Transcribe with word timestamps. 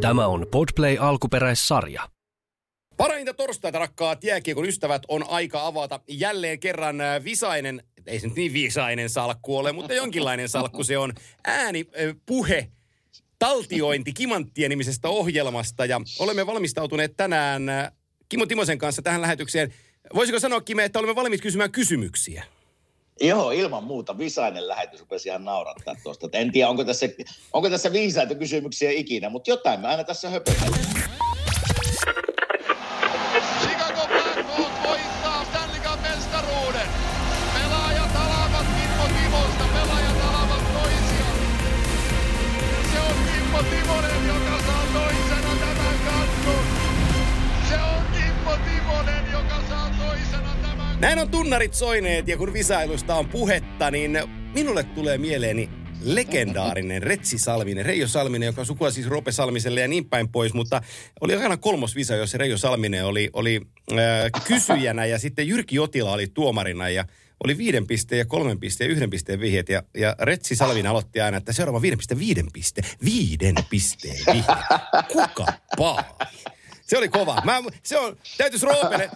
Tämä 0.00 0.26
on 0.26 0.46
Podplay 0.50 0.96
alkuperäissarja. 1.00 2.08
Parainta 2.96 3.34
torstaita, 3.34 3.78
rakkaat 3.78 4.24
jääkiekon 4.24 4.68
ystävät, 4.68 5.02
on 5.08 5.24
aika 5.28 5.66
avata 5.66 6.00
jälleen 6.08 6.60
kerran 6.60 7.00
äh, 7.00 7.24
visainen, 7.24 7.82
ei 8.06 8.20
se 8.20 8.26
nyt 8.26 8.36
niin 8.36 8.52
visainen 8.52 9.10
salkku 9.10 9.56
ole, 9.56 9.72
mutta 9.72 9.94
jonkinlainen 9.94 10.48
salkku 10.48 10.84
se 10.84 10.98
on. 10.98 11.12
Ääni, 11.46 11.86
puhe, 12.26 12.70
taltiointi 13.38 14.12
Kimanttien 14.12 14.70
nimisestä 14.70 15.08
ohjelmasta 15.08 15.84
ja 15.84 16.00
olemme 16.18 16.46
valmistautuneet 16.46 17.16
tänään 17.16 17.68
äh, 17.68 17.92
Kimo 18.28 18.46
Timosen 18.46 18.78
kanssa 18.78 19.02
tähän 19.02 19.22
lähetykseen. 19.22 19.74
Voisiko 20.14 20.40
sanoa, 20.40 20.60
Kime, 20.60 20.84
että 20.84 20.98
olemme 20.98 21.14
valmiit 21.14 21.40
kysymään 21.40 21.72
kysymyksiä? 21.72 22.44
Joo, 23.20 23.50
ilman 23.50 23.84
muuta. 23.84 24.18
Visainen 24.18 24.68
lähetys 24.68 25.00
rupesi 25.00 25.28
ihan 25.28 25.44
naurattaa 25.44 25.94
tuosta. 26.02 26.28
En 26.32 26.52
tiedä, 26.52 26.68
onko 26.68 26.84
tässä, 26.84 27.06
onko 27.52 27.70
tässä 27.70 27.92
viisaita 27.92 28.34
kysymyksiä 28.34 28.90
ikinä, 28.90 29.30
mutta 29.30 29.50
jotain 29.50 29.80
mä 29.80 29.88
aina 29.88 30.04
tässä 30.04 30.30
höpötän. 30.30 30.99
Näin 51.00 51.18
on 51.18 51.30
tunnarit 51.30 51.74
soineet 51.74 52.28
ja 52.28 52.36
kun 52.36 52.52
visailusta 52.52 53.14
on 53.14 53.28
puhetta, 53.28 53.90
niin 53.90 54.18
minulle 54.54 54.82
tulee 54.82 55.18
mieleeni 55.18 55.70
legendaarinen 56.02 57.02
Retsi 57.02 57.38
Salminen, 57.38 57.86
Reijo 57.86 58.08
Salminen, 58.08 58.46
joka 58.46 58.60
on 58.60 58.66
sukua 58.66 58.90
siis 58.90 59.08
Rope 59.08 59.32
Salmiselle 59.32 59.80
ja 59.80 59.88
niin 59.88 60.08
päin 60.08 60.28
pois, 60.28 60.54
mutta 60.54 60.82
oli 61.20 61.34
aina 61.34 61.56
kolmos 61.56 61.94
visa, 61.94 62.16
jossa 62.16 62.38
Reijo 62.38 62.58
Salminen 62.58 63.04
oli, 63.04 63.30
oli 63.32 63.60
äh, 63.92 63.98
kysyjänä 64.46 65.04
ja 65.04 65.18
sitten 65.18 65.48
Jyrki 65.48 65.76
Jotila 65.76 66.12
oli 66.12 66.26
tuomarina 66.26 66.88
ja 66.88 67.04
oli 67.44 67.58
viiden 67.58 67.86
pisteen 67.86 68.18
ja 68.18 68.24
kolmen 68.24 68.60
pisteen 68.60 68.90
ja 68.90 68.96
yhden 68.96 69.10
pisteen 69.10 69.40
vihjeet 69.40 69.68
ja, 69.68 69.82
ja 69.96 70.16
Retsi 70.18 70.56
Salminen 70.56 70.90
aloitti 70.90 71.20
aina, 71.20 71.36
että 71.36 71.52
seuraava 71.52 71.82
viiden 71.82 71.98
pisteen, 71.98 72.18
viiden 72.18 72.46
pisteen, 72.52 72.86
viiden 73.04 73.54
pisteen 73.70 74.18
vihje. 74.32 74.54
Kuka 75.12 75.46
paali? 75.76 76.04
Se 76.82 76.98
oli 76.98 77.08
kova. 77.08 77.42
Mä, 77.44 77.62
se 77.82 77.98
on, 77.98 78.16
täytyisi 78.38 78.66
Roopelle, 78.66 79.10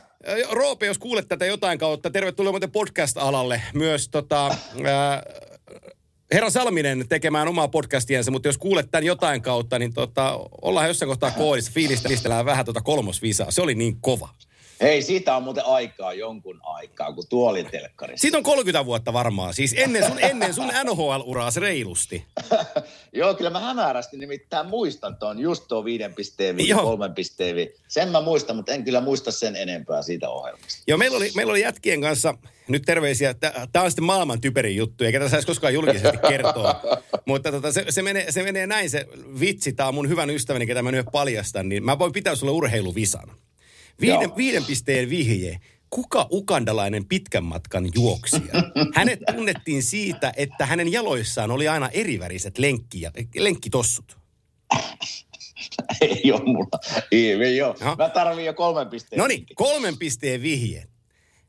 Roope, 0.50 0.86
jos 0.86 0.98
kuulet 0.98 1.28
tätä 1.28 1.46
jotain 1.46 1.78
kautta, 1.78 2.10
tervetuloa 2.10 2.52
muuten 2.52 2.70
podcast-alalle 2.70 3.62
myös 3.74 4.08
tota, 4.08 4.56
Herra 6.32 6.50
Salminen 6.50 7.08
tekemään 7.08 7.48
omaa 7.48 7.68
podcastiensa, 7.68 8.30
mutta 8.30 8.48
jos 8.48 8.58
kuulet 8.58 8.90
tämän 8.90 9.04
jotain 9.04 9.42
kautta, 9.42 9.78
niin 9.78 9.94
tota, 9.94 10.40
ollaan 10.62 10.88
jossain 10.88 11.08
kohtaa 11.08 11.30
koodissa, 11.30 11.72
fiilistellään 11.72 12.44
vähän 12.44 12.64
tota 12.64 12.80
kolmosvisaa. 12.80 13.50
Se 13.50 13.62
oli 13.62 13.74
niin 13.74 14.00
kova. 14.00 14.28
Hei, 14.84 15.02
siitä 15.02 15.36
on 15.36 15.42
muuten 15.42 15.64
aikaa 15.66 16.14
jonkun 16.14 16.60
aikaa, 16.62 17.12
kun 17.12 17.24
tuo 17.28 17.50
oli 17.50 17.64
telkkarissa. 17.64 18.22
Siitä 18.22 18.38
on 18.38 18.42
30 18.42 18.86
vuotta 18.86 19.12
varmaan, 19.12 19.54
siis 19.54 19.74
ennen 19.78 20.06
sun, 20.06 20.18
ennen 20.20 20.54
sun 20.54 20.72
NHL-uraas 20.84 21.56
reilusti. 21.56 22.24
Joo, 23.12 23.34
kyllä 23.34 23.50
mä 23.50 23.60
hämärästi 23.60 24.16
nimittäin 24.16 24.66
muistan 24.66 25.16
tuon, 25.16 25.38
just 25.38 25.64
tuo 25.68 25.84
viiden 25.84 26.14
pisteen 26.14 26.56
vi, 26.56 26.68
Joo. 26.68 26.82
kolmen 26.82 27.14
pisteen 27.14 27.56
vi. 27.56 27.74
Sen 27.88 28.08
mä 28.08 28.20
muistan, 28.20 28.56
mutta 28.56 28.72
en 28.72 28.84
kyllä 28.84 29.00
muista 29.00 29.32
sen 29.32 29.56
enempää 29.56 30.02
siitä 30.02 30.28
ohjelmasta. 30.28 30.82
Joo, 30.86 30.98
meillä 30.98 31.16
oli, 31.16 31.30
meillä 31.36 31.50
oli 31.50 31.60
jätkien 31.60 32.00
kanssa 32.00 32.34
nyt 32.68 32.82
terveisiä. 32.82 33.34
Tämä 33.72 33.84
on 33.84 33.90
sitten 33.90 34.04
maailman 34.04 34.40
typerin 34.40 34.76
juttu, 34.76 35.04
eikä 35.04 35.18
tässä 35.18 35.30
saisi 35.30 35.46
koskaan 35.46 35.74
julkisesti 35.74 36.18
kertoa. 36.28 36.80
Mutta 37.26 37.52
tota, 37.52 37.72
se, 37.72 37.84
se, 37.88 38.02
menee, 38.02 38.32
se 38.32 38.42
menee 38.42 38.66
näin 38.66 38.90
se 38.90 39.06
vitsi. 39.40 39.72
Tämä 39.72 39.88
on 39.88 39.94
mun 39.94 40.08
hyvän 40.08 40.30
ystäväni, 40.30 40.66
ketä 40.66 40.82
mä 40.82 40.92
nyt 40.92 41.06
paljastan. 41.12 41.68
Niin 41.68 41.84
mä 41.84 41.98
voin 41.98 42.12
pitää 42.12 42.34
sulle 42.34 42.52
urheiluvisan. 42.52 43.30
Viiden, 44.00 44.22
Joo. 44.22 44.36
viiden 44.36 44.64
pisteen 44.64 45.10
vihje. 45.10 45.60
Kuka 45.90 46.28
ukandalainen 46.30 47.04
pitkän 47.04 47.44
matkan 47.44 47.88
juoksija? 47.94 48.52
Hänet 48.94 49.20
tunnettiin 49.34 49.82
siitä, 49.82 50.32
että 50.36 50.66
hänen 50.66 50.92
jaloissaan 50.92 51.50
oli 51.50 51.68
aina 51.68 51.88
eriväriset 51.88 52.58
lenkki, 52.58 53.02
lenkkitossut. 53.36 54.18
ei 56.00 56.32
ole 56.32 56.44
mulla. 56.44 56.78
Ei, 57.12 57.32
ei 57.32 57.62
ole. 57.62 57.74
Aha. 57.80 57.96
Mä 57.98 58.08
tarviin 58.08 58.46
jo 58.46 58.54
kolmen 58.54 58.88
pisteen. 58.88 59.18
No 59.20 59.26
niin, 59.26 59.46
kolmen 59.54 59.98
pisteen 59.98 60.42
vihje. 60.42 60.86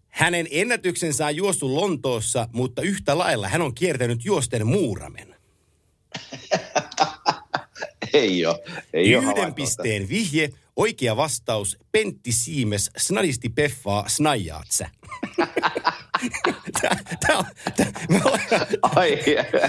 Hänen 0.10 0.48
ennätyksensä 0.52 1.26
on 1.26 1.36
juostu 1.36 1.76
Lontoossa, 1.76 2.50
mutta 2.52 2.82
yhtä 2.82 3.18
lailla 3.18 3.48
hän 3.48 3.62
on 3.62 3.76
kiertänyt 3.76 4.26
juosten 4.26 4.68
muuramen. 4.68 5.36
Ei 8.14 8.46
ole. 8.46 8.60
Ei 8.94 9.16
ole 9.16 9.24
Yhden 9.24 9.24
havaintoa 9.24 9.56
pisteen 9.56 10.10
vihje, 10.10 10.50
oikea 10.76 11.18
vastaus, 11.18 11.78
Pentti 11.92 12.32
Siimes, 12.32 12.92
snadisti 12.98 13.50
peffaa, 13.50 14.10
snajaat 14.10 14.72
sä. 14.72 14.90
Tää- 16.82 16.98
tää 17.28 17.38
on- 17.38 17.46
tää- 17.78 17.92
me, 18.10 18.22
ollaan. 18.26 18.68
Ai, 18.82 19.20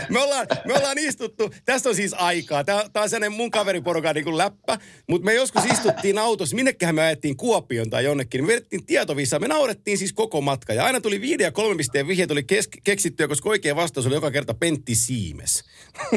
me, 0.08 0.20
ollaan, 0.22 0.46
me 0.64 0.74
ollaan 0.74 0.98
istuttu, 0.98 1.50
tästä 1.64 1.88
on 1.88 1.94
siis 1.94 2.14
aikaa, 2.14 2.64
tämä, 2.64 2.82
on 2.94 3.08
sellainen 3.10 3.32
mun 3.32 3.50
kaveriporukan 3.50 4.14
niin 4.14 4.24
kuin 4.24 4.38
läppä, 4.38 4.78
mutta 5.08 5.24
me 5.24 5.34
joskus 5.34 5.64
istuttiin 5.64 6.18
autossa, 6.18 6.56
minnekähän 6.56 6.94
me 6.94 7.02
ajettiin 7.02 7.36
Kuopioon 7.36 7.90
tai 7.90 8.04
jonnekin, 8.04 8.44
me 8.44 8.48
vedettiin 8.48 8.86
tietovissa, 8.86 9.38
me 9.38 9.48
naurettiin 9.48 9.98
siis 9.98 10.12
koko 10.12 10.40
matka 10.40 10.72
ja 10.74 10.84
aina 10.84 11.00
tuli 11.00 11.20
viiden 11.20 11.44
ja 11.44 11.52
kolmen 11.52 11.76
pisteen 11.76 12.08
vihje 12.08 12.26
tuli 12.26 12.42
kes, 12.42 12.68
keksittyä, 12.84 13.28
koska 13.28 13.48
oikea 13.48 13.76
vastaus 13.76 14.06
oli 14.06 14.14
joka 14.14 14.30
kerta 14.30 14.54
Pentti 14.54 14.94
Siimes. 14.94 15.64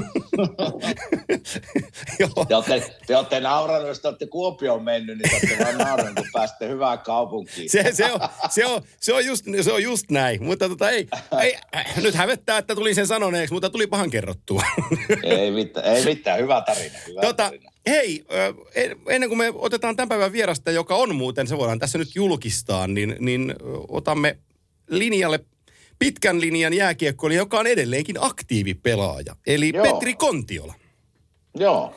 Te 2.47 2.55
olette, 2.55 2.95
te 3.07 3.17
olette 3.17 3.39
nauranut, 3.39 3.87
jos 3.87 3.99
te 3.99 4.07
olette 4.07 4.27
Kuopioon 4.27 4.83
mennyt, 4.83 5.17
niin 5.17 5.29
te 5.29 5.35
olette 5.35 5.63
vaan 5.63 5.77
nauranut, 5.87 6.15
kun 6.15 6.25
pääsette 6.33 6.67
hyvään 6.69 6.99
kaupunkiin. 6.99 7.69
Se, 7.69 7.85
se, 7.93 8.11
on, 8.11 8.19
se, 8.49 8.65
on, 8.65 8.81
se, 8.99 9.13
on 9.13 9.25
just, 9.25 9.45
se 9.61 9.71
on 9.71 9.83
just 9.83 10.11
näin. 10.11 10.18
Mutta 10.41 10.69
tota, 10.69 10.89
ei, 10.89 11.07
ei, 11.41 11.57
äh, 11.75 11.97
nyt 12.03 12.15
hävettää, 12.15 12.57
että 12.57 12.75
tulin 12.75 12.95
sen 12.95 13.07
sanoneeksi, 13.07 13.53
mutta 13.53 13.69
tuli 13.69 13.87
pahan 13.87 14.09
kerrottua. 14.09 14.63
Ei 15.23 15.51
mitään, 15.51 15.85
ei 15.85 16.05
mitään. 16.05 16.39
Hyvä 16.39 16.61
tarina. 16.65 16.97
Hyvä 17.07 17.21
tota, 17.21 17.43
tarina. 17.43 17.71
hei, 17.87 18.25
ennen 19.09 19.29
kuin 19.29 19.37
me 19.37 19.51
otetaan 19.55 19.95
tämän 19.95 20.09
päivän 20.09 20.31
vierasta, 20.31 20.71
joka 20.71 20.95
on 20.95 21.15
muuten, 21.15 21.47
se 21.47 21.57
voidaan 21.57 21.79
tässä 21.79 21.97
nyt 21.97 22.15
julkistaa, 22.15 22.87
niin, 22.87 23.15
niin 23.19 23.55
otamme 23.87 24.37
linjalle 24.89 25.39
pitkän 25.99 26.41
linjan 26.41 26.73
jääkiekkoilija, 26.73 27.41
joka 27.41 27.59
on 27.59 27.67
edelleenkin 27.67 28.15
aktiivipelaaja. 28.19 29.35
Eli 29.47 29.71
Joo. 29.73 29.83
Petri 29.83 30.13
Kontiola. 30.13 30.73
Joo. 31.55 31.95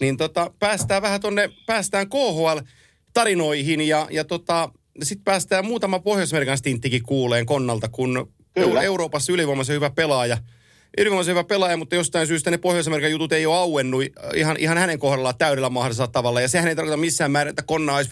Niin 0.00 0.16
tota, 0.16 0.50
päästään 0.58 1.02
vähän 1.02 1.20
tonne, 1.20 1.50
päästään 1.66 2.06
KHL-tarinoihin 2.08 3.80
ja, 3.80 4.08
ja 4.10 4.24
tota, 4.24 4.70
sitten 5.02 5.24
päästään 5.24 5.64
muutama 5.64 5.98
Pohjois-Amerikan 5.98 6.58
stinttikin 6.58 7.02
kuuleen 7.02 7.46
Konnalta, 7.46 7.88
kun 7.88 8.34
Kyllä. 8.54 8.82
Euroopassa 8.82 9.32
ylivoimaisen 9.32 9.76
hyvä 9.76 9.90
pelaaja. 9.90 10.38
Ylivoimaisen 10.98 11.32
hyvä 11.32 11.44
pelaaja, 11.44 11.76
mutta 11.76 11.94
jostain 11.94 12.26
syystä 12.26 12.50
ne 12.50 12.58
Pohjois-Amerikan 12.58 13.10
jutut 13.10 13.32
ei 13.32 13.46
ole 13.46 13.56
auennut 13.56 14.04
ihan, 14.34 14.56
ihan 14.56 14.78
hänen 14.78 14.98
kohdallaan 14.98 15.38
täydellä 15.38 15.70
mahdollisella 15.70 16.08
tavalla. 16.08 16.40
Ja 16.40 16.48
sehän 16.48 16.68
ei 16.68 16.76
tarkoita 16.76 16.96
missään 16.96 17.30
määrin, 17.30 17.50
että 17.50 17.62
Konna 17.62 17.96
olisi 17.96 18.10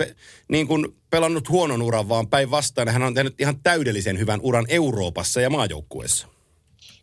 niin 0.48 0.66
kuin 0.66 0.96
pelannut 1.10 1.48
huonon 1.48 1.82
uran, 1.82 2.08
vaan 2.08 2.28
päinvastoin 2.28 2.88
hän 2.88 3.02
on 3.02 3.14
tehnyt 3.14 3.40
ihan 3.40 3.60
täydellisen 3.62 4.18
hyvän 4.18 4.40
uran 4.42 4.66
Euroopassa 4.68 5.40
ja 5.40 5.50
maajoukkueessa. 5.50 6.26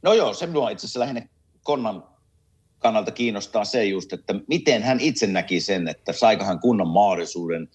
No 0.02 0.14
joo, 0.14 0.34
se 0.34 0.48
minua 0.48 0.70
itse 0.70 0.86
asiassa 0.86 1.00
lähinnä 1.00 1.28
Konnan 1.64 2.04
kannalta 2.80 3.12
kiinnostaa 3.12 3.66
se 3.66 3.86
just, 3.86 4.14
että 4.14 4.36
miten 4.48 4.84
hän 4.84 5.00
itse 5.00 5.28
näki 5.28 5.62
sen, 5.62 5.88
että 5.88 6.14
saiko 6.14 6.44
hän 6.44 6.60
kunnon 6.60 6.88
mahdollisuuden, 6.88 7.70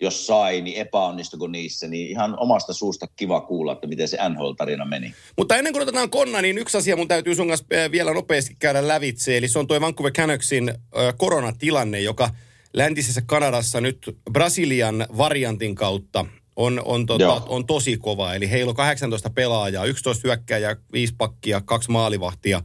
jos 0.00 0.26
sai, 0.26 0.60
niin 0.60 0.76
epäonnistuiko 0.76 1.46
niissä, 1.46 1.88
niin 1.88 2.08
ihan 2.08 2.36
omasta 2.38 2.72
suusta 2.72 3.06
kiva 3.16 3.40
kuulla, 3.40 3.72
että 3.72 3.86
miten 3.86 4.08
se 4.08 4.18
NHL-tarina 4.28 4.84
meni. 4.84 5.14
Mutta 5.36 5.56
ennen 5.56 5.72
kuin 5.72 5.82
otetaan 5.82 6.10
konna, 6.10 6.42
niin 6.42 6.58
yksi 6.58 6.78
asia 6.78 6.96
mun 6.96 7.08
täytyy 7.08 7.34
sun 7.34 7.48
kanssa 7.48 7.66
äh, 7.74 7.90
vielä 7.90 8.14
nopeasti 8.14 8.56
käydä 8.58 8.88
lävitse. 8.88 9.36
Eli 9.36 9.48
se 9.48 9.58
on 9.58 9.66
tuo 9.66 9.80
Vancouver 9.80 10.12
Canucksin 10.12 10.68
äh, 10.68 10.74
koronatilanne, 11.16 12.00
joka 12.00 12.30
läntisessä 12.74 13.22
Kanadassa 13.26 13.80
nyt 13.80 14.16
Brasilian 14.32 15.06
variantin 15.18 15.74
kautta 15.74 16.26
on, 16.56 16.82
on, 16.84 17.06
tota, 17.06 17.24
Joo. 17.24 17.46
on 17.48 17.66
tosi 17.66 17.96
kova. 17.96 18.34
Eli 18.34 18.50
heillä 18.50 18.70
on 18.70 18.76
18 18.76 19.30
pelaajaa, 19.30 19.84
11 19.84 20.28
hyökkääjää, 20.28 20.76
5 20.92 21.14
pakkia, 21.18 21.60
kaksi 21.60 21.90
maalivahtia, 21.90 22.62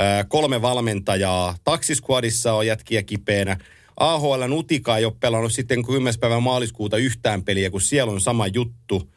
äh, 0.00 0.26
kolme 0.28 0.62
valmentajaa. 0.62 1.56
Taksisquadissa 1.64 2.52
on 2.52 2.66
jätkiä 2.66 3.02
kipeänä. 3.02 3.56
AHL 4.00 4.46
Nutika 4.48 4.98
ei 4.98 5.04
ole 5.04 5.12
pelannut 5.20 5.52
sitten 5.52 5.82
10. 5.82 6.14
päivä 6.20 6.40
maaliskuuta 6.40 6.96
yhtään 6.96 7.44
peliä, 7.44 7.70
kun 7.70 7.80
siellä 7.80 8.12
on 8.12 8.20
sama 8.20 8.46
juttu. 8.46 9.10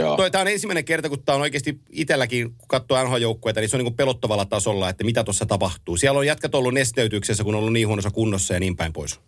Joo. 0.00 0.30
Tämä 0.30 0.42
on 0.42 0.48
ensimmäinen 0.48 0.84
kerta, 0.84 1.08
kun 1.08 1.22
tämä 1.22 1.36
on 1.36 1.42
oikeasti 1.42 1.80
itselläkin, 1.90 2.54
kun 2.58 2.68
katsoo 2.68 3.04
NHL-joukkueita, 3.04 3.60
niin 3.60 3.68
se 3.68 3.76
on 3.76 3.84
niin 3.84 3.94
pelottavalla 3.94 4.44
tasolla, 4.44 4.88
että 4.88 5.04
mitä 5.04 5.24
tuossa 5.24 5.46
tapahtuu. 5.46 5.96
Siellä 5.96 6.18
on 6.18 6.26
jätkät 6.26 6.54
ollut 6.54 6.74
nesteytyksessä, 6.74 7.44
kun 7.44 7.54
on 7.54 7.58
ollut 7.58 7.72
niin 7.72 7.88
huonossa 7.88 8.10
kunnossa 8.10 8.54
ja 8.54 8.60
niin 8.60 8.76
päin 8.76 8.92
pois. 8.92 9.20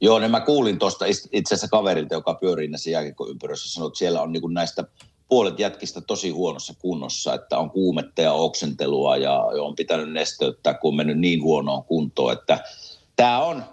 Joo, 0.00 0.18
niin 0.18 0.30
mä 0.30 0.40
kuulin 0.40 0.78
tuosta 0.78 1.04
itse 1.06 1.54
asiassa 1.54 1.68
kaverilta, 1.68 2.14
joka 2.14 2.34
pyörii 2.34 2.68
näissä 2.68 2.90
jääkiekkoympyröissä, 2.90 3.72
sanoi, 3.72 3.86
että 3.86 3.98
siellä 3.98 4.22
on 4.22 4.32
niin 4.32 4.40
kuin 4.40 4.54
näistä 4.54 4.84
puolet 5.28 5.58
jätkistä 5.58 6.00
tosi 6.00 6.30
huonossa 6.30 6.74
kunnossa, 6.78 7.34
että 7.34 7.58
on 7.58 7.70
kuumetta 7.70 8.22
ja 8.22 8.32
oksentelua 8.32 9.16
ja 9.16 9.34
on 9.42 9.74
pitänyt 9.76 10.12
nesteyttää, 10.12 10.74
kun 10.74 10.88
on 10.88 10.96
mennyt 10.96 11.18
niin 11.18 11.42
huonoon 11.42 11.84
kuntoon, 11.84 12.32
että 12.32 12.64
tämä 13.16 13.42
on 13.42 13.64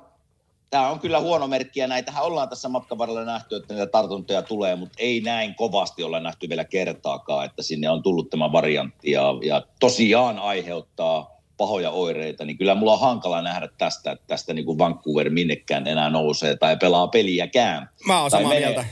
tämä 0.69 0.89
on 0.89 0.99
kyllä 0.99 1.19
huono 1.19 1.47
merkki 1.47 1.79
ja 1.79 1.87
näitähän 1.87 2.23
ollaan 2.23 2.49
tässä 2.49 2.69
matkan 2.69 2.97
varrella 2.97 3.25
nähty, 3.25 3.55
että 3.55 3.73
niitä 3.73 3.87
tartuntoja 3.87 4.41
tulee, 4.41 4.75
mutta 4.75 4.95
ei 4.99 5.21
näin 5.21 5.55
kovasti 5.55 6.03
olla 6.03 6.19
nähty 6.19 6.49
vielä 6.49 6.65
kertaakaan, 6.65 7.45
että 7.45 7.63
sinne 7.63 7.89
on 7.89 8.03
tullut 8.03 8.29
tämä 8.29 8.51
variantti 8.51 9.11
ja, 9.11 9.23
ja 9.43 9.61
tosiaan 9.79 10.39
aiheuttaa 10.39 11.37
pahoja 11.57 11.91
oireita, 11.91 12.45
niin 12.45 12.57
kyllä 12.57 12.75
mulla 12.75 12.93
on 12.93 12.99
hankala 12.99 13.41
nähdä 13.41 13.69
tästä, 13.77 14.11
että 14.11 14.25
tästä 14.27 14.53
niin 14.53 14.65
kuin 14.65 14.77
Vancouver 14.77 15.29
minnekään 15.29 15.87
enää 15.87 16.09
nousee 16.09 16.55
tai 16.55 16.77
pelaa 16.77 17.07
peliäkään. 17.07 17.89
Mä 18.07 18.21
oon 18.21 18.31
Tai 18.31 18.39
samaa 18.39 18.53
menee, 18.53 18.67
mieltä. 18.67 18.85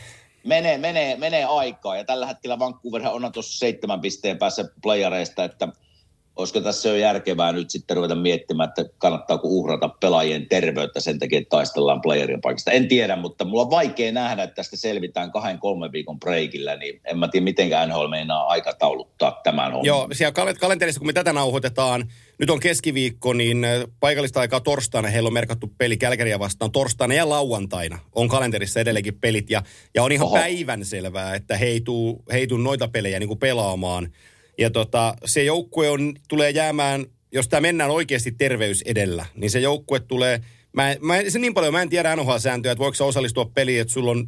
Menee, 0.44 0.77
menee, 0.77 1.18
menee 1.18 1.45
aikaa 1.45 1.98
ja 1.98 2.04
tällä 2.04 2.27
hetkellä 2.27 2.60
Vancouver 2.60 3.07
on 3.07 3.31
tuossa 3.31 3.60
seitsemän 3.60 4.01
pisteen 4.01 4.38
päässä 4.38 4.66
playareista, 4.81 5.44
että 5.44 5.68
olisiko 6.35 6.61
tässä 6.61 6.89
jo 6.89 6.95
järkevää 6.95 7.51
nyt 7.51 7.69
sitten 7.69 7.97
ruveta 7.97 8.15
miettimään, 8.15 8.69
että 8.69 8.85
kannattaako 8.97 9.47
uhrata 9.47 9.89
pelaajien 9.89 10.47
terveyttä 10.49 10.99
sen 10.99 11.19
takia, 11.19 11.37
että 11.37 11.49
taistellaan 11.49 12.01
playerien 12.01 12.41
paikasta. 12.41 12.71
En 12.71 12.87
tiedä, 12.87 13.15
mutta 13.15 13.45
mulla 13.45 13.61
on 13.61 13.69
vaikea 13.69 14.11
nähdä, 14.11 14.43
että 14.43 14.55
tästä 14.55 14.77
selvitään 14.77 15.31
kahden 15.31 15.59
kolmen 15.59 15.91
viikon 15.91 16.19
breikillä, 16.19 16.75
niin 16.75 17.01
en 17.05 17.17
mä 17.19 17.27
tiedä, 17.27 17.43
miten 17.43 17.69
NHL 17.87 18.07
meinaa 18.07 18.47
aikatauluttaa 18.47 19.39
tämän 19.43 19.71
homman. 19.71 19.85
Joo, 19.85 20.07
siellä 20.11 20.31
kal- 20.31 20.53
kalenterissa, 20.59 20.99
kun 20.99 21.07
me 21.07 21.13
tätä 21.13 21.33
nauhoitetaan, 21.33 22.11
nyt 22.39 22.49
on 22.49 22.59
keskiviikko, 22.59 23.33
niin 23.33 23.67
paikallista 23.99 24.39
aikaa 24.39 24.59
torstaina 24.59 25.07
heillä 25.07 25.27
on 25.27 25.33
merkattu 25.33 25.71
peli 25.77 25.97
Kälkäriä 25.97 26.39
vastaan. 26.39 26.71
Torstaina 26.71 27.13
ja 27.13 27.29
lauantaina 27.29 27.99
on 28.15 28.27
kalenterissa 28.27 28.79
edelleenkin 28.79 29.19
pelit. 29.19 29.49
Ja, 29.49 29.63
ja 29.95 30.03
on 30.03 30.11
ihan 30.11 30.27
Oho. 30.27 30.35
päivän 30.35 30.85
selvää, 30.85 31.35
että 31.35 31.57
he 31.57 31.65
ei 31.65 31.81
tuu, 31.81 32.23
he 32.31 32.38
ei 32.38 32.47
tuu 32.47 32.57
noita 32.57 32.88
pelejä 32.88 33.19
niin 33.19 33.27
kuin 33.27 33.39
pelaamaan. 33.39 34.09
Ja 34.57 34.69
tota, 34.69 35.15
se 35.25 35.43
joukkue 35.43 35.89
on, 35.89 36.13
tulee 36.27 36.49
jäämään, 36.49 37.05
jos 37.31 37.47
tämä 37.47 37.61
mennään 37.61 37.91
oikeasti 37.91 38.31
terveys 38.31 38.81
edellä, 38.81 39.25
niin 39.35 39.51
se 39.51 39.59
joukkue 39.59 39.99
tulee, 39.99 40.41
mä, 40.73 40.95
mä, 41.01 41.15
se 41.29 41.39
niin 41.39 41.53
paljon, 41.53 41.73
mä 41.73 41.81
en 41.81 41.89
tiedä 41.89 42.15
NHL-sääntöjä, 42.15 42.71
että 42.71 42.79
voiko 42.79 42.95
sä 42.95 43.05
osallistua 43.05 43.51
peliin, 43.53 43.81
että 43.81 43.93
sulla 43.93 44.11
on 44.11 44.27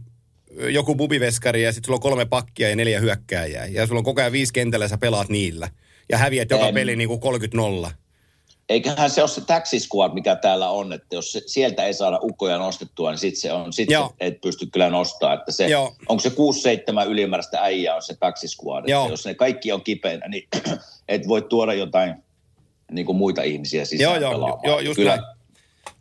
joku 0.69 0.95
bubiveskari 0.95 1.63
ja 1.63 1.71
sitten 1.71 1.85
sulla 1.87 1.97
on 1.97 2.01
kolme 2.01 2.25
pakkia 2.25 2.69
ja 2.69 2.75
neljä 2.75 2.99
hyökkääjää. 2.99 3.65
Ja 3.65 3.87
sulla 3.87 3.99
on 3.99 4.05
koko 4.05 4.21
ajan 4.21 4.31
viisi 4.31 4.53
kentällä 4.53 4.85
ja 4.85 4.89
sä 4.89 4.97
pelaat 4.97 5.29
niillä. 5.29 5.69
Ja 6.09 6.17
häviät 6.17 6.51
joka 6.51 6.67
En- 6.67 6.73
peli 6.73 6.95
niin 6.95 7.07
kuin 7.07 7.21
30-0. 7.87 7.91
Eiköhän 8.69 9.09
se 9.09 9.21
ole 9.21 9.29
se 9.29 9.41
taxi 9.41 9.79
squad, 9.79 10.13
mikä 10.13 10.35
täällä 10.35 10.69
on, 10.69 10.93
että 10.93 11.15
jos 11.15 11.31
se, 11.31 11.41
sieltä 11.45 11.85
ei 11.85 11.93
saada 11.93 12.19
ukkoja 12.21 12.57
nostettua, 12.57 13.11
niin 13.11 13.17
sitten 13.17 13.41
se 13.41 13.51
on, 13.51 13.73
sit 13.73 13.89
se 13.89 13.95
et 14.19 14.41
pysty 14.41 14.65
kyllä 14.65 14.89
nostaa. 14.89 15.33
Että 15.33 15.51
se, 15.51 15.67
Joo. 15.67 15.95
onko 16.09 16.21
se 16.21 16.29
6-7 16.29 16.33
ylimääräistä 17.09 17.61
äijää 17.61 17.95
on 17.95 18.01
se 18.01 18.15
taxi 18.19 18.47
squad. 18.47 18.79
Että 18.79 18.91
Joo. 18.91 19.09
jos 19.09 19.25
ne 19.25 19.35
kaikki 19.35 19.71
on 19.71 19.83
kipeänä, 19.83 20.27
niin 20.27 20.47
et 21.07 21.27
voi 21.27 21.41
tuoda 21.41 21.73
jotain 21.73 22.15
niin 22.91 23.05
kuin 23.05 23.17
muita 23.17 23.43
ihmisiä 23.43 23.85
sisään 23.85 24.11
Joo, 24.11 24.21
joo, 24.21 24.31
pelaamaan. 24.31 24.59
joo, 24.63 24.79
just 24.79 24.95
kyllä, 24.95 25.15
näin. 25.15 25.37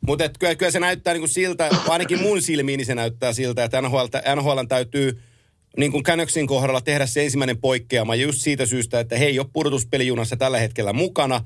Mutta 0.07 0.29
kyllä, 0.39 0.55
kyllä 0.55 0.73
se 0.73 0.81
näyttää 0.81 1.15
niin 1.15 1.21
kuin 1.21 1.31
siltä, 1.31 1.69
ainakin 1.89 2.23
mun 2.23 2.43
silmiin 2.43 2.79
niin 2.79 2.87
se 2.87 2.95
näyttää 2.95 3.33
siltä, 3.33 3.65
että 3.65 3.83
NHL, 3.83 4.07
NHL 4.37 4.61
täytyy 4.69 5.21
niin 5.77 5.93
kuin 5.93 6.03
Canucksin 6.03 6.47
kohdalla 6.47 6.81
tehdä 6.81 7.07
se 7.07 7.25
ensimmäinen 7.25 7.61
poikkeama 7.61 8.15
just 8.15 8.39
siitä 8.39 8.67
syystä, 8.67 9.01
että 9.01 9.17
he 9.17 9.25
ei 9.25 9.39
ole 9.39 9.47
pudotuspelijunassa 9.53 10.37
tällä 10.37 10.59
hetkellä 10.59 10.93
mukana. 10.93 11.41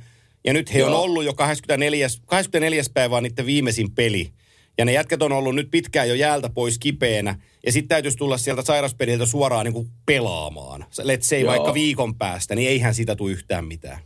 Ja 0.44 0.52
nyt 0.52 0.74
he 0.74 0.84
on 0.84 0.90
Joo. 0.90 1.02
ollut 1.02 1.24
jo 1.24 1.34
24. 1.34 2.08
24. 2.26 2.82
päivä 2.94 3.16
on 3.16 3.22
niiden 3.22 3.46
viimeisin 3.46 3.94
peli. 3.94 4.30
Ja 4.78 4.84
ne 4.84 4.92
jätkät 4.92 5.22
on 5.22 5.32
ollut 5.32 5.54
nyt 5.54 5.70
pitkään 5.70 6.08
jo 6.08 6.14
jäältä 6.14 6.50
pois 6.54 6.78
kipeänä. 6.78 7.40
Ja 7.66 7.72
sitten 7.72 7.88
täytyisi 7.88 8.18
tulla 8.18 8.38
sieltä 8.38 8.62
sairaspeliltä 8.62 9.26
suoraan 9.26 9.64
niin 9.64 9.74
kuin 9.74 9.88
pelaamaan. 10.06 10.84
Let's 11.00 11.22
say 11.22 11.38
Joo. 11.40 11.50
vaikka 11.50 11.74
viikon 11.74 12.14
päästä, 12.14 12.54
niin 12.54 12.68
eihän 12.68 12.94
siitä 12.94 13.16
tule 13.16 13.30
yhtään 13.30 13.64
mitään. 13.64 13.98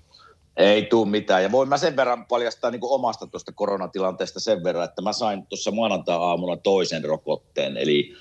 Ei 0.57 0.83
tuu 0.83 1.07
mitään. 1.07 1.43
Ja 1.43 1.53
voin 1.53 1.69
mä 1.69 1.79
sen 1.79 1.97
verran 1.97 2.27
paljastaa 2.27 2.71
niin 2.71 2.81
kuin 2.81 2.93
omasta 2.93 3.27
tuosta 3.27 3.53
koronatilanteesta 3.53 4.41
sen 4.41 4.65
verran, 4.65 4.85
että 4.85 5.03
mä 5.03 5.13
sain 5.13 5.47
tuossa 5.47 5.71
maanantai-aamuna 5.71 6.57
toisen 6.57 7.05
rokotteen. 7.05 7.77
Eli, 7.77 8.15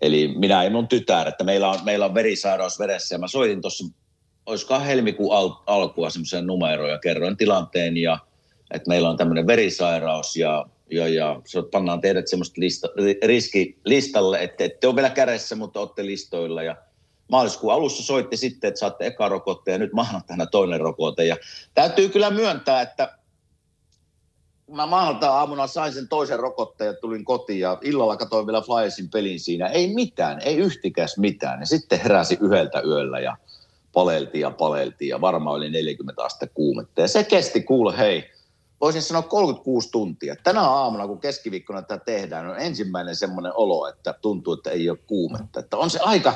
eli 0.00 0.34
minä 0.38 0.64
ja 0.64 0.70
mun 0.70 0.88
tytär, 0.88 1.28
että 1.28 1.44
meillä 1.44 1.70
on, 1.70 1.78
meillä 1.84 2.04
on 2.04 2.14
verisairaus 2.14 2.78
veressä. 2.78 3.14
Ja 3.14 3.18
mä 3.18 3.28
soitin 3.28 3.60
tuossa, 3.60 3.84
olisikohan 4.48 4.86
helmikuun 4.86 5.36
al- 5.36 5.62
alkua 5.66 6.10
semmoisen 6.10 6.46
numeroon 6.46 6.90
ja 6.90 6.98
kerroin 6.98 7.36
tilanteen. 7.36 7.96
Ja 7.96 8.18
että 8.70 8.88
meillä 8.88 9.10
on 9.10 9.16
tämmöinen 9.16 9.46
verisairaus 9.46 10.36
ja, 10.36 10.66
ja, 10.90 11.08
ja 11.08 11.40
se 11.46 11.62
pannaan 11.72 12.00
teidät 12.00 12.28
semmoista 12.28 12.60
lista, 12.60 12.88
ri- 12.88 13.26
riskilistalle, 13.26 14.42
että 14.42 14.64
ette 14.64 14.86
ole 14.86 14.96
vielä 14.96 15.10
kädessä, 15.10 15.56
mutta 15.56 15.80
olette 15.80 16.06
listoilla. 16.06 16.62
Ja 16.62 16.76
maaliskuun 17.28 17.72
alussa 17.72 18.02
soitti 18.02 18.36
sitten, 18.36 18.68
että 18.68 18.80
saatte 18.80 19.06
eka 19.06 19.28
rokotteen 19.28 19.72
ja 19.72 19.78
nyt 19.78 19.92
maanantaina 19.92 20.46
toinen 20.46 20.80
rokote. 20.80 21.24
Ja 21.24 21.36
täytyy 21.74 22.08
kyllä 22.08 22.30
myöntää, 22.30 22.82
että 22.82 23.18
mä 24.70 24.86
maanantai-aamuna 24.86 25.66
sain 25.66 25.92
sen 25.92 26.08
toisen 26.08 26.38
rokotteen 26.38 26.88
ja 26.88 26.94
tulin 26.94 27.24
kotiin 27.24 27.60
ja 27.60 27.78
illalla 27.82 28.16
katsoin 28.16 28.46
vielä 28.46 28.60
Flyersin 28.60 29.10
pelin 29.10 29.40
siinä. 29.40 29.66
Ei 29.66 29.94
mitään, 29.94 30.40
ei 30.44 30.56
yhtikäs 30.56 31.18
mitään. 31.18 31.60
Ja 31.60 31.66
sitten 31.66 32.00
heräsi 32.00 32.38
yhdeltä 32.40 32.80
yöllä 32.80 33.20
ja 33.20 33.36
paleltiin 33.92 34.42
ja 34.42 34.50
paleltiin 34.50 35.08
ja 35.08 35.20
varmaan 35.20 35.56
oli 35.56 35.70
40 35.70 36.24
astetta 36.24 36.54
kuumetta. 36.54 37.00
Ja 37.00 37.08
se 37.08 37.24
kesti, 37.24 37.62
kuule 37.62 37.98
hei, 37.98 38.30
voisin 38.80 39.02
sanoa 39.02 39.22
36 39.22 39.90
tuntia. 39.90 40.36
Tänä 40.44 40.60
aamuna, 40.60 41.06
kun 41.06 41.20
keskiviikkona 41.20 41.82
tätä 41.82 42.04
tehdään, 42.04 42.50
on 42.50 42.58
ensimmäinen 42.58 43.16
semmoinen 43.16 43.52
olo, 43.54 43.88
että 43.88 44.12
tuntuu, 44.12 44.54
että 44.54 44.70
ei 44.70 44.90
ole 44.90 44.98
kuumetta. 45.06 45.60
Että 45.60 45.76
on 45.76 45.90
se 45.90 45.98
aika, 45.98 46.34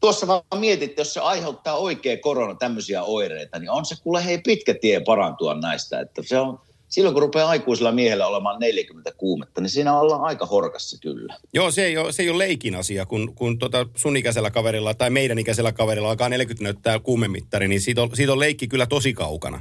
tuossa 0.00 0.26
vaan 0.26 0.42
mietit, 0.58 0.98
jos 0.98 1.14
se 1.14 1.20
aiheuttaa 1.20 1.76
oikea 1.76 2.16
korona 2.16 2.54
tämmöisiä 2.54 3.02
oireita, 3.02 3.58
niin 3.58 3.70
on 3.70 3.84
se 3.84 3.94
kuule 4.02 4.24
hei 4.24 4.38
pitkä 4.38 4.74
tie 4.74 5.00
parantua 5.00 5.54
näistä. 5.54 6.00
Että 6.00 6.22
se 6.22 6.38
on, 6.38 6.60
silloin 6.88 7.14
kun 7.14 7.22
rupeaa 7.22 7.48
aikuisella 7.48 7.92
miehellä 7.92 8.26
olemaan 8.26 8.60
40 8.60 9.12
kuumetta, 9.16 9.60
niin 9.60 9.70
siinä 9.70 9.98
ollaan 10.00 10.24
aika 10.24 10.46
horkassa 10.46 10.98
kyllä. 11.00 11.36
Joo, 11.54 11.70
se 11.70 11.84
ei 11.84 11.98
ole, 11.98 12.12
se 12.12 12.22
ei 12.22 12.30
ole 12.30 12.38
leikin 12.38 12.74
asia, 12.74 13.06
kun, 13.06 13.34
kun 13.34 13.58
tota 13.58 13.86
sun 13.96 14.16
ikäisellä 14.16 14.50
kaverilla 14.50 14.94
tai 14.94 15.10
meidän 15.10 15.38
ikäisellä 15.38 15.72
kaverilla 15.72 16.10
alkaa 16.10 16.28
40 16.28 16.64
näyttää 16.64 16.98
kuumemittari, 16.98 17.68
niin 17.68 17.80
siitä 17.80 18.02
on, 18.02 18.10
siitä 18.14 18.32
on 18.32 18.40
leikki 18.40 18.68
kyllä 18.68 18.86
tosi 18.86 19.12
kaukana. 19.12 19.60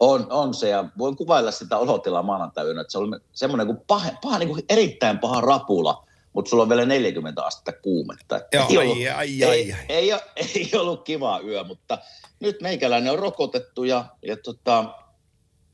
On, 0.00 0.26
on 0.30 0.54
se, 0.54 0.68
ja 0.68 0.84
voin 0.98 1.16
kuvailla 1.16 1.50
sitä 1.50 1.78
olotilaa 1.78 2.22
maanantaina, 2.22 2.80
että 2.80 2.92
se 2.92 2.98
oli 2.98 3.20
semmoinen 3.32 3.66
kuin 3.66 3.78
paha, 3.86 4.10
paha 4.22 4.38
niin 4.38 4.48
kuin 4.48 4.64
erittäin 4.68 5.18
paha 5.18 5.40
rapula, 5.40 6.06
mutta 6.32 6.48
sulla 6.48 6.62
on 6.62 6.68
vielä 6.68 6.84
40 6.84 7.42
astetta 7.44 7.72
kuumetta. 7.72 8.40
Joo, 8.52 8.66
ei, 8.70 8.78
ollut, 8.78 8.96
ai, 8.98 9.08
ai, 9.08 9.42
ei, 9.42 9.72
ai. 9.72 9.78
Ei, 9.88 10.12
ole, 10.12 10.22
ei 10.54 10.70
ollut 10.74 11.04
kiva 11.04 11.40
yö, 11.44 11.64
mutta 11.64 11.98
nyt 12.40 12.60
meikäläinen 12.60 13.12
on 13.12 13.18
rokotettu 13.18 13.84
ja, 13.84 14.04
ja 14.22 14.36
tota, 14.36 14.84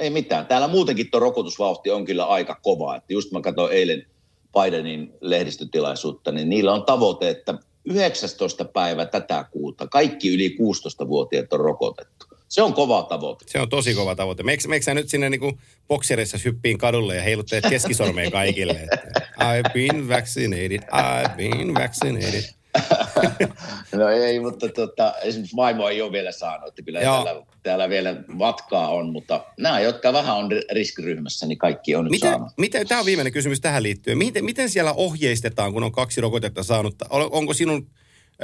ei 0.01 0.11
mitään. 0.11 0.47
Täällä 0.47 0.69
muutenkin 0.69 1.11
tuo 1.11 1.21
rokotusvauhti 1.21 1.91
on 1.91 2.05
kyllä 2.05 2.25
aika 2.25 2.55
kova. 2.63 2.97
Että 2.97 3.13
just 3.13 3.33
mä 3.33 3.41
katsoin 3.41 3.73
eilen 3.73 4.07
Bidenin 4.53 5.13
lehdistötilaisuutta, 5.21 6.33
niin 6.33 6.49
niillä 6.49 6.73
on 6.73 6.85
tavoite, 6.85 7.31
että 7.31 7.55
19. 7.85 8.65
päivä 8.65 9.07
tätä 9.07 9.45
kuuta 9.51 9.87
kaikki 9.87 10.35
yli 10.35 10.57
16-vuotiaat 10.61 11.53
on 11.53 11.61
rokotettu. 11.61 12.27
Se 12.49 12.63
on 12.63 12.75
kova 12.75 13.03
tavoite. 13.03 13.45
Se 13.49 13.61
on 13.61 13.69
tosi 13.69 13.95
kova 13.95 14.15
tavoite. 14.15 14.43
Meikö, 14.43 14.95
nyt 14.95 15.09
sinne 15.09 15.31
niinku 15.31 15.59
bokserissa 15.89 16.39
hyppiin 16.45 16.79
kadulle 16.79 17.17
ja 17.17 17.23
heiluttelet 17.23 17.65
keskisormea 17.69 18.31
kaikille? 18.31 18.73
Että, 18.73 19.21
I've 19.41 19.73
been 19.73 20.09
vaccinated, 20.09 20.83
I've 20.83 21.37
been 21.37 21.75
vaccinated. 21.75 22.45
No 23.97 24.09
ei, 24.09 24.41
mutta 24.41 24.69
tota, 24.69 25.15
esimerkiksi 25.23 25.57
vaimo 25.57 25.89
ei 25.89 26.03
ole 26.03 26.13
vielä 26.13 26.33
saanut, 26.33 26.69
että 26.69 26.83
kyllä 26.83 27.01
Joo. 27.01 27.25
täällä, 27.25 27.43
täällä, 27.63 27.89
vielä 27.89 28.17
matkaa 28.29 28.89
on, 28.89 29.13
mutta 29.13 29.45
nämä, 29.59 29.81
jotka 29.81 30.13
vähän 30.13 30.37
on 30.37 30.51
riskiryhmässä, 30.73 31.47
niin 31.47 31.59
kaikki 31.59 31.95
on 31.95 32.05
nyt 32.05 32.11
Miten, 32.11 32.31
saanut. 32.31 32.49
miten, 32.57 32.89
tämä 32.89 32.99
on 33.01 33.07
viimeinen 33.07 33.33
kysymys 33.33 33.61
tähän 33.61 33.83
liittyen. 33.83 34.19
Miten, 34.19 34.45
miten 34.45 34.71
siellä 34.71 34.93
ohjeistetaan, 34.93 35.73
kun 35.73 35.83
on 35.83 35.93
kaksi 35.93 36.21
rokotetta 36.21 36.63
saanut? 36.63 36.95
On- 37.11 37.29
Onko 37.33 37.55
sinun 37.55 37.91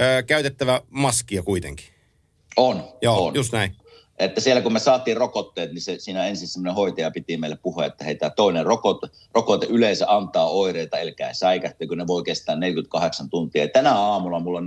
ö, 0.00 0.22
käytettävä 0.22 0.80
maskia 0.90 1.42
kuitenkin? 1.42 1.86
On, 2.56 2.84
Joo, 3.02 3.26
on. 3.26 3.34
just 3.34 3.52
näin. 3.52 3.76
Että 4.24 4.40
siellä 4.40 4.62
kun 4.62 4.72
me 4.72 4.78
saatiin 4.78 5.16
rokotteet, 5.16 5.72
niin 5.72 5.82
se, 5.82 5.98
siinä 5.98 6.26
ensin 6.26 6.48
semmoinen 6.48 6.74
hoitaja 6.74 7.10
piti 7.10 7.36
meille 7.36 7.58
puhua, 7.62 7.86
että 7.86 8.04
hei, 8.04 8.14
tämä 8.14 8.30
toinen 8.30 8.66
rokote, 8.66 9.06
rokote 9.34 9.66
yleensä 9.66 10.06
antaa 10.08 10.46
oireita, 10.46 10.96
älkää 10.96 11.32
säikähtä, 11.32 11.86
kun 11.86 11.98
ne 11.98 12.06
voi 12.06 12.22
kestää 12.22 12.56
48 12.56 13.30
tuntia. 13.30 13.62
Ja 13.62 13.68
tänä 13.68 13.94
aamulla 13.94 14.40
mulla 14.40 14.58
on 14.58 14.66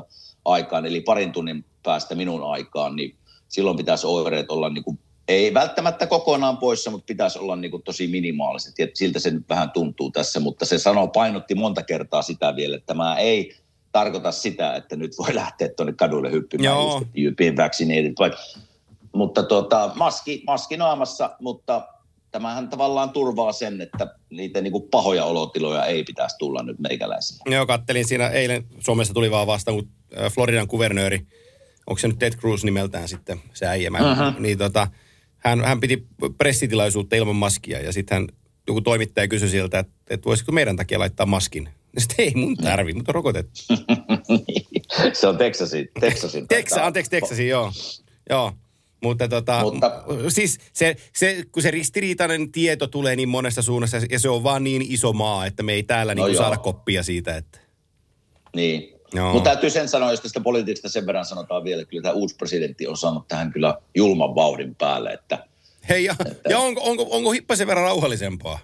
48.11 0.00 0.04
aikaan, 0.44 0.86
eli 0.86 1.00
parin 1.00 1.32
tunnin 1.32 1.64
päästä 1.82 2.14
minun 2.14 2.50
aikaan, 2.52 2.96
niin 2.96 3.16
silloin 3.48 3.76
pitäisi 3.76 4.06
oireet 4.06 4.50
olla 4.50 4.68
niin 4.68 4.84
kuin, 4.84 4.98
ei 5.28 5.54
välttämättä 5.54 6.06
kokonaan 6.06 6.56
poissa, 6.56 6.90
mutta 6.90 7.06
pitäisi 7.06 7.38
olla 7.38 7.56
niin 7.56 7.70
kuin 7.70 7.82
tosi 7.82 8.06
minimaaliset. 8.06 8.78
Ja 8.78 8.86
siltä 8.94 9.18
se 9.18 9.30
nyt 9.30 9.48
vähän 9.48 9.70
tuntuu 9.70 10.10
tässä, 10.10 10.40
mutta 10.40 10.64
se 10.64 10.78
sanoo, 10.78 11.08
painotti 11.08 11.54
monta 11.54 11.82
kertaa 11.82 12.22
sitä 12.22 12.56
vielä, 12.56 12.76
että 12.76 12.86
tämä 12.86 13.16
ei 13.16 13.56
tarkoita 13.92 14.32
sitä, 14.32 14.74
että 14.76 14.96
nyt 14.96 15.18
voi 15.18 15.34
lähteä 15.34 15.68
tuonne 15.68 15.92
kadulle 15.92 16.30
hyppimään 16.30 16.64
Joo. 16.64 16.94
just, 16.98 17.06
you've 17.06 17.34
been 17.36 17.56
vaccinated. 17.56 18.12
Vaikka, 18.18 18.38
mutta 19.12 19.42
tuota, 19.42 19.92
maski, 19.94 20.42
maski 20.46 20.76
naamassa, 20.76 21.36
mutta 21.40 21.88
tämähän 22.30 22.68
tavallaan 22.68 23.10
turvaa 23.10 23.52
sen, 23.52 23.80
että 23.80 24.14
niitä 24.30 24.60
niin 24.60 24.72
kuin 24.72 24.88
pahoja 24.90 25.24
olotiloja 25.24 25.84
ei 25.84 26.04
pitäisi 26.04 26.36
tulla 26.38 26.62
nyt 26.62 26.78
meikäläisille. 26.78 27.54
Joo, 27.54 27.66
kattelin 27.66 28.08
siinä 28.08 28.28
eilen, 28.28 28.64
Suomessa 28.78 29.14
tuli 29.14 29.30
vaan 29.30 29.46
vastaan, 29.46 29.76
kun 29.76 29.88
Floridan 30.34 30.68
kuvernööri, 30.68 31.26
onko 31.86 31.98
se 31.98 32.08
nyt 32.08 32.18
Ted 32.18 32.32
Cruz 32.32 32.64
nimeltään 32.64 33.08
sitten, 33.08 33.40
se 33.54 33.66
äijä, 33.66 33.90
Mhm. 33.90 34.42
niin 34.42 34.58
tota, 34.58 34.86
hän, 35.36 35.64
hän 35.64 35.80
piti 35.80 36.06
pressitilaisuutta 36.38 37.16
ilman 37.16 37.36
maskia 37.36 37.80
ja 37.80 37.92
sitten 37.92 38.14
hän 38.18 38.28
joku 38.66 38.80
toimittaja 38.80 39.28
kysyi 39.28 39.48
siltä, 39.48 39.78
että, 39.78 39.92
että 40.10 40.24
voisiko 40.24 40.52
meidän 40.52 40.76
takia 40.76 40.98
laittaa 40.98 41.26
maskin. 41.26 41.68
Sitten 41.98 42.24
ei 42.24 42.32
mun 42.34 42.56
tarvi, 42.56 42.92
mutta 42.92 43.10
on 43.10 43.14
rokotettu. 43.14 43.60
se 45.12 45.26
on 45.28 45.38
Texasin. 45.38 45.88
Texasin 46.00 46.48
Teksa, 46.56 46.86
anteeksi 46.86 47.10
Texasin, 47.10 47.48
joo. 47.48 47.72
Joo. 48.30 48.52
Mutta, 49.02 49.28
tota, 49.28 49.60
Mutta- 49.62 50.04
siis 50.28 50.58
se, 50.72 50.96
se, 51.14 51.44
kun 51.52 51.62
se 51.62 51.70
ristiriitainen 51.70 52.52
tieto 52.52 52.86
tulee 52.86 53.16
niin 53.16 53.28
monesta 53.28 53.62
suunnasta 53.62 53.96
ja 54.10 54.18
se 54.18 54.28
on 54.28 54.42
vaan 54.42 54.64
niin 54.64 54.82
iso 54.88 55.12
maa, 55.12 55.46
että 55.46 55.62
me 55.62 55.72
ei 55.72 55.82
täällä 55.82 56.14
No 56.14 56.26
niin 56.26 56.36
saada 56.36 56.56
koppia 56.56 57.02
siitä, 57.02 57.36
että 57.36 57.58
Niin. 58.56 58.98
Joo. 59.14 59.32
Mutta 59.32 59.50
täytyy 59.50 59.70
sen 59.70 59.88
sanoa, 59.88 60.10
jos 60.10 60.20
tästä 60.20 60.40
politiikasta 60.40 60.88
sen 60.88 61.06
verran 61.06 61.24
sanotaan 61.24 61.64
vielä, 61.64 61.82
että 61.82 61.90
kyllä 61.90 62.02
tämä 62.02 62.12
uusi 62.14 62.36
presidentti 62.36 62.86
on 62.86 62.96
saanut 62.96 63.28
tähän 63.28 63.52
kyllä 63.52 63.78
julman 63.94 64.34
vauhdin 64.34 64.74
päälle, 64.74 65.10
että 65.10 65.44
hei 65.88 66.04
ja, 66.04 66.14
ja 66.48 66.58
onko, 66.58 66.80
onko, 66.84 67.06
onko 67.10 67.30
hippasen 67.30 67.66
verran 67.66 67.84
rauhallisempaa? 67.84 68.58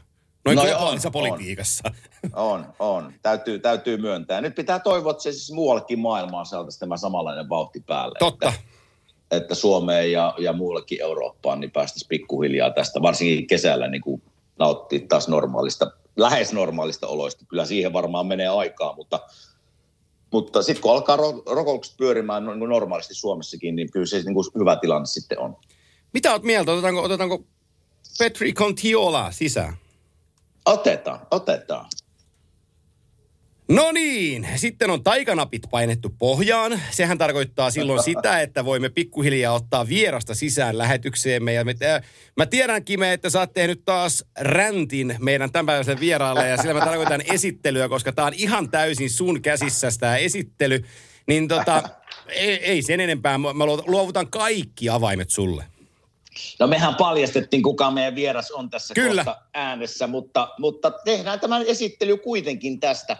Noin 0.44 0.56
No 0.56 0.62
globaalissa 0.62 1.08
on, 1.08 1.12
politiikassa. 1.12 1.90
on, 2.32 2.66
on. 2.78 3.12
Täytyy, 3.22 3.58
täytyy 3.58 3.96
myöntää. 3.96 4.40
Nyt 4.40 4.54
pitää 4.54 4.78
toivoa, 4.78 5.10
että 5.10 5.22
se 5.22 5.32
siis 5.32 5.52
muuallekin 5.52 5.98
maailmaan 5.98 6.46
saataisiin 6.46 6.80
tämä 6.80 6.96
samanlainen 6.96 7.48
vauhti 7.48 7.80
päälle. 7.86 8.18
Totta. 8.18 8.48
Että, 8.48 8.60
että 9.30 9.54
Suomeen 9.54 10.12
ja, 10.12 10.34
ja 10.38 10.52
muullekin 10.52 11.00
Eurooppaan 11.00 11.60
niin 11.60 11.70
päästäisiin 11.70 12.08
pikkuhiljaa 12.08 12.70
tästä, 12.70 13.02
varsinkin 13.02 13.46
kesällä 13.46 13.88
niin 13.88 14.02
kuin 14.02 14.22
nauttia 14.58 15.00
taas 15.08 15.28
normaalista, 15.28 15.90
lähes 16.16 16.52
normaalista 16.52 17.06
oloista. 17.06 17.44
Kyllä 17.48 17.64
siihen 17.64 17.92
varmaan 17.92 18.26
menee 18.26 18.48
aikaa, 18.48 18.94
mutta, 18.96 19.20
mutta 20.32 20.62
sitten 20.62 20.82
kun 20.82 20.92
alkaa 20.92 21.16
ro- 21.16 21.42
rokoukset 21.54 21.96
pyörimään 21.96 22.44
no- 22.44 22.54
normaalisti 22.54 23.14
Suomessakin, 23.14 23.76
niin 23.76 23.90
kyllä 23.90 24.06
se 24.06 24.22
niin 24.22 24.34
kuin 24.34 24.46
hyvä 24.58 24.76
tilanne 24.76 25.06
sitten 25.06 25.38
on. 25.38 25.56
Mitä 26.12 26.32
oot 26.32 26.42
mieltä? 26.42 26.72
Otetaanko, 26.72 27.02
otetaanko 27.02 27.44
Petri 28.18 28.52
Contiola 28.52 29.32
sisään? 29.32 29.76
Otetaan, 30.66 31.20
otetaan. 31.30 31.86
No 33.68 33.92
niin, 33.92 34.48
sitten 34.56 34.90
on 34.90 35.02
taikanapit 35.02 35.62
painettu 35.70 36.14
pohjaan. 36.18 36.80
Sehän 36.90 37.18
tarkoittaa 37.18 37.70
silloin 37.70 38.02
sitä, 38.12 38.40
että 38.40 38.64
voimme 38.64 38.88
pikkuhiljaa 38.88 39.54
ottaa 39.54 39.88
vierasta 39.88 40.34
sisään 40.34 40.78
lähetykseemme. 40.78 41.52
Ja 41.52 41.64
me, 41.64 41.74
äh, 41.82 42.02
mä 42.36 42.46
tiedän, 42.46 42.84
Kime, 42.84 43.12
että 43.12 43.30
sä 43.30 43.40
oot 43.40 43.52
tehnyt 43.52 43.84
taas 43.84 44.24
räntin 44.40 45.16
meidän 45.20 45.52
tämänpäiväiselle 45.52 46.00
vieraalle. 46.00 46.48
Ja 46.48 46.56
sillä 46.56 46.74
mä 46.74 46.84
tarkoitan 46.84 47.22
esittelyä, 47.34 47.88
koska 47.88 48.12
tää 48.12 48.24
on 48.24 48.34
ihan 48.34 48.70
täysin 48.70 49.10
sun 49.10 49.42
käsissä 49.42 49.88
tämä 50.00 50.16
esittely. 50.16 50.84
Niin 51.26 51.48
tota, 51.48 51.82
ei, 52.28 52.64
ei 52.64 52.82
sen 52.82 53.00
enempää. 53.00 53.38
Mä 53.38 53.66
luovutan 53.86 54.30
kaikki 54.30 54.88
avaimet 54.88 55.30
sulle. 55.30 55.64
No 56.60 56.66
mehän 56.66 56.94
paljastettiin, 56.94 57.62
kuka 57.62 57.90
meidän 57.90 58.14
vieras 58.14 58.50
on 58.50 58.70
tässä 58.70 58.94
Kyllä. 58.94 59.24
kohta 59.24 59.42
äänessä, 59.54 60.06
mutta, 60.06 60.48
mutta 60.58 60.90
tehdään 60.90 61.40
tämän 61.40 61.62
esittely 61.62 62.16
kuitenkin 62.16 62.80
tästä. 62.80 63.16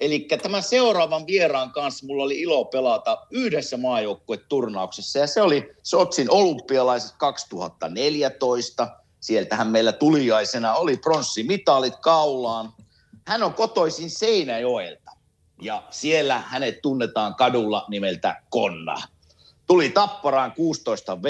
Eli 0.00 0.28
tämän 0.42 0.62
seuraavan 0.62 1.26
vieraan 1.26 1.70
kanssa 1.70 2.06
mulla 2.06 2.22
oli 2.22 2.40
ilo 2.40 2.64
pelata 2.64 3.26
yhdessä 3.30 3.76
maajoukkueturnauksessa 3.76 5.18
ja 5.18 5.26
se 5.26 5.42
oli 5.42 5.70
Sotsin 5.82 6.30
olympialaiset 6.30 7.14
2014. 7.18 8.88
Sieltähän 9.20 9.66
meillä 9.66 9.92
tuliaisena 9.92 10.74
oli 10.74 10.96
pronssimitallit 10.96 11.96
kaulaan. 11.96 12.72
Hän 13.26 13.42
on 13.42 13.54
kotoisin 13.54 14.10
Seinäjoelta 14.10 15.10
ja 15.62 15.82
siellä 15.90 16.38
hänet 16.38 16.82
tunnetaan 16.82 17.34
kadulla 17.34 17.84
nimeltä 17.88 18.42
Konna. 18.50 18.96
Tuli 19.66 19.90
Tapparaan 19.90 20.52
16V, 20.52 21.28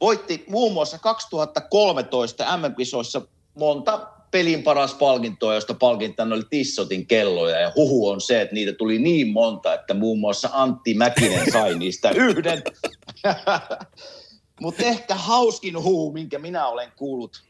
voitti 0.00 0.44
muun 0.48 0.72
muassa 0.72 0.98
2013 0.98 2.56
MM-kisoissa 2.56 3.22
monta 3.54 4.08
pelin 4.30 4.62
paras 4.62 4.94
palkintoa, 4.94 5.54
josta 5.54 5.74
palkintana 5.74 6.34
oli 6.34 6.42
Tissotin 6.50 7.06
kelloja. 7.06 7.60
Ja 7.60 7.72
huhu 7.76 8.08
on 8.08 8.20
se, 8.20 8.40
että 8.40 8.54
niitä 8.54 8.72
tuli 8.72 8.98
niin 8.98 9.28
monta, 9.28 9.74
että 9.74 9.94
muun 9.94 10.18
muassa 10.18 10.48
Antti 10.52 10.94
Mäkinen 10.94 11.52
sai 11.52 11.78
niistä 11.78 12.10
yhden. 12.28 12.62
Mutta 14.60 14.82
ehkä 14.82 15.14
hauskin 15.14 15.82
huhu, 15.82 16.12
minkä 16.12 16.38
minä 16.38 16.66
olen 16.66 16.92
kuullut 16.96 17.42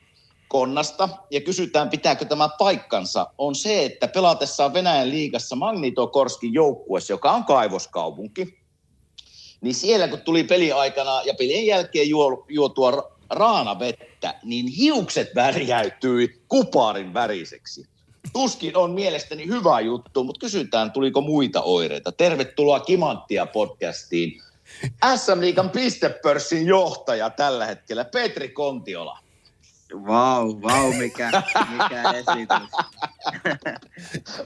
Konnasta, 0.48 1.08
ja 1.30 1.40
kysytään 1.40 1.90
pitääkö 1.90 2.24
tämä 2.24 2.48
paikkansa, 2.58 3.26
on 3.38 3.54
se, 3.54 3.84
että 3.84 4.08
pelatessaan 4.08 4.74
Venäjän 4.74 5.10
liigassa 5.10 5.56
Magnitogorskin 5.56 6.54
joukkueessa, 6.54 7.12
joka 7.12 7.32
on 7.32 7.44
kaivoskaupunki, 7.44 8.58
niin 9.60 9.74
siellä 9.74 10.08
kun 10.08 10.20
tuli 10.20 10.44
peli 10.44 10.72
aikana 10.72 11.22
ja 11.24 11.34
pelin 11.34 11.66
jälkeen 11.66 12.08
juo, 12.08 12.44
juotua 12.48 12.90
ra- 12.90 13.12
raanavettä, 13.30 14.34
niin 14.44 14.66
hiukset 14.66 15.34
värjäytyi 15.34 16.40
kuparin 16.48 17.14
väriseksi. 17.14 17.86
Tuskin 18.32 18.76
on 18.76 18.90
mielestäni 18.90 19.46
hyvä 19.46 19.80
juttu, 19.80 20.24
mutta 20.24 20.40
kysytään, 20.40 20.92
tuliko 20.92 21.20
muita 21.20 21.62
oireita. 21.62 22.12
Tervetuloa 22.12 22.80
Kimanttia 22.80 23.46
podcastiin. 23.46 24.42
SM 25.16 25.40
Liikan 25.40 25.70
pistepörssin 25.70 26.66
johtaja 26.66 27.30
tällä 27.30 27.66
hetkellä, 27.66 28.04
Petri 28.04 28.48
Kontiola. 28.48 29.18
Vau, 29.92 30.62
vau, 30.62 30.92
mikä, 30.92 31.30
mikä 31.70 32.12
esitys. 32.12 32.70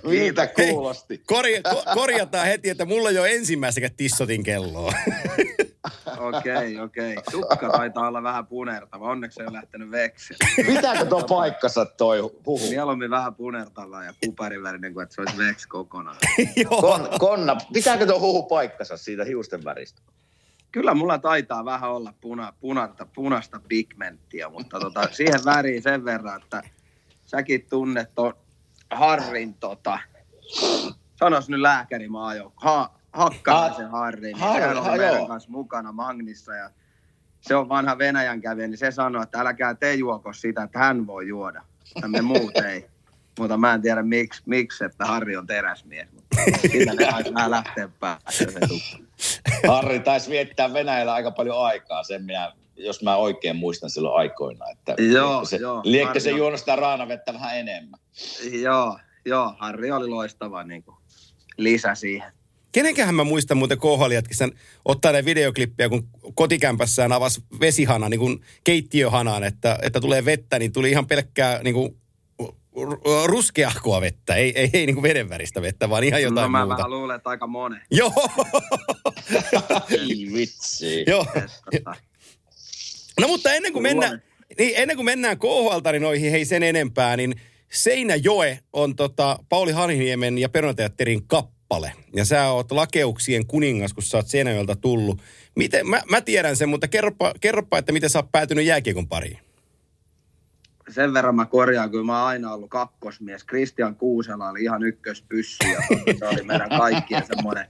Miltä 0.11 0.47
kuulosti? 0.47 1.23
Korja, 1.26 1.62
ko, 1.62 1.82
korjataan 1.94 2.47
heti, 2.47 2.70
että 2.70 2.85
mulla 2.85 3.11
ei 3.11 3.18
ole 3.18 3.30
ensimmäistäkään 3.30 3.94
Tissotin 3.97 4.42
kelloa. 4.42 4.92
Okei, 6.18 6.80
okei. 6.80 7.16
Tukka 7.30 7.70
taitaa 7.70 8.09
olla 8.09 8.23
vähän 8.23 8.47
punertava. 8.47 9.11
Onneksi 9.11 9.40
ei 9.40 9.47
ole 9.47 9.56
lähtenyt 9.56 9.90
veksellä. 9.90 10.47
Pitääkö 10.66 11.04
tuo 11.04 11.23
paikkansa 11.23 11.85
toi 11.87 12.18
huhu? 12.47 12.68
Mieluummin 12.70 13.11
vähän 13.11 13.35
punertava 13.35 14.04
ja 14.04 14.14
kuparivärinen 14.25 14.94
kuin 14.94 15.02
että 15.02 15.14
se 15.14 15.20
olisi 15.20 15.38
veks 15.38 15.66
kokonaan. 15.66 16.16
Kon, 16.80 17.09
konna, 17.18 17.56
pitääkö 17.73 18.06
tuo 18.06 18.20
huhu 18.20 18.42
paikkansa 18.42 18.97
siitä 18.97 19.25
hiusten 19.25 19.64
väristä? 19.64 20.02
Kyllä 20.72 20.94
mulla 20.94 21.18
taitaa 21.18 21.64
vähän 21.64 21.90
olla 21.90 22.14
puna, 22.20 22.52
punasta, 22.60 23.06
punasta 23.14 23.60
pigmenttiä, 23.68 24.48
mutta 24.48 24.80
tota, 24.80 25.08
siihen 25.12 25.40
väriin 25.44 25.82
sen 25.82 26.04
verran, 26.04 26.42
että 26.42 26.62
säkin 27.26 27.66
tunnet 27.70 28.14
ton 28.14 28.34
Harrin, 28.90 29.54
tota, 29.54 29.98
sanos 31.16 31.48
nyt 31.48 31.60
lääkärimaajoukko, 31.60 32.60
ha, 32.66 32.90
Hakkaraisen 33.12 33.90
Harrin, 33.90 34.22
niin 34.22 34.36
ha, 34.36 34.80
oli 34.80 34.98
meidän 34.98 35.16
joo. 35.16 35.26
kanssa 35.26 35.50
mukana 35.50 35.92
Magnissa 35.92 36.54
ja 36.54 36.70
se 37.40 37.54
on 37.54 37.68
vanha 37.68 37.98
Venäjän 37.98 38.40
kävijä, 38.40 38.68
niin 38.68 38.78
se 38.78 38.90
sanoi, 38.90 39.22
että 39.22 39.40
älkää 39.40 39.74
te 39.74 39.94
juoko 39.94 40.32
sitä, 40.32 40.62
että 40.62 40.78
hän 40.78 41.06
voi 41.06 41.28
juoda, 41.28 41.62
että 41.96 42.08
me 42.08 42.22
muut 42.22 42.56
ei. 42.56 42.86
Mutta 43.38 43.56
mä 43.56 43.74
en 43.74 43.82
tiedä 43.82 44.02
miksi, 44.02 44.42
miksi 44.46 44.84
että 44.84 45.04
Harri 45.04 45.36
on 45.36 45.46
teräsmies, 45.46 46.08
mutta 46.12 46.36
sillä 46.60 46.92
ne 46.94 47.50
lähteä 47.50 47.88
päästä 48.00 48.30
se 48.30 48.60
tukka. 48.68 49.09
Harri 49.68 50.00
taisi 50.00 50.30
viettää 50.30 50.72
Venäjällä 50.72 51.14
aika 51.14 51.30
paljon 51.30 51.64
aikaa, 51.64 52.02
sen 52.02 52.24
minä, 52.24 52.52
jos 52.76 53.02
mä 53.02 53.16
oikein 53.16 53.56
muistan 53.56 53.90
silloin 53.90 54.16
aikoina. 54.16 54.64
Että 54.70 54.94
Joo, 55.12 55.44
se, 55.44 55.56
joo. 55.56 55.80
Liekkö 55.84 56.06
Harri 56.06 56.20
se 56.20 56.32
on- 56.32 56.38
juonut 56.38 56.60
sitä 56.60 56.76
raanavettä 56.76 57.32
vähän 57.32 57.58
enemmän? 57.58 58.00
Joo, 58.52 58.98
joo, 59.24 59.54
Harri 59.58 59.90
oli 59.92 60.08
loistava 60.08 60.62
niin 60.62 60.82
kuin, 60.82 60.96
lisä 61.56 61.94
siihen. 61.94 62.32
Kenenkähän 62.72 63.14
mä 63.14 63.24
muistan 63.24 63.56
muuten 63.56 63.78
KHL 63.78 64.12
sen 64.32 64.52
ottaa 64.84 65.12
ne 65.12 65.24
videoklippejä, 65.24 65.88
kun 65.88 66.08
kotikämpässään 66.34 67.12
avasi 67.12 67.42
vesihana, 67.60 68.08
niin 68.08 68.20
kuin 68.20 68.40
keittiöhanaan, 68.64 69.44
että, 69.44 69.78
että 69.82 70.00
tulee 70.00 70.24
vettä, 70.24 70.58
niin 70.58 70.72
tuli 70.72 70.90
ihan 70.90 71.06
pelkkää 71.06 71.62
niin 71.62 71.74
kuin, 71.74 71.96
ruskeahkoa 73.24 74.00
vettä, 74.00 74.34
ei, 74.34 74.52
ei, 74.58 74.70
ei 74.72 74.86
niin 74.86 74.94
kuin 74.94 75.02
vedenväristä 75.02 75.62
vettä, 75.62 75.90
vaan 75.90 76.04
ihan 76.04 76.22
jotain 76.22 76.44
no, 76.44 76.48
mä 76.48 76.64
muuta. 76.64 76.76
vähän 76.76 76.90
luulen, 76.90 77.16
että 77.16 77.30
aika 77.30 77.46
monen. 77.46 77.82
Joo, 77.90 78.12
Ei 79.90 80.28
vitsi. 80.34 81.04
joo. 81.06 81.26
No 83.20 83.28
mutta 83.28 83.52
ennen 83.52 83.72
kuin 83.72 83.82
mennään, 83.82 84.22
niin 84.58 84.72
ennen 84.76 84.96
kuin 84.96 85.04
mennään 85.04 85.38
KHL-tarinoihin, 85.38 86.30
hei 86.30 86.44
sen 86.44 86.62
enempää, 86.62 87.16
niin 87.16 87.34
Seinäjoe 87.72 88.58
on 88.72 88.96
tota 88.96 89.38
Pauli 89.48 89.72
Hanhiniemen 89.72 90.38
ja 90.38 90.48
Perunateatterin 90.48 91.26
kappale. 91.26 91.92
Ja 92.16 92.24
sä 92.24 92.50
oot 92.50 92.72
lakeuksien 92.72 93.46
kuningas, 93.46 93.92
kun 93.94 94.02
sä 94.02 94.16
oot 94.16 94.28
Seinäjoelta 94.28 94.76
tullut. 94.76 95.22
Miten, 95.56 95.86
mä, 95.88 96.02
mä 96.10 96.20
tiedän 96.20 96.56
sen, 96.56 96.68
mutta 96.68 96.88
kerropa, 96.88 97.34
kerropa, 97.40 97.78
että 97.78 97.92
miten 97.92 98.10
sä 98.10 98.18
oot 98.18 98.32
päätynyt 98.32 98.64
jääkiekon 98.64 99.08
pariin. 99.08 99.38
Sen 100.90 101.14
verran 101.14 101.35
mä 101.35 101.47
korjaan, 101.47 101.90
kyllä 101.90 102.04
mä 102.04 102.18
oon 102.18 102.28
aina 102.28 102.52
ollut 102.52 102.70
kakkosmies. 102.70 103.47
Christian 103.47 103.97
Kuusela 103.97 104.49
oli 104.49 104.62
ihan 104.62 104.82
ykköspyssy 104.82 105.68
ja 105.68 105.82
se 106.18 106.28
oli 106.28 106.42
meidän 106.42 106.68
kaikkien 106.68 107.26
semmoinen, 107.26 107.66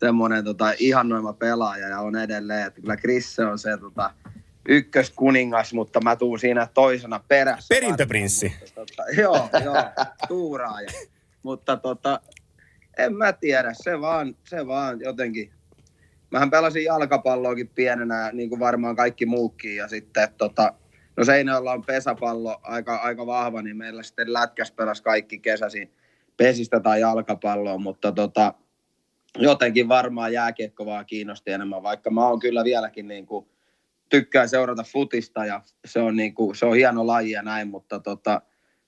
semmoinen 0.00 0.44
tota, 0.44 0.72
ihannoima 0.78 1.32
pelaaja 1.32 1.88
ja 1.88 2.00
on 2.00 2.16
edelleen. 2.16 2.66
Että 2.66 2.80
kyllä 2.80 2.96
Chris 2.96 3.38
on 3.38 3.58
se 3.58 3.76
tota, 3.76 4.10
ykköskuningas, 4.68 5.72
mutta 5.72 6.00
mä 6.00 6.16
tuun 6.16 6.38
siinä 6.38 6.68
toisena 6.74 7.20
perässä. 7.28 7.74
Perintöprinssi. 7.74 8.52
Mutta, 8.60 8.74
tota, 8.74 9.02
joo, 9.20 9.48
joo, 9.64 9.84
tuuraaja. 10.28 10.88
Mutta 11.42 11.76
tota, 11.76 12.20
en 12.98 13.14
mä 13.14 13.32
tiedä, 13.32 13.70
se 13.72 14.00
vaan, 14.00 14.36
se 14.44 14.66
vaan 14.66 15.00
jotenkin. 15.00 15.52
Mähän 16.30 16.50
pelasin 16.50 16.84
jalkapalloakin 16.84 17.68
pienenä, 17.68 18.30
niin 18.32 18.48
kuin 18.48 18.60
varmaan 18.60 18.96
kaikki 18.96 19.26
muukin, 19.26 19.76
ja 19.76 19.88
sitten 19.88 20.28
tota, 20.38 20.74
no 21.18 21.24
Seinäjoella 21.24 21.72
on 21.72 21.84
pesäpallo 21.84 22.60
aika, 22.62 22.96
aika 22.96 23.26
vahva, 23.26 23.62
niin 23.62 23.76
meillä 23.76 24.02
sitten 24.02 24.32
lätkäs 24.32 24.72
pelasi 24.72 25.02
kaikki 25.02 25.38
kesäsi 25.38 25.90
pesistä 26.36 26.80
tai 26.80 27.00
jalkapalloa, 27.00 27.78
mutta 27.78 28.12
tota, 28.12 28.54
jotenkin 29.38 29.88
varmaan 29.88 30.32
jääkiekko 30.32 30.86
vaan 30.86 31.06
kiinnosti 31.06 31.50
enemmän, 31.50 31.82
vaikka 31.82 32.10
mä 32.10 32.28
oon 32.28 32.40
kyllä 32.40 32.64
vieläkin 32.64 33.08
niin 33.08 33.26
kuin, 33.26 33.46
tykkään 34.08 34.48
seurata 34.48 34.82
futista 34.92 35.44
ja 35.44 35.62
se 35.84 36.00
on, 36.00 36.16
niin 36.16 36.34
kuin, 36.34 36.56
se 36.56 36.66
on 36.66 36.76
hieno 36.76 37.06
laji 37.06 37.30
ja 37.30 37.42
näin, 37.42 37.68
mutta 37.68 38.00
tota, 38.00 38.42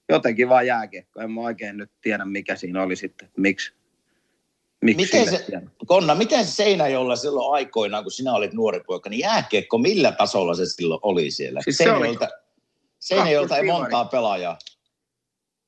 jotenkin 0.08 0.48
vaan 0.48 0.66
jääkiekko. 0.66 1.20
En 1.20 1.30
mä 1.30 1.40
oikein 1.40 1.76
nyt 1.76 1.90
tiedä, 2.00 2.24
mikä 2.24 2.56
siinä 2.56 2.82
oli 2.82 2.96
sitten, 2.96 3.28
miksi. 3.36 3.79
Miksi 4.84 5.18
Miten 5.18 5.38
se. 5.38 5.46
Konna, 5.86 6.14
miten 6.14 6.44
se 6.44 6.50
Seinäjoella 6.50 7.16
silloin 7.16 7.54
aikoinaan, 7.54 8.04
kun 8.04 8.12
sinä 8.12 8.32
olit 8.32 8.52
nuori 8.52 8.80
poika, 8.86 9.10
niin 9.10 9.20
jääkiekko, 9.20 9.78
millä 9.78 10.12
tasolla 10.12 10.54
se 10.54 10.66
silloin 10.66 11.00
oli 11.02 11.30
siellä? 11.30 11.60
Siis 11.64 11.76
se 11.76 11.92
oli 11.92 11.98
Seinäjoelta, 11.98 12.28
Seinäjoelta 12.98 13.56
ei 13.56 13.66
montaa 13.66 14.04
pelaajaa. 14.04 14.58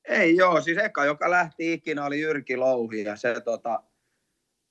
Ei 0.09 0.35
joo, 0.35 0.61
siis 0.61 0.77
eka, 0.77 1.05
joka 1.05 1.31
lähti 1.31 1.73
ikinä, 1.73 2.05
oli 2.05 2.21
Jyrki 2.21 2.57
Louhi 2.57 3.03
ja 3.03 3.15
se 3.15 3.41
tota, 3.41 3.83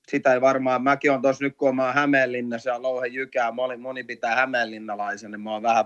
sitä 0.08 0.34
ei 0.34 0.40
varmaan, 0.40 0.82
mäkin 0.82 1.12
on 1.12 1.22
tuossa 1.22 1.44
nyt 1.44 1.56
kun 1.56 1.76
mä 1.76 1.84
oon 1.84 1.94
Hämeenlinnassa 1.94 2.70
ja 2.70 2.82
Louhen 2.82 3.14
Jykää, 3.14 3.52
moni, 3.52 3.76
moni 3.76 4.04
pitää 4.04 4.36
Hämeenlinnalaisen, 4.36 5.30
niin 5.30 5.40
mä 5.40 5.52
oon 5.52 5.62
vähän 5.62 5.84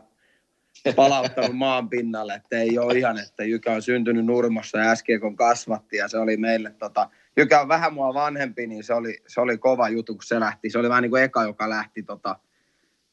palauttanut 0.96 1.56
maan 1.66 1.88
pinnalle, 1.88 2.34
että 2.34 2.58
ei 2.58 2.78
ole 2.78 2.98
ihan, 2.98 3.18
että 3.18 3.44
Jykä 3.44 3.72
on 3.72 3.82
syntynyt 3.82 4.26
Nurmassa 4.26 4.78
ja 4.78 4.90
äsken 4.90 5.20
kun 5.20 5.36
kasvatti 5.36 5.96
ja 5.96 6.08
se 6.08 6.18
oli 6.18 6.36
meille 6.36 6.70
tota, 6.70 7.10
Jykä 7.36 7.60
on 7.60 7.68
vähän 7.68 7.94
mua 7.94 8.14
vanhempi, 8.14 8.66
niin 8.66 8.84
se 8.84 8.94
oli, 8.94 9.18
se 9.26 9.40
oli 9.40 9.58
kova 9.58 9.88
juttu, 9.88 10.14
kun 10.14 10.22
se 10.24 10.40
lähti. 10.40 10.70
Se 10.70 10.78
oli 10.78 10.88
vähän 10.88 11.02
niin 11.02 11.10
kuin 11.10 11.22
eka, 11.22 11.44
joka 11.44 11.70
lähti, 11.70 12.02
tota, 12.02 12.38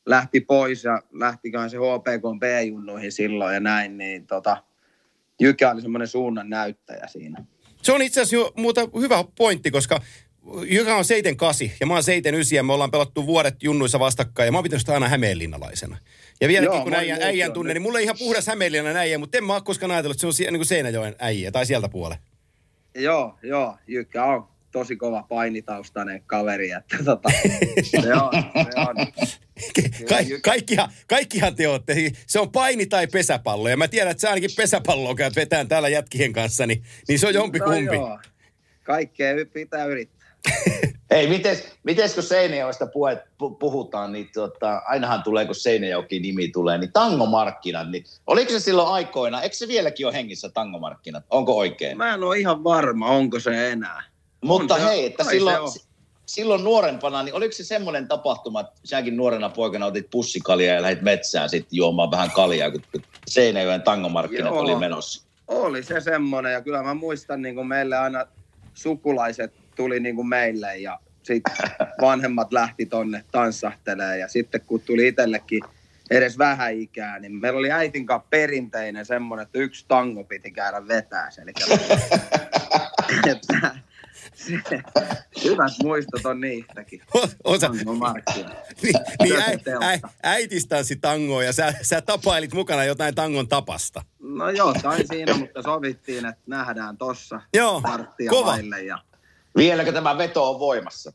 lähti 0.06 0.42
pois 0.42 0.84
ja 0.84 1.02
lähtiköhän 1.12 1.70
se 1.70 1.78
HPK 1.78 2.40
B-junnuihin 2.40 3.12
silloin 3.12 3.54
ja 3.54 3.60
näin, 3.60 3.98
niin 3.98 4.28
tota, 4.28 4.64
Jykä 5.42 5.72
oli 5.72 5.82
semmoinen 5.82 6.08
suunnan 6.08 6.50
näyttäjä 6.50 7.08
siinä. 7.08 7.46
Se 7.82 7.92
on 7.92 8.02
itse 8.02 8.22
asiassa 8.22 8.36
jo 8.36 8.52
muuta 8.58 8.82
hyvä 9.00 9.24
pointti, 9.38 9.72
koska 9.72 10.02
Jykä 10.68 10.96
on 10.96 11.06
7-8 11.68 11.72
ja 11.80 11.86
mä 11.86 11.94
oon 11.94 12.04
7-9 12.52 12.56
ja 12.56 12.64
me 12.64 12.74
ollaan 12.74 12.92
pelattu 12.92 13.26
vuodet 13.26 13.64
junnuissa 13.64 14.00
vastakkain 14.00 14.46
ja 14.46 14.52
mä 14.52 14.58
oon 14.58 14.64
pitänyt 14.64 14.82
sitä 14.82 14.94
aina 14.94 15.08
hämeenlinnalaisena. 15.08 15.98
Ja 16.42 16.48
vieläkin 16.48 16.76
Joo, 16.76 16.84
kun 16.84 16.94
äijän, 16.94 17.22
äijän 17.22 17.54
tunne, 17.54 17.74
niin 17.74 17.82
mulla 17.82 18.00
ei 18.00 18.04
ihan 18.04 18.18
puhdas 18.20 18.48
hämeenlinnan 18.48 18.96
äijä, 18.96 19.18
mutta 19.18 19.38
en 19.38 19.44
mä 19.44 19.54
ole 19.54 19.62
koskaan 19.62 19.92
ajatellut, 19.92 20.16
että 20.16 20.34
se 20.34 20.44
on 20.48 20.52
niin 20.54 20.60
kuin 20.60 20.68
Seinäjoen 20.68 21.16
äijä 21.20 21.52
tai 21.52 21.66
sieltä 21.66 21.90
puolella. 21.90 22.33
Joo, 22.96 23.38
joo, 23.44 23.78
Jykkä 23.88 24.26
on 24.26 24.48
tosi 24.72 24.96
kova 24.96 25.24
painitaustainen 25.24 26.24
kaveri, 26.26 26.72
että 26.72 26.98
tota, 27.06 27.30
se 28.02 28.14
on, 28.14 28.32
se 28.54 28.80
on. 28.80 28.96
Ka- 30.10 30.40
kaikkihan, 30.44 30.90
kaikkihan 31.08 31.56
te 31.56 31.68
ootte. 31.68 32.12
Se 32.28 32.40
on 32.40 32.52
paini 32.52 32.86
tai 32.86 33.08
pesäpallo. 33.08 33.70
Ja 33.70 33.78
mä 33.78 33.88
tiedän, 33.88 34.12
että 34.12 34.22
sä 34.22 34.30
ainakin 34.30 34.50
pesäpalloa 34.58 35.16
käyt 35.16 35.36
vetään 35.36 35.68
täällä 35.68 35.90
jätkien 35.90 36.34
kanssa, 36.34 36.68
niin, 36.68 36.84
niin 37.08 37.20
se 37.20 37.28
on. 37.28 37.34
No 37.34 37.76
joo, 37.76 38.20
kaikkea 38.84 39.34
pitää 39.54 39.86
yrittää. 39.86 40.30
Ei, 41.14 41.28
mites, 41.28 41.68
mites 41.84 42.14
kun 42.14 42.24
Seinäjoesta 42.24 42.86
puhet, 42.86 43.20
pu- 43.20 43.56
puhutaan, 43.60 44.12
niin 44.12 44.30
tota, 44.34 44.82
ainahan 44.88 45.24
tulee, 45.24 45.46
kun 45.46 45.56
Seinäjoki 45.56 46.20
nimi 46.20 46.48
tulee, 46.48 46.78
niin 46.78 46.92
tangomarkkinat, 46.94 47.90
niin 47.90 48.04
oliko 48.28 48.52
se 48.52 48.60
silloin 48.60 48.88
aikoina, 48.88 49.42
eikö 49.42 49.56
se 49.56 49.68
vieläkin 49.68 50.06
ole 50.06 50.14
hengissä 50.14 50.50
tangomarkkinat, 50.50 51.24
onko 51.30 51.58
oikein? 51.58 51.98
Mä 51.98 52.14
en 52.14 52.24
ole 52.24 52.40
ihan 52.40 52.64
varma, 52.64 53.08
onko 53.08 53.40
se 53.40 53.72
enää. 53.72 54.04
Mutta 54.42 54.74
on 54.74 54.80
se- 54.80 54.88
hei, 54.88 55.06
että 55.06 55.24
silloin, 55.24 55.58
silloin 56.26 56.64
nuorempana, 56.64 57.24
niin 57.24 57.36
oliko 57.36 57.52
se 57.52 57.64
semmoinen 57.64 58.08
tapahtuma, 58.08 58.60
että 58.60 58.74
sinäkin 58.84 59.18
nuorena 59.18 59.50
poikana 59.50 59.86
otit 59.86 60.08
pussikaljaa 60.12 60.76
ja 60.76 60.82
lähdit 60.82 61.02
metsään 61.02 61.50
sitten 61.50 61.78
juomaan 61.78 62.12
vähän 62.12 62.32
kaljaa, 62.32 62.72
kun 62.72 62.82
Seinäjoen 63.28 63.82
tangomarkkinat 63.82 64.54
Joo. 64.54 64.60
oli 64.60 64.76
menossa? 64.76 65.28
Oli 65.48 65.84
se 65.84 66.02
semmoinen, 66.02 66.54
ja 66.54 66.62
kyllä 66.62 66.84
mä 66.84 66.94
muistan, 66.94 67.42
niin 67.42 67.56
kuin 67.56 67.68
meille 67.68 67.98
aina 67.98 68.26
sukulaiset 68.74 69.63
tuli 69.76 70.00
niin 70.00 70.16
kuin 70.16 70.28
meille, 70.28 70.78
ja 70.78 71.00
sitten 71.24 71.54
vanhemmat 72.02 72.54
lähti 72.54 72.86
tonne 72.86 73.24
tanssahtelee, 73.32 74.18
ja 74.18 74.28
sitten 74.28 74.62
kun 74.62 74.82
tuli 74.82 75.08
itsellekin 75.08 75.64
edes 76.12 76.38
vähän 76.38 76.74
ikää, 76.74 77.20
niin 77.20 77.36
meillä 77.36 77.60
oli 77.60 77.72
äitin 77.72 78.06
kanssa 78.06 78.28
perinteinen 78.30 79.06
semmoinen, 79.06 79.44
että 79.44 79.60
yksi 79.60 79.86
tango 79.88 80.24
piti 80.24 80.52
käydä 80.52 80.88
vetää. 80.88 81.30
Eli 81.42 81.54
että, 83.26 83.72
se, 84.36 84.60
hyvät 85.44 85.74
muistot 85.84 86.26
on 86.26 86.42
niistäkin. 86.42 87.02
Osa, 87.44 87.70
niin, 87.70 87.86
niin 89.24 89.36
äi, 89.42 89.60
äi, 89.82 90.00
äitis 90.24 90.68
tanssi 90.68 90.96
tangoa 90.96 91.44
ja 91.44 91.54
sä, 91.54 91.74
sä 91.82 92.02
tapailit 92.02 92.54
mukana 92.54 92.84
jotain 92.84 93.16
tangon 93.16 93.48
tapasta. 93.48 94.02
No 94.20 94.50
jotain 94.50 95.08
siinä, 95.08 95.34
mutta 95.34 95.62
sovittiin, 95.62 96.26
että 96.26 96.42
nähdään 96.48 96.98
tossa 96.98 97.42
Joo, 97.54 97.82
kova. 98.30 98.58
Ja, 98.86 99.00
Vieläkö 99.58 99.92
tämä 99.92 100.18
veto 100.18 100.50
on 100.50 100.60
voimassa? 100.60 101.14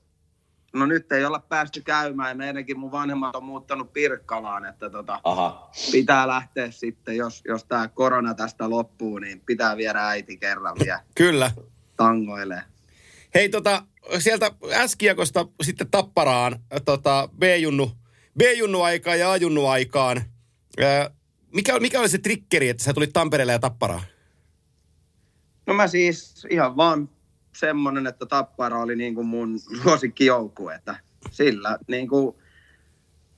no 0.73 0.87
nyt 0.87 1.13
ei 1.13 1.25
olla 1.25 1.39
päästy 1.39 1.81
käymään. 1.81 2.37
Meidänkin 2.37 2.79
mun 2.79 2.93
vanhemmat 2.93 3.37
on 3.37 3.45
muuttanut 3.45 3.93
Pirkkalaan, 3.93 4.65
että 4.65 4.91
tota, 4.91 5.21
Aha. 5.25 5.71
pitää 5.93 6.29
lähteä 6.29 6.71
sitten, 6.71 7.17
jos, 7.17 7.43
jos 7.45 7.65
tämä 7.65 7.89
korona 7.89 8.35
tästä 8.35 8.71
loppuu, 8.71 9.19
niin 9.19 9.41
pitää 9.41 9.77
viedä 9.77 10.09
äiti 10.09 10.37
kerran 10.37 10.77
vielä 10.85 11.01
Kyllä. 11.15 11.51
tangoille. 11.97 12.63
Hei, 13.35 13.49
tota, 13.49 13.83
sieltä 14.19 14.51
Äskiekosta 14.73 15.47
sitten 15.63 15.91
Tapparaan 15.91 16.59
tota, 16.85 17.29
B-junnu, 17.39 17.93
B-junnu 18.39 18.83
aikaan 18.83 19.19
ja 19.19 19.33
A-junnu 19.33 19.67
aikaan. 19.67 20.23
Mikä, 21.55 21.81
mikä 21.81 22.01
oli 22.01 22.09
se 22.09 22.19
triggeri, 22.19 22.69
että 22.69 22.85
sä 22.85 22.95
tulit 22.95 23.13
Tampereelle 23.13 23.53
ja 23.53 23.59
Tapparaan? 23.59 24.03
No 25.67 25.75
mä 25.75 25.87
siis 25.87 26.47
ihan 26.51 26.77
vaan 26.77 27.11
semmonen, 27.59 28.07
että 28.07 28.27
Tappara 28.27 28.79
oli 28.79 28.97
niin 28.97 29.15
kuin 29.15 29.27
mun 29.27 29.59
suosikkijoukkue, 29.83 30.75
että 30.75 30.97
sillä 31.31 31.79
niin 31.89 32.09
kuin, 32.09 32.37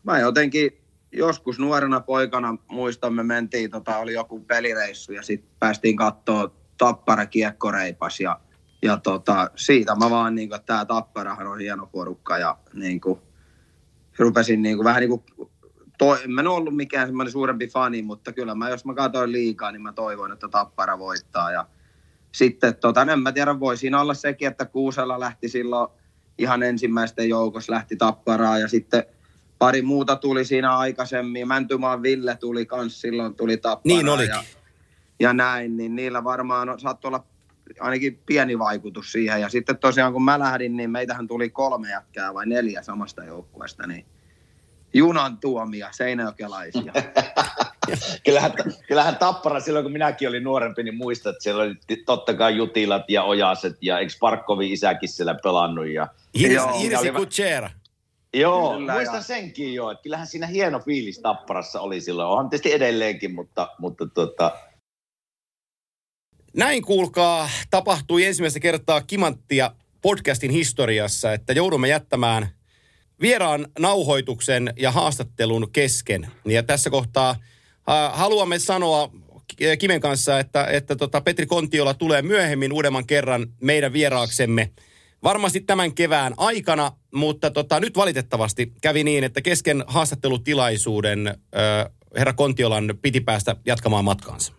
mä 0.02 0.18
jotenkin 0.18 0.80
joskus 1.12 1.58
nuorena 1.58 2.00
poikana 2.00 2.56
muistamme 2.68 3.22
mentiin, 3.22 3.70
tota, 3.70 3.98
oli 3.98 4.12
joku 4.12 4.40
pelireissu 4.40 5.12
ja 5.12 5.22
sitten 5.22 5.50
päästiin 5.58 5.96
katsoa 5.96 6.54
Tappara 6.78 7.26
kiekkoreipas 7.26 8.20
ja, 8.20 8.40
ja 8.82 8.96
tota, 8.96 9.50
siitä 9.56 9.94
mä 9.94 10.10
vaan 10.10 10.34
niin 10.34 10.48
kuin, 10.48 10.60
tää 10.66 10.84
Tapparahan 10.84 11.46
on 11.46 11.60
hieno 11.60 11.86
porukka 11.86 12.38
ja 12.38 12.58
niin 12.74 13.00
kuin, 13.00 13.20
rupesin 14.18 14.62
niin 14.62 14.76
kuin, 14.76 14.84
vähän 14.84 15.00
niin 15.00 15.10
kuin 15.10 15.50
toi, 15.98 16.18
en 16.38 16.46
ollut 16.46 16.76
mikään 16.76 17.06
semmoinen 17.06 17.32
suurempi 17.32 17.68
fani, 17.68 18.02
mutta 18.02 18.32
kyllä 18.32 18.54
mä, 18.54 18.68
jos 18.68 18.84
mä 18.84 18.94
katsoin 18.94 19.32
liikaa, 19.32 19.72
niin 19.72 19.82
mä 19.82 19.92
toivon, 19.92 20.32
että 20.32 20.48
Tappara 20.48 20.98
voittaa. 20.98 21.52
Ja 21.52 21.66
sitten, 22.32 22.74
tota, 22.76 23.04
no 23.04 23.12
en 23.12 23.20
mä 23.20 23.32
tiedä, 23.32 23.60
voi 23.60 23.76
siinä 23.76 24.00
olla 24.00 24.14
sekin, 24.14 24.48
että 24.48 24.64
Kuusella 24.64 25.20
lähti 25.20 25.48
silloin 25.48 25.88
ihan 26.38 26.62
ensimmäisten 26.62 27.28
joukossa 27.28 27.72
lähti 27.72 27.96
Tapparaa 27.96 28.58
ja 28.58 28.68
sitten 28.68 29.04
pari 29.58 29.82
muuta 29.82 30.16
tuli 30.16 30.44
siinä 30.44 30.76
aikaisemmin. 30.76 31.48
Mäntymaan 31.48 32.02
Ville 32.02 32.36
tuli 32.36 32.66
kans 32.66 33.00
silloin, 33.00 33.34
tuli 33.34 33.56
Tapparaa. 33.56 33.96
Niin 33.96 34.08
olikin. 34.08 34.34
Ja, 34.34 34.42
ja 35.20 35.32
näin, 35.32 35.76
niin 35.76 35.96
niillä 35.96 36.24
varmaan 36.24 36.68
on- 36.68 36.80
saattoi 36.80 37.08
olla 37.08 37.24
ainakin 37.80 38.20
pieni 38.26 38.58
vaikutus 38.58 39.12
siihen. 39.12 39.40
Ja 39.40 39.48
sitten 39.48 39.78
tosiaan 39.78 40.12
kun 40.12 40.24
mä 40.24 40.38
lähdin, 40.38 40.76
niin 40.76 40.90
meitähän 40.90 41.28
tuli 41.28 41.50
kolme 41.50 41.90
jätkää 41.90 42.34
vai 42.34 42.46
neljä 42.46 42.82
samasta 42.82 43.24
joukkueesta, 43.24 43.86
niin 43.86 44.06
junan 44.94 45.38
tuomia 45.38 45.88
seinäjokelaisia. 45.92 46.92
Kyllähän, 48.24 48.52
kyllähän 48.86 49.16
Tappara 49.16 49.60
silloin, 49.60 49.84
kun 49.84 49.92
minäkin 49.92 50.28
olin 50.28 50.44
nuorempi, 50.44 50.82
niin 50.82 50.94
muistat, 50.94 51.30
että 51.30 51.42
siellä 51.42 51.62
oli 51.62 51.74
totta 52.06 52.34
kai 52.34 52.56
Jutilat 52.56 53.02
ja 53.08 53.22
Ojaset 53.22 53.76
ja 53.80 53.98
eikö 53.98 54.12
Parkkovin 54.20 54.72
isäkin 54.72 55.08
siellä 55.08 55.34
pelannut. 55.42 55.88
Ja... 55.88 56.08
Irsi, 56.34 56.54
Joo. 56.54 56.80
Irsi 56.80 56.96
Oli 56.96 57.12
va- 57.14 57.18
Kutschera. 57.18 57.70
Joo, 58.34 58.74
Kyllä, 58.76 58.92
muistan 58.92 59.16
ja- 59.16 59.22
senkin 59.22 59.74
jo, 59.74 59.90
että 59.90 60.02
kyllähän 60.02 60.26
siinä 60.26 60.46
hieno 60.46 60.80
fiilis 60.80 61.18
Tapparassa 61.18 61.80
oli 61.80 62.00
silloin. 62.00 62.28
Onhan 62.28 62.50
tietysti 62.50 62.72
edelleenkin, 62.72 63.34
mutta, 63.34 63.68
mutta 63.78 64.06
tota, 64.06 64.52
Näin 66.56 66.82
kuulkaa 66.82 67.50
tapahtui 67.70 68.24
ensimmäistä 68.24 68.60
kertaa 68.60 69.00
Kimanttia 69.00 69.70
podcastin 70.02 70.50
historiassa, 70.50 71.32
että 71.32 71.52
joudumme 71.52 71.88
jättämään 71.88 72.48
vieraan 73.20 73.66
nauhoituksen 73.78 74.72
ja 74.76 74.90
haastattelun 74.92 75.72
kesken. 75.72 76.28
Ja 76.44 76.62
tässä 76.62 76.90
kohtaa 76.90 77.30
äh, 77.30 78.18
haluamme 78.18 78.58
sanoa 78.58 79.10
Kimen 79.78 80.00
kanssa, 80.00 80.38
että, 80.38 80.64
että 80.64 80.96
tota 80.96 81.20
Petri 81.20 81.46
Kontiola 81.46 81.94
tulee 81.94 82.22
myöhemmin 82.22 82.72
uudemman 82.72 83.06
kerran 83.06 83.46
meidän 83.60 83.92
vieraaksemme. 83.92 84.70
Varmasti 85.22 85.60
tämän 85.60 85.94
kevään 85.94 86.34
aikana, 86.36 86.92
mutta 87.14 87.50
tota, 87.50 87.80
nyt 87.80 87.96
valitettavasti 87.96 88.72
kävi 88.82 89.04
niin, 89.04 89.24
että 89.24 89.42
kesken 89.42 89.84
haastattelutilaisuuden 89.86 91.26
äh, 91.26 91.34
herra 92.16 92.32
Kontiolan 92.32 92.98
piti 93.02 93.20
päästä 93.20 93.56
jatkamaan 93.66 94.04
matkaansa. 94.04 94.52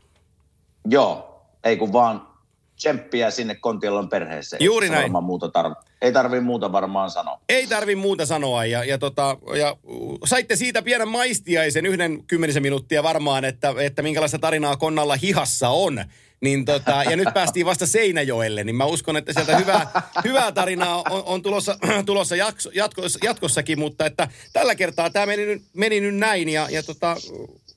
joo, 0.86 1.41
ei 1.63 1.78
kun 1.78 1.93
vaan 1.93 2.28
tsemppiä 2.76 3.32
sinne 3.32 3.56
Kontiolon 3.56 4.10
perheeseen. 4.10 4.63
Juuri 4.63 4.89
näin. 4.89 5.02
Varmaan 5.02 5.24
muuta 5.24 5.50
tarvitse. 5.50 5.90
Ei 6.02 6.12
tarvi 6.12 6.40
muuta 6.40 6.72
varmaan 6.72 7.12
sanoa. 7.12 7.40
Ei 7.50 7.68
tarvi 7.68 7.96
muuta 7.96 8.26
sanoa 8.26 8.66
ja, 8.66 8.84
ja, 8.84 8.98
tota, 8.98 9.38
ja 9.58 9.78
saitte 10.26 10.56
siitä 10.56 10.82
pienen 10.82 11.08
maistiaisen 11.08 11.86
yhden 11.86 12.24
kymmenisen 12.28 12.64
minuuttia 12.64 13.04
varmaan, 13.04 13.46
että, 13.46 13.74
että 13.80 14.02
minkälaista 14.02 14.40
tarinaa 14.40 14.78
Konnalla 14.78 15.16
hihassa 15.16 15.70
on. 15.70 16.06
Niin 16.42 16.66
tota, 16.66 17.04
ja 17.04 17.16
nyt 17.16 17.34
päästiin 17.34 17.66
vasta 17.66 17.88
Seinäjoelle, 17.88 18.64
niin 18.64 18.76
mä 18.76 18.86
uskon, 18.86 19.18
että 19.18 19.34
sieltä 19.34 19.58
hyvää, 19.58 19.88
hyvää 20.24 20.52
tarinaa 20.52 21.04
on, 21.10 21.24
on 21.26 21.42
tulossa, 21.42 21.78
tulossa 22.06 22.36
jakso, 22.36 22.70
jatkos, 22.74 23.18
jatkossakin, 23.24 23.80
mutta 23.80 24.06
että 24.06 24.28
tällä 24.54 24.76
kertaa 24.76 25.10
tämä 25.10 25.26
meni, 25.26 25.62
meni 25.74 26.00
nyt 26.00 26.16
näin 26.16 26.50
ja, 26.50 26.68
ja 26.72 26.84
tota, 26.84 27.18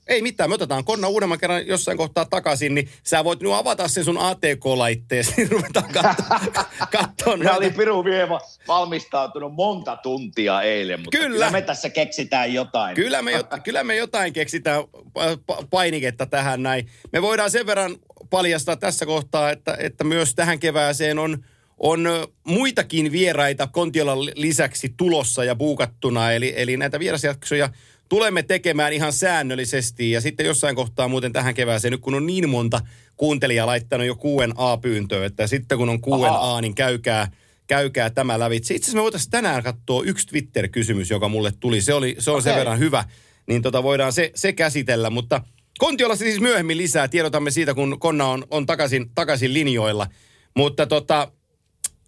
ei 0.07 0.21
mitään, 0.21 0.49
me 0.49 0.53
otetaan 0.53 0.83
Konna 0.83 1.07
uudemman 1.07 1.39
kerran 1.39 1.67
jossain 1.67 1.97
kohtaa 1.97 2.25
takaisin, 2.25 2.75
niin 2.75 2.89
sä 3.03 3.23
voit 3.23 3.39
nyt 3.39 3.51
avata 3.53 3.87
sen 3.87 4.05
sun 4.05 4.17
ATK-laitteesi, 4.17 5.33
niin 5.37 5.51
ruvetaan 5.51 5.89
katsomaan. 6.91 7.43
Mä 7.43 7.55
olin 7.55 7.73
Piru 7.73 8.05
Vieva 8.05 8.41
valmistautunut 8.67 9.53
monta 9.53 9.97
tuntia 9.97 10.61
eilen, 10.61 10.99
mutta 10.99 11.17
Kyllä. 11.17 11.29
kyllä, 11.29 11.51
me 11.51 11.61
tässä 11.61 11.89
keksitään 11.89 12.53
jotain. 12.53 12.95
Kyllä 12.95 13.21
me, 13.21 13.37
jot- 13.37 13.61
kyllä 13.65 13.83
me 13.83 13.95
jotain 13.95 14.33
keksitään 14.33 14.83
pa- 14.97 15.39
pa- 15.51 15.67
painiketta 15.69 16.25
tähän 16.25 16.63
näin. 16.63 16.89
Me 17.13 17.21
voidaan 17.21 17.51
sen 17.51 17.65
verran 17.65 17.95
paljastaa 18.29 18.75
tässä 18.75 19.05
kohtaa, 19.05 19.51
että, 19.51 19.77
että 19.79 20.03
myös 20.03 20.35
tähän 20.35 20.59
kevääseen 20.59 21.19
on, 21.19 21.45
on 21.77 22.07
muitakin 22.43 23.11
vieraita 23.11 23.67
Kontiolan 23.67 24.19
lisäksi 24.35 24.93
tulossa 24.97 25.43
ja 25.43 25.55
buukattuna. 25.55 26.31
Eli, 26.31 26.53
eli 26.57 26.77
näitä 26.77 26.99
vierasjaksoja 26.99 27.69
tulemme 28.09 28.43
tekemään 28.43 28.93
ihan 28.93 29.13
säännöllisesti. 29.13 30.11
Ja 30.11 30.21
sitten 30.21 30.45
jossain 30.45 30.75
kohtaa 30.75 31.07
muuten 31.07 31.33
tähän 31.33 31.53
kevääseen, 31.53 31.91
nyt 31.91 32.01
kun 32.01 32.15
on 32.15 32.25
niin 32.25 32.49
monta 32.49 32.81
kuuntelijaa 33.17 33.67
laittanut 33.67 34.07
jo 34.07 34.15
kuuden 34.15 34.53
A-pyyntöä, 34.55 35.25
että 35.25 35.47
sitten 35.47 35.77
kun 35.77 35.89
on 35.89 36.01
kuuden 36.01 36.31
Aha. 36.31 36.55
A, 36.55 36.61
niin 36.61 36.75
käykää, 36.75 37.31
käykää 37.67 38.09
tämä 38.09 38.39
lävitse. 38.39 38.75
Itse 38.75 38.85
asiassa 38.85 38.97
me 38.97 39.03
voitaisiin 39.03 39.31
tänään 39.31 39.63
katsoa 39.63 40.03
yksi 40.03 40.27
Twitter-kysymys, 40.27 41.09
joka 41.09 41.29
mulle 41.29 41.51
tuli. 41.59 41.81
Se, 41.81 41.93
oli, 41.93 42.15
se 42.19 42.31
on 42.31 42.41
sen 42.41 42.51
Okei. 42.51 42.59
verran 42.59 42.79
hyvä, 42.79 43.03
niin 43.47 43.61
tota 43.61 43.83
voidaan 43.83 44.13
se, 44.13 44.31
se 44.35 44.53
käsitellä. 44.53 45.09
Mutta 45.09 45.41
Kontiolassa 45.77 46.25
siis 46.25 46.39
myöhemmin 46.39 46.77
lisää. 46.77 47.07
Tiedotamme 47.07 47.51
siitä, 47.51 47.73
kun 47.73 47.99
Konna 47.99 48.25
on, 48.25 48.45
on 48.51 48.65
takaisin, 48.65 49.11
takaisin 49.15 49.53
linjoilla. 49.53 50.07
Mutta 50.55 50.87
tota, 50.87 51.31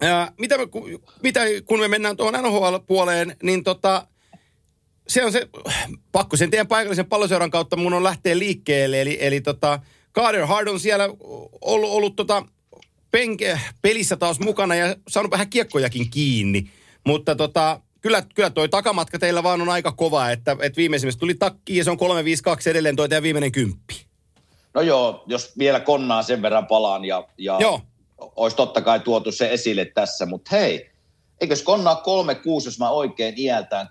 ää, 0.01 0.31
mitä, 0.39 0.57
me, 0.57 0.67
ku- 0.67 1.03
mitä 1.23 1.41
kun 1.65 1.79
me 1.79 1.87
mennään 1.87 2.17
tuohon 2.17 2.43
NHL-puoleen, 2.43 3.35
niin 3.43 3.63
tota, 3.63 4.07
se 5.07 5.25
on 5.25 5.31
se, 5.31 5.47
pakko 6.11 6.37
sen 6.37 6.49
teidän 6.49 6.67
paikallisen 6.67 7.05
palloseuran 7.05 7.51
kautta 7.51 7.75
mun 7.75 7.93
on 7.93 8.03
lähteä 8.03 8.39
liikkeelle. 8.39 9.01
Eli, 9.01 9.17
eli 9.21 9.41
tota, 9.41 9.79
Carter 10.13 10.45
Hard 10.45 10.67
on 10.67 10.79
siellä 10.79 11.09
ollut, 11.61 11.89
ollut 11.89 12.15
tota, 12.15 12.43
penke, 13.11 13.59
pelissä 13.81 14.15
taas 14.15 14.39
mukana 14.39 14.75
ja 14.75 14.95
saanut 15.07 15.31
vähän 15.31 15.49
kiekkojakin 15.49 16.09
kiinni. 16.09 16.69
Mutta 17.03 17.35
tota, 17.35 17.81
kyllä, 18.01 18.23
kyllä 18.35 18.49
toi 18.49 18.69
takamatka 18.69 19.19
teillä 19.19 19.43
vaan 19.43 19.61
on 19.61 19.69
aika 19.69 19.91
kova, 19.91 20.31
että, 20.31 20.51
että 20.61 20.77
viimeisimmässä 20.77 21.19
tuli 21.19 21.35
takki 21.35 21.77
ja 21.77 21.83
se 21.83 21.91
on 21.91 21.97
352 21.97 22.69
edelleen 22.69 22.95
toi 22.95 23.09
teidän 23.09 23.23
viimeinen 23.23 23.51
kymppi. 23.51 24.07
No 24.73 24.81
joo, 24.81 25.23
jos 25.27 25.57
vielä 25.57 25.79
Konnaa 25.79 26.23
sen 26.23 26.41
verran 26.41 26.67
palaan 26.67 27.05
ja, 27.05 27.27
ja 27.37 27.57
Joo. 27.59 27.81
olisi 28.17 28.57
totta 28.57 28.81
kai 28.81 28.99
tuotu 28.99 29.31
se 29.31 29.53
esille 29.53 29.85
tässä, 29.85 30.25
mutta 30.25 30.55
hei, 30.55 30.91
eikös 31.41 31.63
Konna 31.63 32.01
ole 32.05 32.33
3-6, 32.33 32.65
jos 32.65 32.79
mä 32.79 32.89
oikein 32.89 33.33
iältään 33.37 33.87
3-6 33.87 33.89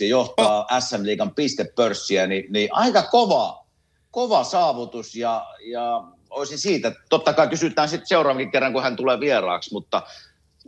ja 0.00 0.08
johtaa 0.08 0.58
oh. 0.58 0.80
SM 0.80 1.02
Liigan 1.02 1.34
pistepörssiä, 1.34 2.26
niin, 2.26 2.52
niin 2.52 2.68
aika 2.72 3.02
kova, 3.02 3.66
kova 4.10 4.44
saavutus 4.44 5.14
ja, 5.14 5.46
ja 5.64 6.04
olisin 6.30 6.58
siitä, 6.58 6.92
totta 7.08 7.32
kai 7.32 7.48
kysytään 7.48 7.88
sitten 7.88 8.06
seuraavankin 8.06 8.50
kerran, 8.50 8.72
kun 8.72 8.82
hän 8.82 8.96
tulee 8.96 9.20
vieraaksi, 9.20 9.72
mutta 9.72 10.02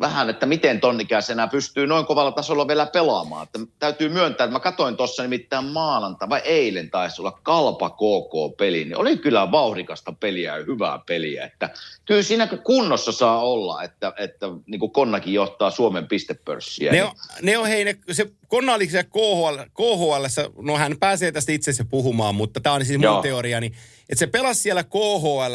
vähän, 0.01 0.31
että 0.31 0.47
miten 0.47 0.81
tonnikäisenä 0.81 1.47
pystyy 1.47 1.87
noin 1.87 2.07
kovalla 2.07 2.33
tasolla 2.33 2.69
vielä 2.69 2.87
pelaamaan. 2.87 3.43
Että 3.43 3.59
täytyy 3.79 4.09
myöntää, 4.09 4.45
että 4.45 4.53
mä 4.53 4.61
katsoin 4.61 4.97
tuossa 4.97 5.23
nimittäin 5.23 5.65
maananta 5.65 6.29
vai 6.29 6.41
eilen 6.45 6.91
taisi 6.91 7.23
olla 7.23 7.39
Kalpa 7.43 7.91
KK-peli, 7.91 8.85
niin 8.85 8.97
oli 8.97 9.17
kyllä 9.17 9.51
vauhdikasta 9.51 10.15
peliä 10.21 10.57
ja 10.57 10.65
hyvää 10.65 10.99
peliä. 11.07 11.45
Että 11.45 11.71
kyllä 12.05 12.23
siinä 12.23 12.47
kunnossa 12.47 13.13
saa 13.13 13.41
olla, 13.41 13.83
että, 13.83 14.13
että 14.19 14.47
niin 14.67 14.81
kuin 14.81 14.93
Konnakin 14.93 15.35
johtaa 15.35 15.71
Suomen 15.71 16.09
pistepörssiä. 16.09 16.93
Ne 16.93 17.05
on, 17.05 17.13
ne 17.43 17.59
on 17.59 17.67
hei, 17.67 17.85
ne, 17.85 17.97
se 18.13 18.27
Konna 18.49 18.75
oli 18.75 18.87
siellä 18.89 19.05
KHL, 19.05 19.63
KHL, 19.75 20.51
no 20.63 20.79
hän 20.79 20.97
pääsee 21.01 21.33
tästä 21.33 21.53
itse 21.53 21.85
puhumaan, 21.91 22.35
mutta 22.35 22.61
tämä 22.61 22.75
on 22.75 22.85
siis 22.85 22.99
mun 22.99 23.05
Joo. 23.05 23.23
teoriani, 23.23 23.73
että 24.09 24.19
se 24.19 24.27
pelasi 24.27 24.63
siellä 24.63 24.85
KHL 24.85 25.55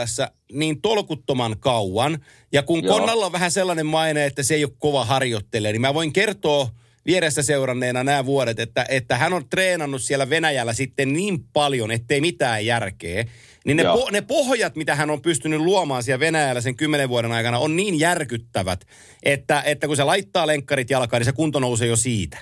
niin 0.52 0.82
tolkuttoman 0.82 1.56
kauan, 1.60 2.18
ja 2.52 2.64
kun 2.64 2.84
Joo. 2.84 2.98
Konnalla 2.98 3.26
on 3.26 3.32
vähän 3.32 3.52
sellainen 3.52 3.86
maine, 3.86 4.26
että 4.26 4.44
se 4.44 4.56
ei 4.56 4.64
ole 4.64 4.74
kova 4.80 5.06
harjoittelija, 5.06 5.72
niin 5.72 5.82
mä 5.82 5.94
voin 5.94 6.14
kertoa 6.14 6.70
vierestä 7.06 7.42
seuranneena 7.42 8.04
nämä 8.04 8.26
vuodet, 8.26 8.60
että, 8.60 8.86
että 8.90 9.18
hän 9.18 9.34
on 9.34 9.50
treenannut 9.50 10.02
siellä 10.02 10.30
Venäjällä 10.30 10.74
sitten 10.74 11.14
niin 11.14 11.44
paljon, 11.54 11.92
ettei 11.92 12.22
mitään 12.22 12.66
järkeä. 12.66 13.26
Niin 13.66 13.78
ne, 13.78 13.84
Joo. 13.84 13.98
po, 13.98 14.10
ne 14.12 14.22
pohjat, 14.22 14.76
mitä 14.76 14.96
hän 14.96 15.10
on 15.10 15.22
pystynyt 15.22 15.60
luomaan 15.60 16.04
siellä 16.04 16.20
Venäjällä 16.20 16.62
sen 16.62 16.76
kymmenen 16.76 17.10
vuoden 17.10 17.32
aikana, 17.32 17.60
on 17.60 17.76
niin 17.76 18.00
järkyttävät, 18.00 18.86
että, 19.24 19.62
että 19.66 19.88
kun 19.88 19.96
se 19.96 20.04
laittaa 20.04 20.48
lenkkarit 20.48 20.90
jalkaan, 20.90 21.20
niin 21.20 21.26
se 21.26 21.32
kunto 21.32 21.60
nousee 21.60 21.88
jo 21.88 21.96
siitä. 21.96 22.38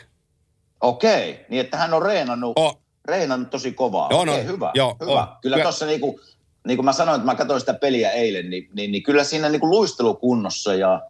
Okei, 0.81 1.45
niin 1.49 1.59
että 1.59 1.77
hän 1.77 1.93
on 1.93 2.01
reenannut, 2.01 2.53
Oh. 2.55 2.86
Reenannut 3.07 3.49
tosi 3.49 3.71
kovaa. 3.71 4.07
Joo, 4.11 4.25
no, 4.25 4.33
Okei, 4.33 4.45
hyvä, 4.45 4.71
joo, 4.73 4.95
hyvä. 5.01 5.21
on. 5.21 5.27
Kyllä 5.41 5.57
tuossa 5.57 5.85
niinku, 5.85 6.19
niin 6.67 6.77
kuin 6.77 6.85
mä 6.85 6.93
sanoin, 6.93 7.15
että 7.15 7.25
mä 7.25 7.35
katsoin 7.35 7.59
sitä 7.59 7.73
peliä 7.73 8.11
eilen, 8.11 8.49
niin, 8.49 8.69
niin, 8.73 8.91
niin 8.91 9.03
kyllä 9.03 9.23
siinä 9.23 9.49
niinku 9.49 9.69
luistelukunnossa 9.69 10.73
ja, 10.73 11.01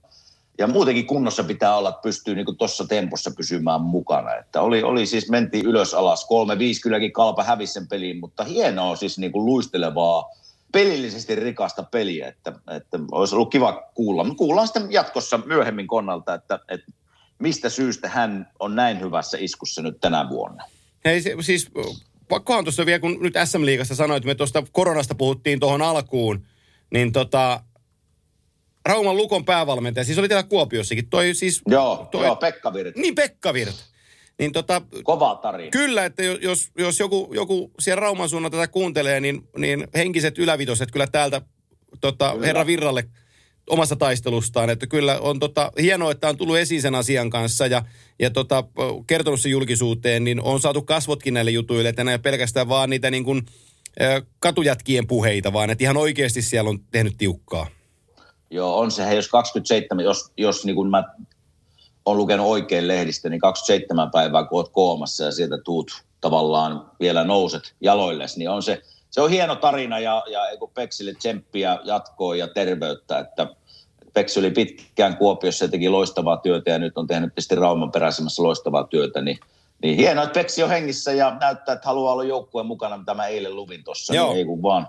ja 0.58 0.68
muutenkin 0.68 1.08
kunnossa 1.08 1.44
pitää 1.44 1.78
olla, 1.78 1.90
että 1.90 2.02
pystyy 2.02 2.36
niinku 2.36 2.54
tuossa 2.54 2.86
tempossa 2.88 3.32
pysymään 3.38 3.82
mukana. 3.82 4.36
Että 4.36 4.62
oli, 4.62 4.84
oli 4.84 5.06
siis, 5.06 5.30
mentiin 5.30 5.66
ylös 5.66 5.94
alas, 5.94 6.26
kolme, 6.26 6.60
viisi 6.60 6.82
kylläkin 6.82 7.14
kalpa 7.14 7.44
hävisi 7.44 7.74
sen 7.74 7.88
peliin, 7.88 8.20
mutta 8.20 8.44
hienoa 8.44 8.96
siis 8.96 9.18
niinku 9.18 9.46
luistelevaa, 9.46 10.30
pelillisesti 10.72 11.36
rikasta 11.36 11.84
peliä, 11.84 12.28
että, 12.28 12.54
että 12.76 13.00
olisi 13.12 13.36
ollut 13.36 13.52
kiva 13.52 13.84
kuulla. 13.94 14.24
Me 14.24 14.36
kuullaan 14.36 14.68
sitten 14.68 14.92
jatkossa 14.92 15.40
myöhemmin 15.46 15.88
Konnalta, 15.88 16.34
että, 16.34 16.60
että 16.70 16.92
mistä 17.40 17.70
syystä 17.70 18.10
hän 18.10 18.48
on 18.60 18.76
näin 18.76 19.00
hyvässä 19.00 19.38
iskussa 19.42 19.82
nyt 19.82 19.98
tänä 20.02 20.30
vuonna. 20.30 20.64
Hei 21.08 21.22
se, 21.22 21.36
siis 21.42 21.72
pakkohan 22.30 22.64
tuossa 22.64 22.86
vielä, 22.86 23.00
kun 23.00 23.18
nyt 23.22 23.34
SM-liigasta 23.46 23.96
sanoit, 23.96 24.18
että 24.18 24.28
me 24.28 24.36
tuosta 24.36 24.64
koronasta 24.72 25.16
puhuttiin 25.16 25.60
tuohon 25.60 25.82
alkuun, 25.82 26.46
niin 26.94 27.12
tota, 27.12 27.64
Rauman 28.86 29.18
Lukon 29.18 29.46
päävalmentaja, 29.46 30.04
siis 30.04 30.18
oli 30.18 30.30
täällä 30.30 30.50
Kuopiossakin, 30.50 31.10
toi 31.10 31.34
siis... 31.34 31.62
Joo, 31.68 32.08
toi, 32.12 32.26
joo 32.26 32.36
Pekka 32.36 32.74
Virta. 32.74 33.00
Niin 33.00 33.16
Pekka 33.16 33.54
Virta. 33.54 33.84
Niin 34.40 34.52
tota, 34.52 34.82
Kova 35.04 35.36
tarina. 35.36 35.72
kyllä, 35.72 36.06
että 36.06 36.24
jo- 36.24 36.38
jos, 36.42 36.72
jos 36.78 37.00
joku, 37.00 37.30
joku 37.34 37.72
siellä 37.80 38.00
Rauman 38.00 38.30
suunnalta 38.30 38.58
tätä 38.58 38.68
kuuntelee, 38.68 39.20
niin, 39.20 39.48
niin 39.58 39.88
henkiset 39.96 40.38
ylävitoset 40.38 40.92
kyllä 40.92 41.08
täältä 41.08 41.42
tota, 42.02 42.32
Kyllä. 42.32 42.46
herra 42.46 42.66
Virralle 42.66 43.04
omasta 43.70 43.96
taistelustaan. 43.96 44.70
Että 44.70 44.88
kyllä 44.88 45.20
on 45.20 45.40
tota, 45.40 45.72
hienoa, 45.82 46.12
että 46.12 46.30
on 46.30 46.38
tullut 46.38 46.58
esiin 46.58 46.82
sen 46.82 46.96
asian 46.96 47.30
kanssa 47.30 47.68
ja, 47.68 47.86
ja 48.20 48.30
tota, 48.30 48.64
kertonut 49.08 49.42
sen 49.42 49.52
julkisuuteen, 49.52 50.24
niin 50.24 50.42
on 50.42 50.62
saatu 50.62 50.82
kasvotkin 50.82 51.34
näille 51.34 51.52
jutuille, 51.52 51.90
että 51.90 52.02
ole 52.02 52.18
pelkästään 52.18 52.70
vaan 52.70 52.90
niitä 52.90 53.12
niin 53.12 53.24
kuin, 53.24 53.46
ö, 54.02 54.22
katujätkien 54.40 55.08
puheita, 55.08 55.54
vaan 55.54 55.70
että 55.70 55.84
ihan 55.84 55.98
oikeasti 55.98 56.42
siellä 56.42 56.70
on 56.70 56.80
tehnyt 56.92 57.14
tiukkaa. 57.18 57.68
Joo, 58.50 58.80
on 58.80 58.92
se, 58.92 59.16
jos 59.16 59.28
27, 59.28 60.04
jos, 60.04 60.32
jos 60.38 60.66
niin 60.66 60.76
kuin 60.76 60.90
mä 60.90 61.04
olen 62.06 62.18
lukenut 62.18 62.48
oikein 62.48 62.88
lehdistä, 62.88 63.30
niin 63.30 63.40
27 63.40 64.12
päivää 64.12 64.44
kun 64.44 64.58
oot 64.60 64.70
koomassa 64.70 65.24
ja 65.24 65.32
sieltä 65.32 65.58
tuut 65.58 65.92
tavallaan 66.22 66.92
vielä 67.00 67.24
nouset 67.24 67.76
jaloilles, 67.82 68.38
niin 68.38 68.50
on 68.50 68.64
se, 68.64 68.82
se 69.10 69.22
on 69.22 69.30
hieno 69.30 69.56
tarina 69.56 70.00
ja, 70.00 70.24
ja 70.32 70.40
Peksille 70.74 71.14
tsemppiä 71.14 71.80
jatkoa 71.84 72.36
ja 72.36 72.48
terveyttä, 72.48 73.20
että 73.20 73.48
Peksi 74.18 74.40
oli 74.40 74.52
pitkään 74.52 75.18
Kuopiossa 75.18 75.66
ja 75.66 75.72
teki 75.72 75.90
loistavaa 75.90 76.38
työtä 76.38 76.72
ja 76.72 76.80
nyt 76.80 76.98
on 76.98 77.08
tehnyt 77.08 77.30
tietysti 77.30 77.56
Rauman 77.56 77.92
peräisemmässä 77.92 78.44
loistavaa 78.44 78.84
työtä, 78.84 79.22
niin, 79.22 79.40
niin 79.84 79.98
hienoa, 79.98 80.24
että 80.24 80.40
Peksi 80.40 80.64
on 80.64 80.70
hengissä 80.70 81.14
ja 81.14 81.38
näyttää, 81.40 81.74
että 81.74 81.88
haluaa 81.88 82.14
olla 82.14 82.24
joukkueen 82.24 82.68
mukana, 82.68 82.98
mitä 82.98 83.14
mä 83.14 83.28
eilen 83.28 83.56
luvin 83.56 83.84
tuossa, 83.84 84.14
niin 84.14 84.38
ei 84.38 84.46
kun 84.46 84.62
vaan 84.62 84.88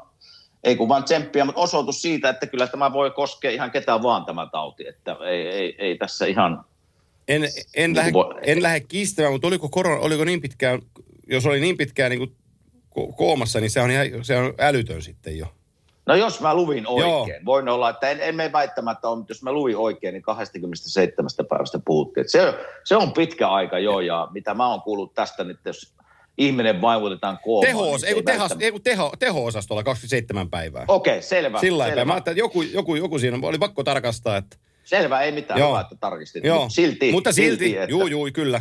ei 0.65 0.77
kun 0.77 0.89
vaan 0.89 1.05
tsemppiä, 1.05 1.45
mutta 1.45 1.61
osoitus 1.61 2.03
siitä, 2.03 2.29
että 2.29 2.47
kyllä 2.47 2.67
tämä 2.67 2.93
voi 2.93 3.11
koskea 3.11 3.51
ihan 3.51 3.71
ketään 3.71 4.03
vaan 4.03 4.25
tämä 4.25 4.49
tauti, 4.53 4.89
että 4.89 5.17
ei, 5.31 5.49
ei, 5.49 5.75
ei 5.79 5.99
tässä 5.99 6.27
ihan, 6.27 6.65
En, 7.29 7.45
en, 7.45 7.51
Niin 7.77 7.97
lähde, 7.97 8.13
voi- 8.13 8.35
en 8.43 8.63
lähde 8.63 8.81
kiistämään, 8.81 9.33
mutta 9.33 9.47
oliko 9.47 9.69
korona, 9.69 10.01
oliko 10.01 10.25
niin 10.25 10.41
pitkään, 10.41 10.83
jos 11.27 11.47
oli 11.47 11.61
niin 11.61 11.77
pitkään 11.77 12.11
niin 12.11 12.19
kuin 12.19 12.33
ko- 12.99 13.17
koomassa, 13.17 13.61
niin 13.61 13.71
se 13.71 13.81
on, 13.81 13.91
ihan, 13.91 14.07
se 14.23 14.37
on 14.37 14.55
älytön 14.59 15.03
sitten 15.03 15.39
jo. 15.39 15.47
No 16.09 16.15
jos 16.15 16.41
mä 16.41 16.55
luvin 16.55 16.87
oikein, 16.87 17.11
Joo. 17.11 17.27
Voin 17.45 17.69
olla, 17.69 17.91
että 17.91 18.11
en, 18.11 18.21
en 18.21 18.35
me 18.35 18.53
väittämättä 18.53 19.09
ole, 19.09 19.17
mutta 19.17 19.31
jos 19.31 19.43
mä 19.43 19.53
luvin 19.53 19.77
oikein, 19.77 20.13
niin 20.13 20.23
27 20.23 21.31
päivästä 21.49 21.79
puhuttiin. 21.85 22.29
Se, 22.29 22.55
se 22.85 22.97
on 22.97 23.13
pitkä 23.13 23.49
aika 23.49 23.79
jo 23.79 24.01
ja 24.01 24.29
mitä 24.31 24.55
mä 24.55 24.69
oon 24.69 24.83
kuullut 24.83 25.15
tästä, 25.15 25.45
niin 25.45 25.59
jos 25.65 25.95
ihminen 26.39 26.81
vaivutetaan 26.81 27.39
koomaan. 27.45 27.67
Teho, 27.67 27.97
niin 27.97 28.05
ei 28.05 28.23
tehas, 28.23 28.57
ei 28.61 28.81
teho, 28.81 29.13
teho-osastolla 29.19 29.83
27 29.83 30.51
päivää. 30.51 30.85
Okei, 30.89 31.23
selvä. 31.23 31.61
Sillä 31.61 31.87
selvä. 31.87 32.05
Mä 32.05 32.13
ajattelin, 32.13 32.35
että 32.35 32.41
joku, 32.41 32.63
joku, 32.63 32.95
joku 32.95 33.19
siinä 33.19 33.39
oli 33.43 33.59
pakko 33.59 33.85
tarkastaa, 33.85 34.37
että 34.37 34.57
Selvä, 34.89 35.21
ei 35.21 35.33
mitään, 35.33 35.61
Joo. 35.61 35.69
hyvä, 35.69 35.81
että 35.81 35.97
tarkistit. 36.01 36.45
Joo, 36.45 36.63
Mut 36.63 36.73
silti, 36.73 37.13
mutta 37.13 37.33
silti, 37.33 37.65
silti 37.65 37.77
että 37.77 37.91
juu, 37.91 38.07
juu, 38.07 38.29
kyllä. 38.33 38.61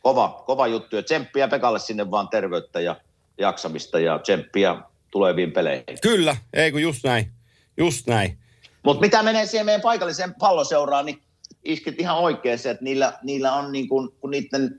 Kova, 0.00 0.42
kova 0.46 0.66
juttu. 0.66 0.96
Ja 0.96 1.02
tsemppiä 1.02 1.48
Pekalle 1.48 1.78
sinne 1.78 2.10
vaan 2.10 2.28
terveyttä 2.28 2.80
ja 2.80 2.96
jaksamista 3.38 4.00
ja 4.00 4.18
tsemppiä 4.18 4.76
tuleviin 5.16 5.52
peleihin. 5.52 5.98
Kyllä, 6.02 6.36
ei 6.52 6.72
kun 6.72 6.82
just 6.82 7.04
näin, 7.04 7.32
just 7.76 8.06
näin. 8.06 8.38
Mutta 8.82 9.00
mitä 9.00 9.22
menee 9.22 9.46
siihen 9.46 9.66
meidän 9.66 9.80
paikalliseen 9.80 10.34
palloseuraan, 10.34 11.06
niin 11.06 11.22
iskit 11.64 12.00
ihan 12.00 12.18
oikein 12.18 12.58
se, 12.58 12.70
että 12.70 12.84
niillä, 12.84 13.18
niillä 13.22 13.52
on 13.52 13.72
niin 13.72 13.88
kuin, 13.88 14.08
kun 14.20 14.30
niiden 14.30 14.76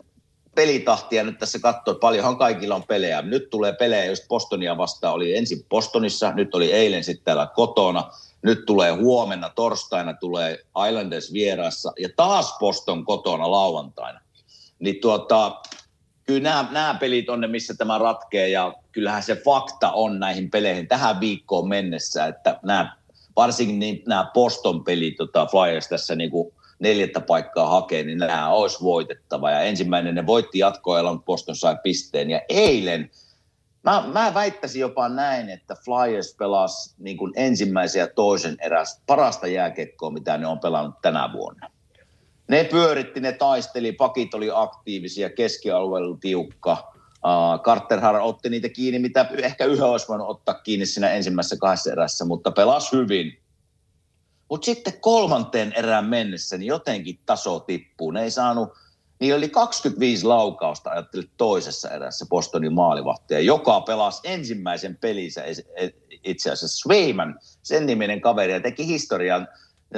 pelitahtia 0.55 1.23
nyt 1.23 1.39
tässä 1.39 1.59
katsoo, 1.59 1.91
että 1.91 2.01
paljonhan 2.01 2.37
kaikilla 2.37 2.75
on 2.75 2.83
pelejä. 2.83 3.21
Nyt 3.21 3.49
tulee 3.49 3.73
pelejä, 3.73 4.05
just 4.05 4.27
Bostonia 4.27 4.77
vastaan 4.77 5.13
oli 5.13 5.37
ensin 5.37 5.65
Bostonissa, 5.69 6.31
nyt 6.31 6.55
oli 6.55 6.73
eilen 6.73 7.03
sitten 7.03 7.25
täällä 7.25 7.47
kotona. 7.55 8.11
Nyt 8.41 8.65
tulee 8.65 8.91
huomenna, 8.91 9.49
torstaina 9.49 10.13
tulee 10.13 10.59
Islanders 10.87 11.33
vierassa 11.33 11.93
ja 11.99 12.09
taas 12.15 12.57
Boston 12.59 13.05
kotona 13.05 13.51
lauantaina. 13.51 14.19
Niin 14.79 15.01
tuota, 15.01 15.61
kyllä 16.23 16.41
nämä, 16.41 16.67
nämä 16.71 16.97
pelit 16.99 17.29
on 17.29 17.41
ne, 17.41 17.47
missä 17.47 17.73
tämä 17.77 17.97
ratkee 17.97 18.49
ja 18.49 18.73
kyllähän 18.97 19.23
se 19.23 19.35
fakta 19.35 19.91
on 19.91 20.19
näihin 20.19 20.51
peleihin 20.51 20.87
tähän 20.87 21.19
viikkoon 21.19 21.67
mennessä, 21.67 22.25
että 22.25 22.59
nämä, 22.63 22.95
varsinkin 23.35 23.79
niin, 23.79 24.03
nämä 24.07 24.31
Boston 24.33 24.83
pelit, 24.83 25.15
tota 25.17 25.45
Flyers 25.45 25.87
tässä 25.87 26.15
niin 26.15 26.31
kuin 26.31 26.53
neljättä 26.79 27.19
paikkaa 27.19 27.69
hakee, 27.69 28.03
niin 28.03 28.17
nämä 28.17 28.49
olisi 28.49 28.83
voitettava. 28.83 29.51
Ja 29.51 29.61
ensimmäinen 29.61 30.15
ne 30.15 30.25
voitti 30.25 30.59
jatkoajalla, 30.59 31.13
mutta 31.13 31.25
Boston 31.25 31.55
sai 31.55 31.77
pisteen. 31.83 32.29
Ja 32.29 32.41
eilen, 32.49 33.11
mä, 33.83 34.03
mä 34.13 34.33
väittäisin 34.33 34.81
jopa 34.81 35.09
näin, 35.09 35.49
että 35.49 35.75
Flyers 35.85 36.35
pelasi 36.39 36.95
niin 36.99 37.17
kuin 37.17 37.33
ensimmäisen 37.35 37.99
ja 37.99 38.07
toisen 38.07 38.57
eräs 38.61 39.01
parasta 39.07 39.47
jääkekkoa, 39.47 40.09
mitä 40.09 40.37
ne 40.37 40.47
on 40.47 40.59
pelannut 40.59 41.01
tänä 41.01 41.29
vuonna. 41.33 41.71
Ne 42.47 42.63
pyöritti, 42.63 43.19
ne 43.19 43.31
taisteli, 43.31 43.91
pakit 43.91 44.33
oli 44.33 44.49
aktiivisia, 44.53 45.29
keskialueella 45.29 46.17
tiukka. 46.21 46.96
Uh, 47.27 47.61
Carter 47.61 47.99
Hara 47.99 48.23
otti 48.23 48.49
niitä 48.49 48.69
kiinni, 48.69 48.99
mitä 48.99 49.29
ehkä 49.43 49.65
yhä 49.65 49.85
olisi 49.85 50.07
voinut 50.07 50.29
ottaa 50.29 50.55
kiinni 50.55 50.85
siinä 50.85 51.09
ensimmäisessä 51.09 51.57
kahdessa 51.57 51.91
erässä, 51.91 52.25
mutta 52.25 52.51
pelasi 52.51 52.97
hyvin. 52.97 53.39
Mutta 54.49 54.65
sitten 54.65 54.93
kolmanteen 54.99 55.73
erään 55.73 56.05
mennessä 56.05 56.57
niin 56.57 56.67
jotenkin 56.67 57.19
taso 57.25 57.59
tippuu. 57.59 58.11
Ne 58.11 58.23
ei 58.23 58.31
saanut, 58.31 58.69
niillä 59.19 59.37
oli 59.37 59.49
25 59.49 60.25
laukausta, 60.25 60.89
ajattelin 60.89 61.29
toisessa 61.37 61.89
erässä 61.89 62.25
Bostonin 62.29 62.73
maalivahtia, 62.73 63.39
joka 63.39 63.81
pelasi 63.81 64.21
ensimmäisen 64.23 64.97
pelinsä 64.97 65.43
itse 66.23 66.51
asiassa 66.51 66.77
Swayman, 66.77 67.39
sen 67.63 67.85
niminen 67.85 68.21
kaveri, 68.21 68.53
ja 68.53 68.59
teki 68.59 68.87
historian 68.87 69.47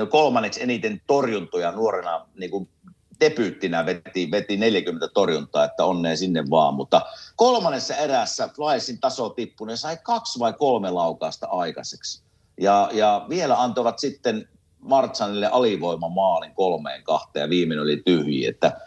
kolmanneksi 0.10 0.64
eniten 0.64 1.02
torjuntoja 1.08 1.72
nuorena 1.72 2.26
niin 2.36 2.52
kuin 2.52 2.70
debyyttinä 3.20 3.86
veti, 3.86 4.32
veti 4.32 4.58
40 4.58 5.08
torjuntaa, 5.14 5.64
että 5.64 5.86
onnea 5.86 6.16
sinne 6.16 6.44
vaan. 6.50 6.74
Mutta 6.74 7.02
kolmannessa 7.36 7.96
erässä 7.96 8.50
Flyersin 8.56 9.00
taso 9.00 9.30
tippui, 9.30 9.68
ne 9.68 9.76
sai 9.76 9.98
kaksi 10.04 10.40
vai 10.40 10.54
kolme 10.54 10.92
laukausta 10.92 11.48
aikaiseksi. 11.48 12.24
Ja, 12.62 12.90
ja 12.94 13.26
vielä 13.30 13.62
antoivat 13.62 14.00
sitten 14.00 14.50
Martsanille 14.80 15.48
alivoimamaalin 15.48 16.56
kolmeen 16.56 17.04
kahteen 17.04 17.42
ja 17.42 17.50
viimeinen 17.50 17.84
oli 17.84 18.02
tyhjiä. 18.06 18.50
Että, 18.50 18.82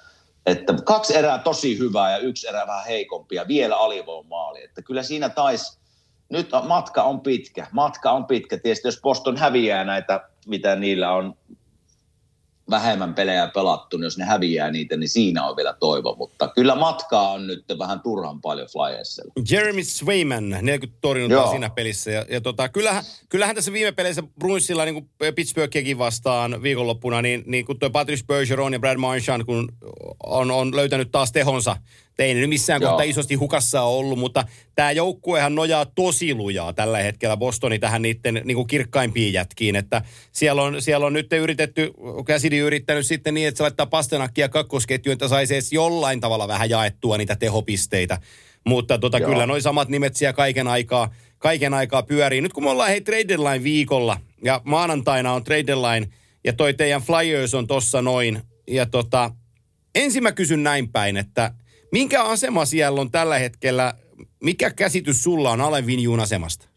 että 0.47 0.75
kaksi 0.85 1.17
erää 1.17 1.39
tosi 1.39 1.79
hyvää 1.79 2.11
ja 2.11 2.19
yksi 2.19 2.49
erää 2.49 2.67
vähän 2.67 2.85
heikompi 2.87 3.35
ja 3.35 3.49
vielä 3.49 3.77
alivoimamaali. 3.77 4.65
Että 4.65 4.83
kyllä 4.83 5.03
siinä 5.03 5.29
taisi, 5.29 5.79
nyt 6.29 6.51
matka 6.67 7.03
on 7.03 7.21
pitkä, 7.21 7.67
matka 7.73 8.11
on 8.11 8.25
pitkä. 8.25 8.59
Tietysti 8.59 8.89
jos 8.89 9.01
Boston 9.03 9.37
häviää 9.37 9.85
näitä, 9.85 10.29
mitä 10.47 10.77
niillä 10.77 11.13
on 11.13 11.35
vähemmän 12.73 13.15
pelejä 13.15 13.47
pelattu, 13.47 13.97
niin 13.97 14.05
jos 14.05 14.19
ne 14.19 14.25
häviää 14.25 14.71
niitä, 14.71 14.97
niin 14.97 15.09
siinä 15.09 15.47
on 15.47 15.57
vielä 15.57 15.75
toivo. 15.81 16.15
Mutta 16.19 16.49
kyllä 16.49 16.75
matkaa 16.75 17.31
on 17.31 17.47
nyt 17.47 17.65
vähän 17.79 18.01
turhan 18.01 18.41
paljon 18.41 18.69
Flyersilla. 18.73 19.33
Jeremy 19.51 19.85
Swayman, 19.85 20.57
40 20.61 20.99
torjuntaa 21.01 21.51
siinä 21.51 21.71
pelissä. 21.71 22.11
Ja, 22.11 22.25
ja 22.29 22.41
tota, 22.41 22.69
kyllähän, 22.69 23.05
kyllähän 23.29 23.55
tässä 23.55 23.73
viime 23.73 23.93
peleissä 23.93 24.23
Bruinsilla 24.39 24.85
niin 24.85 24.95
kuin 24.95 25.35
Pittsburghiakin 25.35 25.99
vastaan 25.99 26.63
viikonloppuna, 26.63 27.23
niin, 27.23 27.43
niin 27.47 27.65
kun 27.65 27.79
tuo 27.79 27.91
Patrice 27.91 28.25
Bergeron 28.27 28.73
ja 28.73 28.79
Brad 28.79 28.97
Marchand, 28.97 29.45
kun 29.45 29.73
on, 30.27 30.51
on 30.51 30.77
löytänyt 30.77 31.11
taas 31.13 31.33
tehonsa, 31.33 31.77
te 31.77 32.02
ei 32.25 32.35
ne 32.35 32.41
nyt 32.41 32.49
missään 32.49 32.83
Joo. 32.83 32.91
kohtaa 32.91 33.05
isosti 33.05 33.35
hukassa 33.35 33.83
ollut, 33.83 34.19
mutta 34.19 34.45
tämä 34.75 34.93
joukkuehan 34.93 35.55
nojaa 35.55 35.87
tosi 35.87 36.35
lujaa 36.35 36.73
tällä 36.73 36.99
hetkellä 36.99 37.37
Bostoni 37.37 37.79
tähän 37.79 38.03
niiden 38.03 38.41
niin 38.45 38.55
kuin 38.55 38.67
kirkkaimpiin 38.67 39.33
jätkiin, 39.33 39.77
että 39.77 40.03
siellä 40.33 40.63
on, 40.63 40.83
siellä 40.83 41.07
on 41.07 41.13
nyt 41.13 41.33
yritetty, 41.33 41.93
käsidi 42.27 42.59
yrittänyt 42.59 43.07
sitten 43.07 43.35
niin, 43.35 43.49
että 43.49 43.57
se 43.57 43.63
laittaa 43.63 43.87
pastenakkia 43.87 44.49
kakkosketjuun, 44.49 45.13
että 45.13 45.29
saisi 45.29 45.55
edes 45.55 45.73
jollain 45.73 46.21
tavalla 46.21 46.49
vähän 46.49 46.71
jaettua 46.71 47.19
niitä 47.19 47.37
tehopisteitä. 47.37 48.19
Mutta 48.67 48.99
tota, 48.99 49.19
Joo. 49.19 49.31
kyllä 49.31 49.47
noin 49.47 49.63
samat 49.63 49.89
nimet 49.89 50.17
siellä 50.17 50.33
kaiken 50.33 50.69
aikaa, 50.69 51.15
kaiken 51.39 51.75
aikaa 51.75 52.03
pyörii. 52.03 52.41
Nyt 52.41 52.53
kun 52.53 52.65
me 52.65 52.71
ollaan 52.71 52.91
hei 52.91 53.01
trade 53.01 53.29
deadline 53.29 53.63
viikolla 53.63 54.21
ja 54.45 54.61
maanantaina 54.65 55.33
on 55.33 55.45
trade 55.45 55.67
deadline 55.67 56.09
ja 56.45 56.53
toi 56.53 56.75
teidän 56.75 57.03
Flyers 57.03 57.55
on 57.55 57.67
tossa 57.67 58.03
noin. 58.03 58.43
Ja 58.69 58.87
tota, 58.87 59.31
ensin 59.95 60.23
mä 60.23 60.33
kysyn 60.33 60.63
näin 60.63 60.89
päin, 60.89 61.17
että 61.17 61.53
minkä 61.93 62.25
asema 62.25 62.65
siellä 62.65 63.01
on 63.01 63.11
tällä 63.11 63.39
hetkellä, 63.39 63.95
mikä 64.43 64.71
käsitys 64.71 65.23
sulla 65.23 65.51
on 65.51 65.61
Alen 65.61 65.87
Vinjuun 65.87 66.21
asemasta? 66.21 66.69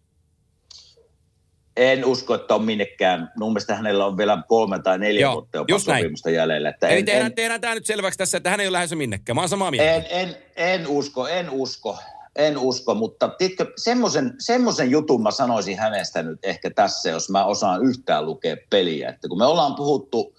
En 1.78 2.06
usko, 2.06 2.36
että 2.36 2.56
on 2.56 2.64
minnekään. 2.64 3.32
Mun 3.38 3.52
mielestä 3.54 3.76
hänellä 3.76 4.06
on 4.06 4.18
vielä 4.18 4.44
kolme 4.48 4.82
tai 4.82 5.00
neljä 5.00 5.22
Joo, 5.22 5.34
vuotta 5.34 5.58
jopa 5.58 5.74
just 5.74 5.88
näin. 5.88 6.04
sopimusta 6.04 6.30
jäljellä. 6.30 6.70
Että 6.70 6.88
Eli 6.88 7.00
en, 7.00 7.06
tehdään, 7.06 7.26
en, 7.26 7.36
tehdään 7.36 7.62
tämä 7.62 7.76
nyt 7.76 7.86
selväksi 7.86 8.18
tässä, 8.18 8.38
että 8.38 8.50
hän 8.50 8.60
ei 8.60 8.68
ole 8.68 8.72
lähdössä 8.74 8.96
minnekään. 8.96 9.36
Mä 9.36 9.42
oon 9.42 9.50
samaa 9.50 9.72
mieltä. 9.72 9.94
en, 9.94 10.06
en, 10.10 10.36
en 10.56 10.88
usko, 10.88 11.28
en 11.28 11.50
usko, 11.50 11.98
en 12.36 12.58
usko, 12.58 12.96
mutta 12.96 13.28
tiedätkö, 13.28 13.74
semmoisen, 13.78 14.34
semmoisen 14.40 14.92
jutun 14.92 15.24
mä 15.24 15.32
sanoisin 15.32 15.80
hänestä 15.80 16.24
nyt 16.24 16.40
ehkä 16.44 16.70
tässä, 16.70 17.10
jos 17.10 17.30
mä 17.30 17.46
osaan 17.46 17.86
yhtään 17.86 18.26
lukea 18.26 18.58
peliä. 18.70 19.10
Että 19.10 19.28
kun 19.28 19.38
me 19.38 19.46
ollaan 19.46 19.76
puhuttu 19.76 20.36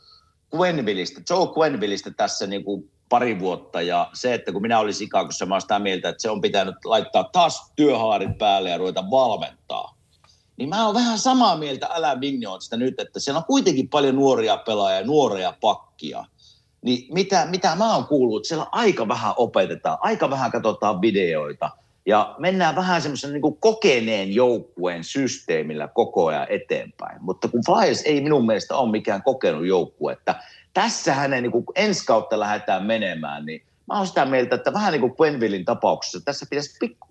Quenvillistä, 0.54 1.20
Joe 1.30 1.48
Quenvillistä 1.58 2.10
tässä 2.10 2.46
niin 2.46 2.64
kuin 2.64 2.90
pari 3.08 3.40
vuotta 3.40 3.82
ja 3.82 4.10
se, 4.14 4.34
että 4.34 4.52
kun 4.52 4.62
minä 4.62 4.78
olin 4.78 4.94
Chicagossa, 4.94 5.46
mä 5.46 5.54
olen 5.54 5.60
sitä 5.60 5.78
mieltä, 5.78 6.08
että 6.08 6.22
se 6.22 6.30
on 6.30 6.40
pitänyt 6.40 6.74
laittaa 6.84 7.28
taas 7.32 7.72
työhaarit 7.76 8.38
päälle 8.38 8.70
ja 8.70 8.78
ruveta 8.78 9.10
valmentaa. 9.10 9.96
Niin 10.56 10.68
mä 10.68 10.86
oon 10.86 10.94
vähän 10.94 11.18
samaa 11.18 11.56
mieltä 11.56 11.88
Älä 11.90 12.20
Vignonista 12.20 12.76
nyt, 12.76 13.00
että 13.00 13.20
siellä 13.20 13.38
on 13.38 13.44
kuitenkin 13.44 13.88
paljon 13.88 14.16
nuoria 14.16 14.56
pelaajia, 14.56 15.06
nuoria 15.06 15.54
pakkia. 15.60 16.24
Niin 16.82 17.14
mitä, 17.14 17.46
mitä 17.50 17.76
mä 17.76 17.94
oon 17.94 18.06
kuullut, 18.06 18.40
että 18.40 18.48
siellä 18.48 18.66
aika 18.72 19.08
vähän 19.08 19.34
opetetaan, 19.36 19.98
aika 20.00 20.30
vähän 20.30 20.52
katsotaan 20.52 21.00
videoita. 21.00 21.70
Ja 22.06 22.34
mennään 22.38 22.76
vähän 22.76 23.02
semmoisen 23.02 23.32
niin 23.32 23.60
kokeneen 23.60 24.34
joukkueen 24.34 25.04
systeemillä 25.04 25.88
koko 25.88 26.26
ajan 26.26 26.46
eteenpäin. 26.48 27.18
Mutta 27.20 27.48
kun 27.48 27.60
Flyers 27.66 28.02
ei 28.02 28.20
minun 28.20 28.46
mielestä 28.46 28.76
ole 28.76 28.90
mikään 28.90 29.22
kokenut 29.22 29.66
joukkue, 29.66 30.12
että 30.12 30.34
tässä 30.76 31.14
hänen 31.14 31.42
niin 31.42 31.64
ensi 31.74 32.06
kautta 32.06 32.40
lähdetään 32.40 32.86
menemään, 32.86 33.46
niin 33.46 33.62
mä 33.86 33.96
oon 33.96 34.06
sitä 34.06 34.24
mieltä, 34.24 34.54
että 34.54 34.72
vähän 34.72 34.92
niin 34.92 35.00
kuin 35.00 35.14
Quenvillin 35.20 35.64
tapauksessa, 35.64 36.20
tässä 36.24 36.46
pitäisi 36.50 36.76
pikku, 36.80 37.08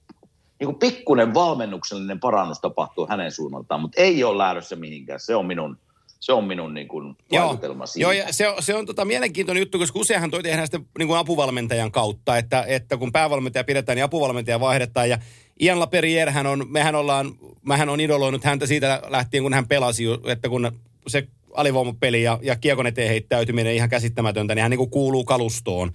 niin 0.60 0.66
kuin 0.66 0.76
pikkuinen 0.76 1.34
valmennuksellinen 1.34 2.20
parannus 2.20 2.60
tapahtuu 2.60 3.08
hänen 3.10 3.32
suunnaltaan, 3.32 3.82
mutta 3.82 4.02
ei 4.02 4.24
ole 4.24 4.38
lähdössä 4.38 4.76
mihinkään. 4.76 5.20
Se 5.20 5.36
on 5.36 5.46
minun, 5.46 5.78
se 6.20 6.34
on 6.34 6.44
minun 6.44 6.74
niin 6.74 6.88
kuin 6.88 7.16
vaikutelma 7.32 7.86
siitä. 7.86 8.04
Joo, 8.04 8.12
ja 8.12 8.34
se 8.34 8.50
on, 8.50 8.64
se 8.64 8.76
on 8.76 8.86
tota 8.86 9.06
mielenkiintoinen 9.06 9.62
juttu, 9.62 9.80
koska 9.80 10.00
useinhan 10.00 10.32
toi 10.32 10.44
tehdään 10.44 10.68
sitten 10.68 10.86
niin 10.98 11.08
kuin 11.08 11.18
apuvalmentajan 11.18 11.92
kautta, 11.92 12.38
että, 12.38 12.64
että 12.68 12.98
kun 12.98 13.12
päävalmentaja 13.12 13.64
pidetään, 13.64 13.96
niin 13.96 14.06
apuvalmentaja 14.06 14.60
vaihdetaan. 14.60 15.10
Ja 15.10 15.18
Ian 15.62 15.80
Laperriere, 15.80 16.32
hän 16.32 16.48
on, 16.48 16.66
mehän 16.70 16.96
ollaan, 16.96 17.32
mähän 17.62 17.90
on 17.90 18.00
idoloinut 18.00 18.44
häntä 18.44 18.66
siitä 18.66 19.02
lähtien, 19.08 19.44
kun 19.44 19.54
hän 19.54 19.68
pelasi, 19.68 20.04
että 20.26 20.50
kun 20.50 20.72
se 21.08 21.28
alivoimapeli 21.58 22.24
ja, 22.24 22.40
ja 22.42 22.56
kiekon 22.56 22.88
eteen 22.88 23.10
heittäytyminen 23.10 23.76
ihan 23.76 23.90
käsittämätöntä, 23.90 24.56
niin 24.56 24.62
hän 24.62 24.72
niin 24.72 24.78
kuin 24.78 24.90
kuuluu 24.90 25.24
kalustoon. 25.24 25.92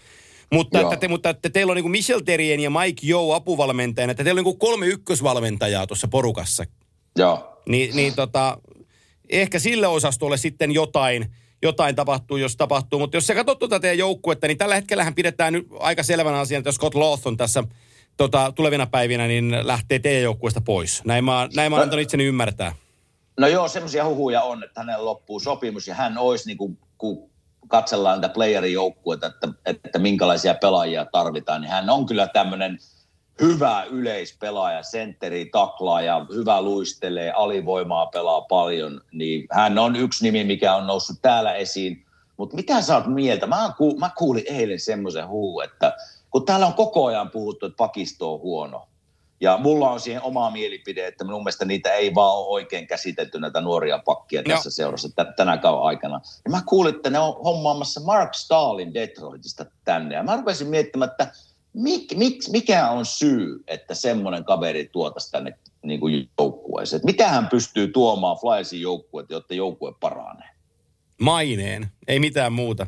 Mutta, 0.52 0.78
Joo. 0.78 0.92
että, 0.92 1.00
te, 1.00 1.08
mutta 1.08 1.30
että 1.30 1.50
teillä 1.50 1.70
on 1.70 1.76
niin 1.76 1.84
kuin 1.84 1.92
Michel 1.92 2.20
Terrien 2.20 2.60
ja 2.60 2.70
Mike 2.70 3.06
Joe 3.06 3.36
apuvalmentajana, 3.36 4.10
että 4.10 4.24
teillä 4.24 4.38
on 4.38 4.44
niin 4.44 4.58
kuin 4.58 4.70
kolme 4.70 4.86
ykkösvalmentajaa 4.86 5.86
tuossa 5.86 6.08
porukassa. 6.08 6.64
Joo. 7.18 7.56
Niin, 7.68 7.96
niin 7.96 8.14
tota, 8.14 8.58
ehkä 9.28 9.58
sille 9.58 9.86
osastolle 9.86 10.36
sitten 10.36 10.72
jotain, 10.72 11.26
jotain 11.62 11.94
tapahtuu, 11.94 12.36
jos 12.36 12.56
tapahtuu. 12.56 12.98
Mutta 12.98 13.16
jos 13.16 13.26
sä 13.26 13.34
katsot 13.34 13.58
tuota 13.58 13.80
teidän 13.80 13.98
joukkuetta, 13.98 14.46
niin 14.46 14.58
tällä 14.58 14.74
hetkellähän 14.74 15.14
pidetään 15.14 15.52
nyt 15.52 15.66
aika 15.78 16.02
selvänä 16.02 16.38
asian, 16.38 16.58
että 16.58 16.68
jos 16.68 16.76
Scott 16.76 16.94
Lawson 16.94 17.36
tässä 17.36 17.64
tota, 18.16 18.52
tulevina 18.56 18.86
päivinä, 18.86 19.26
niin 19.26 19.56
lähtee 19.62 19.98
teidän 19.98 20.22
joukkueesta 20.22 20.60
pois. 20.60 21.04
Näin 21.04 21.24
mä, 21.24 21.48
näin 21.54 21.72
mä 21.72 21.80
antanut 21.80 22.02
itseni 22.02 22.24
ymmärtää. 22.24 22.74
No 23.40 23.46
joo, 23.46 23.68
semmoisia 23.68 24.05
huhuja 24.05 24.42
on, 24.42 24.64
että 24.64 24.81
hänellä 24.81 25.05
loppuu 25.05 25.40
sopimus 25.40 25.88
ja 25.88 25.94
hän 25.94 26.18
olisi, 26.18 26.46
niin 26.46 26.59
kuin, 26.59 26.79
kun 26.98 27.31
katsellaan 27.68 28.20
näitä 28.20 28.35
playerin 28.35 28.72
joukkueita, 28.72 29.26
että, 29.26 29.48
että 29.66 29.98
minkälaisia 29.98 30.55
pelaajia 30.55 31.05
tarvitaan, 31.05 31.61
niin 31.61 31.70
hän 31.70 31.90
on 31.90 32.07
kyllä 32.07 32.26
tämmöinen 32.26 32.79
hyvä 33.40 33.85
yleispelaaja, 33.90 34.83
sentteri, 34.83 35.44
taklaaja, 35.44 36.26
hyvä 36.35 36.62
luistelee, 36.62 37.33
alivoimaa 37.33 38.07
pelaa 38.07 38.40
paljon, 38.40 39.00
niin 39.12 39.46
hän 39.50 39.79
on 39.79 39.96
yksi 39.96 40.24
nimi, 40.24 40.44
mikä 40.44 40.74
on 40.74 40.87
noussut 40.87 41.16
täällä 41.22 41.55
esiin. 41.55 42.07
Mutta 42.37 42.57
mitä 42.57 42.83
sä 42.83 42.96
oot 42.96 43.07
mieltä? 43.07 43.46
Mä, 43.46 43.72
ku, 43.79 43.98
mä 43.98 44.11
kuulin 44.16 44.44
eilen 44.46 44.81
semmoisen 44.81 45.29
huu, 45.29 45.61
että 45.61 45.96
kun 46.31 46.44
täällä 46.44 46.66
on 46.66 46.74
koko 46.74 47.07
ajan 47.07 47.31
puhuttu, 47.31 47.66
että 47.66 47.76
pakisto 47.76 48.35
on 48.35 48.40
huono, 48.40 48.88
ja 49.40 49.59
mulla 49.59 49.90
on 49.90 50.00
siihen 50.00 50.22
oma 50.22 50.50
mielipide, 50.50 51.07
että 51.07 51.24
minun 51.24 51.40
mielestä 51.40 51.64
niitä 51.64 51.92
ei 51.92 52.14
vaan 52.14 52.38
ole 52.38 52.46
oikein 52.46 52.87
käsitelty 52.87 53.40
näitä 53.40 53.61
nuoria 53.61 53.98
pakkia 53.98 54.42
tässä 54.42 54.68
no. 54.68 54.70
seurassa 54.70 55.09
t- 55.09 55.37
tänä 55.37 55.57
kauan 55.57 55.87
aikana. 55.87 56.20
Ja 56.44 56.50
mä 56.50 56.62
kuulin, 56.66 56.94
että 56.94 57.11
ne 57.11 57.18
on 57.18 57.44
hommaamassa 57.44 58.00
Mark 58.00 58.35
Stalin 58.35 58.94
Detroitista 58.94 59.66
tänne. 59.85 60.14
Ja 60.14 60.22
mä 60.22 60.37
rupesin 60.37 60.68
miettimään, 60.68 61.11
että 61.11 61.33
mik, 61.72 62.14
mik, 62.14 62.37
mikä 62.53 62.90
on 62.90 63.07
syy, 63.07 63.64
että 63.66 63.94
semmoinen 63.94 64.44
kaveri 64.44 64.88
tuotaisi 64.92 65.31
tänne 65.31 65.59
niin 65.83 66.00
kuin 66.00 66.31
joukkueeseen. 66.38 67.03
Mitä 67.05 67.29
hän 67.29 67.48
pystyy 67.48 67.88
tuomaan 67.88 68.37
Flyersin 68.40 68.81
joukkueet, 68.81 69.31
jotta 69.31 69.55
joukkue 69.55 69.92
paranee? 70.00 70.48
Maineen, 71.20 71.87
ei 72.09 72.20
mitään 72.20 72.53
muuta. 72.53 72.87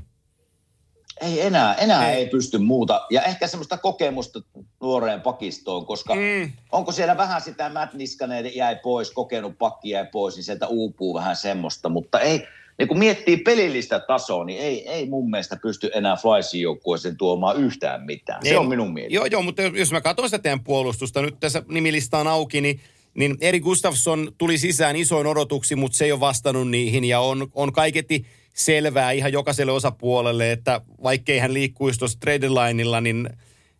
Ei 1.20 1.40
enää, 1.40 1.74
enää 1.74 2.10
ei. 2.10 2.16
ei 2.16 2.26
pysty 2.26 2.58
muuta. 2.58 3.06
Ja 3.10 3.22
ehkä 3.22 3.46
semmoista 3.46 3.78
kokemusta 3.78 4.40
nuoreen 4.80 5.20
pakistoon, 5.20 5.86
koska 5.86 6.14
mm. 6.14 6.52
onko 6.72 6.92
siellä 6.92 7.16
vähän 7.16 7.40
sitä 7.40 7.68
Matt 7.68 7.94
Niskanen 7.94 8.56
jäi 8.56 8.76
pois, 8.76 9.10
kokenut 9.10 9.58
pakki 9.58 9.90
jäi 9.90 10.06
pois, 10.12 10.36
niin 10.36 10.44
sieltä 10.44 10.66
uupuu 10.66 11.14
vähän 11.14 11.36
semmoista. 11.36 11.88
Mutta 11.88 12.20
ei, 12.20 12.46
niin 12.78 12.88
kun 12.88 12.98
miettii 12.98 13.36
pelillistä 13.36 14.00
tasoa, 14.00 14.44
niin 14.44 14.60
ei, 14.60 14.88
ei 14.88 15.08
mun 15.08 15.30
mielestä 15.30 15.56
pysty 15.62 15.90
enää 15.94 16.16
Flysin 16.16 16.60
joukkueeseen 16.60 17.16
tuomaan 17.16 17.56
yhtään 17.56 18.02
mitään. 18.02 18.42
Se 18.42 18.50
ei, 18.50 18.56
on 18.56 18.68
minun 18.68 18.92
mielestä. 18.92 19.14
Joo, 19.14 19.26
joo, 19.26 19.42
mutta 19.42 19.62
jos 19.62 19.92
mä 19.92 20.00
katson 20.00 20.28
sitä 20.28 20.38
teidän 20.38 20.64
puolustusta, 20.64 21.22
nyt 21.22 21.40
tässä 21.40 21.62
nimilista 21.68 22.18
on 22.18 22.26
auki, 22.26 22.60
niin 22.60 22.80
niin 23.14 23.36
Eri 23.40 23.60
Gustafsson 23.60 24.32
tuli 24.38 24.58
sisään 24.58 24.96
isoin 24.96 25.26
odotuksi, 25.26 25.76
mutta 25.76 25.98
se 25.98 26.04
ei 26.04 26.12
ole 26.12 26.20
vastannut 26.20 26.70
niihin 26.70 27.04
ja 27.04 27.20
on, 27.20 27.48
on 27.54 27.72
kaiketi 27.72 28.26
selvää 28.52 29.12
ihan 29.12 29.32
jokaiselle 29.32 29.72
osapuolelle, 29.72 30.52
että 30.52 30.80
vaikkei 31.02 31.38
hän 31.38 31.54
liikkuisi 31.54 31.98
tuossa 31.98 32.20
trade 32.20 32.48
lineilla, 32.48 33.00
niin 33.00 33.30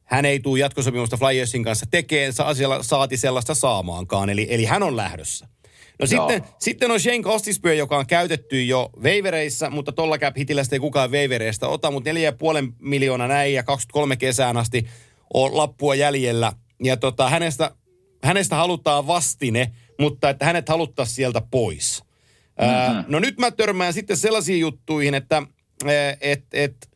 hän 0.05 0.25
ei 0.25 0.41
tule 0.41 0.59
jatkosopimusta 0.59 1.17
Flyersin 1.17 1.65
kanssa 1.65 1.87
tekemään, 1.91 2.33
asialla 2.45 2.83
saati 2.83 3.17
sellaista 3.17 3.55
saamaankaan, 3.55 4.31
eli, 4.31 4.47
eli 4.51 4.65
hän 4.65 4.83
on 4.83 4.97
lähdössä. 4.97 5.49
No 5.99 6.07
sitten, 6.07 6.45
sitten 6.59 6.91
on 6.91 7.01
Shane 7.01 7.23
Costisbyö, 7.23 7.75
joka 7.75 7.99
on 7.99 8.07
käytetty 8.07 8.65
jo 8.65 8.91
veivereissä, 9.03 9.71
mutta 9.71 9.93
tolla 9.93 10.19
cap 10.19 10.37
hitillä 10.37 10.63
ei 10.73 10.79
kukaan 10.79 11.11
veivereistä 11.11 11.69
ota, 11.69 11.91
mutta 11.91 12.11
4,5 12.11 12.73
miljoonaa 12.79 13.29
näin 13.29 13.55
ja 13.55 13.63
23 13.63 14.17
kesään 14.17 14.57
asti 14.57 14.87
on 15.35 15.57
lappua 15.57 15.95
jäljellä. 15.95 16.53
Ja 16.83 16.97
tota, 16.97 17.29
hänestä, 17.29 17.71
hänestä 18.23 18.57
halutaan 18.57 19.07
vastine, 19.07 19.73
mutta 20.01 20.31
että 20.31 20.45
hänet 20.45 20.69
haluttaisiin 20.69 21.17
sieltä 21.17 21.43
pois. 21.51 22.03
Mm-hmm. 22.61 23.05
no 23.09 23.21
nyt 23.21 23.39
mä 23.39 23.51
törmään 23.51 23.93
sitten 23.93 24.17
sellaisiin 24.17 24.61
juttuihin, 24.61 25.15
että 25.15 25.43
et, 26.21 26.45
et, 26.53 26.89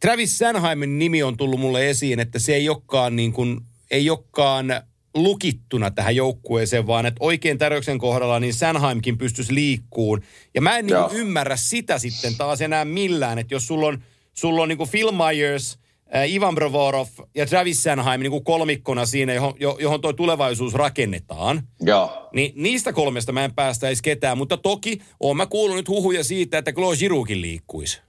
Travis 0.00 0.38
Sanheimin 0.38 0.98
nimi 0.98 1.22
on 1.22 1.36
tullut 1.36 1.60
mulle 1.60 1.90
esiin, 1.90 2.20
että 2.20 2.38
se 2.38 2.54
ei 2.54 2.68
olekaan, 2.68 3.16
niin 3.16 3.32
kuin, 3.32 3.60
ei 3.90 4.10
olekaan 4.10 4.66
lukittuna 5.14 5.90
tähän 5.90 6.16
joukkueeseen, 6.16 6.86
vaan 6.86 7.06
että 7.06 7.18
oikein 7.20 7.58
tarjouksen 7.58 7.98
kohdalla 7.98 8.40
niin 8.40 8.54
Sanheimkin 8.54 9.18
pystyisi 9.18 9.54
liikkuun. 9.54 10.22
Ja 10.54 10.60
mä 10.60 10.78
en 10.78 10.86
niin 10.86 10.96
ymmärrä 11.12 11.56
sitä 11.56 11.98
sitten 11.98 12.36
taas 12.36 12.60
enää 12.60 12.84
millään, 12.84 13.38
että 13.38 13.54
jos 13.54 13.66
sulla 13.66 13.86
on, 13.86 14.02
sulla 14.34 14.62
on 14.62 14.68
niin 14.68 14.78
kuin 14.78 14.90
Phil 14.90 15.12
Myers– 15.12 15.78
Ivan 16.26 16.54
Brovorov 16.54 17.06
ja 17.34 17.46
Travis 17.46 17.82
Sanheim 17.82 18.20
niin 18.20 18.30
kuin 18.30 18.44
kolmikkona 18.44 19.06
siinä, 19.06 19.34
johon, 19.34 19.54
johon 19.58 20.00
tuo 20.00 20.12
tulevaisuus 20.12 20.74
rakennetaan. 20.74 21.62
Joo. 21.80 22.28
Niin 22.34 22.52
niistä 22.56 22.92
kolmesta 22.92 23.32
mä 23.32 23.44
en 23.44 23.54
päästäisi 23.54 24.02
ketään, 24.02 24.38
mutta 24.38 24.56
toki 24.56 25.02
oon 25.20 25.36
mä 25.36 25.46
kuullut 25.46 25.76
nyt 25.76 25.88
huhuja 25.88 26.24
siitä, 26.24 26.58
että 26.58 26.72
Claude 26.72 26.96
Girouxkin 26.96 27.40
liikkuisi. 27.40 28.00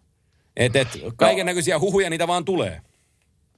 Että 0.58 0.80
et, 0.80 0.88
kaiken 1.16 1.46
näköisiä 1.46 1.76
no. 1.76 1.82
huhuja 1.82 2.10
niitä 2.10 2.28
vaan 2.28 2.46
tulee. 2.46 2.82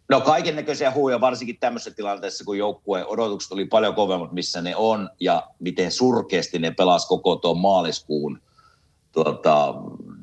No 0.09 0.21
kaiken 0.21 0.55
näköisiä 0.55 0.91
huuja, 0.91 1.21
varsinkin 1.21 1.57
tämmöisessä 1.59 1.91
tilanteessa, 1.91 2.43
kun 2.43 2.57
joukkueen 2.57 3.07
odotukset 3.07 3.51
oli 3.51 3.65
paljon 3.65 3.95
kovemmat, 3.95 4.31
missä 4.31 4.61
ne 4.61 4.75
on, 4.75 5.09
ja 5.19 5.47
miten 5.59 5.91
surkeasti 5.91 6.59
ne 6.59 6.71
pelas 6.71 7.07
koko 7.07 7.35
tuon 7.35 7.57
maaliskuun 7.57 8.41
tuota, 9.11 9.73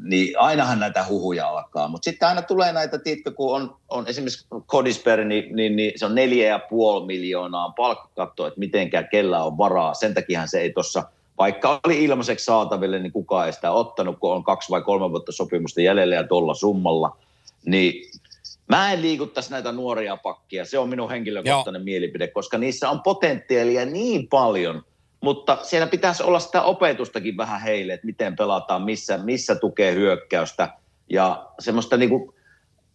niin 0.03 0.39
ainahan 0.39 0.81
näitä 0.81 1.05
huhuja 1.09 1.49
alkaa. 1.49 1.89
Mutta 1.89 2.05
sitten 2.05 2.29
aina 2.29 2.43
tulee 2.43 2.73
näitä, 2.73 2.99
tiedätkö, 2.99 3.31
kun 3.31 3.55
on, 3.55 3.77
on 3.89 4.07
esimerkiksi 4.09 4.47
Kodisper, 4.67 5.25
niin, 5.25 5.57
niin, 5.57 5.77
niin, 5.77 5.93
se 5.97 6.07
on 6.07 6.15
neljä 6.15 6.47
ja 6.47 6.59
puoli 6.59 7.07
miljoonaa 7.07 7.73
palkkakatto, 7.77 8.47
että 8.47 8.61
mitenkään 8.61 9.09
kellä 9.11 9.45
on 9.45 9.59
varaa. 9.59 9.95
Sen 9.95 10.15
takia 10.15 10.47
se 10.47 10.61
ei 10.61 10.73
tuossa, 10.73 11.05
vaikka 11.39 11.81
oli 11.85 12.05
ilmaiseksi 12.05 12.45
saataville, 12.45 12.99
niin 12.99 13.13
kukaan 13.13 13.47
ei 13.47 13.53
sitä 13.53 13.71
ottanut, 13.71 14.19
kun 14.19 14.33
on 14.33 14.45
kaksi 14.45 14.71
vai 14.71 14.83
kolme 14.83 15.11
vuotta 15.11 15.33
sopimusta 15.33 15.81
jäljellä 15.81 16.15
ja 16.15 16.25
tuolla 16.25 16.55
summalla. 16.55 17.17
Niin 17.65 18.11
Mä 18.69 18.93
en 18.93 19.03
liikuttaisi 19.03 19.51
näitä 19.51 19.73
nuoria 19.73 20.17
pakkia, 20.17 20.65
se 20.65 20.79
on 20.79 20.89
minun 20.89 21.11
henkilökohtainen 21.11 21.81
Joo. 21.81 21.85
mielipide, 21.85 22.29
koska 22.29 22.59
niissä 22.59 22.91
on 22.91 23.03
potentiaalia 23.03 23.85
niin 23.85 24.29
paljon– 24.29 24.83
mutta 25.27 25.59
siellä 25.63 25.87
pitäisi 25.87 26.23
olla 26.23 26.41
sitä 26.41 26.63
opetustakin 26.63 27.37
vähän 27.37 27.61
heille, 27.61 27.93
että 27.93 28.07
miten 28.07 28.37
pelataan, 28.37 28.83
missä, 28.83 29.19
missä 29.19 29.55
tukee 29.55 29.95
hyökkäystä 29.95 30.69
ja 31.11 31.47
semmoista 31.59 31.97
niin 31.97 32.09
kuin, 32.09 32.35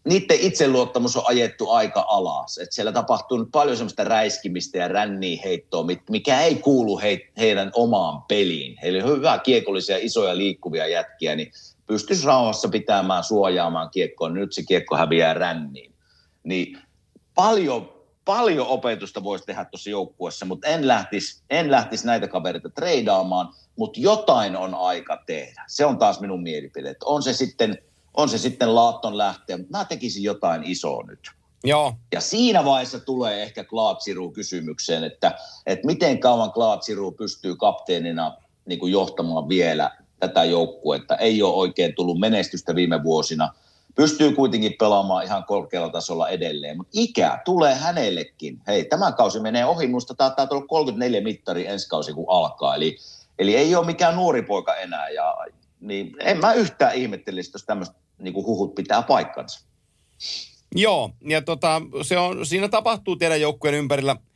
niiden 0.03 0.39
itseluottamus 0.39 1.17
on 1.17 1.23
ajettu 1.25 1.69
aika 1.69 2.05
alas. 2.07 2.57
että 2.57 2.75
siellä 2.75 2.91
tapahtuu 2.91 3.37
nyt 3.37 3.47
paljon 3.51 3.77
semmoista 3.77 4.03
räiskimistä 4.03 4.77
ja 4.77 4.87
ränniä 4.87 5.41
heittoa, 5.43 5.85
mikä 6.09 6.41
ei 6.41 6.55
kuulu 6.55 6.99
he, 6.99 7.19
heidän 7.37 7.71
omaan 7.75 8.21
peliin. 8.21 8.77
Heillä 8.81 9.03
on 9.03 9.09
hyvä 9.09 9.39
kiekollisia, 9.39 9.97
isoja 9.99 10.37
liikkuvia 10.37 10.87
jätkiä, 10.87 11.35
niin 11.35 11.51
pystyisi 11.87 12.25
rauhassa 12.25 12.69
pitämään, 12.69 13.23
suojaamaan 13.23 13.89
kiekkoa. 13.89 14.29
Nyt 14.29 14.53
se 14.53 14.63
kiekko 14.63 14.97
häviää 14.97 15.33
ränniin. 15.33 15.93
Niin 16.43 16.77
paljon 17.35 17.90
paljon 18.25 18.67
opetusta 18.67 19.23
voisi 19.23 19.45
tehdä 19.45 19.65
tuossa 19.65 19.89
joukkuessa, 19.89 20.45
mutta 20.45 20.67
en 20.67 20.87
lähtisi, 20.87 21.41
en 21.49 21.71
lähtisi 21.71 22.05
näitä 22.05 22.27
kavereita 22.27 22.69
treidaamaan, 22.69 23.53
mutta 23.75 23.99
jotain 23.99 24.55
on 24.55 24.75
aika 24.75 25.23
tehdä. 25.25 25.63
Se 25.67 25.85
on 25.85 25.97
taas 25.97 26.19
minun 26.19 26.43
mielipide. 26.43 26.95
On 27.05 27.23
se 27.23 27.33
sitten, 27.33 27.77
on 28.13 28.29
se 28.29 28.37
sitten 28.37 28.75
Laatton 28.75 29.17
lähteä, 29.17 29.57
mutta 29.57 29.77
mä 29.77 29.85
tekisin 29.85 30.23
jotain 30.23 30.63
isoa 30.63 31.03
nyt. 31.07 31.31
Joo. 31.63 31.93
Ja 32.13 32.21
siinä 32.21 32.65
vaiheessa 32.65 32.99
tulee 32.99 33.43
ehkä 33.43 33.63
Klaatsiru 33.63 34.31
kysymykseen, 34.31 35.03
että, 35.03 35.35
että 35.65 35.85
miten 35.85 36.19
kauan 36.19 36.51
Klaatsiru 36.51 37.11
pystyy 37.11 37.55
kapteenina 37.55 38.37
niin 38.65 38.79
kuin 38.79 38.91
johtamaan 38.91 39.49
vielä 39.49 39.91
tätä 40.19 40.43
joukkuetta. 40.43 41.17
Ei 41.17 41.43
ole 41.43 41.53
oikein 41.53 41.95
tullut 41.95 42.19
menestystä 42.19 42.75
viime 42.75 43.03
vuosina– 43.03 43.53
pystyy 43.95 44.31
kuitenkin 44.31 44.73
pelaamaan 44.79 45.25
ihan 45.25 45.43
korkealla 45.43 45.89
tasolla 45.89 46.29
edelleen, 46.29 46.77
mutta 46.77 46.91
ikä 46.93 47.41
tulee 47.45 47.75
hänellekin. 47.75 48.61
Hei, 48.67 48.85
tämä 48.85 49.11
kausi 49.11 49.39
menee 49.39 49.65
ohi, 49.65 49.87
minusta 49.87 50.13
taitaa 50.13 50.47
tulla 50.47 50.65
34 50.67 51.21
mittari 51.21 51.67
ensi 51.67 51.89
kausi 51.89 52.13
kun 52.13 52.25
alkaa, 52.27 52.75
eli, 52.75 52.97
eli 53.39 53.55
ei 53.55 53.75
ole 53.75 53.85
mikään 53.85 54.15
nuori 54.15 54.41
poika 54.41 54.75
enää, 54.75 55.09
ja 55.09 55.37
niin 55.79 56.15
en 56.19 56.37
mä 56.37 56.53
yhtään 56.53 56.95
ihmettelisi, 56.95 57.51
jos 57.53 57.63
tämmöistä 57.63 57.95
niin 58.19 58.35
huhut 58.35 58.75
pitää 58.75 59.01
paikkansa. 59.01 59.65
Joo, 60.75 61.11
ja 61.21 61.41
tota, 61.41 61.81
se 62.01 62.17
on, 62.17 62.45
siinä 62.45 62.69
tapahtuu 62.69 63.15
teidän 63.15 63.41
joukkueen 63.41 63.75
ympärillä– 63.75 64.15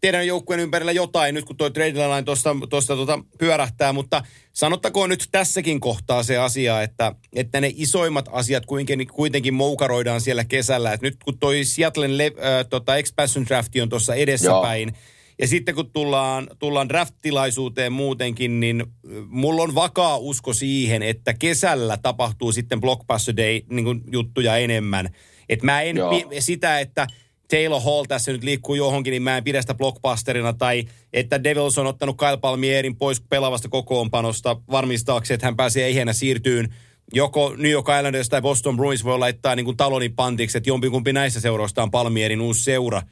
teidän 0.00 0.26
joukkueen 0.26 0.60
ympärillä 0.60 0.92
jotain 0.92 1.34
nyt, 1.34 1.44
kun 1.44 1.56
tuo 1.56 1.70
trade 1.70 1.92
line 1.92 2.22
tuosta, 2.22 2.56
tuosta 2.70 2.96
tuota 2.96 3.18
pyörähtää, 3.38 3.92
mutta 3.92 4.22
sanottakoon 4.52 5.10
nyt 5.10 5.28
tässäkin 5.32 5.80
kohtaa 5.80 6.22
se 6.22 6.36
asia, 6.36 6.82
että, 6.82 7.14
että 7.32 7.60
ne 7.60 7.72
isoimmat 7.76 8.28
asiat 8.32 8.66
kuitenkin, 8.66 9.08
kuitenkin 9.08 9.54
moukaroidaan 9.54 10.20
siellä 10.20 10.44
kesällä. 10.44 10.92
Et 10.92 11.02
nyt 11.02 11.16
kun 11.24 11.38
toi 11.38 11.64
Seattlein 11.64 12.18
le, 12.18 12.26
äh, 12.26 12.66
tota 12.70 12.96
expansion 12.96 13.46
drafti 13.46 13.80
on 13.80 13.88
tuossa 13.88 14.14
edessäpäin, 14.14 14.88
Joo. 14.88 14.98
ja 15.38 15.48
sitten 15.48 15.74
kun 15.74 15.90
tullaan, 15.90 16.48
tullaan 16.58 16.88
draft-tilaisuuteen 16.88 17.92
muutenkin, 17.92 18.60
niin 18.60 18.84
mulla 19.26 19.62
on 19.62 19.74
vakaa 19.74 20.18
usko 20.18 20.52
siihen, 20.52 21.02
että 21.02 21.34
kesällä 21.34 21.96
tapahtuu 21.96 22.52
sitten 22.52 22.80
Blockbuster 22.80 23.36
Day 23.36 23.60
niin 23.70 24.02
juttuja 24.12 24.56
enemmän. 24.56 25.08
Että 25.48 25.66
mä 25.66 25.82
en 25.82 25.96
sitä, 26.40 26.80
että– 26.80 27.06
Taylor 27.50 27.82
Hall 27.84 28.04
tässä 28.04 28.32
nyt 28.32 28.44
liikkuu 28.44 28.74
johonkin, 28.74 29.10
niin 29.10 29.22
mä 29.22 29.36
en 29.36 29.44
pidä 29.44 29.60
sitä 29.60 29.74
blockbusterina. 29.74 30.52
Tai 30.52 30.84
että 31.12 31.44
Devils 31.44 31.78
on 31.78 31.86
ottanut 31.86 32.16
Kyle 32.18 32.36
Palmierin 32.36 32.96
pois 32.96 33.20
pelavasta 33.20 33.68
kokoonpanosta 33.68 34.56
varmistaakseen, 34.70 35.34
että 35.34 35.46
hän 35.46 35.56
pääsee 35.56 35.88
ehjänä 35.88 36.12
siirtyyn. 36.12 36.74
Joko 37.12 37.54
New 37.56 37.70
York 37.70 37.86
Islanders 37.98 38.28
tai 38.28 38.42
Boston 38.42 38.76
Bruins 38.76 39.04
voi 39.04 39.18
laittaa 39.18 39.56
niin 39.56 39.64
kuin 39.64 39.76
talonin 39.76 40.14
pantiksi, 40.14 40.58
että 40.58 40.70
jompikumpi 40.70 41.12
näissä 41.12 41.40
seuroista 41.40 41.82
on 41.82 41.90
Palmierin 41.90 42.40
uusi 42.40 42.64
seura. 42.64 43.02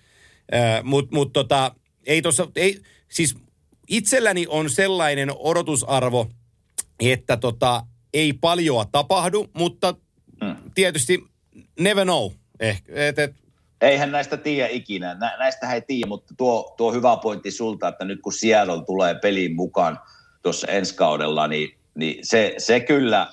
Mutta 0.82 1.16
mut 1.16 1.32
tota, 1.32 1.74
ei 2.06 2.22
tossa, 2.22 2.48
ei, 2.56 2.80
siis 3.08 3.36
itselläni 3.88 4.46
on 4.48 4.70
sellainen 4.70 5.28
odotusarvo, 5.38 6.26
että 7.00 7.36
tota, 7.36 7.86
ei 8.14 8.32
paljoa 8.32 8.84
tapahdu, 8.84 9.50
mutta 9.52 9.94
mm. 10.40 10.56
tietysti 10.74 11.24
never 11.80 12.04
know. 12.04 12.30
Ehkä, 12.60 12.92
et, 12.94 13.18
et, 13.18 13.34
Eihän 13.80 14.12
näistä 14.12 14.36
tiedä 14.36 14.68
ikinä. 14.68 15.14
Nä, 15.14 15.36
näistä 15.38 15.72
ei 15.72 15.82
tiedä, 15.82 16.06
mutta 16.06 16.34
tuo, 16.36 16.74
tuo 16.76 16.92
hyvä 16.92 17.16
pointti 17.16 17.50
sulta, 17.50 17.88
että 17.88 18.04
nyt 18.04 18.20
kun 18.22 18.32
Seattle 18.32 18.84
tulee 18.86 19.14
peliin 19.14 19.56
mukaan 19.56 20.00
tuossa 20.42 20.66
ensi 20.66 20.94
kaudella, 20.94 21.48
niin, 21.48 21.78
niin 21.94 22.26
se, 22.26 22.54
se 22.58 22.80
kyllä, 22.80 23.32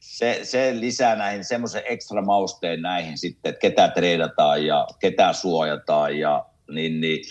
se, 0.00 0.40
se 0.42 0.80
lisää 0.80 1.16
näihin 1.16 1.44
semmoisen 1.44 1.82
ekstra 1.84 2.22
mausteen 2.22 2.82
näihin 2.82 3.18
sitten, 3.18 3.50
että 3.50 3.60
ketä 3.60 3.88
treidataan 3.88 4.66
ja 4.66 4.86
ketä 4.98 5.32
suojataan 5.32 6.18
ja 6.18 6.44
niin, 6.70 7.00
niin 7.00 7.24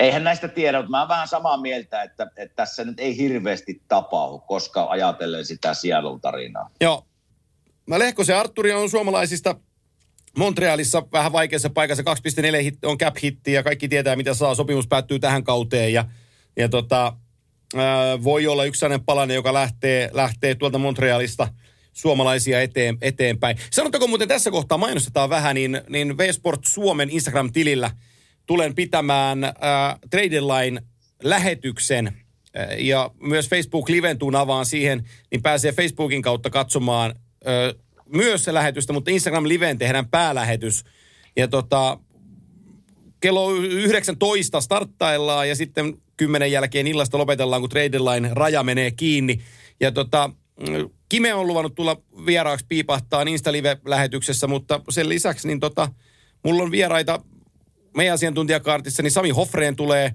eihän 0.00 0.24
näistä 0.24 0.48
tiedä, 0.48 0.78
mutta 0.78 0.90
mä 0.90 1.00
oon 1.00 1.08
vähän 1.08 1.28
samaa 1.28 1.56
mieltä, 1.56 2.02
että, 2.02 2.30
että 2.36 2.56
tässä 2.56 2.84
nyt 2.84 3.00
ei 3.00 3.16
hirveästi 3.16 3.82
tapahdu, 3.88 4.38
koska 4.38 4.84
ajatellen 4.84 5.46
sitä 5.46 5.74
Seattle-tarinaa. 5.74 6.70
Joo. 6.80 7.06
Mä 7.86 7.98
Lehkosen 7.98 8.36
Arturi 8.36 8.72
on 8.72 8.90
suomalaisista 8.90 9.54
Montrealissa 10.38 11.02
vähän 11.12 11.32
vaikeassa 11.32 11.70
paikassa. 11.70 12.02
2,4 12.02 12.62
hit, 12.62 12.84
on 12.84 12.98
cap-hitti 12.98 13.52
ja 13.52 13.62
kaikki 13.62 13.88
tietää, 13.88 14.16
mitä 14.16 14.34
saa. 14.34 14.54
Sopimus 14.54 14.86
päättyy 14.86 15.18
tähän 15.18 15.44
kauteen 15.44 15.92
ja, 15.92 16.04
ja 16.56 16.68
tota, 16.68 17.16
ää, 17.76 18.22
voi 18.22 18.46
olla 18.46 18.64
yksi 18.64 18.78
sellainen 18.78 19.04
palanen, 19.04 19.34
joka 19.34 19.52
lähtee, 19.52 20.10
lähtee 20.12 20.54
tuolta 20.54 20.78
Montrealista 20.78 21.48
suomalaisia 21.92 22.60
eteen, 22.60 22.98
eteenpäin. 23.00 23.56
Sanottako 23.70 24.06
muuten 24.06 24.28
tässä 24.28 24.50
kohtaa, 24.50 24.78
mainostetaan 24.78 25.30
vähän, 25.30 25.54
niin, 25.54 25.80
niin 25.88 26.18
V-Sport 26.18 26.60
Suomen 26.66 27.10
Instagram-tilillä 27.10 27.90
tulen 28.46 28.74
pitämään 28.74 29.38
Trade 30.10 30.40
Line 30.40 30.82
lähetyksen 31.22 32.06
äh, 32.06 32.78
ja 32.78 33.10
myös 33.20 33.48
Facebook 33.48 33.88
Liventuun 33.88 34.36
avaan 34.36 34.66
siihen, 34.66 35.08
niin 35.30 35.42
pääsee 35.42 35.72
Facebookin 35.72 36.22
kautta 36.22 36.50
katsomaan 36.50 37.14
myös 38.12 38.44
se 38.44 38.54
lähetystä, 38.54 38.92
mutta 38.92 39.10
Instagram 39.10 39.48
Liveen 39.48 39.78
tehdään 39.78 40.08
päälähetys. 40.08 40.84
Ja 41.36 41.48
tota, 41.48 41.98
kello 43.20 43.54
19 43.54 44.60
starttaillaan 44.60 45.48
ja 45.48 45.56
sitten 45.56 45.94
kymmenen 46.16 46.52
jälkeen 46.52 46.86
illasta 46.86 47.18
lopetellaan, 47.18 47.62
kun 47.62 47.70
Trade 47.70 47.98
Line 47.98 48.30
raja 48.32 48.62
menee 48.62 48.90
kiinni. 48.90 49.40
Ja 49.80 49.92
tota, 49.92 50.30
Kime 51.08 51.34
on 51.34 51.46
luvannut 51.46 51.74
tulla 51.74 51.96
vieraaksi 52.26 52.66
piipahtaa 52.68 53.22
Insta-live-lähetyksessä, 53.22 54.46
mutta 54.46 54.80
sen 54.90 55.08
lisäksi 55.08 55.48
niin 55.48 55.60
tota, 55.60 55.88
mulla 56.42 56.62
on 56.62 56.70
vieraita 56.70 57.20
meidän 57.96 58.14
asiantuntijakaartissa, 58.14 59.02
niin 59.02 59.10
Sami 59.10 59.30
Hoffreen 59.30 59.76
tulee 59.76 60.14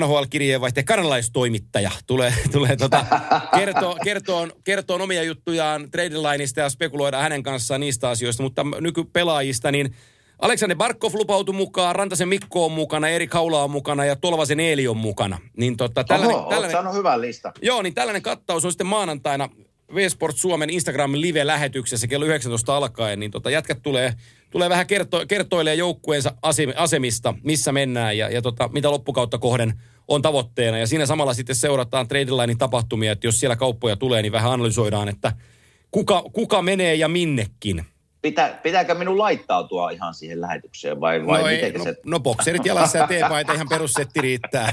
NHL-kirjeenvaihteen 0.00 0.84
kanalaistoimittaja 0.84 1.90
tulee, 2.06 2.34
tulee 2.52 2.76
tota, 2.76 3.06
kertoo, 3.54 3.96
kertoo, 4.04 4.48
kertoo 4.64 5.02
omia 5.02 5.22
juttujaan 5.22 5.90
trade 5.90 6.16
lineista 6.16 6.60
ja 6.60 6.70
spekuloida 6.70 7.18
hänen 7.18 7.42
kanssaan 7.42 7.80
niistä 7.80 8.08
asioista, 8.08 8.42
mutta 8.42 8.64
nykypelaajista, 8.80 9.72
niin 9.72 9.94
Aleksander 10.38 10.76
Barkov 10.76 11.14
lupautui 11.14 11.54
mukaan, 11.54 11.96
Rantasen 11.96 12.28
Mikko 12.28 12.64
on 12.64 12.72
mukana, 12.72 13.08
Eri 13.08 13.26
Kaula 13.26 13.64
on 13.64 13.70
mukana 13.70 14.04
ja 14.04 14.16
Tolvasen 14.16 14.60
Eeli 14.60 14.88
on 14.88 14.96
mukana. 14.96 15.38
Niin 15.56 15.76
tota, 15.76 16.04
tällainen, 16.04 16.36
Oho, 16.36 16.50
tällainen, 16.50 16.94
hyvän 16.94 17.20
lista. 17.20 17.52
Joo, 17.62 17.82
niin 17.82 17.94
tällainen 17.94 18.22
kattaus 18.22 18.64
on 18.64 18.72
sitten 18.72 18.86
maanantaina 18.86 19.48
V-Sport 19.94 20.36
Suomen 20.36 20.70
Instagram 20.70 21.12
live-lähetyksessä 21.12 22.06
kello 22.06 22.26
19 22.26 22.76
alkaen, 22.76 23.20
niin 23.20 23.30
tota, 23.30 23.50
jätkät 23.50 23.82
tulee, 23.82 24.14
tulee 24.50 24.68
vähän 24.68 24.86
kerto, 24.86 25.26
kertoilee 25.28 25.74
joukkueensa 25.74 26.34
asemista, 26.76 27.34
missä 27.42 27.72
mennään 27.72 28.18
ja, 28.18 28.28
ja 28.30 28.42
tota, 28.42 28.68
mitä 28.72 28.90
loppukautta 28.90 29.38
kohden 29.38 29.74
on 30.08 30.22
tavoitteena. 30.22 30.78
Ja 30.78 30.86
siinä 30.86 31.06
samalla 31.06 31.34
sitten 31.34 31.56
seurataan 31.56 32.08
trade 32.08 32.56
tapahtumia, 32.58 33.12
että 33.12 33.26
jos 33.26 33.40
siellä 33.40 33.56
kauppoja 33.56 33.96
tulee, 33.96 34.22
niin 34.22 34.32
vähän 34.32 34.52
analysoidaan, 34.52 35.08
että 35.08 35.32
kuka, 35.90 36.22
kuka 36.32 36.62
menee 36.62 36.94
ja 36.94 37.08
minnekin. 37.08 37.84
Pitä, 38.26 38.58
pitääkö 38.62 38.94
minun 38.94 39.18
laittautua 39.18 39.90
ihan 39.90 40.14
siihen 40.14 40.40
lähetykseen 40.40 41.00
vai, 41.00 41.26
vai 41.26 41.40
no, 41.40 41.48
ei, 41.48 41.72
no, 41.72 41.84
se... 41.84 41.94
no 42.06 42.20
bokserit 42.20 42.66
jalassa 42.66 42.98
ja 42.98 43.06
teepaita 43.06 43.52
ihan 43.52 43.68
perussetti 43.68 44.20
riittää. 44.20 44.72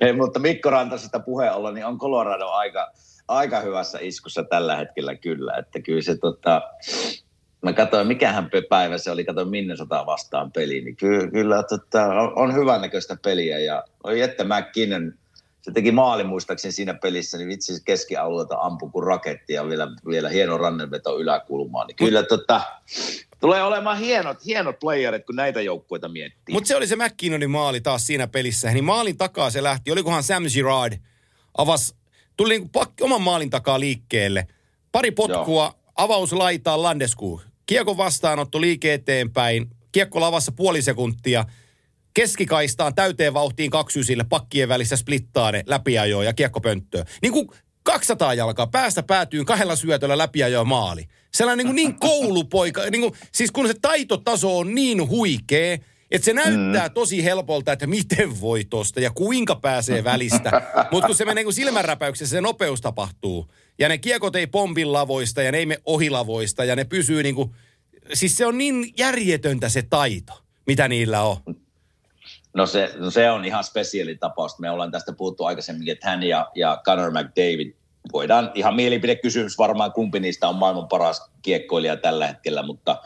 ei, 0.00 0.12
mutta 0.12 0.38
Mikko 0.38 0.70
Rantasesta 0.70 1.20
puheen 1.20 1.52
olla, 1.52 1.72
niin 1.72 1.86
on 1.86 1.98
Colorado 1.98 2.46
aika, 2.46 2.90
aika 3.28 3.60
hyvässä 3.60 3.98
iskussa 4.00 4.44
tällä 4.44 4.76
hetkellä 4.76 5.14
kyllä. 5.14 5.54
Että 5.58 5.80
kyllä 5.80 6.02
se 6.02 6.16
tota, 6.16 6.62
mä 7.62 7.72
katsoin, 7.72 8.06
mikähän 8.06 8.50
päivä 8.68 8.98
se 8.98 9.10
oli, 9.10 9.24
katsoin 9.24 9.50
Minnesota 9.50 10.06
vastaan 10.06 10.52
peli, 10.52 10.80
niin 10.80 10.96
kyllä, 10.96 11.30
kyllä 11.30 11.62
tota, 11.62 12.04
on, 12.06 12.32
on 12.36 12.54
hyvännäköistä 12.54 13.16
peliä 13.24 13.58
ja 13.58 13.84
Jette 14.16 14.44
McKinnon– 14.44 15.12
se 15.64 15.72
teki 15.72 15.92
maalin 15.92 16.26
muistaakseni 16.26 16.72
siinä 16.72 16.94
pelissä, 16.94 17.38
niin 17.38 17.48
vitsi 17.48 17.72
keskialueelta 17.84 18.56
ampui 18.60 18.90
kuin 18.90 19.06
raketti 19.06 19.52
ja 19.52 19.68
vielä, 19.68 19.88
vielä 20.08 20.28
hieno 20.28 20.58
rannenveto 20.58 21.18
yläkulmaan. 21.18 21.86
Niin 21.86 21.96
kyllä 21.96 22.22
tota, 22.22 22.60
tulee 23.40 23.62
olemaan 23.62 23.98
hienot, 23.98 24.44
hienot 24.46 24.78
playerit, 24.78 25.26
kun 25.26 25.36
näitä 25.36 25.60
joukkueita 25.60 26.08
miettii. 26.08 26.52
Mutta 26.52 26.68
se 26.68 26.76
oli 26.76 26.86
se 26.86 26.96
McKinnonin 26.96 27.50
maali 27.50 27.80
taas 27.80 28.06
siinä 28.06 28.26
pelissä. 28.26 28.70
Niin 28.70 28.84
maalin 28.84 29.16
takaa 29.16 29.50
se 29.50 29.62
lähti. 29.62 29.92
Olikohan 29.92 30.22
Sam 30.22 30.44
Girard 30.54 30.92
avas, 31.58 31.94
tuli 32.36 32.58
niin 32.58 32.70
pakki 32.70 33.04
oman 33.04 33.22
maalin 33.22 33.50
takaa 33.50 33.80
liikkeelle. 33.80 34.46
Pari 34.92 35.10
potkua, 35.10 35.64
Joo. 35.64 35.74
avaus 35.96 36.32
laitaa 36.32 36.82
Landesku. 36.82 37.40
Kiekko 37.66 37.96
vastaanotto 37.96 38.60
liike 38.60 38.94
eteenpäin. 38.94 39.70
Kiekko 39.92 40.20
lavassa 40.20 40.52
puoli 40.52 40.82
sekuntia– 40.82 41.44
keskikaistaan 42.14 42.94
täyteen 42.94 43.34
vauhtiin 43.34 43.70
kaksysille 43.70 44.24
pakkien 44.24 44.68
välissä 44.68 44.96
splittaa 44.96 45.52
ne 45.52 45.62
läpiajoa 45.66 46.24
ja 46.24 46.32
kiekkopönttöä. 46.32 47.04
Niin 47.22 47.32
kuin 47.32 47.48
200 47.82 48.34
jalkaa 48.34 48.66
päästä 48.66 49.02
päätyy 49.02 49.44
kahdella 49.44 49.76
syötöllä 49.76 50.18
läpiajoa 50.18 50.64
maali. 50.64 51.08
Sellainen 51.34 51.66
niin, 51.66 51.74
kuin 51.74 51.76
niin 51.76 52.00
koulupoika, 52.00 52.82
niin 52.90 53.00
kuin, 53.00 53.14
siis 53.32 53.50
kun 53.50 53.68
se 53.68 53.74
taitotaso 53.82 54.58
on 54.58 54.74
niin 54.74 55.08
huikea, 55.08 55.78
että 56.10 56.24
se 56.24 56.32
näyttää 56.32 56.88
mm. 56.88 56.94
tosi 56.94 57.24
helpolta, 57.24 57.72
että 57.72 57.86
miten 57.86 58.40
voi 58.40 58.64
tosta 58.64 59.00
ja 59.00 59.10
kuinka 59.10 59.56
pääsee 59.56 60.04
välistä. 60.04 60.62
Mutta 60.90 61.06
kun 61.06 61.16
se 61.16 61.24
menee 61.24 61.44
niin 61.44 61.52
silmänräpäyksessä, 61.52 62.36
se 62.36 62.40
nopeus 62.40 62.80
tapahtuu. 62.80 63.50
Ja 63.78 63.88
ne 63.88 63.98
kiekot 63.98 64.36
ei 64.36 64.46
pompin 64.46 64.92
lavoista 64.92 65.42
ja 65.42 65.52
ne 65.52 65.58
ei 65.58 65.66
me 65.66 65.78
ohilavoista 65.84 66.64
ja 66.64 66.76
ne 66.76 66.84
pysyy 66.84 67.22
niin 67.22 67.34
kuin, 67.34 67.50
siis 68.12 68.36
se 68.36 68.46
on 68.46 68.58
niin 68.58 68.94
järjetöntä 68.98 69.68
se 69.68 69.82
taito, 69.82 70.42
mitä 70.66 70.88
niillä 70.88 71.22
on. 71.22 71.36
No 72.54 72.66
se, 72.66 72.94
no 72.96 73.10
se 73.10 73.30
on 73.30 73.44
ihan 73.44 73.64
spesiaali 73.64 74.16
tapaus. 74.16 74.58
Me 74.58 74.70
ollaan 74.70 74.90
tästä 74.90 75.12
puhuttu 75.12 75.44
aikaisemmin, 75.44 75.88
että 75.88 76.10
hän 76.10 76.22
ja, 76.22 76.50
ja 76.54 76.82
Conor 76.84 77.10
McDavid 77.10 77.72
voidaan 78.12 78.50
ihan 78.54 78.74
mielipidekysymys 78.74 79.58
varmaan, 79.58 79.92
kumpi 79.92 80.20
niistä 80.20 80.48
on 80.48 80.56
maailman 80.56 80.88
paras 80.88 81.30
kiekkoilija 81.42 81.96
tällä 81.96 82.26
hetkellä, 82.26 82.62
mutta 82.62 83.02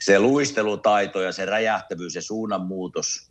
se 0.00 0.18
luistelutaito 0.18 1.20
ja 1.20 1.32
se 1.32 1.44
räjähtävyys 1.44 2.14
ja 2.14 2.22
suunnanmuutos 2.22 3.30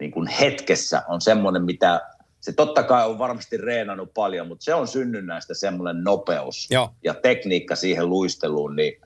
niin 0.00 0.10
kuin 0.10 0.26
hetkessä 0.26 1.02
on 1.08 1.20
semmoinen, 1.20 1.64
mitä 1.64 2.00
se 2.40 2.52
totta 2.52 2.82
kai 2.82 3.06
on 3.06 3.18
varmasti 3.18 3.56
reenannut 3.56 4.14
paljon, 4.14 4.48
mutta 4.48 4.64
se 4.64 4.74
on 4.74 4.88
synnynnäistä 4.88 5.54
semmoinen 5.54 6.04
nopeus 6.04 6.68
Joo. 6.70 6.94
ja 7.04 7.14
tekniikka 7.14 7.76
siihen 7.76 8.08
luisteluun. 8.08 8.76
Niin, 8.76 9.00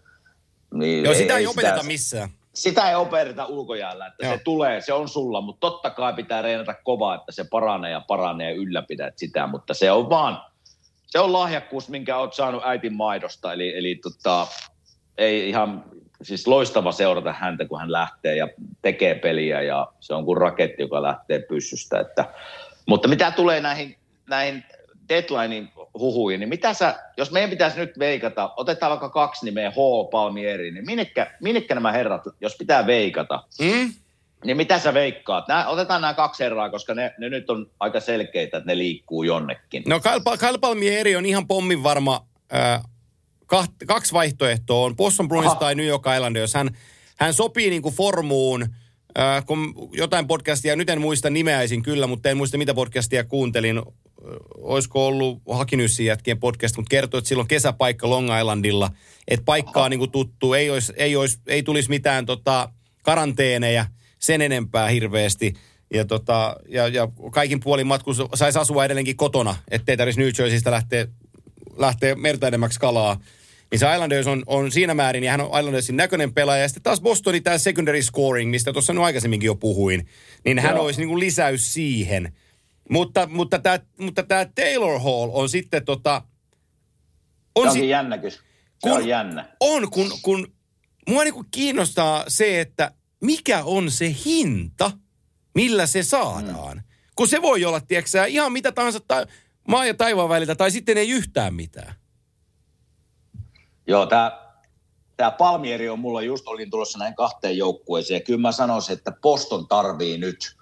niin 0.74 1.04
Joo, 1.04 1.14
sitä 1.14 1.36
ei, 1.36 1.40
ei 1.40 1.46
opeteta 1.46 1.74
sitä, 1.74 1.86
missään 1.86 2.30
sitä 2.54 2.88
ei 2.88 2.94
operita 2.94 3.46
ulkojäällä, 3.46 4.06
että 4.06 4.26
Joo. 4.26 4.36
se 4.36 4.40
tulee, 4.44 4.80
se 4.80 4.92
on 4.92 5.08
sulla, 5.08 5.40
mutta 5.40 5.60
totta 5.60 5.90
kai 5.90 6.12
pitää 6.12 6.42
reenata 6.42 6.74
kovaa, 6.74 7.14
että 7.14 7.32
se 7.32 7.44
paranee 7.50 7.90
ja 7.90 8.00
paranee 8.00 8.50
ja 8.50 8.56
ylläpidät 8.56 9.18
sitä, 9.18 9.46
mutta 9.46 9.74
se 9.74 9.92
on 9.92 10.10
vaan, 10.10 10.42
se 11.06 11.20
on 11.20 11.32
lahjakkuus, 11.32 11.88
minkä 11.88 12.16
olet 12.16 12.32
saanut 12.32 12.62
äitin 12.64 12.94
maidosta, 12.94 13.52
eli, 13.52 13.78
eli 13.78 14.00
tota, 14.02 14.46
ei 15.18 15.48
ihan, 15.48 15.84
siis 16.22 16.46
loistava 16.46 16.92
seurata 16.92 17.32
häntä, 17.32 17.64
kun 17.64 17.80
hän 17.80 17.92
lähtee 17.92 18.36
ja 18.36 18.48
tekee 18.82 19.14
peliä 19.14 19.62
ja 19.62 19.86
se 20.00 20.14
on 20.14 20.24
kuin 20.24 20.38
raketti, 20.38 20.82
joka 20.82 21.02
lähtee 21.02 21.38
pyssystä, 21.38 22.00
että, 22.00 22.24
mutta 22.86 23.08
mitä 23.08 23.30
tulee 23.30 23.60
näihin, 23.60 23.96
näihin 24.28 24.64
deadlinein 25.08 25.68
huhuihin, 25.98 26.40
niin 26.40 26.48
mitä 26.48 26.74
sä, 26.74 26.94
jos 27.16 27.30
meidän 27.30 27.50
pitäisi 27.50 27.78
nyt 27.78 27.98
veikata, 27.98 28.50
otetaan 28.56 28.90
vaikka 28.90 29.08
kaksi 29.08 29.44
nimeä, 29.44 29.70
H, 29.70 29.74
Palmieri, 30.10 30.70
niin 30.70 30.86
minnekä, 30.86 31.30
minnekä 31.40 31.74
nämä 31.74 31.92
herrat, 31.92 32.22
jos 32.40 32.56
pitää 32.56 32.86
veikata, 32.86 33.44
mm? 33.60 33.92
niin 34.44 34.56
mitä 34.56 34.78
sä 34.78 34.94
veikkaat? 34.94 35.48
Nää, 35.48 35.68
otetaan 35.68 36.00
nämä 36.00 36.14
kaksi 36.14 36.44
herraa, 36.44 36.70
koska 36.70 36.94
ne, 36.94 37.14
ne 37.18 37.28
nyt 37.28 37.50
on 37.50 37.70
aika 37.80 38.00
selkeitä, 38.00 38.56
että 38.56 38.70
ne 38.70 38.78
liikkuu 38.78 39.22
jonnekin. 39.22 39.82
No 39.86 40.00
Kyle, 40.40 40.58
Palmieri 40.60 41.16
on 41.16 41.26
ihan 41.26 41.46
pommin 41.46 41.82
varma, 41.82 42.26
äh, 42.54 42.82
kaht, 43.46 43.70
kaksi 43.86 44.12
vaihtoehtoa 44.12 44.84
on 44.84 44.96
Boston 44.96 45.28
Bruins 45.28 45.54
tai 45.54 45.74
New 45.74 45.86
York 45.86 46.04
Islanders. 46.16 46.54
Hän, 46.54 46.70
hän 47.16 47.34
sopii 47.34 47.70
niin 47.70 47.82
kuin 47.82 47.94
formuun, 47.94 48.66
Äh, 49.18 49.44
kun 49.46 49.74
jotain 49.92 50.26
podcastia, 50.26 50.76
nyt 50.76 50.90
en 50.90 51.00
muista 51.00 51.30
nimeäisin 51.30 51.82
kyllä, 51.82 52.06
mutta 52.06 52.30
en 52.30 52.36
muista 52.36 52.58
mitä 52.58 52.74
podcastia 52.74 53.24
kuuntelin 53.24 53.82
olisiko 54.58 55.06
ollut 55.06 55.42
Hakinyssin 55.50 56.06
jätkien 56.06 56.40
podcast, 56.40 56.76
mutta 56.76 56.90
kertoi, 56.90 57.18
että 57.18 57.28
silloin 57.28 57.48
kesäpaikka 57.48 58.10
Long 58.10 58.38
Islandilla, 58.38 58.90
että 59.28 59.44
paikkaa 59.44 59.88
niin 59.88 59.98
kuin 59.98 60.10
tuttu, 60.10 60.54
ei, 60.54 60.70
olisi, 60.70 60.92
ei, 60.96 61.16
olisi, 61.16 61.38
ei 61.46 61.62
tulisi 61.62 61.88
mitään 61.88 62.26
tota, 62.26 62.68
karanteeneja 63.02 63.86
sen 64.18 64.42
enempää 64.42 64.88
hirveästi. 64.88 65.54
Ja, 65.94 66.04
tota, 66.04 66.56
ja, 66.68 66.88
ja 66.88 67.08
kaikin 67.32 67.60
puolin 67.60 67.86
matkus 67.86 68.22
saisi 68.34 68.58
asua 68.58 68.84
edelleenkin 68.84 69.16
kotona, 69.16 69.56
ettei 69.70 69.96
tarvitsisi 69.96 70.20
New 70.20 70.32
Jerseystä 70.38 70.70
lähteä, 70.70 71.06
lähteä 71.76 72.14
merta 72.14 72.46
kalaa. 72.80 73.16
niin 73.70 73.78
se 73.78 73.92
Islanders 73.92 74.26
on, 74.26 74.42
on 74.46 74.72
siinä 74.72 74.94
määrin, 74.94 75.24
ja 75.24 75.30
hän 75.30 75.40
on 75.40 75.58
Islandersin 75.58 75.96
näköinen 75.96 76.34
pelaaja. 76.34 76.62
Ja 76.62 76.68
sitten 76.68 76.82
taas 76.82 77.00
Bostonin 77.00 77.42
tämä 77.42 77.58
secondary 77.58 78.02
scoring, 78.02 78.50
mistä 78.50 78.72
tuossa 78.72 78.92
nyt 78.92 79.02
aikaisemminkin 79.02 79.46
jo 79.46 79.54
puhuin, 79.54 80.06
niin 80.44 80.58
hän 80.58 80.76
Joo. 80.76 80.84
olisi 80.84 81.00
niin 81.00 81.08
kuin 81.08 81.20
lisäys 81.20 81.72
siihen. 81.72 82.32
Mutta, 82.90 83.26
mutta 83.26 83.58
tämä 83.58 83.78
mutta 83.98 84.22
tää 84.22 84.44
Taylor 84.54 85.00
Hall 85.00 85.30
on 85.32 85.48
sitten 85.48 85.84
tota... 85.84 86.22
On, 87.54 87.72
si- 87.72 87.88
jännä 87.88 88.18
kyllä. 88.18 88.30
Se 88.30 88.40
kun- 88.80 88.92
on 88.92 89.08
jännä. 89.08 89.48
on 89.60 89.90
kun, 89.90 90.12
kun 90.22 90.52
mua 91.08 91.24
niinku 91.24 91.44
kiinnostaa 91.50 92.24
se, 92.28 92.60
että 92.60 92.92
mikä 93.20 93.64
on 93.64 93.90
se 93.90 94.16
hinta, 94.24 94.90
millä 95.54 95.86
se 95.86 96.02
saadaan. 96.02 96.76
Mm. 96.76 96.82
Kun 97.16 97.28
se 97.28 97.42
voi 97.42 97.64
olla, 97.64 97.80
tiedätkö 97.80 98.26
ihan 98.26 98.52
mitä 98.52 98.72
tahansa 98.72 99.00
ta- 99.08 99.26
maa 99.68 99.86
ja 99.86 99.94
taivaan 99.94 100.28
väliltä, 100.28 100.54
tai 100.54 100.70
sitten 100.70 100.98
ei 100.98 101.10
yhtään 101.10 101.54
mitään. 101.54 101.94
Joo, 103.86 104.06
tämä 104.06 104.44
tää 105.16 105.30
Palmieri 105.30 105.88
on 105.88 105.98
mulla 105.98 106.22
just, 106.22 106.48
olin 106.48 106.70
tulossa 106.70 106.98
näin 106.98 107.14
kahteen 107.14 107.58
joukkueeseen. 107.58 108.18
Ja 108.18 108.24
kyllä 108.24 108.40
mä 108.40 108.52
sanoisin, 108.52 108.92
että 108.92 109.12
Poston 109.22 109.68
tarvii 109.68 110.18
nyt 110.18 110.56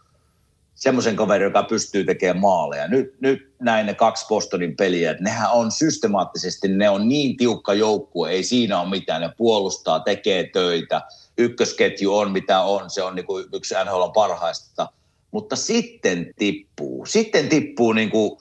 semmoisen 0.82 1.16
kaverin, 1.16 1.44
joka 1.44 1.62
pystyy 1.62 2.04
tekemään 2.04 2.40
maaleja. 2.40 2.88
Nyt, 2.88 3.14
nyt 3.20 3.54
näin 3.60 3.86
ne 3.86 3.94
kaksi 3.94 4.26
Bostonin 4.28 4.76
peliä, 4.76 5.10
että 5.10 5.22
nehän 5.22 5.50
on 5.50 5.70
systemaattisesti, 5.70 6.68
ne 6.68 6.90
on 6.90 7.08
niin 7.08 7.36
tiukka 7.36 7.74
joukkue, 7.74 8.30
ei 8.30 8.42
siinä 8.42 8.80
ole 8.80 8.90
mitään. 8.90 9.20
Ne 9.20 9.30
puolustaa, 9.36 10.00
tekee 10.00 10.50
töitä, 10.52 11.02
ykkösketju 11.38 12.16
on 12.16 12.32
mitä 12.32 12.60
on, 12.60 12.90
se 12.90 13.02
on 13.02 13.14
niin 13.14 13.26
kuin 13.26 13.44
yksi 13.52 13.74
NHL 13.84 14.08
parhaista. 14.14 14.88
Mutta 15.30 15.56
sitten 15.56 16.34
tippuu, 16.38 17.06
sitten 17.06 17.48
tippuu 17.48 17.92
niin 17.92 18.10
kuin 18.10 18.38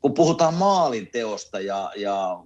kun 0.00 0.14
puhutaan 0.14 0.54
maalin 0.54 1.08
teosta 1.12 1.60
ja, 1.60 1.92
ja 1.96 2.40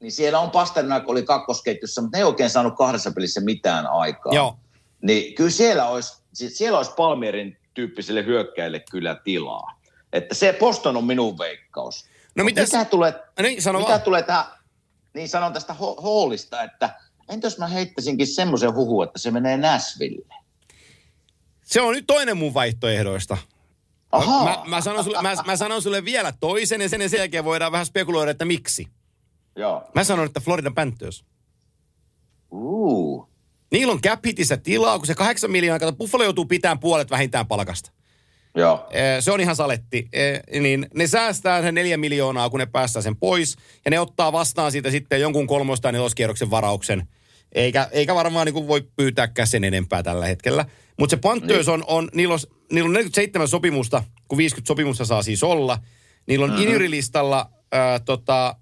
niin 0.00 0.12
siellä 0.12 0.40
on 0.40 0.50
Pasternak 0.50 1.08
oli 1.08 1.22
kakkosketjussa, 1.22 2.02
mutta 2.02 2.16
ne 2.16 2.20
ei 2.20 2.24
oikein 2.24 2.50
saanut 2.50 2.76
kahdessa 2.76 3.10
pelissä 3.10 3.40
mitään 3.40 3.86
aikaa. 3.86 4.34
joo, 4.34 4.56
Niin 5.02 5.34
kyllä 5.34 5.50
siellä 5.50 5.88
olisi, 5.88 6.22
siis 6.32 6.58
siellä 6.58 6.78
olisi 6.78 6.92
Palmierin 6.96 7.56
tyyppiselle 7.74 8.24
hyökkäille 8.24 8.84
kyllä 8.90 9.14
tilaa. 9.24 9.80
Että 10.12 10.34
se 10.34 10.56
Boston 10.60 10.96
on 10.96 11.04
minun 11.04 11.38
veikkaus. 11.38 12.04
No 12.34 12.44
mitäs- 12.44 12.72
mitä 12.72 12.84
tulee, 12.84 13.14
niin 13.42 13.62
sano 13.62 13.78
mitä 13.78 13.90
vaan. 13.90 14.02
tulee 14.02 14.22
tähän, 14.22 14.44
niin 15.14 15.28
sanon 15.28 15.52
tästä 15.52 15.72
ho- 15.72 16.02
Hallista, 16.02 16.62
että 16.62 17.00
entä 17.28 17.46
jos 17.46 17.58
mä 17.58 17.66
heittäisinkin 17.66 18.26
semmoisen 18.26 18.74
huhun, 18.74 19.04
että 19.04 19.18
se 19.18 19.30
menee 19.30 19.56
Nashville? 19.56 20.34
Se 21.64 21.80
on 21.80 21.94
nyt 21.94 22.06
toinen 22.06 22.36
mun 22.36 22.54
vaihtoehdoista. 22.54 23.36
Ahaa. 24.12 24.44
Mä, 24.44 24.62
mä, 24.66 24.80
sanon 24.80 25.04
sulle, 25.04 25.22
mä, 25.22 25.34
mä 25.46 25.56
sanon 25.56 25.82
sulle 25.82 26.04
vielä 26.04 26.32
toisen 26.40 26.80
ja 26.80 26.88
sen, 26.88 27.00
ja 27.00 27.08
sen 27.08 27.18
jälkeen 27.18 27.44
voidaan 27.44 27.72
vähän 27.72 27.86
spekuloida, 27.86 28.30
että 28.30 28.44
miksi. 28.44 28.88
Joo. 29.56 29.90
Mä 29.94 30.04
sanon, 30.04 30.26
että 30.26 30.40
Florida 30.40 30.70
Panthers. 30.70 31.24
Uh. 32.50 33.28
Niillä 33.74 33.92
on 33.92 34.00
cap 34.00 34.24
hitissä 34.26 34.56
tilaa, 34.56 34.98
kun 34.98 35.06
se 35.06 35.14
kahdeksan 35.14 35.50
miljoonaa, 35.50 35.78
kato, 35.78 35.92
Buffalo 35.92 36.24
joutuu 36.24 36.44
pitämään 36.44 36.78
puolet 36.78 37.10
vähintään 37.10 37.46
palkasta. 37.46 37.90
Joo. 38.56 38.88
Se 39.20 39.32
on 39.32 39.40
ihan 39.40 39.56
saletti. 39.56 40.08
Niin 40.60 40.86
ne 40.94 41.06
säästää 41.06 41.62
sen 41.62 41.74
neljä 41.74 41.96
miljoonaa, 41.96 42.50
kun 42.50 42.60
ne 42.60 42.66
päästää 42.66 43.02
sen 43.02 43.16
pois. 43.16 43.56
Ja 43.84 43.90
ne 43.90 44.00
ottaa 44.00 44.32
vastaan 44.32 44.72
siitä 44.72 44.90
sitten 44.90 45.20
jonkun 45.20 45.46
kolmos- 45.46 45.80
tai 45.80 45.92
neloskierroksen 45.92 46.50
varauksen. 46.50 47.08
Eikä, 47.52 47.88
eikä 47.92 48.14
varmaan 48.14 48.46
niin 48.46 48.68
voi 48.68 48.88
pyytääkään 48.96 49.48
sen 49.48 49.64
enempää 49.64 50.02
tällä 50.02 50.26
hetkellä. 50.26 50.64
Mutta 50.98 51.16
se 51.16 51.20
Panthers 51.20 51.68
on, 51.68 51.84
on, 51.86 52.08
niillä 52.14 52.34
on, 52.34 52.40
niillä 52.72 52.88
on 52.88 52.92
47 52.92 53.48
sopimusta, 53.48 54.04
kun 54.28 54.38
50 54.38 54.68
sopimusta 54.68 55.04
saa 55.04 55.22
siis 55.22 55.42
olla. 55.42 55.78
Niillä 56.26 56.44
on 56.44 56.50
mm-hmm. 56.50 56.64
injurilistalla 56.64 57.50
ää, 57.72 57.98
tota, 57.98 58.56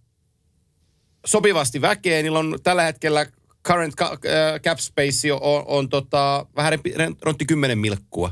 sopivasti 1.25 1.81
väkeä. 1.81 2.23
Niillä 2.23 2.39
on 2.39 2.59
tällä 2.63 2.83
hetkellä 2.83 3.27
current 3.69 3.95
ca- 3.95 4.19
ää, 4.29 4.59
cap 4.59 4.79
space 4.79 5.33
on, 5.33 5.65
on 5.67 5.89
tota, 5.89 6.47
vähän 6.57 6.79
rontti 7.23 7.45
10 7.47 7.79
milkkua 7.79 8.31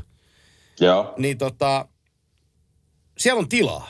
Joo. 0.79 1.13
niin 1.17 1.37
tota, 1.37 1.85
siellä 3.17 3.39
on 3.39 3.49
tilaa. 3.49 3.89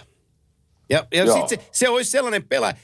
Ja, 0.90 1.08
ja 1.14 1.24
Joo. 1.24 1.36
sit 1.48 1.50
se, 1.62 1.68
se 1.72 1.90
olisi 1.90 2.12
sellainen 2.12 2.44
pelaaja, 2.48 2.76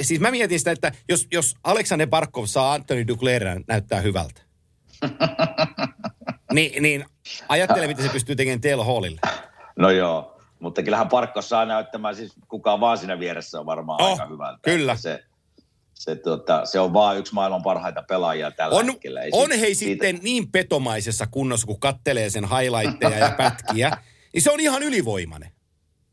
siis 0.00 0.20
mä 0.20 0.30
mietin 0.30 0.58
sitä, 0.58 0.70
että 0.70 0.92
jos, 1.08 1.26
jos 1.32 1.54
Alexander 1.64 2.08
Barkov 2.08 2.44
saa 2.46 2.72
Anthony 2.72 3.06
Duclairin 3.08 3.64
näyttää 3.68 4.00
hyvältä, 4.00 4.42
niin, 6.52 6.82
niin 6.82 7.04
ajattele, 7.48 7.86
mitä 7.86 8.02
se 8.02 8.08
pystyy 8.08 8.36
tekemään 8.36 8.60
Taylor 8.60 8.86
Hallille. 8.86 9.20
No 9.78 9.90
joo, 9.90 10.40
mutta 10.60 10.82
kyllähän 10.82 11.08
Parkko 11.08 11.42
saa 11.42 11.64
näyttämään, 11.64 12.16
siis 12.16 12.32
kukaan 12.48 12.80
vaan 12.80 12.98
siinä 12.98 13.18
vieressä 13.18 13.60
on 13.60 13.66
varmaan 13.66 14.02
Oh, 14.02 14.10
aika 14.20 14.26
hyvältä. 14.32 14.58
kyllä. 14.62 14.96
Se, 14.96 15.24
se, 16.00 16.16
tota, 16.16 16.66
se 16.66 16.80
on 16.80 16.92
vaan 16.92 17.18
yksi 17.18 17.34
maailman 17.34 17.62
parhaita 17.62 18.02
pelaajia 18.02 18.50
tällä 18.50 18.76
On, 18.76 18.86
hetkellä. 18.86 19.20
Ei 19.22 19.30
on 19.32 19.40
siitä- 19.46 19.56
hei 19.60 19.74
siitä- 19.74 20.04
sitten 20.04 20.18
niin 20.24 20.52
petomaisessa 20.52 21.26
kunnossa, 21.26 21.66
kun 21.66 21.80
kattelee 21.80 22.30
sen 22.30 22.44
highlightteja 22.48 23.18
ja 23.18 23.34
pätkiä, 23.36 23.90
niin 24.32 24.42
se 24.42 24.50
on 24.50 24.60
ihan 24.60 24.82
ylivoimainen. 24.82 25.52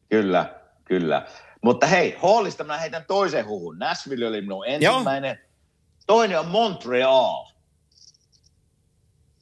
Kyllä, 0.10 0.56
kyllä. 0.86 1.28
Mutta 1.62 1.86
hei, 1.88 2.16
Hallista 2.22 2.64
mä 2.64 2.78
heitän 2.78 3.06
toisen 3.08 3.46
huhun. 3.48 3.80
Nashville 3.80 4.28
oli 4.28 4.42
minun 4.42 4.68
ensimmäinen. 4.68 5.40
Toinen 6.08 6.40
on 6.40 6.48
Montreal. 6.48 7.46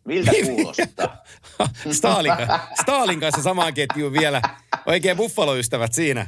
Miltä 0.05 0.31
kuulostaa? 0.45 1.23
Stalin, 1.91 2.33
ka- 2.47 2.67
Stalin 2.81 3.19
kanssa 3.19 3.41
samaan 3.43 3.73
ketjuun 3.73 4.13
vielä. 4.13 4.41
Oikein 4.85 5.17
buffalo-ystävät 5.17 5.93
siinä. 5.93 6.27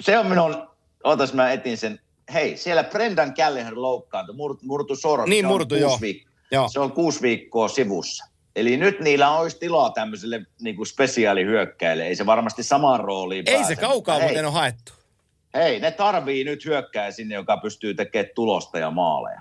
se 0.00 0.18
on 0.18 0.26
minun, 0.26 0.68
ootas 1.04 1.32
mä 1.32 1.52
etin 1.52 1.76
sen. 1.78 2.00
Hei, 2.32 2.56
siellä 2.56 2.84
Brendan 2.84 3.32
Gallagher 3.36 3.74
loukkaantui, 3.76 4.34
murtu, 4.36 4.66
murtu 4.66 4.96
sormi. 4.96 5.30
Niin 5.30 5.46
on 5.46 5.52
murtu, 5.52 5.74
joo. 5.74 5.98
viik- 6.02 6.26
Joo. 6.52 6.68
Se 6.68 6.80
on 6.80 6.92
kuusi 6.92 7.22
viikkoa 7.22 7.68
sivussa. 7.68 8.24
Eli 8.56 8.76
nyt 8.76 9.00
niillä 9.00 9.30
olisi 9.38 9.58
tilaa 9.58 9.90
tämmöiselle 9.90 10.46
niin 10.60 10.76
kuin 10.76 10.86
spesiaalihyökkäille. 10.86 12.06
Ei 12.06 12.16
se 12.16 12.26
varmasti 12.26 12.62
samaan 12.62 13.00
rooliin 13.00 13.44
Ei 13.46 13.54
pääse, 13.54 13.74
se 13.74 13.80
kaukaa 13.80 14.14
mutta 14.14 14.26
muuten 14.26 14.44
ole 14.46 14.52
haettu. 14.52 14.92
Hei, 15.54 15.80
ne 15.80 15.90
tarvii 15.90 16.44
nyt 16.44 16.64
hyökkää 16.64 17.10
sinne, 17.10 17.34
joka 17.34 17.56
pystyy 17.56 17.94
tekemään 17.94 18.30
tulosta 18.34 18.78
ja 18.78 18.90
maaleja. 18.90 19.40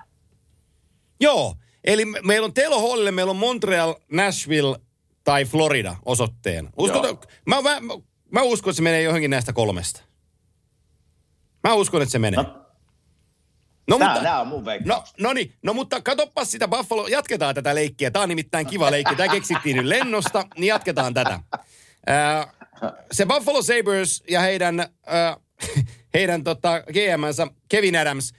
Joo, 1.19 1.55
eli 1.83 2.05
me, 2.05 2.19
meillä 2.23 2.45
on 2.45 2.53
Telo 2.53 2.89
Hallille, 2.89 3.11
meillä 3.11 3.29
on 3.29 3.35
Montreal, 3.35 3.95
Nashville 4.11 4.79
tai 5.23 5.45
Florida 5.45 5.95
osoitteen. 6.05 6.69
Uskot, 6.77 7.25
mä, 7.45 7.61
mä, 7.61 7.79
mä 8.31 8.41
uskon, 8.41 8.71
että 8.71 8.75
se 8.77 8.83
menee 8.83 9.01
johonkin 9.01 9.31
näistä 9.31 9.53
kolmesta. 9.53 10.01
Mä 11.63 11.73
uskon, 11.73 12.01
että 12.01 12.11
se 12.11 12.19
menee. 12.19 12.43
No, 12.43 12.58
No, 13.89 13.97
Tää, 13.97 14.07
mutta, 14.07 14.23
tää 14.23 14.41
on 14.41 14.47
mun 14.47 14.65
veikkaus. 14.65 15.13
no, 15.17 15.27
no 15.27 15.33
niin, 15.33 15.53
no 15.63 15.73
mutta 15.73 16.01
katoppas 16.01 16.51
sitä 16.51 16.67
Buffalo, 16.67 17.07
jatketaan 17.07 17.55
tätä 17.55 17.75
leikkiä. 17.75 18.11
Tämä 18.11 18.23
on 18.23 18.29
nimittäin 18.29 18.67
kiva 18.67 18.91
leikki. 18.91 19.15
Tämä 19.15 19.33
keksittiin 19.33 19.77
nyt 19.77 19.85
lennosta, 19.85 20.45
niin 20.57 20.67
jatketaan 20.67 21.13
tätä. 21.13 21.39
Ää, 22.07 22.53
se 23.11 23.25
Buffalo 23.25 23.61
Sabres 23.61 24.23
ja 24.29 24.39
heidän, 24.39 24.79
ää, 25.05 25.37
heidän 26.13 26.43
tota, 26.43 26.83
GMnsä 26.93 27.47
Kevin 27.69 27.95
Adams, 27.97 28.31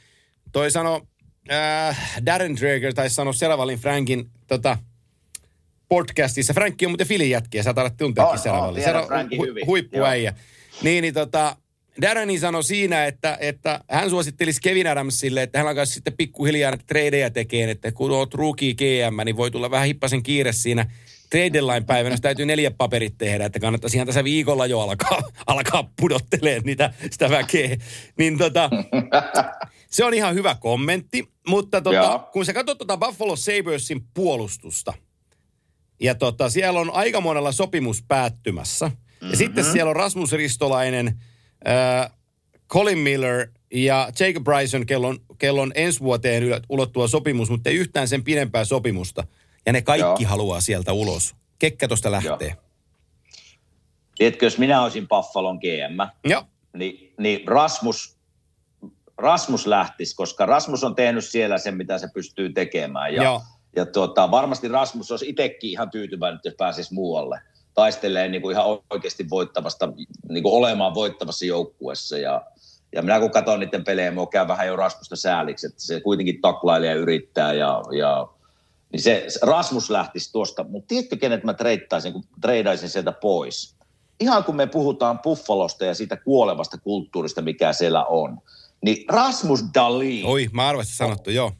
toi 0.53 0.71
sano, 0.71 1.01
ää, 1.49 1.95
Darren 2.27 2.57
Dreger 2.57 2.95
taisi 2.95 3.15
sanoa 3.15 3.33
Seravallin 3.33 3.79
Frankin 3.79 4.31
tota, 4.47 4.79
podcastissa. 5.89 6.55
Frankki 6.55 6.87
on 6.87 6.91
muuten 6.93 7.07
Filin 7.07 7.31
jätkiä, 7.31 7.63
sä 7.63 7.75
taidat 7.75 8.03
On, 8.03 8.15
on, 8.19 8.39
Seravallin. 8.39 8.83
tiedän 8.85 9.03
Sera- 9.03 9.07
Frankin 9.07 9.41
hyvin. 9.41 9.67
Huippuäijä. 9.67 10.35
Niin, 10.83 11.03
niin 11.03 11.15
tota, 11.15 11.57
Darreni 12.01 12.39
sanoi 12.39 12.65
siinä, 12.65 13.07
että, 13.07 13.39
että 13.41 13.81
hän 13.91 14.11
suosittelisi 14.11 14.61
Kevin 14.61 14.87
Adamsille, 14.87 15.43
että 15.43 15.59
hän 15.59 15.69
alkaisi 15.69 15.93
sitten 15.93 16.13
pikkuhiljaa 16.17 16.77
tradeja 16.87 17.31
tekemään, 17.31 17.71
että 17.71 17.93
kun 17.93 18.11
oot 18.11 18.35
rookie 18.35 18.75
GM, 18.75 19.21
niin 19.25 19.37
voi 19.37 19.51
tulla 19.51 19.71
vähän 19.71 19.87
hippasen 19.87 20.23
kiire 20.23 20.53
siinä 20.53 20.87
trade 21.31 21.53
deadline 21.53 21.81
päivänä, 21.81 22.13
jos 22.13 22.21
täytyy 22.21 22.47
neljä 22.47 22.71
paperit 22.71 23.15
tehdä, 23.19 23.45
että 23.45 23.61
kannattaisi 23.61 23.97
ihan 23.97 24.07
tässä 24.07 24.25
viikolla 24.25 24.67
jo 24.67 24.81
alkaa, 24.81 25.23
alkaa 25.47 25.91
pudottelee 26.01 26.61
niitä, 26.65 26.95
sitä 27.11 27.31
väkeä. 27.31 27.77
Niin 28.19 28.39
tota, 28.39 28.71
se 29.91 30.05
on 30.05 30.15
ihan 30.15 30.35
hyvä 30.35 30.57
kommentti, 30.61 31.29
mutta 31.49 31.81
tota, 31.81 32.29
kun 32.33 32.45
sä 32.45 32.53
katsot 32.53 32.79
tota 32.79 32.97
Buffalo 32.97 33.37
Sabresin 33.37 34.05
puolustusta, 34.15 34.95
ja 36.01 36.15
tota, 36.15 36.51
siellä 36.51 36.81
on 36.81 36.91
aika 36.95 37.21
monella 37.21 37.53
sopimus 37.53 38.03
päättymässä. 38.09 38.87
Mm-hmm. 38.87 39.31
Ja 39.31 39.37
sitten 39.37 39.65
siellä 39.65 39.91
on 39.91 39.97
Rasmus 39.97 40.33
Ristolainen, 40.33 41.21
äh, 41.69 42.11
Colin 42.69 42.99
Miller 42.99 43.47
ja 43.71 44.11
Jacob 44.21 44.45
Bryson, 44.45 44.87
kello 44.87 45.09
on, 45.09 45.19
kello 45.39 45.63
on 45.63 45.73
ensi 45.75 46.01
vuoteen 46.01 46.43
ulottuva 46.69 47.09
sopimus, 47.09 47.51
mutta 47.51 47.71
ei 47.71 47.77
yhtään 47.77 48.09
sen 48.09 48.25
pidempää 48.25 48.65
sopimusta. 48.65 49.27
Ja 49.67 49.73
ne 49.73 49.83
kaikki 49.83 50.23
Joo. 50.23 50.31
haluaa 50.31 50.61
sieltä 50.61 50.93
ulos. 50.93 51.35
Kekkä 51.59 51.89
tosta 51.89 52.11
lähtee. 52.11 52.57
Tiedätkö, 54.17 54.47
jos 54.47 54.59
minä 54.59 54.83
olisin 54.83 55.09
Buffalon 55.09 55.57
GM, 55.57 56.29
Joo. 56.31 56.45
niin, 56.73 57.15
niin 57.19 57.49
Rasmus, 57.49 58.17
Rasmus 59.19 59.67
lähtisi, 59.67 60.17
koska 60.17 60.47
Rasmus 60.47 60.85
on 60.85 60.95
tehnyt 60.95 61.25
siellä 61.25 61.59
sen, 61.59 61.77
mitä 61.77 61.99
se 61.99 62.09
pystyy 62.15 62.53
tekemään. 62.53 63.15
Ja, 63.15 63.23
Joo. 63.23 63.43
ja 63.77 63.87
tuota, 63.87 64.31
varmasti 64.31 64.69
Rasmus 64.69 65.11
olisi 65.11 65.29
itsekin 65.29 65.71
ihan 65.71 65.91
tyytyväinen, 65.91 66.41
jos 66.45 66.55
pääsisi 66.59 66.95
muualle. 66.95 67.41
Taistelee 67.75 68.29
niin 68.29 68.43
kuin 68.43 68.53
ihan 68.53 68.79
oikeasti 68.91 69.31
voittavasta, 69.31 69.93
niin 70.29 70.43
kuin 70.43 70.55
olemaan 70.55 70.95
voittavassa 70.95 71.45
joukkuessa. 71.45 72.19
Ja, 72.19 72.43
Ja 72.93 73.03
minä 73.03 73.21
kun 73.21 73.31
katson 73.31 73.61
niiden 73.61 73.85
pelejä, 73.85 74.11
minua 74.11 74.27
käy 74.27 74.49
vähän 74.49 74.67
jo 74.67 74.77
Rasmusta 74.77 75.17
sääliksi, 75.17 75.67
että 75.67 75.83
se 75.83 76.01
kuitenkin 76.01 76.41
taklailee 76.41 76.89
ja 76.89 76.95
yrittää 76.95 77.53
ja, 77.53 77.83
ja 77.99 78.29
niin 78.93 79.03
se, 79.03 79.25
se 79.29 79.41
Rasmus 79.43 79.91
lähtisi 79.91 80.33
tuosta, 80.33 80.65
mutta 80.65 80.89
tiedätkö 80.89 81.17
kenet 81.17 81.45
mä 81.45 81.55
treittaisin, 81.55 82.13
kun 82.13 82.25
treidaisin 82.41 82.89
sieltä 82.89 83.13
pois? 83.13 83.77
Ihan 84.21 84.45
kun 84.45 84.57
me 84.57 84.67
puhutaan 84.67 85.19
Buffalosta 85.19 85.85
ja 85.85 85.95
siitä 85.95 86.17
kuolevasta 86.17 86.79
kulttuurista, 86.79 87.43
mikä 87.43 87.73
siellä 87.73 88.05
on, 88.05 88.39
niin 88.83 89.05
Rasmus 89.09 89.65
Dalin 89.75 90.27
Oi, 90.27 90.49
mä 90.53 90.69
arvasin 90.69 90.97
sanottu, 90.97 91.31
joo. 91.31 91.53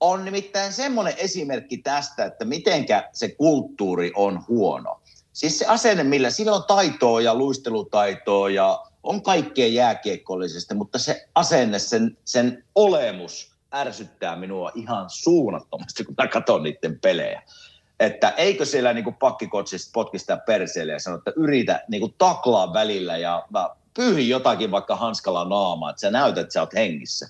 on 0.00 0.24
nimittäin 0.24 0.72
semmoinen 0.72 1.14
esimerkki 1.16 1.78
tästä, 1.78 2.24
että 2.24 2.44
mitenkä 2.44 3.08
se 3.12 3.28
kulttuuri 3.28 4.12
on 4.16 4.44
huono. 4.48 5.01
Siis 5.32 5.58
se 5.58 5.66
asenne, 5.66 6.04
millä 6.04 6.30
sillä 6.30 6.52
on 6.52 6.64
taitoa 6.64 7.20
ja 7.20 7.34
luistelutaitoa 7.34 8.50
ja 8.50 8.84
on 9.02 9.22
kaikkea 9.22 9.66
jääkiekkollisesti, 9.66 10.74
mutta 10.74 10.98
se 10.98 11.28
asenne, 11.34 11.78
sen, 11.78 12.18
sen 12.24 12.64
olemus 12.74 13.52
ärsyttää 13.74 14.36
minua 14.36 14.72
ihan 14.74 15.10
suunnattomasti, 15.10 16.04
kun 16.04 16.14
mä 16.18 16.28
katson 16.28 16.62
niiden 16.62 17.00
pelejä. 17.00 17.42
Että 18.00 18.30
eikö 18.30 18.64
siellä 18.64 18.92
niin 18.92 19.14
pakkikotsista 19.14 19.90
potkista 19.94 20.36
perseelle 20.36 20.92
ja 20.92 21.00
sano, 21.00 21.16
että 21.16 21.32
yritä 21.36 21.84
niin 21.88 22.00
kuin 22.00 22.14
taklaa 22.18 22.72
välillä 22.72 23.16
ja 23.16 23.46
mä 23.50 23.70
jotakin 24.26 24.70
vaikka 24.70 24.96
hanskalla 24.96 25.44
naamaa, 25.44 25.90
että 25.90 26.00
sä 26.00 26.10
näytät, 26.10 26.42
että 26.42 26.52
sä 26.52 26.60
oot 26.60 26.74
hengissä. 26.74 27.28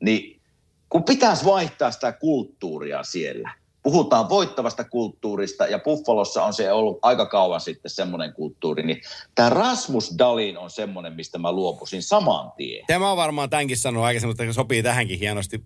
Niin 0.00 0.40
kun 0.88 1.04
pitäisi 1.04 1.44
vaihtaa 1.44 1.90
sitä 1.90 2.12
kulttuuria 2.12 3.02
siellä. 3.02 3.54
Puhutaan 3.82 4.28
voittavasta 4.28 4.84
kulttuurista 4.84 5.66
ja 5.66 5.78
Buffalossa 5.78 6.44
on 6.44 6.54
se 6.54 6.72
ollut 6.72 6.98
aika 7.02 7.26
kauan 7.26 7.60
sitten 7.60 7.90
semmoinen 7.90 8.32
kulttuuri, 8.32 8.82
niin 8.82 9.02
tämä 9.34 9.50
Rasmus 9.50 10.14
Dalin 10.18 10.58
on 10.58 10.70
semmoinen, 10.70 11.12
mistä 11.12 11.38
mä 11.38 11.52
luopuisin 11.52 12.02
saman 12.02 12.52
tien. 12.56 12.86
Tämä 12.86 13.10
on 13.10 13.16
varmaan 13.16 13.50
tämänkin 13.50 13.76
sanonut 13.76 14.04
aikaisemmin, 14.04 14.36
mutta 14.38 14.52
sopii 14.52 14.82
tähänkin 14.82 15.18
hienosti 15.18 15.64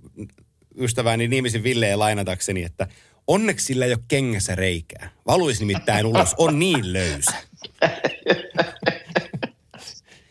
ystäväni 0.78 1.28
nimisin 1.28 1.62
Villeen 1.62 1.98
lainatakseni, 1.98 2.62
että 2.62 2.86
onneksi 3.26 3.66
sillä 3.66 3.84
ei 3.84 3.92
ole 3.92 4.02
kengässä 4.08 4.54
reikää. 4.54 5.10
Valuisi 5.26 5.64
nimittäin 5.64 6.06
ulos, 6.06 6.34
on 6.38 6.58
niin 6.58 6.92
löysä. 6.92 7.34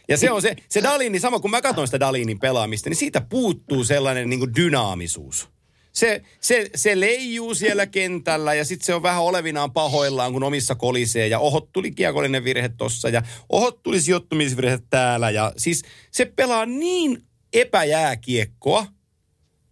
Ja 0.09 0.17
se 0.17 0.31
on 0.31 0.41
se, 0.41 0.55
se 0.69 0.83
Dalini, 0.83 1.19
sama 1.19 1.39
kun 1.39 1.51
mä 1.51 1.61
katson 1.61 1.87
sitä 1.87 1.99
Dalinin 1.99 2.39
pelaamista, 2.39 2.89
niin 2.89 2.97
siitä 2.97 3.21
puuttuu 3.21 3.83
sellainen 3.83 4.29
niin 4.29 4.55
dynaamisuus. 4.55 5.54
Se, 5.95 6.21
se, 6.41 6.69
se 6.75 6.99
leijuu 6.99 7.55
siellä 7.55 7.87
kentällä 7.87 8.53
ja 8.53 8.65
sitten 8.65 8.85
se 8.85 8.93
on 8.93 9.03
vähän 9.03 9.23
olevinaan 9.23 9.71
pahoillaan, 9.71 10.33
kun 10.33 10.43
omissa 10.43 10.75
kolisee. 10.75 11.27
Ja 11.27 11.39
ohot 11.39 11.71
tuli 11.71 11.91
kiekollinen 11.91 12.43
virhe 12.43 12.69
tossa 12.69 13.09
ja 13.09 13.21
ohot 13.49 13.83
tuli 13.83 14.01
sijoittumisvirhe 14.01 14.79
täällä. 14.89 15.29
Ja 15.29 15.53
siis 15.57 15.83
se 16.11 16.25
pelaa 16.25 16.65
niin 16.65 17.23
epäjääkiekkoa, 17.53 18.85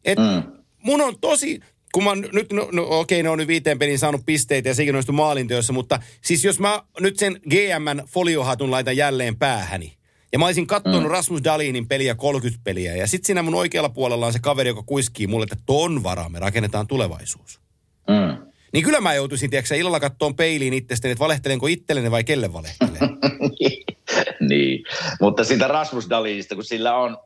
että 0.05 0.41
mm. 0.45 0.51
mun 0.83 1.01
on 1.01 1.19
tosi, 1.19 1.59
kun 1.93 2.03
mä 2.03 2.15
nyt, 2.15 2.53
no, 2.53 2.69
no 2.71 2.99
okei, 2.99 3.23
ne 3.23 3.29
on 3.29 3.37
nyt 3.37 3.47
viiteen 3.47 3.79
pelin 3.79 3.99
saanut 3.99 4.25
pisteitä 4.25 4.69
ja 4.69 4.75
sekin 4.75 4.95
onnistu 4.95 5.13
maalinteossa, 5.13 5.73
mutta 5.73 5.99
siis 6.21 6.43
jos 6.43 6.59
mä 6.59 6.83
nyt 6.99 7.19
sen 7.19 7.39
GMn 7.49 8.07
foliohatun 8.07 8.71
laitan 8.71 8.97
jälleen 8.97 9.35
päähäni, 9.35 9.93
ja 10.33 10.39
mä 10.39 10.45
olisin 10.45 10.67
katsonut 10.67 11.03
mm. 11.03 11.09
Rasmus 11.09 11.43
Dalinin 11.43 11.87
peliä 11.87 12.15
30 12.15 12.63
peliä. 12.63 12.95
Ja 12.95 13.07
sitten 13.07 13.25
siinä 13.25 13.43
mun 13.43 13.55
oikealla 13.55 13.89
puolella 13.89 14.25
on 14.25 14.33
se 14.33 14.39
kaveri, 14.39 14.69
joka 14.69 14.83
kuiskii 14.83 15.27
mulle, 15.27 15.43
että 15.43 15.63
ton 15.65 16.03
varaa 16.03 16.29
me 16.29 16.39
rakennetaan 16.39 16.87
tulevaisuus. 16.87 17.59
Mm. 18.07 18.51
Niin 18.73 18.83
kyllä 18.83 19.01
mä 19.01 19.13
joutuisin, 19.13 19.49
tiedätkö 19.49 19.75
illalla 19.75 19.99
kattoon 19.99 20.35
peiliin 20.35 20.73
itsestäni, 20.73 21.11
että 21.11 21.23
valehtelenko 21.23 21.67
itselleni 21.67 22.11
vai 22.11 22.23
kelle 22.23 22.53
valehtelen. 22.53 22.99
niin, 24.49 24.83
mutta 25.21 25.43
siitä 25.43 25.67
Rasmus 25.67 26.09
Dalinista, 26.09 26.55
kun 26.55 26.63
sillä 26.63 26.95
on, 26.95 27.17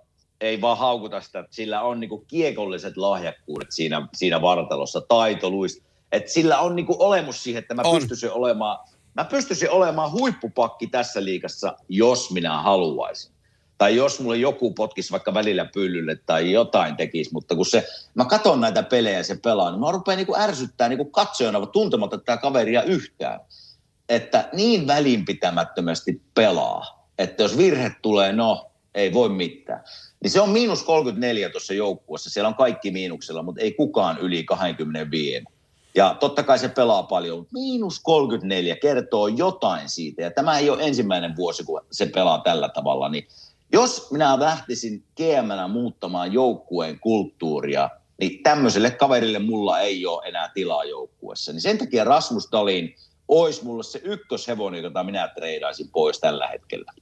ei 0.42 0.62
vaan 0.62 0.78
haukuta 0.78 1.22
sitä, 1.22 1.40
että 1.40 1.56
sillä 1.56 1.82
on 1.82 2.00
niinku 2.00 2.26
kiekolliset 2.28 2.98
lahjakkuudet 2.98 3.72
siinä, 3.72 4.08
siinä 4.14 4.42
vartalossa, 4.42 5.02
taito, 5.02 5.50
luist, 5.50 5.84
että 6.12 6.32
sillä 6.32 6.60
on 6.60 6.76
niinku 6.76 6.96
olemus 7.00 7.44
siihen, 7.44 7.60
että 7.60 7.74
mä 7.74 7.82
On. 7.86 7.96
pystyisin 8.00 8.32
olemaan, 8.32 8.78
mä 9.18 9.26
pystyisin 9.26 9.70
olemaan 9.70 10.12
huippupakki 10.12 10.88
tässä 10.88 11.24
liigassa, 11.24 11.78
jos 11.90 12.32
minä 12.32 12.62
haluaisin. 12.62 13.32
Tai 13.78 13.96
jos 13.96 14.20
mulle 14.20 14.38
joku 14.38 14.74
potkisi 14.74 15.12
vaikka 15.12 15.34
välillä 15.34 15.66
pyllylle 15.66 16.16
tai 16.26 16.52
jotain 16.52 16.96
tekisi, 16.96 17.34
mutta 17.34 17.56
kun 17.56 17.66
se, 17.66 17.88
mä 18.16 18.26
katson 18.26 18.62
näitä 18.62 18.84
pelejä 18.84 19.18
ja 19.18 19.24
se 19.24 19.36
pelaa, 19.44 19.72
niin 19.72 19.80
mä 19.80 19.92
rupean 19.92 20.18
niinku 20.18 20.36
ärsyttää 20.38 20.90
niinku 20.90 21.06
katsojana 21.06 21.66
tuntematta 21.66 22.18
tätä 22.18 22.38
kaveria 22.38 22.84
yhtään. 22.84 23.40
Että 24.10 24.50
niin 24.54 24.88
välinpitämättömästi 24.88 26.22
pelaa, 26.34 27.10
että 27.18 27.44
jos 27.44 27.58
virhe 27.58 27.92
tulee, 28.02 28.34
no 28.34 28.72
ei 28.96 29.14
voi 29.14 29.30
mitään. 29.30 29.84
Niin 30.24 30.32
se 30.32 30.42
on 30.42 30.50
miinus 30.50 30.84
34 30.84 31.50
tuossa 31.50 31.74
joukkueessa. 31.74 32.30
Siellä 32.30 32.48
on 32.48 32.56
kaikki 32.56 32.92
miinuksella, 32.92 33.44
mutta 33.44 33.62
ei 33.62 33.74
kukaan 33.74 34.18
yli 34.18 34.44
25. 34.44 35.57
Ja 35.98 36.16
totta 36.20 36.44
kai 36.44 36.60
se 36.60 36.70
pelaa 36.70 37.04
paljon, 37.04 37.38
mutta 37.38 37.54
miinus 37.54 38.00
34 38.00 38.76
kertoo 38.76 39.28
jotain 39.28 39.90
siitä. 39.90 40.22
Ja 40.22 40.32
tämä 40.32 40.58
ei 40.58 40.70
ole 40.70 40.84
ensimmäinen 40.84 41.36
vuosi, 41.36 41.64
kun 41.64 41.82
se 41.92 42.06
pelaa 42.06 42.40
tällä 42.40 42.70
tavalla. 42.70 43.10
Niin 43.10 43.28
jos 43.74 44.12
minä 44.12 44.40
lähtisin 44.40 45.04
GMnä 45.16 45.68
muuttamaan 45.68 46.34
joukkueen 46.34 47.00
kulttuuria, 47.00 47.90
niin 48.20 48.44
tämmöiselle 48.44 48.92
kaverille 48.92 49.40
mulla 49.40 49.80
ei 49.80 50.06
ole 50.06 50.28
enää 50.28 50.52
tilaa 50.54 50.84
joukkueessa. 50.84 51.52
Niin 51.52 51.62
sen 51.62 51.78
takia 51.78 52.04
Rasmus 52.04 52.50
Dalin 52.52 52.96
olisi 53.28 53.66
mulle 53.66 53.84
se 53.84 54.02
ykköshevonen, 54.04 54.84
jota 54.84 55.04
minä 55.04 55.28
treidaisin 55.36 55.90
pois 55.92 56.20
tällä 56.20 56.48
hetkellä. 56.48 56.94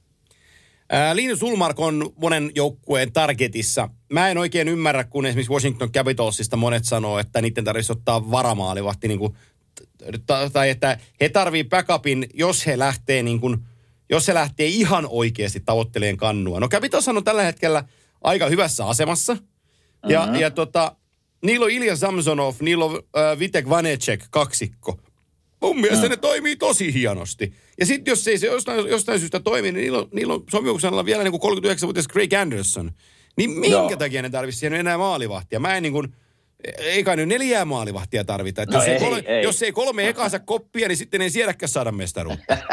Ää, 0.90 1.16
Linus 1.16 1.42
Ulmark 1.42 1.80
on 1.80 2.10
monen 2.16 2.50
joukkueen 2.54 3.12
targetissa. 3.12 3.88
Mä 4.12 4.28
en 4.28 4.38
oikein 4.38 4.68
ymmärrä, 4.68 5.04
kun 5.04 5.26
esimerkiksi 5.26 5.52
Washington 5.52 5.92
Capitalsista 5.92 6.56
monet 6.56 6.84
sanoo, 6.84 7.18
että 7.18 7.42
niiden 7.42 7.64
tarvitsisi 7.64 7.92
ottaa 7.92 8.30
varamaalivahti, 8.30 9.08
niin 9.08 9.18
kuin, 9.18 9.34
ta- 10.26 10.50
tai 10.50 10.70
että 10.70 10.98
he 11.20 11.28
tarvii 11.28 11.64
backupin, 11.64 12.26
jos 12.34 12.66
he 12.66 12.78
lähtee 12.78 13.22
niin 13.22 13.40
kuin, 13.40 13.56
jos 14.10 14.26
se 14.26 14.34
lähtee 14.34 14.66
ihan 14.66 15.06
oikeasti 15.10 15.60
tavoitteleen 15.60 16.16
kannua. 16.16 16.60
No 16.60 16.68
Capitals 16.68 17.08
on 17.08 17.24
tällä 17.24 17.42
hetkellä 17.42 17.84
aika 18.22 18.46
hyvässä 18.48 18.86
asemassa. 18.86 19.36
Ja, 20.08 20.26
Mhm. 20.26 20.34
ja 20.34 20.50
tota, 20.50 20.96
niillä 21.44 21.64
on 21.64 21.70
Ilja 21.70 21.96
Samsonov, 21.96 22.54
niillä 22.60 22.84
on 22.84 22.94
äh, 22.94 23.38
Vitek 23.38 23.68
Vanecek 23.68 24.24
kaksikko. 24.30 25.00
Mun 25.62 25.80
mielestä 25.80 26.08
ne 26.08 26.16
toimii 26.16 26.56
tosi 26.56 26.94
hienosti. 26.94 27.52
Ja 27.80 27.86
sitten 27.86 28.12
jos 28.12 28.28
ei 28.28 28.38
se 28.38 28.46
jostain, 28.46 28.88
jostain 28.88 29.18
syystä 29.18 29.40
toimi, 29.40 29.72
niin 29.72 29.82
niillä 29.82 29.98
on, 29.98 30.08
niillä 30.12 30.34
on 30.34 30.44
sopimuksella 30.50 31.04
vielä 31.04 31.24
niin 31.24 31.40
kuin 31.40 31.58
39-vuotias 31.58 32.08
Craig 32.08 32.32
Anderson. 32.32 32.90
Niin 33.36 33.50
minkä 33.50 33.68
Joo. 33.68 33.96
takia 33.96 34.22
ne 34.22 34.30
tarvitsisi 34.30 34.60
siihen 34.60 34.80
enää 34.80 34.98
maalivahtia? 34.98 35.60
Mä 35.60 35.76
en 35.76 35.82
niin 35.82 35.92
kuin, 35.92 36.14
ei 36.78 37.04
kai 37.04 37.16
nyt 37.16 37.28
neljää 37.28 37.64
maalivahtia 37.64 38.24
tarvita. 38.24 38.64
No 38.64 38.72
jos, 38.72 38.84
ei, 38.84 38.92
ei, 38.92 39.00
kolme, 39.00 39.22
ei. 39.26 39.42
jos 39.42 39.62
ei 39.62 39.72
kolme 39.72 40.08
ekansa 40.08 40.38
koppia, 40.38 40.88
niin 40.88 40.96
sitten 40.96 41.22
ei 41.22 41.30
sielläkään 41.30 41.68
saada 41.68 41.92
mestaruutta. 41.92 42.56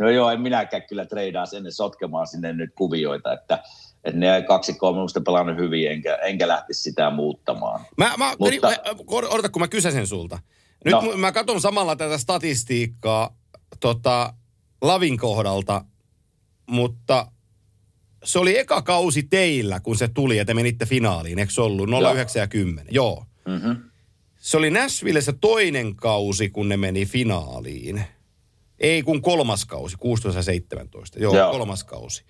No 0.00 0.10
joo, 0.10 0.30
en 0.30 0.40
minäkään 0.40 0.82
kyllä 0.88 1.06
treidaa 1.06 1.46
sinne 1.46 1.70
sotkemaan 1.70 2.26
sinne 2.26 2.52
nyt 2.52 2.70
kuvioita, 2.74 3.32
että, 3.32 3.62
että 4.04 4.20
ne 4.20 4.42
kaksi 4.48 4.74
kolme 4.74 4.96
minusta 4.96 5.20
pelannut 5.20 5.56
hyvin, 5.56 5.90
enkä, 5.90 6.14
enkä 6.14 6.48
lähtisi 6.48 6.82
sitä 6.82 7.10
muuttamaan. 7.10 7.80
Mä, 7.96 8.14
mä, 8.18 8.34
Mutta- 8.38 8.72
Mutta... 8.96 9.28
odota, 9.28 9.48
kun 9.48 9.62
mä 9.62 9.68
kysäsen 9.68 10.06
sulta. 10.06 10.38
Nyt 10.84 10.92
no. 10.92 11.16
mä 11.16 11.32
katson 11.32 11.60
samalla 11.60 11.96
tätä 11.96 12.18
statistiikkaa 12.18 13.36
tota, 13.80 14.34
Lavin 14.82 15.16
kohdalta, 15.16 15.84
mutta 16.66 17.32
se 18.24 18.38
oli 18.38 18.58
eka 18.58 18.82
kausi 18.82 19.22
teillä, 19.22 19.80
kun 19.80 19.96
se 19.96 20.08
tuli 20.08 20.36
ja 20.36 20.44
te 20.44 20.54
menitte 20.54 20.86
finaaliin, 20.86 21.38
eikö 21.38 21.52
se 21.52 21.60
ollut? 21.60 21.88
09 22.14 22.40
ja 22.40 22.46
10. 22.46 22.86
Joo. 22.90 23.24
Mm-hmm. 23.48 23.76
Se 24.38 24.56
oli 24.56 24.70
Nashvillessä 24.70 25.32
toinen 25.32 25.96
kausi, 25.96 26.48
kun 26.50 26.68
ne 26.68 26.76
meni 26.76 27.06
finaaliin. 27.06 28.02
Ei 28.78 29.02
kun 29.02 29.22
kolmas 29.22 29.64
kausi, 29.64 29.96
16 29.96 30.38
ja 30.38 30.42
17. 30.42 31.18
Joo, 31.18 31.34
Joo. 31.34 31.44
Joo. 31.44 31.52
kolmas 31.52 31.84
kausi. 31.84 32.24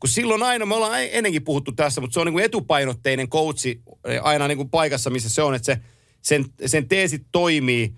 Kun 0.00 0.10
silloin 0.10 0.42
aina, 0.42 0.66
me 0.66 0.74
ollaan 0.74 1.00
ennenkin 1.10 1.44
puhuttu 1.44 1.72
tässä, 1.72 2.00
mutta 2.00 2.14
se 2.14 2.20
on 2.20 2.26
niin 2.26 2.32
kuin 2.32 2.44
etupainotteinen 2.44 3.28
coachi 3.28 3.82
aina 4.22 4.48
niin 4.48 4.58
kuin 4.58 4.70
paikassa, 4.70 5.10
missä 5.10 5.28
se 5.28 5.42
on, 5.42 5.54
että 5.54 5.66
se, 5.66 5.80
sen, 6.22 6.44
sen 6.66 6.88
teesit 6.88 7.22
toimii. 7.32 7.94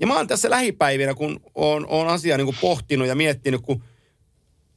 Ja 0.00 0.06
mä 0.06 0.14
oon 0.16 0.26
tässä 0.26 0.50
lähipäivinä, 0.50 1.14
kun 1.14 1.40
on, 1.54 1.86
on 1.86 2.08
asiaa 2.08 2.38
niin 2.38 2.46
kuin 2.46 2.56
pohtinut 2.60 3.08
ja 3.08 3.14
miettinyt, 3.14 3.60
kun 3.60 3.82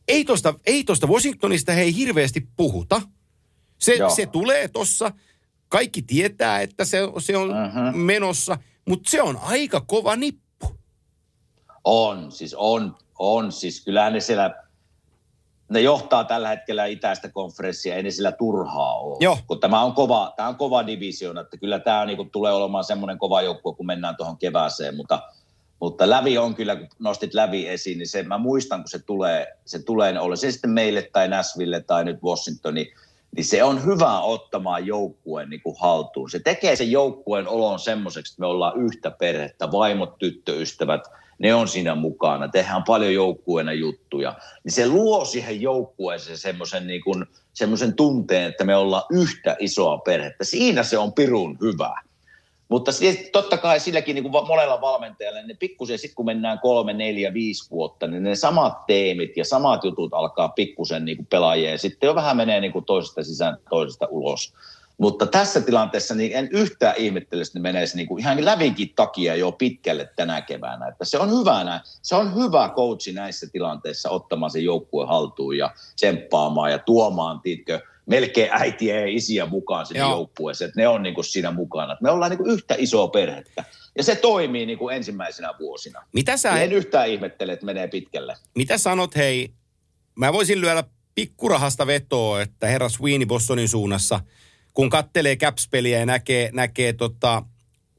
ei 0.08 0.26
tosta, 0.26 0.54
ei 0.66 0.84
tosta 0.84 1.08
Washingtonista 1.08 1.72
hei 1.72 1.96
hirveästi 1.96 2.48
puhuta. 2.56 3.02
Se, 3.80 3.94
Joo. 3.96 4.10
se 4.10 4.26
tulee 4.26 4.68
tossa. 4.68 5.12
Kaikki 5.70 6.02
tietää, 6.02 6.62
että 6.62 6.86
se, 6.86 7.00
se 7.20 7.38
on 7.38 7.50
Mhm. 7.50 7.98
menossa, 7.98 8.58
mutta 8.88 9.10
se 9.10 9.22
on 9.22 9.38
aika 9.42 9.82
kova 9.82 10.16
nippu. 10.16 10.78
On, 11.84 12.32
siis 12.32 12.54
on, 12.58 12.96
on, 13.20 13.52
siis 13.52 13.84
kyllähän 13.86 14.14
ne 14.14 14.20
siellä, 14.20 14.64
ne 15.70 15.82
johtaa 15.82 16.24
tällä 16.24 16.50
hetkellä 16.50 16.86
itäistä 16.86 17.30
konferenssia, 17.30 17.96
ei 17.96 18.04
ne 18.04 18.12
sillä 18.12 18.32
turhaa 18.32 19.00
ole. 19.00 19.18
Joo. 19.20 19.38
Kun 19.48 19.60
tämä 19.60 19.82
on 19.82 19.94
kova, 19.94 20.34
tämä 20.36 20.50
on 20.50 20.56
kova 20.56 20.88
divisioona, 20.88 21.42
että 21.42 21.58
kyllä 21.58 21.80
tämä 21.80 22.06
niinku 22.06 22.26
tulee 22.26 22.52
olemaan 22.54 22.84
semmoinen 22.84 23.18
kova 23.18 23.42
joukkue, 23.42 23.76
kun 23.76 23.86
mennään 23.86 24.16
tuohon 24.16 24.38
kevääseen, 24.38 24.96
mutta 24.96 25.22
Mutta 25.80 26.10
lävi 26.10 26.38
on 26.38 26.56
kyllä, 26.56 26.76
kun 26.76 26.88
nostit 27.00 27.34
lävi 27.34 27.68
esiin, 27.68 27.98
niin 27.98 28.08
se, 28.08 28.24
mä 28.24 28.38
muistan, 28.38 28.82
kun 28.82 28.90
se 28.90 29.00
tulee, 29.00 29.48
se 29.66 29.80
tulee, 29.84 30.20
oli 30.20 30.38
se 30.38 30.52
sitten 30.52 30.70
meille 30.70 31.10
tai 31.14 31.28
Nashville 31.28 31.80
tai 31.80 32.04
nyt 32.04 32.24
Washingtoni, 32.24 32.92
niin 33.36 33.46
se 33.46 33.64
on 33.64 33.86
hyvä 33.86 34.20
ottamaan 34.20 34.86
joukkueen 34.86 35.50
niin 35.50 35.62
kuin 35.62 35.76
haltuun. 35.80 36.30
Se 36.30 36.40
tekee 36.40 36.76
sen 36.76 36.92
joukkueen 36.92 37.48
olon 37.48 37.80
semmoiseksi, 37.80 38.34
että 38.34 38.42
me 38.42 38.48
ollaan 38.48 38.82
yhtä 38.82 39.12
perhettä, 39.12 39.72
vaimot, 39.72 40.18
tyttöystävät, 40.18 41.02
ne 41.40 41.54
on 41.54 41.68
siinä 41.68 41.96
mukana, 41.96 42.48
tehdään 42.48 42.84
paljon 42.84 43.14
joukkueena 43.14 43.74
juttuja. 43.74 44.36
Niin 44.64 44.72
se 44.72 44.88
luo 44.88 45.26
siihen 45.26 45.62
joukkueeseen 45.62 46.38
semmoisen 46.38 46.88
niin 46.88 47.04
kuin, 47.04 47.26
semmoisen 47.54 47.94
tunteen, 47.94 48.50
että 48.50 48.64
me 48.64 48.76
ollaan 48.76 49.04
yhtä 49.12 49.56
isoa 49.60 49.98
perhettä. 49.98 50.44
Siinä 50.44 50.84
se 50.84 50.98
on 50.98 51.14
pirun 51.14 51.58
hyvä. 51.62 52.02
Mutta 52.70 52.92
totta 53.32 53.58
kai 53.58 53.80
silläkin 53.80 54.16
niin 54.16 54.32
kuin 54.32 54.48
monella 54.48 54.82
valmentajalla, 54.82 55.42
ne 55.42 55.54
pikkusen 55.54 56.00
sitten 56.00 56.16
kun 56.16 56.26
mennään 56.26 56.60
kolme, 56.60 56.94
neljä, 56.94 57.34
viisi 57.34 57.72
vuotta, 57.72 58.08
niin 58.08 58.24
ne 58.24 58.36
samat 58.36 58.86
teemit 58.86 59.38
ja 59.38 59.46
samat 59.46 59.84
jutut 59.84 60.14
alkaa 60.14 60.50
pikkusen 60.50 61.06
niin 61.06 61.26
pelaajia 61.26 61.72
ja 61.72 61.78
sitten 61.78 62.08
jo 62.08 62.16
vähän 62.16 62.38
menee 62.38 62.62
niin 62.62 62.72
kuin 62.72 62.86
toisesta 62.86 63.24
sisään, 63.24 63.58
toisesta 63.70 64.08
ulos. 64.10 64.54
Mutta 65.00 65.28
tässä 65.28 65.62
tilanteessa 65.62 66.16
niin 66.16 66.32
en 66.34 66.50
yhtään 66.52 66.96
ihmettele, 66.98 67.42
että 67.42 67.60
ne 67.60 67.62
menee 67.62 67.86
niin 67.96 68.08
kuin 68.08 68.20
ihan 68.20 68.46
lävinkin 68.46 68.94
takia 68.96 69.36
jo 69.36 69.52
pitkälle 69.52 70.10
tänä 70.16 70.42
keväänä. 70.42 70.88
Että 70.88 71.06
se 71.06 71.18
on 71.18 71.32
hyvä 71.40 71.82
Se 72.02 72.16
on 72.16 72.36
hyvä 72.36 72.70
coachi 72.76 73.12
näissä 73.12 73.48
tilanteissa 73.52 74.10
ottamaan 74.10 74.52
se 74.52 74.60
joukkue 74.60 75.06
haltuun 75.06 75.58
ja 75.58 75.74
tsemppaamaan 75.96 76.72
ja 76.72 76.80
tuomaan, 76.80 77.42
tiedätkö, 77.42 77.80
melkein 78.06 78.50
äitiä 78.52 79.00
ja 79.00 79.08
isiä 79.08 79.46
mukaan 79.46 79.86
sinne 79.86 80.00
Joo. 80.00 80.12
joukkueeseen, 80.12 80.70
että 80.70 80.82
ne 80.82 80.88
on 80.88 81.04
niin 81.04 81.16
kuin 81.16 81.26
siinä 81.26 81.52
mukana. 81.52 81.98
Me 82.02 82.12
ollaan 82.12 82.32
niin 82.32 82.38
kuin 82.38 82.52
yhtä 82.52 82.76
isoa 82.78 83.08
perhettä. 83.08 83.64
Ja 83.98 84.04
se 84.04 84.16
toimii 84.16 84.66
niin 84.66 84.78
kuin 84.78 84.96
ensimmäisenä 84.96 85.54
vuosina. 85.60 86.06
Mitä 86.14 86.38
sä... 86.38 86.62
En 86.62 86.72
yhtään 86.72 87.10
ihmettele, 87.10 87.54
että 87.54 87.66
menee 87.66 87.88
pitkälle. 87.88 88.36
Mitä 88.56 88.78
sanot, 88.78 89.16
hei, 89.16 89.52
mä 90.16 90.34
voisin 90.34 90.62
lyödä 90.62 90.84
pikkurahasta 91.16 91.88
vetoa, 91.88 92.42
että 92.42 92.68
herra 92.68 92.90
Sweeney 92.90 93.26
Bostonin 93.26 93.70
suunnassa, 93.70 94.20
kun 94.80 94.90
kattelee 94.90 95.36
Caps-peliä 95.36 96.00
ja 96.00 96.06
näkee, 96.06 96.50
näkee 96.54 96.94
tota, 96.94 97.44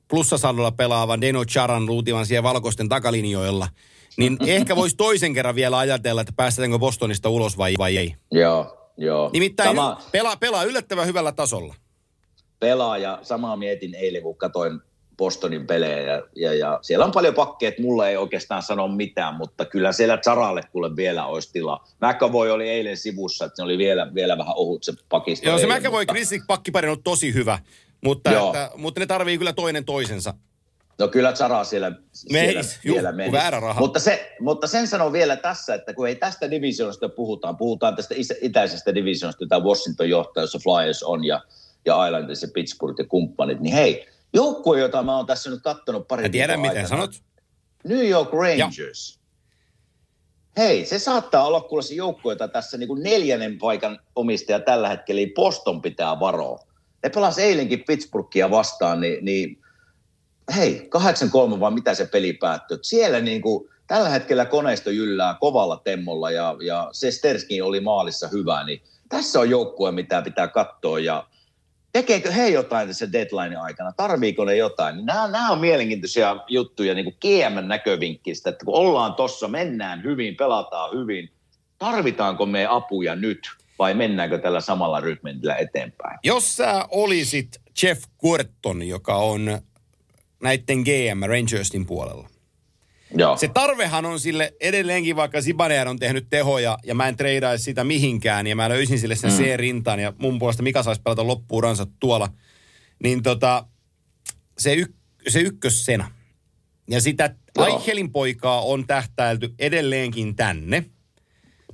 plussasaldolla 0.08 0.70
pelaavan 0.70 1.20
Deno 1.20 1.44
Charan 1.44 1.86
luutivan 1.86 2.26
siellä 2.26 2.42
valkoisten 2.42 2.88
takalinjoilla, 2.88 3.68
niin 4.16 4.36
ehkä 4.46 4.76
voisi 4.76 4.96
toisen 4.96 5.34
kerran 5.34 5.54
vielä 5.54 5.78
ajatella, 5.78 6.20
että 6.20 6.32
päästäänkö 6.36 6.78
Bostonista 6.78 7.28
ulos 7.28 7.58
vai, 7.58 7.74
vai 7.78 7.96
ei. 7.96 8.14
Joo, 8.30 8.90
Joo. 8.96 9.30
Nimittäin 9.32 9.68
Sama, 9.68 10.02
pelaa, 10.12 10.36
pelaa 10.36 10.64
yllättävän 10.64 11.06
hyvällä 11.06 11.32
tasolla. 11.32 11.74
Pelaa 12.60 12.98
ja 12.98 13.18
samaa 13.22 13.56
mietin 13.56 13.94
eilen, 13.94 14.22
kun 14.22 14.36
katsoin 14.36 14.80
Bostonin 15.20 15.66
pelejä 15.66 16.00
ja, 16.00 16.22
ja, 16.36 16.54
ja 16.54 16.78
siellä 16.82 17.04
on 17.04 17.12
paljon 17.12 17.34
pakkeja, 17.34 17.68
että 17.68 17.82
mulle 17.82 18.08
ei 18.08 18.16
oikeastaan 18.16 18.62
sano 18.62 18.88
mitään, 18.88 19.34
mutta 19.34 19.64
kyllä 19.64 19.92
siellä 19.92 20.18
Zaralle 20.24 20.62
kuule 20.72 20.96
vielä 20.96 21.26
olisi 21.26 21.52
tilaa. 21.52 21.88
McAvoy 22.00 22.50
oli 22.50 22.68
eilen 22.68 22.96
sivussa, 22.96 23.44
että 23.44 23.56
se 23.56 23.62
oli 23.62 23.78
vielä, 23.78 24.14
vielä 24.14 24.38
vähän 24.38 24.54
ohut 24.56 24.82
se 24.84 24.92
pakista. 25.08 25.48
Joo, 25.48 25.58
se 25.58 25.66
McAvoy 25.66 26.00
mutta... 26.00 26.14
Chris 26.14 26.30
pakkipari 26.46 26.88
on 26.88 27.02
tosi 27.02 27.34
hyvä, 27.34 27.58
mutta, 28.04 28.30
että, 28.30 28.70
mutta 28.76 29.00
ne 29.00 29.06
tarvii 29.06 29.38
kyllä 29.38 29.52
toinen 29.52 29.84
toisensa. 29.84 30.34
No 30.98 31.08
kyllä 31.08 31.32
Zara 31.32 31.64
siellä, 31.64 31.92
siellä 32.12 32.62
juh, 32.84 32.94
vielä 32.94 33.12
meni. 33.12 33.32
Väärä 33.32 33.60
raha. 33.60 33.80
Mutta, 33.80 34.00
se, 34.00 34.36
mutta 34.40 34.66
sen 34.66 34.86
sanon 34.88 35.12
vielä 35.12 35.36
tässä, 35.36 35.74
että 35.74 35.94
kun 35.94 36.08
ei 36.08 36.16
tästä 36.16 36.50
divisionista 36.50 37.08
puhutaan, 37.08 37.56
puhutaan 37.56 37.96
tästä 37.96 38.14
itäisestä 38.42 38.94
divisionista, 38.94 39.44
jota 39.44 39.60
Washington 39.60 40.08
johtaa, 40.08 40.42
jossa 40.42 40.58
Flyers 40.58 41.02
on 41.02 41.24
ja, 41.24 41.40
ja 41.86 42.06
Islanders 42.06 42.42
ja 42.42 42.48
Pittsburgh 42.54 43.00
ja 43.00 43.06
kumppanit, 43.06 43.60
niin 43.60 43.74
hei, 43.74 44.06
joukkue, 44.32 44.80
jota 44.80 45.02
mä 45.02 45.16
oon 45.16 45.26
tässä 45.26 45.50
nyt 45.50 45.62
kattonut 45.62 46.08
pari 46.08 46.22
Mä 46.22 46.28
tiedän, 46.28 46.60
miten 46.60 46.88
sanot. 46.88 47.10
New 47.84 48.08
York 48.08 48.32
Rangers. 48.32 49.14
Ja. 49.14 49.20
Hei, 50.62 50.84
se 50.84 50.98
saattaa 50.98 51.46
olla 51.46 51.60
kuule 51.60 51.82
se 51.82 51.94
joukkue, 51.94 52.32
jota 52.32 52.48
tässä 52.48 52.78
niin 52.78 52.88
kuin 52.88 53.02
neljännen 53.02 53.58
paikan 53.58 53.98
omistaja 54.16 54.60
tällä 54.60 54.88
hetkellä, 54.88 55.20
eli 55.20 55.32
Boston 55.34 55.82
pitää 55.82 56.20
varoa. 56.20 56.58
Ne 57.02 57.10
pelasi 57.10 57.42
eilenkin 57.42 57.84
Pittsburghia 57.86 58.50
vastaan, 58.50 59.00
niin, 59.00 59.24
niin 59.24 59.58
hei, 60.56 60.88
8-3 61.56 61.60
vai 61.60 61.70
mitä 61.70 61.94
se 61.94 62.06
peli 62.06 62.32
päättyi. 62.32 62.78
Siellä 62.82 63.20
niin 63.20 63.42
kuin, 63.42 63.68
tällä 63.86 64.08
hetkellä 64.08 64.44
koneisto 64.44 64.90
jyllää 64.90 65.36
kovalla 65.40 65.80
temmolla 65.84 66.30
ja, 66.30 66.56
ja 66.66 66.88
se 66.92 67.10
Sterskin 67.10 67.64
oli 67.64 67.80
maalissa 67.80 68.28
hyvä, 68.28 68.64
niin 68.64 68.82
tässä 69.08 69.40
on 69.40 69.50
joukkue, 69.50 69.92
mitä 69.92 70.22
pitää 70.22 70.48
katsoa 70.48 70.98
ja 70.98 71.26
tekeekö 71.92 72.32
he 72.32 72.48
jotain 72.48 72.88
tässä 72.88 73.12
deadline 73.12 73.56
aikana, 73.56 73.92
tarviiko 73.92 74.44
ne 74.44 74.56
jotain. 74.56 75.06
Nämä, 75.06 75.28
nämä 75.28 75.50
on 75.50 75.58
mielenkiintoisia 75.58 76.36
juttuja 76.48 76.94
niin 76.94 77.04
kuin 77.04 77.16
GM 77.20 77.68
näkövinkkistä, 77.68 78.50
että 78.50 78.64
kun 78.64 78.74
ollaan 78.74 79.14
tossa, 79.14 79.48
mennään 79.48 80.02
hyvin, 80.02 80.36
pelataan 80.36 80.90
hyvin, 80.92 81.30
tarvitaanko 81.78 82.46
me 82.46 82.66
apuja 82.66 83.16
nyt 83.16 83.40
vai 83.78 83.94
mennäänkö 83.94 84.38
tällä 84.38 84.60
samalla 84.60 85.00
rytmillä 85.00 85.54
eteenpäin? 85.56 86.18
Jos 86.22 86.56
sä 86.56 86.84
olisit 86.90 87.60
Jeff 87.82 88.04
Gorton, 88.20 88.82
joka 88.82 89.16
on 89.16 89.60
näiden 90.42 90.78
GM 90.78 91.22
Rangersin 91.26 91.86
puolella. 91.86 92.28
Joo. 93.14 93.36
Se 93.36 93.48
tarvehan 93.48 94.04
on 94.04 94.20
sille 94.20 94.52
edelleenkin, 94.60 95.16
vaikka 95.16 95.40
Zibanejad 95.40 95.86
on 95.86 95.98
tehnyt 95.98 96.26
tehoja 96.30 96.78
ja 96.84 96.94
mä 96.94 97.08
en 97.08 97.16
treidaisi 97.16 97.64
sitä 97.64 97.84
mihinkään 97.84 98.46
ja 98.46 98.56
mä 98.56 98.68
löysin 98.68 98.98
sille 98.98 99.16
sen 99.16 99.30
mm. 99.30 99.36
C-rintaan 99.36 100.00
ja 100.00 100.12
mun 100.18 100.38
puolesta 100.38 100.62
Mika 100.62 100.82
saisi 100.82 101.02
pelata 101.02 101.26
loppuuransa 101.26 101.86
tuolla. 102.00 102.28
Niin 103.02 103.22
tota, 103.22 103.66
se, 104.58 104.74
y- 104.74 104.94
se 105.28 105.40
ykkössena. 105.40 106.10
Ja 106.90 107.00
sitä 107.00 107.34
Aichelin 107.58 108.12
poikaa 108.12 108.60
on 108.60 108.86
tähtäilty 108.86 109.54
edelleenkin 109.58 110.36
tänne– 110.36 110.84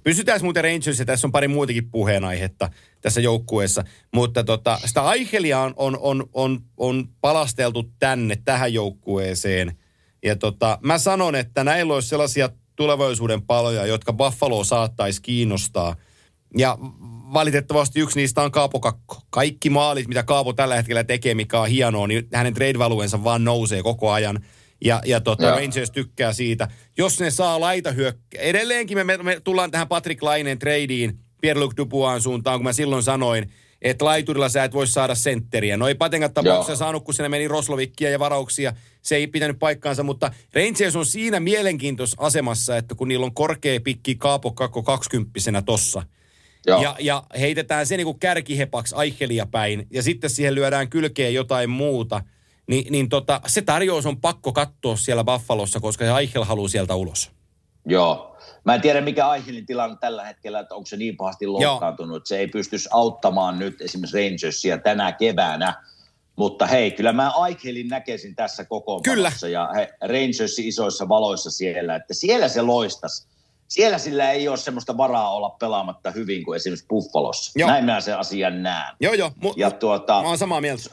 Pysytään 0.06 0.40
muuten 0.42 0.64
Rangersissa, 0.64 1.04
tässä 1.04 1.26
on 1.26 1.32
pari 1.32 1.48
muutakin 1.48 1.90
puheenaihetta 1.90 2.70
tässä 3.00 3.20
joukkueessa, 3.20 3.84
mutta 4.14 4.44
tota, 4.44 4.78
sitä 4.84 5.02
Aihelia 5.02 5.60
on, 5.60 5.74
on, 5.76 5.98
on, 6.00 6.28
on, 6.32 6.60
on 6.76 7.08
palasteltu 7.20 7.92
tänne, 7.98 8.36
tähän 8.44 8.72
joukkueeseen. 8.72 9.78
Ja 10.26 10.36
tota, 10.36 10.78
mä 10.82 10.98
sanon, 10.98 11.34
että 11.34 11.64
näillä 11.64 11.94
olisi 11.94 12.08
sellaisia 12.08 12.48
tulevaisuuden 12.76 13.42
paloja, 13.42 13.86
jotka 13.86 14.12
Buffalo 14.12 14.64
saattaisi 14.64 15.22
kiinnostaa. 15.22 15.96
Ja 16.58 16.78
valitettavasti 17.32 18.00
yksi 18.00 18.20
niistä 18.20 18.42
on 18.42 18.50
Kaapo 18.50 18.80
Kakko. 18.80 19.20
Kaikki 19.30 19.70
maalit, 19.70 20.08
mitä 20.08 20.22
Kaapo 20.22 20.52
tällä 20.52 20.76
hetkellä 20.76 21.04
tekee, 21.04 21.34
mikä 21.34 21.60
on 21.60 21.68
hienoa, 21.68 22.06
niin 22.06 22.28
hänen 22.32 22.54
trade 22.54 22.78
valuensa 22.78 23.24
vaan 23.24 23.44
nousee 23.44 23.82
koko 23.82 24.10
ajan– 24.10 24.40
ja, 24.84 25.02
ja 25.04 25.20
tota, 25.20 25.50
Rangers 25.50 25.90
tykkää 25.90 26.32
siitä. 26.32 26.68
Jos 26.98 27.20
ne 27.20 27.30
saa 27.30 27.60
laita 27.60 27.92
hyökkää. 27.92 28.42
Edelleenkin 28.42 28.98
me, 28.98 29.04
me, 29.04 29.16
me, 29.16 29.40
tullaan 29.44 29.70
tähän 29.70 29.88
Patrick 29.88 30.22
Laineen 30.22 30.58
tradeen 30.58 31.18
Pierre-Luc 31.42 31.76
Dupuan 31.76 32.20
suuntaan, 32.20 32.58
kun 32.58 32.64
mä 32.64 32.72
silloin 32.72 33.02
sanoin, 33.02 33.52
että 33.90 34.04
laiturilla 34.04 34.48
sä 34.48 34.64
et 34.64 34.74
voi 34.74 34.86
saada 34.86 35.14
sentteriä. 35.14 35.76
No 35.76 35.88
ei 35.88 35.94
Patenkat 35.94 36.34
tapauksessa 36.34 36.76
saanut, 36.76 37.04
kun 37.04 37.14
sinne 37.14 37.28
meni 37.28 37.48
Roslovikkia 37.48 38.10
ja 38.10 38.18
varauksia. 38.18 38.72
Se 39.02 39.16
ei 39.16 39.26
pitänyt 39.26 39.58
paikkaansa, 39.58 40.02
mutta 40.02 40.30
Rangers 40.54 40.96
on 40.96 41.06
siinä 41.06 41.40
mielenkiintoisessa 41.40 42.22
asemassa, 42.22 42.76
että 42.76 42.94
kun 42.94 43.08
niillä 43.08 43.26
on 43.26 43.34
korkea 43.34 43.80
pikki 43.80 44.14
Kaapo 44.14 44.52
Kakko 44.52 44.82
20 44.82 45.62
tossa. 45.66 46.02
Ja, 46.66 46.96
ja 47.00 47.22
heitetään 47.40 47.86
se 47.86 47.96
niin 47.96 48.04
kuin 48.04 48.18
kärkihepaksi 48.18 48.94
Aichelia 48.94 49.46
päin. 49.46 49.86
Ja 49.90 50.02
sitten 50.02 50.30
siihen 50.30 50.54
lyödään 50.54 50.88
kylkeen 50.88 51.34
jotain 51.34 51.70
muuta– 51.70 52.20
niin, 52.66 52.92
niin 52.92 53.08
tota, 53.08 53.40
se 53.46 53.62
tarjous 53.62 54.06
on 54.06 54.20
pakko 54.20 54.52
katsoa 54.52 54.96
siellä 54.96 55.24
Buffalossa, 55.24 55.80
koska 55.80 56.04
se 56.04 56.18
Eichel 56.18 56.44
haluaa 56.44 56.68
sieltä 56.68 56.94
ulos. 56.94 57.30
Joo. 57.86 58.35
Mä 58.66 58.74
en 58.74 58.80
tiedä, 58.80 59.00
mikä 59.00 59.34
Eichelin 59.34 59.66
tilanne 59.66 59.96
tällä 60.00 60.24
hetkellä, 60.24 60.60
että 60.60 60.74
onko 60.74 60.86
se 60.86 60.96
niin 60.96 61.16
pahasti 61.16 61.46
loukkaantunut, 61.46 62.16
että 62.16 62.28
se 62.28 62.38
ei 62.38 62.46
pystyisi 62.46 62.88
auttamaan 62.92 63.58
nyt 63.58 63.80
esimerkiksi 63.80 64.16
Rangersia 64.16 64.78
tänä 64.78 65.12
keväänä. 65.12 65.74
Mutta 66.36 66.66
hei, 66.66 66.90
kyllä 66.90 67.12
mä 67.12 67.32
Eichelin 67.48 67.88
näkisin 67.88 68.36
tässä 68.36 68.64
kokoonpanossa 68.64 69.48
ja 69.48 69.68
he, 69.74 69.94
Rangersin 70.00 70.68
isoissa 70.68 71.08
valoissa 71.08 71.50
siellä, 71.50 71.96
että 71.96 72.14
siellä 72.14 72.48
se 72.48 72.62
loistas. 72.62 73.28
Siellä 73.68 73.98
sillä 73.98 74.30
ei 74.30 74.48
ole 74.48 74.56
semmoista 74.56 74.96
varaa 74.96 75.34
olla 75.34 75.50
pelaamatta 75.50 76.10
hyvin 76.10 76.44
kuin 76.44 76.56
esimerkiksi 76.56 76.86
Buffalossa. 76.88 77.52
Joo. 77.54 77.70
Näin 77.70 77.84
mä 77.84 78.00
sen 78.00 78.18
asian 78.18 78.62
näen. 78.62 78.96
Joo, 79.00 79.14
joo. 79.14 79.30
Mu- 79.44 79.54
ja 79.56 79.70
tuota, 79.70 80.22
mä 80.22 80.28
oon 80.28 80.38
samaa 80.38 80.60
mieltä 80.60 80.90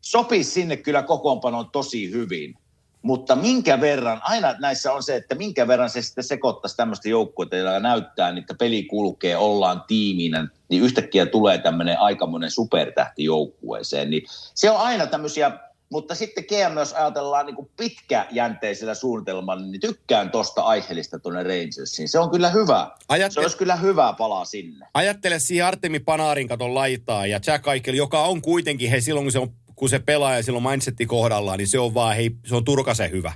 sopisi 0.00 0.50
sinne 0.50 0.76
kyllä 0.76 1.02
kokoonpanoon 1.02 1.70
tosi 1.70 2.10
hyvin. 2.10 2.58
Mutta 3.06 3.36
minkä 3.36 3.80
verran, 3.80 4.20
aina 4.24 4.54
näissä 4.58 4.92
on 4.92 5.02
se, 5.02 5.16
että 5.16 5.34
minkä 5.34 5.68
verran 5.68 5.90
se 5.90 6.02
sitten 6.02 6.24
sekoittaisi 6.24 6.76
tämmöistä 6.76 7.08
joukkuetta, 7.08 7.56
joka 7.56 7.80
näyttää, 7.80 8.34
että 8.38 8.54
peli 8.54 8.82
kulkee, 8.82 9.36
ollaan 9.36 9.84
tiiminä, 9.86 10.48
niin 10.68 10.82
yhtäkkiä 10.82 11.26
tulee 11.26 11.58
tämmöinen 11.58 11.98
aikamoinen 11.98 12.50
supertähti 12.50 13.24
joukkueeseen. 13.24 14.10
Niin 14.10 14.22
se 14.54 14.70
on 14.70 14.76
aina 14.76 15.06
tämmöisiä, 15.06 15.52
mutta 15.90 16.14
sitten 16.14 16.44
GM, 16.44 16.74
myös 16.74 16.92
ajatellaan 16.92 17.46
niin 17.46 17.56
kuin 17.56 17.70
pitkäjänteisellä 17.76 18.94
suunnitelmalla, 18.94 19.66
niin 19.66 19.80
tykkään 19.80 20.30
tuosta 20.30 20.62
aiheellista 20.62 21.18
tuonne 21.18 21.42
Rangersiin. 21.42 22.08
Se 22.08 22.18
on 22.18 22.30
kyllä 22.30 22.50
hyvä. 22.50 22.90
Ajattele- 23.08 23.30
se 23.30 23.40
olisi 23.40 23.56
kyllä 23.56 23.76
hyvä 23.76 24.14
palaa 24.18 24.44
sinne. 24.44 24.86
Ajattele 24.94 25.38
siihen 25.38 25.66
Artemi 25.66 26.00
Panarin 26.00 26.48
katon 26.48 26.74
laitaa 26.74 27.26
ja 27.26 27.40
Jack 27.46 27.68
Eichel, 27.68 27.94
joka 27.94 28.22
on 28.22 28.42
kuitenkin, 28.42 28.90
he 28.90 29.00
silloin 29.00 29.24
kun 29.24 29.32
se 29.32 29.38
on 29.38 29.52
kun 29.76 29.88
se 29.88 29.98
pelaa 29.98 30.36
ja 30.36 30.42
silloin 30.42 30.64
mindsetti 30.68 31.06
kohdallaan, 31.06 31.58
niin 31.58 31.68
se 31.68 31.78
on 31.78 31.94
vaan, 31.94 32.16
hei, 32.16 32.30
se 32.46 32.56
on 32.56 32.64
turkasen 32.64 33.10
hyvä. 33.10 33.32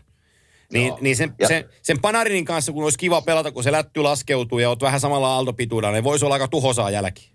Niin, 0.72 0.86
Joo. 0.86 0.98
niin 1.00 1.16
sen, 1.16 1.34
Ja- 1.38 1.48
sen, 1.48 1.64
sen 1.82 2.00
Panarinin 2.00 2.44
kanssa, 2.44 2.72
kun 2.72 2.84
olisi 2.84 2.98
kiva 2.98 3.22
pelata, 3.22 3.52
kun 3.52 3.62
se 3.62 3.72
lätty 3.72 4.02
laskeutuu 4.02 4.58
ja 4.58 4.68
oot 4.68 4.82
vähän 4.82 5.00
samalla 5.00 5.28
aaltopituudella, 5.34 5.92
niin 5.92 6.04
voisi 6.04 6.24
olla 6.24 6.34
aika 6.34 6.48
tuhosaa 6.48 6.90
jälki. 6.90 7.30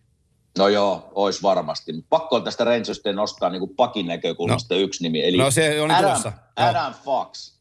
No 0.57 0.67
joo, 0.67 1.11
olisi 1.15 1.41
varmasti. 1.41 1.91
Pakko 2.09 2.35
on 2.35 2.43
tästä 2.43 2.63
Rangersista 2.63 3.13
nostaa 3.13 3.49
niin 3.49 3.59
kuin 3.59 3.75
pakin 3.75 4.05
näkökulmasta 4.07 4.75
no. 4.75 4.81
yksi 4.81 5.03
nimi. 5.03 5.23
Eli 5.25 5.37
No 5.37 5.51
se 5.51 5.81
on 5.81 5.91
Adam, 5.91 6.03
tulossa. 6.05 6.31
Adam 6.55 6.93
Fox. 7.03 7.55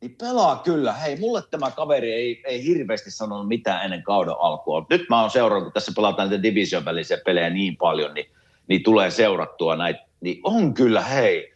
Niin 0.00 0.16
pelaa 0.20 0.56
kyllä. 0.56 0.92
Hei, 0.92 1.16
mulle 1.16 1.42
tämä 1.50 1.70
kaveri 1.70 2.12
ei, 2.12 2.42
ei 2.46 2.64
hirveästi 2.64 3.10
sanonut 3.10 3.48
mitään 3.48 3.84
ennen 3.84 4.02
kauden 4.02 4.34
alkua. 4.38 4.86
Nyt 4.90 5.04
mä 5.08 5.20
oon 5.20 5.30
seurannut, 5.30 5.64
kun 5.64 5.72
tässä 5.72 5.92
pelataan 5.96 6.28
näitä 6.28 6.42
division 6.42 6.84
välisiä 6.84 7.18
pelejä 7.24 7.50
niin 7.50 7.76
paljon, 7.76 8.14
niin, 8.14 8.26
niin 8.68 8.82
tulee 8.82 9.10
seurattua 9.10 9.76
näitä. 9.76 10.00
Niin 10.20 10.40
on 10.44 10.74
kyllä, 10.74 11.00
hei, 11.00 11.54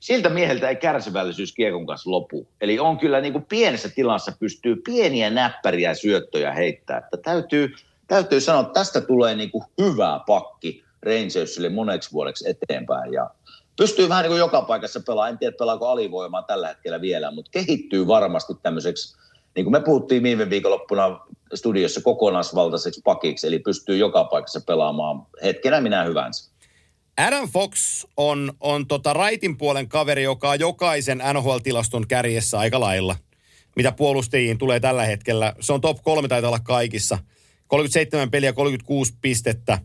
siltä 0.00 0.28
mieheltä 0.28 0.68
ei 0.68 0.76
kärsivällisyys 0.76 1.52
kiekon 1.52 1.86
kanssa 1.86 2.10
lopu. 2.10 2.48
Eli 2.60 2.78
on 2.78 2.98
kyllä 2.98 3.20
niin 3.20 3.32
kuin 3.32 3.44
pienessä 3.44 3.88
tilassa 3.88 4.32
pystyy 4.40 4.76
pieniä 4.76 5.30
näppäriä 5.30 5.94
syöttöjä 5.94 6.52
heittää. 6.52 6.98
Että 6.98 7.16
täytyy, 7.16 7.74
täytyy 8.08 8.40
sanoa, 8.40 8.60
että 8.60 8.72
tästä 8.72 9.00
tulee 9.00 9.34
niin 9.34 9.50
kuin 9.50 9.64
hyvä 9.80 10.20
pakki 10.26 10.84
Rangersille 11.02 11.68
moneksi 11.68 12.12
vuodeksi 12.12 12.44
eteenpäin. 12.48 13.12
Ja 13.12 13.30
pystyy 13.76 14.08
vähän 14.08 14.22
niin 14.22 14.30
kuin 14.30 14.38
joka 14.38 14.62
paikassa 14.62 15.00
pelaamaan. 15.06 15.32
En 15.32 15.38
tiedä, 15.38 15.56
pelaako 15.58 15.88
alivoimaa 15.88 16.42
tällä 16.42 16.68
hetkellä 16.68 17.00
vielä, 17.00 17.30
mutta 17.30 17.50
kehittyy 17.50 18.06
varmasti 18.06 18.52
tämmöiseksi, 18.62 19.16
niin 19.54 19.64
kuin 19.64 19.72
me 19.72 19.80
puhuttiin 19.80 20.22
viime 20.22 20.50
viikonloppuna 20.50 21.20
studiossa 21.54 22.00
kokonaisvaltaiseksi 22.00 23.00
pakiksi, 23.04 23.46
eli 23.46 23.58
pystyy 23.58 23.96
joka 23.96 24.24
paikassa 24.24 24.60
pelaamaan 24.66 25.26
hetkenä 25.42 25.80
minä 25.80 26.04
hyvänsä. 26.04 26.51
Adam 27.18 27.48
Fox 27.48 28.04
on, 28.16 28.52
on 28.60 28.86
tota 28.86 29.12
raitin 29.12 29.58
puolen 29.58 29.88
kaveri, 29.88 30.22
joka 30.22 30.50
on 30.50 30.60
jokaisen 30.60 31.22
NHL-tilaston 31.32 32.06
kärjessä 32.08 32.58
aika 32.58 32.80
lailla. 32.80 33.16
Mitä 33.76 33.92
puolustajiin 33.92 34.58
tulee 34.58 34.80
tällä 34.80 35.04
hetkellä. 35.04 35.54
Se 35.60 35.72
on 35.72 35.80
top 35.80 35.98
kolme 36.02 36.28
taitaa 36.28 36.48
olla 36.48 36.60
kaikissa. 36.60 37.18
37 37.66 38.30
peliä, 38.30 38.52
36 38.52 39.14
pistettä. 39.20 39.78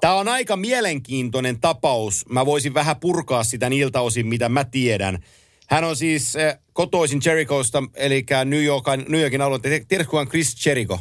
Tämä 0.00 0.14
on 0.14 0.28
aika 0.28 0.56
mielenkiintoinen 0.56 1.60
tapaus. 1.60 2.28
Mä 2.28 2.46
voisin 2.46 2.74
vähän 2.74 2.96
purkaa 3.00 3.44
sitä 3.44 3.70
niiltä 3.70 4.00
osin, 4.00 4.26
mitä 4.26 4.48
mä 4.48 4.64
tiedän. 4.64 5.18
Hän 5.68 5.84
on 5.84 5.96
siis 5.96 6.36
äh, 6.36 6.58
kotoisin 6.72 7.20
Jerichosta, 7.24 7.82
eli 7.94 8.24
New, 8.44 8.64
Yorkin, 8.64 9.04
New 9.08 9.20
Yorkin 9.20 9.40
alueelta. 9.40 9.62
Tiedätkö, 9.62 10.04
kuka 10.04 10.20
on 10.20 10.28
Chris 10.28 10.66
Jericho? 10.66 10.98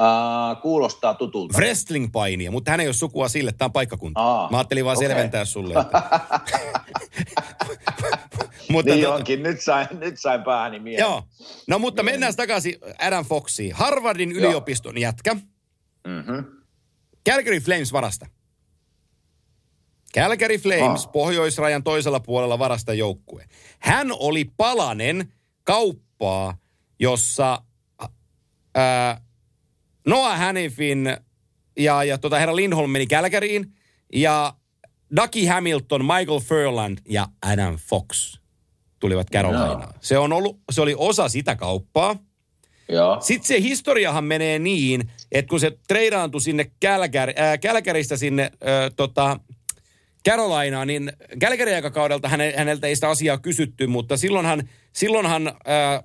Uh, 0.00 0.62
kuulostaa 0.62 1.14
tutulta. 1.14 1.58
Wrestling-painia, 1.58 2.50
mutta 2.50 2.70
hän 2.70 2.80
ei 2.80 2.86
ole 2.86 2.94
sukua 2.94 3.28
sille, 3.28 3.52
tämä 3.52 3.66
on 3.66 3.72
paikkakunta. 3.72 4.20
Aa, 4.20 4.50
Mä 4.50 4.56
ajattelin 4.56 4.84
vaan 4.84 4.96
okei. 4.96 5.08
selventää 5.08 5.44
sulle. 5.44 5.74
Että... 5.80 6.02
mutta 8.72 8.94
niin 8.94 9.04
tota- 9.04 9.08
onkin, 9.10 9.42
nyt 9.42 9.60
sain, 9.60 9.88
nyt 9.98 10.20
sain 10.20 10.42
päähäni 10.42 10.78
mieleen. 10.78 11.00
Joo. 11.10 11.22
No 11.68 11.78
mutta 11.78 12.02
mennään 12.02 12.36
takaisin 12.36 12.74
Adam 12.98 13.24
Foxiin. 13.24 13.72
Harvardin 13.74 14.32
yliopiston 14.32 14.98
jätkä. 15.00 15.34
Mm-hmm. 16.06 16.44
Calgary 17.28 17.58
Flames 17.60 17.92
varasta. 17.92 18.26
Calgary 20.14 20.58
Flames 20.58 21.06
Ah. 21.06 21.12
pohjoisrajan 21.12 21.82
toisella 21.82 22.20
puolella 22.20 22.58
varasta 22.58 22.94
joukkue. 22.94 23.46
Hän 23.78 24.08
oli 24.12 24.44
palanen 24.56 25.32
kauppaa, 25.64 26.58
jossa 27.00 27.62
ää, 28.74 29.20
Noah 30.06 30.38
Hannifin 30.38 31.16
ja, 31.78 32.04
ja 32.04 32.18
tota 32.18 32.38
herra 32.38 32.56
Lindholm 32.56 32.90
meni 32.90 33.06
Calgaryin 33.06 33.72
ja 34.12 34.54
Ducky 35.16 35.46
Hamilton, 35.46 36.04
Michael 36.04 36.40
Furland 36.40 36.98
ja 37.08 37.26
Adam 37.42 37.76
Fox 37.76 38.40
tulivat 38.98 39.30
Carolinaan. 39.32 39.94
Se, 40.00 40.18
on 40.18 40.32
ollut, 40.32 40.60
se 40.72 40.80
oli 40.80 40.94
osa 40.98 41.28
sitä 41.28 41.56
kauppaa. 41.56 42.16
Joo. 42.88 43.20
Sitten 43.20 43.48
se 43.48 43.60
historiahan 43.60 44.24
menee 44.24 44.58
niin, 44.58 45.10
että 45.32 45.48
kun 45.48 45.60
se 45.60 45.78
treidaantui 45.88 46.40
sinne 46.40 46.70
Calgary, 46.84 47.32
äh, 47.38 47.58
Calgarysta 47.58 48.16
sinne 48.16 48.42
äh, 48.42 48.90
tota, 48.96 49.40
Carolinaan, 50.28 50.86
niin 50.86 51.12
Calgaryn 51.40 51.74
aikakaudelta 51.74 52.28
häne, 52.28 52.54
häneltä 52.56 52.86
ei 52.86 52.94
sitä 52.94 53.08
asiaa 53.08 53.38
kysytty, 53.38 53.86
mutta 53.86 54.16
silloinhan, 54.16 54.68
silloinhan 54.92 55.46
äh, 55.46 56.04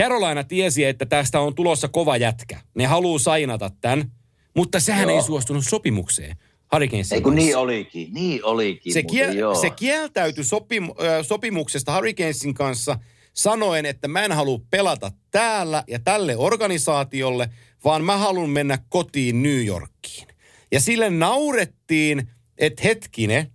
Carolina 0.00 0.44
tiesi, 0.44 0.84
että 0.84 1.06
tästä 1.06 1.40
on 1.40 1.54
tulossa 1.54 1.88
kova 1.88 2.16
jätkä. 2.16 2.60
Ne 2.74 2.86
haluaa 2.86 3.18
sainata 3.18 3.70
tämän, 3.80 4.10
mutta 4.56 4.80
sehän 4.80 5.08
Joo. 5.08 5.16
ei 5.16 5.22
suostunut 5.22 5.64
sopimukseen 5.68 6.36
Hurricanesin 6.72 7.14
Ei 7.14 7.22
kun 7.22 7.32
kanssa. 7.32 7.46
niin 7.46 7.56
olikin, 7.56 8.14
niin 8.14 8.44
olikin. 8.44 8.92
Se, 8.92 9.02
kiel, 9.02 9.36
joo. 9.36 9.54
se 9.54 9.70
kieltäytyi 9.70 10.44
sopim, 10.44 10.88
sopimuksesta 11.22 11.94
Hurricanesin 11.94 12.54
kanssa 12.54 12.98
sanoen, 13.34 13.86
että 13.86 14.08
mä 14.08 14.22
en 14.22 14.32
halua 14.32 14.60
pelata 14.70 15.12
täällä 15.30 15.84
ja 15.88 15.98
tälle 15.98 16.36
organisaatiolle, 16.36 17.48
vaan 17.84 18.04
mä 18.04 18.16
haluan 18.16 18.50
mennä 18.50 18.78
kotiin 18.88 19.42
New 19.42 19.66
Yorkiin. 19.66 20.28
Ja 20.72 20.80
sille 20.80 21.10
naurettiin, 21.10 22.30
että 22.58 22.82
hetkinen, 22.84 23.46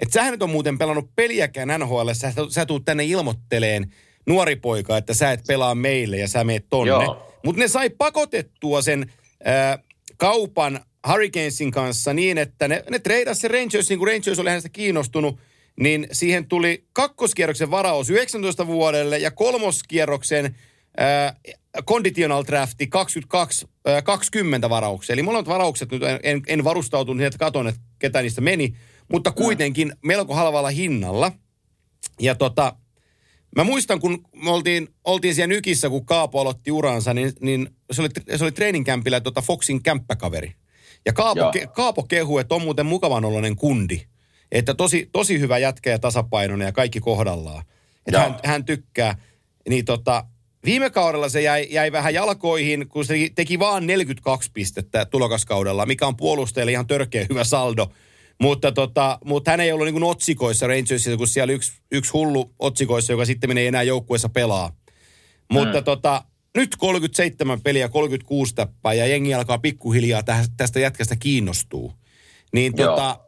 että 0.00 0.12
sähän 0.12 0.30
nyt 0.32 0.42
on 0.42 0.50
muuten 0.50 0.78
pelannut 0.78 1.10
peliäkään 1.16 1.80
NHL, 1.80 2.10
sä, 2.12 2.32
sä 2.48 2.66
tuut 2.66 2.84
tänne 2.84 3.04
ilmoitteleen 3.04 3.94
nuori 4.26 4.56
poika, 4.56 4.96
että 4.96 5.14
sä 5.14 5.32
et 5.32 5.40
pelaa 5.46 5.74
meille 5.74 6.16
ja 6.16 6.28
sä 6.28 6.44
meet 6.44 6.66
tonne. 6.70 6.92
Mutta 7.44 7.60
ne 7.60 7.68
sai 7.68 7.90
pakotettua 7.90 8.82
sen 8.82 9.12
ää, 9.44 9.78
kaupan 10.16 10.80
Hurricanesin 11.08 11.70
kanssa 11.70 12.14
niin, 12.14 12.38
että 12.38 12.68
ne, 12.68 12.84
ne 12.90 12.98
treidasi 12.98 13.40
se 13.40 13.48
Rangers, 13.48 13.88
niin 13.88 13.98
kuin 13.98 14.08
Rangers 14.08 14.38
oli 14.38 14.48
hänestä 14.48 14.68
kiinnostunut, 14.68 15.38
niin 15.80 16.06
siihen 16.12 16.46
tuli 16.46 16.84
kakkoskierroksen 16.92 17.70
varaus 17.70 18.10
19 18.10 18.66
vuodelle 18.66 19.18
ja 19.18 19.30
kolmoskierroksen 19.30 20.56
äh, 21.00 21.36
conditional 21.84 22.44
drafti 22.46 22.86
22, 22.86 23.66
äh, 23.88 24.04
20 24.04 24.70
varauksia. 24.70 25.12
Eli 25.12 25.22
molemmat 25.22 25.48
varaukset 25.48 25.90
nyt 25.90 26.02
en, 26.02 26.20
en, 26.22 26.42
en 26.46 26.64
varustautunut 26.64 27.16
niin, 27.16 27.26
että 27.26 27.38
katon, 27.38 27.68
että 27.68 27.80
ketä 27.98 28.22
niistä 28.22 28.40
meni, 28.40 28.74
mutta 29.12 29.32
kuitenkin 29.32 29.92
melko 30.04 30.34
halvalla 30.34 30.70
hinnalla. 30.70 31.32
Ja 32.20 32.34
tota, 32.34 32.76
mä 33.56 33.64
muistan, 33.64 34.00
kun 34.00 34.24
me 34.36 34.50
oltiin, 34.50 34.88
oltiin 35.04 35.34
siellä 35.34 35.54
Nykissä, 35.54 35.88
kun 35.88 36.06
Kaapo 36.06 36.40
aloitti 36.40 36.70
uransa, 36.70 37.14
niin, 37.14 37.32
niin 37.40 37.70
se 37.92 38.02
oli, 38.02 38.08
se 38.36 38.44
oli 38.44 38.52
treeninkämpillä 38.52 39.20
tota 39.20 39.42
Foxin 39.42 39.82
kämppäkaveri. 39.82 40.54
Ja 41.06 41.12
Kaapo, 41.12 41.50
ke, 41.50 41.66
Kaapo 41.66 42.02
kehu, 42.02 42.38
että 42.38 42.54
on 42.54 42.62
muuten 42.62 42.86
mukavan 42.86 43.24
oloinen 43.24 43.56
kundi. 43.56 44.00
Että 44.52 44.74
tosi, 44.74 45.08
tosi 45.12 45.40
hyvä 45.40 45.58
jätkä 45.58 45.90
ja 45.90 45.98
tasapainoinen 45.98 46.66
ja 46.66 46.72
kaikki 46.72 47.00
kohdallaan. 47.00 47.64
Että 48.06 48.18
Joo. 48.18 48.22
hän, 48.22 48.38
hän 48.44 48.64
tykkää. 48.64 49.16
Niin 49.68 49.84
tota, 49.84 50.24
viime 50.64 50.90
kaudella 50.90 51.28
se 51.28 51.42
jäi, 51.42 51.66
jäi 51.70 51.92
vähän 51.92 52.14
jalkoihin, 52.14 52.88
kun 52.88 53.04
se 53.04 53.14
teki 53.34 53.58
vaan 53.58 53.86
42 53.86 54.50
pistettä 54.54 55.04
tulokaskaudella, 55.04 55.86
mikä 55.86 56.06
on 56.06 56.16
puolustajalle 56.16 56.72
ihan 56.72 56.86
törkeä 56.86 57.26
hyvä 57.30 57.44
saldo. 57.44 57.92
Mutta, 58.42 58.72
tota, 58.72 59.18
mutta 59.24 59.50
hän 59.50 59.60
ei 59.60 59.72
ollut 59.72 59.86
niin 59.86 60.02
otsikoissa 60.02 60.66
Rangersissa, 60.66 61.16
kun 61.16 61.28
siellä 61.28 61.52
yksi, 61.52 61.72
yksi 61.92 62.10
hullu 62.12 62.54
otsikoissa, 62.58 63.12
joka 63.12 63.24
sitten 63.24 63.58
ei 63.58 63.66
enää 63.66 63.82
joukkueessa 63.82 64.28
pelaa. 64.28 64.76
Mutta 65.52 65.78
Mm. 65.78 65.84
tota, 65.84 66.24
nyt 66.56 66.76
37 66.76 67.60
peliä, 67.60 67.88
36 67.88 68.54
tappaa 68.54 68.94
ja 68.94 69.06
jengi 69.06 69.34
alkaa 69.34 69.58
pikkuhiljaa 69.58 70.22
tästä 70.56 70.80
jätkästä 70.80 71.16
kiinnostuu. 71.16 71.92
Niin 72.54 72.72
Joo. 72.76 72.88
tota, 72.90 73.18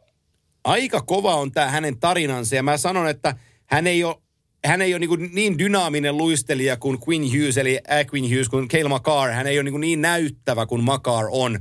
aika 0.64 1.00
kova 1.00 1.34
on 1.34 1.52
tämä 1.52 1.70
hänen 1.70 2.00
tarinansa 2.00 2.56
ja 2.56 2.62
mä 2.62 2.76
sanon, 2.76 3.08
että 3.08 3.36
hän 3.66 3.86
ei 3.86 4.04
ole 4.04 4.16
hän 4.64 4.82
ei 4.82 4.94
ole 4.94 5.06
niin, 5.06 5.30
niin 5.32 5.58
dynaaminen 5.58 6.16
luistelija 6.16 6.76
kuin 6.76 6.98
Quinn 7.08 7.24
Hughes, 7.24 7.58
eli 7.58 7.78
äh, 7.90 8.06
Quinn 8.14 8.30
Hughes, 8.30 8.48
kuin 8.48 8.68
Cale 8.68 8.88
Makar. 8.88 9.30
Hän 9.30 9.46
ei 9.46 9.58
ole 9.58 9.70
niin, 9.70 9.80
niin 9.80 10.00
näyttävä 10.00 10.66
kuin 10.66 10.84
Makar 10.84 11.24
on. 11.30 11.58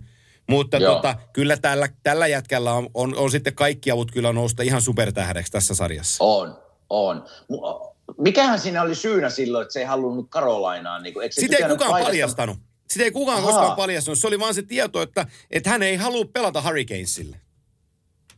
Mutta 0.52 0.78
Joo. 0.78 0.96
tota, 0.96 1.16
kyllä 1.34 1.58
tällä, 1.58 1.90
tällä 2.04 2.28
jätkällä 2.28 2.74
on, 2.74 2.90
on, 2.94 3.16
on 3.18 3.32
sitten 3.32 3.56
kaikki 3.56 3.92
avut 3.92 4.12
kyllä 4.12 4.34
nousta 4.34 4.64
ihan 4.64 4.82
supertähdeksi 4.82 5.52
tässä 5.52 5.76
sarjassa. 5.76 6.24
On, 6.24 6.58
on. 6.90 7.26
Mikähän 8.18 8.60
siinä 8.60 8.82
oli 8.82 8.96
syynä 8.96 9.30
silloin, 9.30 9.62
että 9.62 9.74
se 9.74 9.80
ei 9.80 9.86
halunnut 9.86 10.30
Carolinaan? 10.30 11.04
Niin 11.04 11.14
kuin, 11.14 11.28
Sitä 11.34 11.56
ei 11.58 11.64
kukaan 11.70 11.92
paikasta- 11.92 12.06
paljastanut. 12.06 12.58
Sitä 12.90 13.04
ei 13.04 13.12
kukaan 13.12 13.38
Ahaa. 13.38 13.52
koskaan 13.52 13.76
paljastanut. 13.76 14.20
Se 14.20 14.28
oli 14.28 14.40
vaan 14.40 14.54
se 14.54 14.62
tieto, 14.62 15.02
että, 15.02 15.26
että 15.52 15.70
hän 15.70 15.84
ei 15.84 15.96
halua 15.96 16.26
pelata 16.34 16.62
Hurricanesille. 16.62 17.38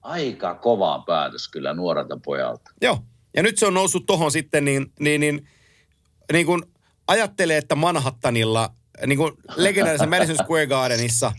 Aika 0.02 0.56
kova 0.56 1.04
päätös 1.08 1.48
kyllä 1.48 1.74
nuorelta 1.74 2.20
pojalta. 2.26 2.72
Joo. 2.82 3.00
Ja 3.36 3.44
nyt 3.44 3.58
se 3.58 3.66
on 3.66 3.74
noussut 3.74 4.06
tohon 4.06 4.32
sitten, 4.32 4.66
niin, 4.66 4.94
niin, 5.00 5.22
niin, 5.22 5.48
niin 6.34 6.46
kuin 6.46 6.64
ajattelee, 7.08 7.58
että 7.58 7.76
Manhattanilla, 7.76 8.70
niin 9.08 9.18
kuin 9.18 9.34
legendaarisessa 9.56 10.10
Madison 10.10 10.36
Square 10.46 10.68
Gardenissa, 10.68 11.32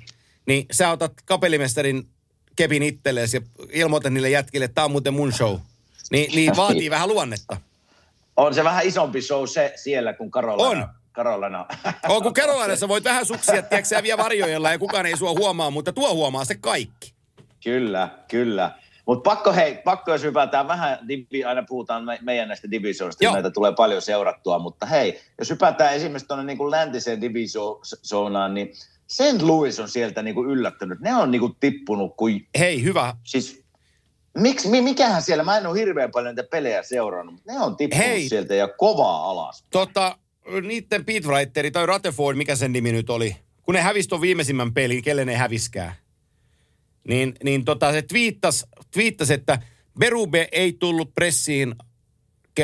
niin 0.46 0.66
sä 0.72 0.90
otat 0.90 1.12
kapellimestarin 1.24 2.08
kepin 2.56 2.82
itsellesi 2.82 3.36
ja 3.36 3.42
ilmoitat 3.72 4.12
niille 4.12 4.30
jätkille, 4.30 4.64
että 4.64 4.74
tämä 4.74 4.84
on 4.84 4.90
muuten 4.90 5.14
mun 5.14 5.32
show. 5.32 5.58
Niin, 6.10 6.34
niin 6.34 6.56
vaatii 6.56 6.90
vähän 6.90 7.08
luonnetta. 7.08 7.56
On 8.36 8.54
se 8.54 8.64
vähän 8.64 8.86
isompi 8.86 9.22
show 9.22 9.46
se 9.46 9.72
siellä 9.76 10.12
kuin 10.12 10.30
Carolina. 10.30 10.68
On. 10.68 10.88
Carolina. 11.12 11.66
On, 12.08 12.22
kun 12.22 12.34
Carolinassa 12.34 12.88
voit 12.88 13.04
vähän 13.04 13.26
suksia, 13.26 13.62
tiedätkö 13.62 13.84
sä 13.84 14.02
vielä 14.02 14.22
varjoilla 14.22 14.70
ja 14.70 14.78
kukaan 14.78 15.06
ei 15.06 15.16
sua 15.16 15.30
huomaa, 15.30 15.70
mutta 15.70 15.92
tuo 15.92 16.14
huomaa 16.14 16.44
se 16.44 16.54
kaikki. 16.54 17.14
Kyllä, 17.64 18.08
kyllä. 18.28 18.70
Mutta 19.06 19.30
pakko 19.30 19.52
hei, 19.52 19.74
pakko 19.74 20.12
jos 20.12 20.22
hypätään 20.22 20.68
vähän, 20.68 20.98
divi, 21.08 21.44
aina 21.44 21.62
puhutaan 21.68 22.04
me, 22.04 22.18
meidän 22.22 22.48
näistä 22.48 22.70
divisioista, 22.70 23.32
näitä 23.32 23.50
tulee 23.50 23.72
paljon 23.76 24.02
seurattua, 24.02 24.58
mutta 24.58 24.86
hei, 24.86 25.20
jos 25.38 25.50
hypätään 25.50 25.94
esimerkiksi 25.94 26.28
tuonne 26.28 26.44
niin 26.44 26.70
läntiseen 26.70 27.20
divisioonaan, 27.20 28.54
niin 28.54 28.72
St. 29.14 29.42
Louis 29.42 29.80
on 29.80 29.88
sieltä 29.88 30.22
niin 30.22 30.34
kuin 30.34 30.50
yllättänyt. 30.50 31.00
Ne 31.00 31.14
on 31.14 31.30
niin 31.30 31.40
kuin 31.40 31.56
tippunut 31.60 32.16
kuin... 32.16 32.48
Hei, 32.58 32.82
hyvä. 32.82 33.14
Siis 33.24 33.64
Miksi, 34.38 34.82
mikähän 34.82 35.22
siellä, 35.22 35.44
mä 35.44 35.56
en 35.56 35.66
ole 35.66 35.78
hirveän 35.78 36.10
paljon 36.10 36.34
näitä 36.34 36.50
pelejä 36.50 36.82
seurannut, 36.82 37.34
mutta 37.34 37.52
ne 37.52 37.60
on 37.60 37.76
tippunut 37.76 38.06
Hei, 38.06 38.28
sieltä 38.28 38.54
ja 38.54 38.68
kovaa 38.68 39.30
alas. 39.30 39.64
Tota, 39.70 40.18
niiden 40.62 41.04
Pete 41.04 41.28
Writeri 41.28 41.70
tai 41.70 41.86
Rutherford, 41.86 42.36
mikä 42.36 42.56
sen 42.56 42.72
nimi 42.72 42.92
nyt 42.92 43.10
oli, 43.10 43.36
kun 43.62 43.74
ne 43.74 43.80
hävisi 43.80 44.08
viimeisimmän 44.20 44.74
pelin, 44.74 45.02
kelle 45.02 45.24
ne 45.24 45.36
häviskää, 45.36 45.96
niin, 47.08 47.34
niin 47.44 47.64
tota, 47.64 47.92
se 47.92 48.02
twiittasi, 48.02 48.66
twiittas, 48.90 49.30
että 49.30 49.58
Berube 49.98 50.48
ei 50.52 50.72
tullut 50.72 51.14
pressiin 51.14 51.74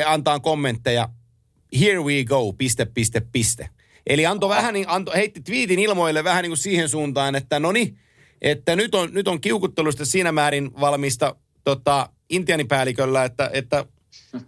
antaa 0.05 0.39
kommentteja, 0.39 1.09
here 1.79 1.99
we 1.99 2.23
go, 2.23 2.53
piste, 2.53 2.85
piste, 2.85 3.21
piste. 3.31 3.69
Eli 4.07 4.25
antoi 4.25 4.49
vähän, 4.49 4.73
niin, 4.73 4.89
antoi, 4.89 5.15
heitti 5.15 5.41
twiitin 5.41 5.79
ilmoille 5.79 6.23
vähän 6.23 6.43
niin 6.43 6.49
kuin 6.49 6.57
siihen 6.57 6.89
suuntaan, 6.89 7.35
että 7.35 7.59
no 7.59 7.71
niin, 7.71 7.97
että 8.41 8.75
nyt 8.75 8.95
on, 8.95 9.09
nyt 9.11 9.27
on 9.27 9.41
kiukuttelusta 9.41 10.05
siinä 10.05 10.31
määrin 10.31 10.71
valmista 10.79 11.35
tota, 11.63 12.09
intianipäälliköllä, 12.29 13.23
että, 13.23 13.49
että 13.53 13.85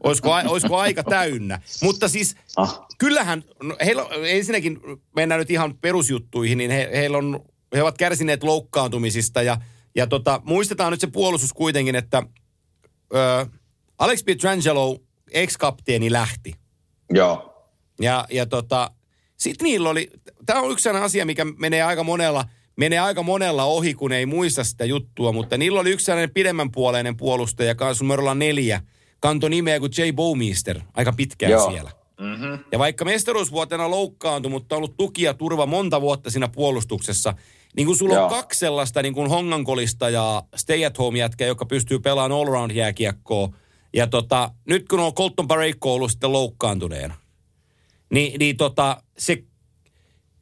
olisiko, 0.03 0.31
olisiko 0.31 0.77
aika 0.77 1.03
täynnä. 1.03 1.61
Mutta 1.83 2.07
siis 2.07 2.35
ah. 2.57 2.85
kyllähän, 2.97 3.43
no, 3.63 3.75
heillä, 3.85 4.05
ensinnäkin 4.23 4.79
mennään 5.15 5.39
nyt 5.39 5.51
ihan 5.51 5.77
perusjuttuihin, 5.77 6.57
niin 6.57 6.71
he, 6.71 6.89
heillä 6.93 7.17
on, 7.17 7.39
he 7.75 7.81
ovat 7.81 7.97
kärsineet 7.97 8.43
loukkaantumisista 8.43 9.41
ja, 9.41 9.57
ja 9.95 10.07
tota, 10.07 10.41
muistetaan 10.43 10.91
nyt 10.91 11.01
se 11.01 11.07
puolustus 11.07 11.53
kuitenkin, 11.53 11.95
että 11.95 12.23
ö, 13.15 13.45
Alex 13.97 14.23
Pietrangelo, 14.25 14.99
ex-kapteeni, 15.31 16.11
lähti. 16.11 16.55
Joo. 17.13 17.49
Ja, 18.01 18.27
ja 18.31 18.45
tota, 18.45 18.91
sitten 19.43 19.65
niillä 19.65 19.89
oli, 19.89 20.09
tämä 20.45 20.61
on 20.61 20.71
yksi 20.71 20.89
asia, 20.89 21.25
mikä 21.25 21.45
menee 21.45 21.83
aika 21.83 22.03
monella– 22.03 22.45
menee 22.75 22.99
aika 22.99 23.23
monella 23.23 23.63
ohi, 23.63 23.93
kun 23.93 24.11
ei 24.11 24.25
muista 24.25 24.63
sitä 24.63 24.85
juttua, 24.85 25.31
mutta 25.31 25.57
niillä 25.57 25.79
oli 25.79 25.91
yksi 25.91 26.05
sellainen 26.05 26.33
pidemmän 26.33 26.71
puoleinen 26.71 27.17
puolustaja, 27.17 27.75
kanssa 27.75 28.03
numerolla 28.03 28.35
neljä, 28.35 28.81
kanto 29.19 29.49
nimeä 29.49 29.79
kuin 29.79 29.91
Jay 29.97 30.13
Bowmeister, 30.13 30.79
aika 30.93 31.13
pitkään 31.13 31.51
Joo. 31.51 31.71
siellä. 31.71 31.91
Mm-hmm. 32.19 32.59
Ja 32.71 32.79
vaikka 32.79 33.05
mestaruusvuotena 33.05 33.89
loukkaantui, 33.89 34.51
mutta 34.51 34.75
on 34.75 34.77
ollut 34.77 34.97
tuki 34.97 35.23
ja 35.23 35.33
turva 35.33 35.65
monta 35.65 36.01
vuotta 36.01 36.29
siinä 36.29 36.47
puolustuksessa, 36.47 37.33
niin 37.75 37.87
kun 37.87 37.97
sulla 37.97 38.13
Joo. 38.13 38.23
on 38.23 38.29
kaksi 38.29 38.59
sellaista 38.59 39.01
niin 39.01 39.13
kuin 39.13 39.29
hongankolista 39.29 40.09
ja 40.09 40.43
stay 40.55 40.85
at 40.85 40.97
home 40.97 41.19
jätkä, 41.19 41.45
joka 41.45 41.65
pystyy 41.65 41.99
pelaamaan 41.99 42.41
all 42.41 42.47
round 42.47 42.71
jääkiekkoa, 42.71 43.49
ja 43.93 44.07
tota, 44.07 44.51
nyt 44.67 44.87
kun 44.87 44.99
on 44.99 45.13
Colton 45.13 45.47
Parayko 45.47 45.93
ollut 45.93 46.11
sitten 46.11 46.33
loukkaantuneena, 46.33 47.15
niin, 48.13 48.39
niin 48.39 48.57
tota, 48.57 49.03
se, 49.17 49.43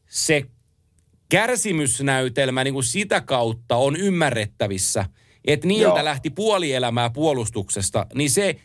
se 0.10 0.46
kärsimysnäytelmä 1.30 2.64
niin 2.64 2.74
kuin 2.74 2.84
sitä 2.84 3.22
kautta 3.22 3.76
on 3.76 3.96
ymmärrettävissä, 3.96 5.06
että 5.46 5.68
niiltä 5.68 6.00
Joo. 6.00 6.06
lähti 6.06 6.30
puolielämää 6.30 7.10
puolustuksesta, 7.10 8.06
niin 8.14 8.30
se, 8.30 8.56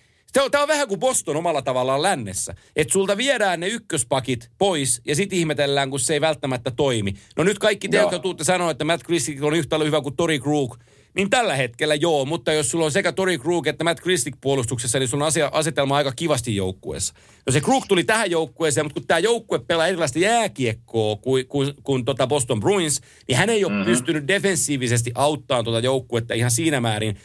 Tämä 0.50 0.62
on 0.62 0.68
vähän 0.68 0.88
kuin 0.88 1.00
Boston 1.00 1.36
omalla 1.36 1.62
tavallaan 1.62 2.02
lännessä. 2.02 2.54
Että 2.76 2.92
sulta 2.92 3.16
viedään 3.16 3.60
ne 3.60 3.68
ykköspakit 3.68 4.50
pois 4.58 5.00
ja 5.06 5.16
sitten 5.16 5.38
ihmetellään, 5.38 5.90
kun 5.90 6.00
se 6.00 6.14
ei 6.14 6.20
välttämättä 6.20 6.70
toimi. 6.70 7.14
No 7.36 7.44
nyt 7.44 7.58
kaikki 7.58 7.88
te, 7.88 7.96
jotka 7.96 8.18
tuutte 8.18 8.44
sanoa, 8.44 8.70
että 8.70 8.84
Matt 8.84 9.04
Christie 9.04 9.42
on 9.42 9.54
yhtä 9.54 9.78
hyvä 9.78 10.00
kuin 10.00 10.16
Tori 10.16 10.38
Krug, 10.38 10.76
niin 11.16 11.30
tällä 11.30 11.56
hetkellä 11.56 11.94
joo, 11.94 12.24
mutta 12.24 12.52
jos 12.52 12.70
sulla 12.70 12.84
on 12.84 12.92
sekä 12.92 13.12
Tori 13.12 13.38
Krug 13.38 13.66
että 13.66 13.84
Matt 13.84 14.00
Christie 14.00 14.32
puolustuksessa, 14.40 14.98
niin 14.98 15.08
sun 15.08 15.22
on 15.22 15.28
asia, 15.28 15.50
asetelma 15.52 15.96
aika 15.96 16.12
kivasti 16.12 16.56
joukkueessa. 16.56 17.14
No 17.46 17.52
se 17.52 17.60
Krug 17.60 17.84
tuli 17.88 18.04
tähän 18.04 18.30
joukkueeseen, 18.30 18.86
mutta 18.86 19.00
kun 19.00 19.06
tämä 19.06 19.18
joukkue 19.18 19.58
pelaa 19.58 19.86
erilaista 19.86 20.18
jääkiekkoa 20.18 21.16
kuin, 21.16 21.46
kuin, 21.46 21.74
kuin 21.82 22.04
tota 22.04 22.26
Boston 22.26 22.60
Bruins, 22.60 23.00
niin 23.28 23.38
hän 23.38 23.50
ei 23.50 23.64
ole 23.64 23.72
mm-hmm. 23.72 23.84
pystynyt 23.84 24.28
defensiivisesti 24.28 25.12
auttamaan 25.14 25.64
tuota 25.64 25.80
joukkuetta 25.80 26.34
ihan 26.34 26.50
siinä 26.50 26.80
määrin. 26.80 27.16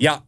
Ja 0.00 0.22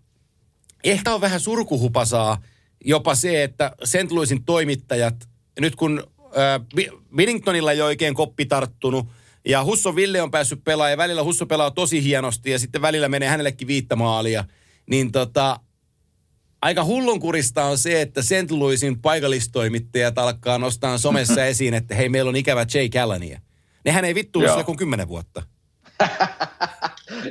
ehkä 0.84 1.14
on 1.14 1.20
vähän 1.20 1.40
surkuhupasaa 1.40 2.42
jopa 2.84 3.14
se, 3.14 3.42
että 3.42 3.72
St. 3.84 4.10
Louisin 4.10 4.44
toimittajat, 4.44 5.28
nyt 5.60 5.76
kun 5.76 6.04
äh, 6.24 6.82
Binningtonilla 7.16 7.72
ei 7.72 7.82
oikein 7.82 8.14
koppi 8.14 8.46
tarttunut, 8.46 9.06
ja 9.48 9.64
Husso 9.64 9.96
Ville 9.96 10.22
on 10.22 10.30
päässyt 10.30 10.64
pelaamaan 10.64 10.90
ja 10.90 10.96
välillä 10.96 11.22
Husso 11.22 11.46
pelaa 11.46 11.70
tosi 11.70 12.02
hienosti 12.02 12.50
ja 12.50 12.58
sitten 12.58 12.82
välillä 12.82 13.08
menee 13.08 13.28
hänellekin 13.28 13.68
viittamaalia. 13.68 14.44
Niin 14.86 15.12
tota, 15.12 15.60
aika 16.62 16.84
hullunkurista 16.84 17.64
on 17.64 17.78
se, 17.78 18.02
että 18.02 18.22
St. 18.22 18.50
Louisin 18.50 19.02
paikallistoimittajat 19.02 20.18
alkaa 20.18 20.58
nostaa 20.58 20.98
somessa 20.98 21.44
esiin, 21.52 21.74
että 21.74 21.94
hei, 21.94 22.08
meillä 22.08 22.28
on 22.28 22.36
ikävä 22.36 22.66
Jay 22.74 22.88
Callania. 22.88 23.40
Nehän 23.84 24.04
ei 24.04 24.14
vittu 24.14 24.40
sillä 24.40 24.64
kuin 24.64 24.78
kymmenen 24.78 25.08
vuotta. 25.08 25.42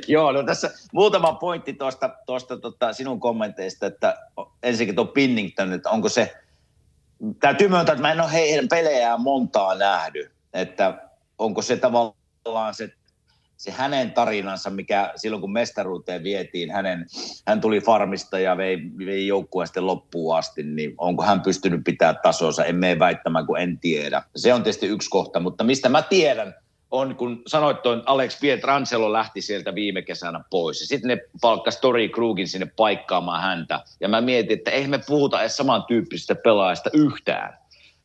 Joo, 0.08 0.32
no 0.32 0.42
tässä 0.42 0.70
muutama 0.92 1.32
pointti 1.32 1.72
tuosta, 1.72 2.10
tuosta 2.26 2.56
tota 2.56 2.92
sinun 2.92 3.20
kommenteista, 3.20 3.86
että 3.86 4.18
ensinnäkin 4.62 4.94
tuo 4.94 5.04
Pinnington, 5.04 5.72
että 5.72 5.90
onko 5.90 6.08
se, 6.08 6.34
täytyy 7.40 7.68
myöntää, 7.68 7.92
että 7.92 8.02
mä 8.02 8.12
en 8.12 8.20
ole 8.20 8.32
heidän 8.32 8.68
pelejään 8.68 9.20
montaa 9.20 9.74
nähdy, 9.74 10.30
että 10.52 11.11
onko 11.42 11.62
se 11.62 11.76
tavallaan 11.76 12.74
se, 12.74 12.88
se 13.56 13.70
hänen 13.70 14.12
tarinansa, 14.12 14.70
mikä 14.70 15.12
silloin 15.16 15.40
kun 15.40 15.52
mestaruuteen 15.52 16.22
vietiin, 16.22 16.70
hänen, 16.70 17.06
hän 17.46 17.60
tuli 17.60 17.80
farmista 17.80 18.38
ja 18.38 18.56
vei, 18.56 18.78
vei 19.06 19.26
joukkueen 19.26 19.66
sitten 19.66 19.86
loppuun 19.86 20.36
asti, 20.36 20.62
niin 20.62 20.94
onko 20.98 21.22
hän 21.22 21.40
pystynyt 21.40 21.80
pitää 21.84 22.14
tasonsa, 22.14 22.64
en 22.64 22.76
mene 22.76 22.98
väittämään, 22.98 23.46
kun 23.46 23.60
en 23.60 23.78
tiedä. 23.78 24.22
Se 24.36 24.54
on 24.54 24.62
tietysti 24.62 24.86
yksi 24.86 25.10
kohta, 25.10 25.40
mutta 25.40 25.64
mistä 25.64 25.88
mä 25.88 26.02
tiedän, 26.02 26.54
on, 26.92 27.16
kun 27.16 27.42
sanoit 27.46 27.82
tuon 27.82 28.02
Alex 28.06 28.40
Pietrangelo 28.40 29.12
lähti 29.12 29.42
sieltä 29.42 29.74
viime 29.74 30.02
kesänä 30.02 30.44
pois. 30.50 30.78
Sitten 30.78 31.08
ne 31.08 31.18
palkkasi 31.40 31.80
Tori 31.80 32.08
Krugin 32.08 32.48
sinne 32.48 32.66
paikkaamaan 32.76 33.42
häntä. 33.42 33.80
Ja 34.00 34.08
mä 34.08 34.20
mietin, 34.20 34.58
että 34.58 34.70
eihän 34.70 34.90
me 34.90 35.00
puhuta 35.06 35.40
edes 35.40 35.56
samantyyppisistä 35.56 36.34
pelaajista 36.34 36.90
yhtään. 36.92 37.58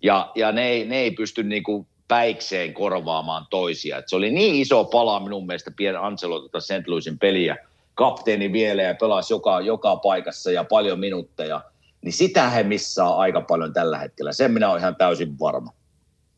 Ja, 0.04 0.32
ja 0.36 0.52
ne, 0.52 0.68
ei, 0.68 0.86
ne 0.86 0.98
ei 0.98 1.12
pysty 1.12 1.44
niinku 1.44 1.88
päikseen 2.08 2.74
korvaamaan 2.74 3.48
toisia. 3.50 3.98
Et 3.98 4.10
se 4.10 4.16
oli 4.16 4.32
niin 4.32 4.56
iso 4.56 4.84
pala 4.84 5.20
minun 5.20 5.46
mielestä 5.48 5.72
Pierre 5.72 6.00
Angelo 6.00 6.40
tota 6.40 6.60
St. 6.60 6.88
Louisin 6.88 7.20
peliä. 7.20 7.58
Kapteeni 7.96 8.52
vielä 8.52 8.82
ja 8.82 8.96
pelasi 8.96 9.34
joka, 9.34 9.62
joka 9.62 9.96
paikassa 9.96 10.52
ja 10.52 10.64
paljon 10.64 11.00
minuutteja. 11.00 11.62
Niin 12.02 12.14
sitä 12.14 12.50
he 12.50 12.64
missaa 12.64 13.18
aika 13.18 13.42
paljon 13.42 13.74
tällä 13.74 13.98
hetkellä. 13.98 14.34
Sen 14.34 14.52
minä 14.52 14.70
olen 14.70 14.82
ihan 14.82 14.96
täysin 14.96 15.40
varma. 15.40 15.74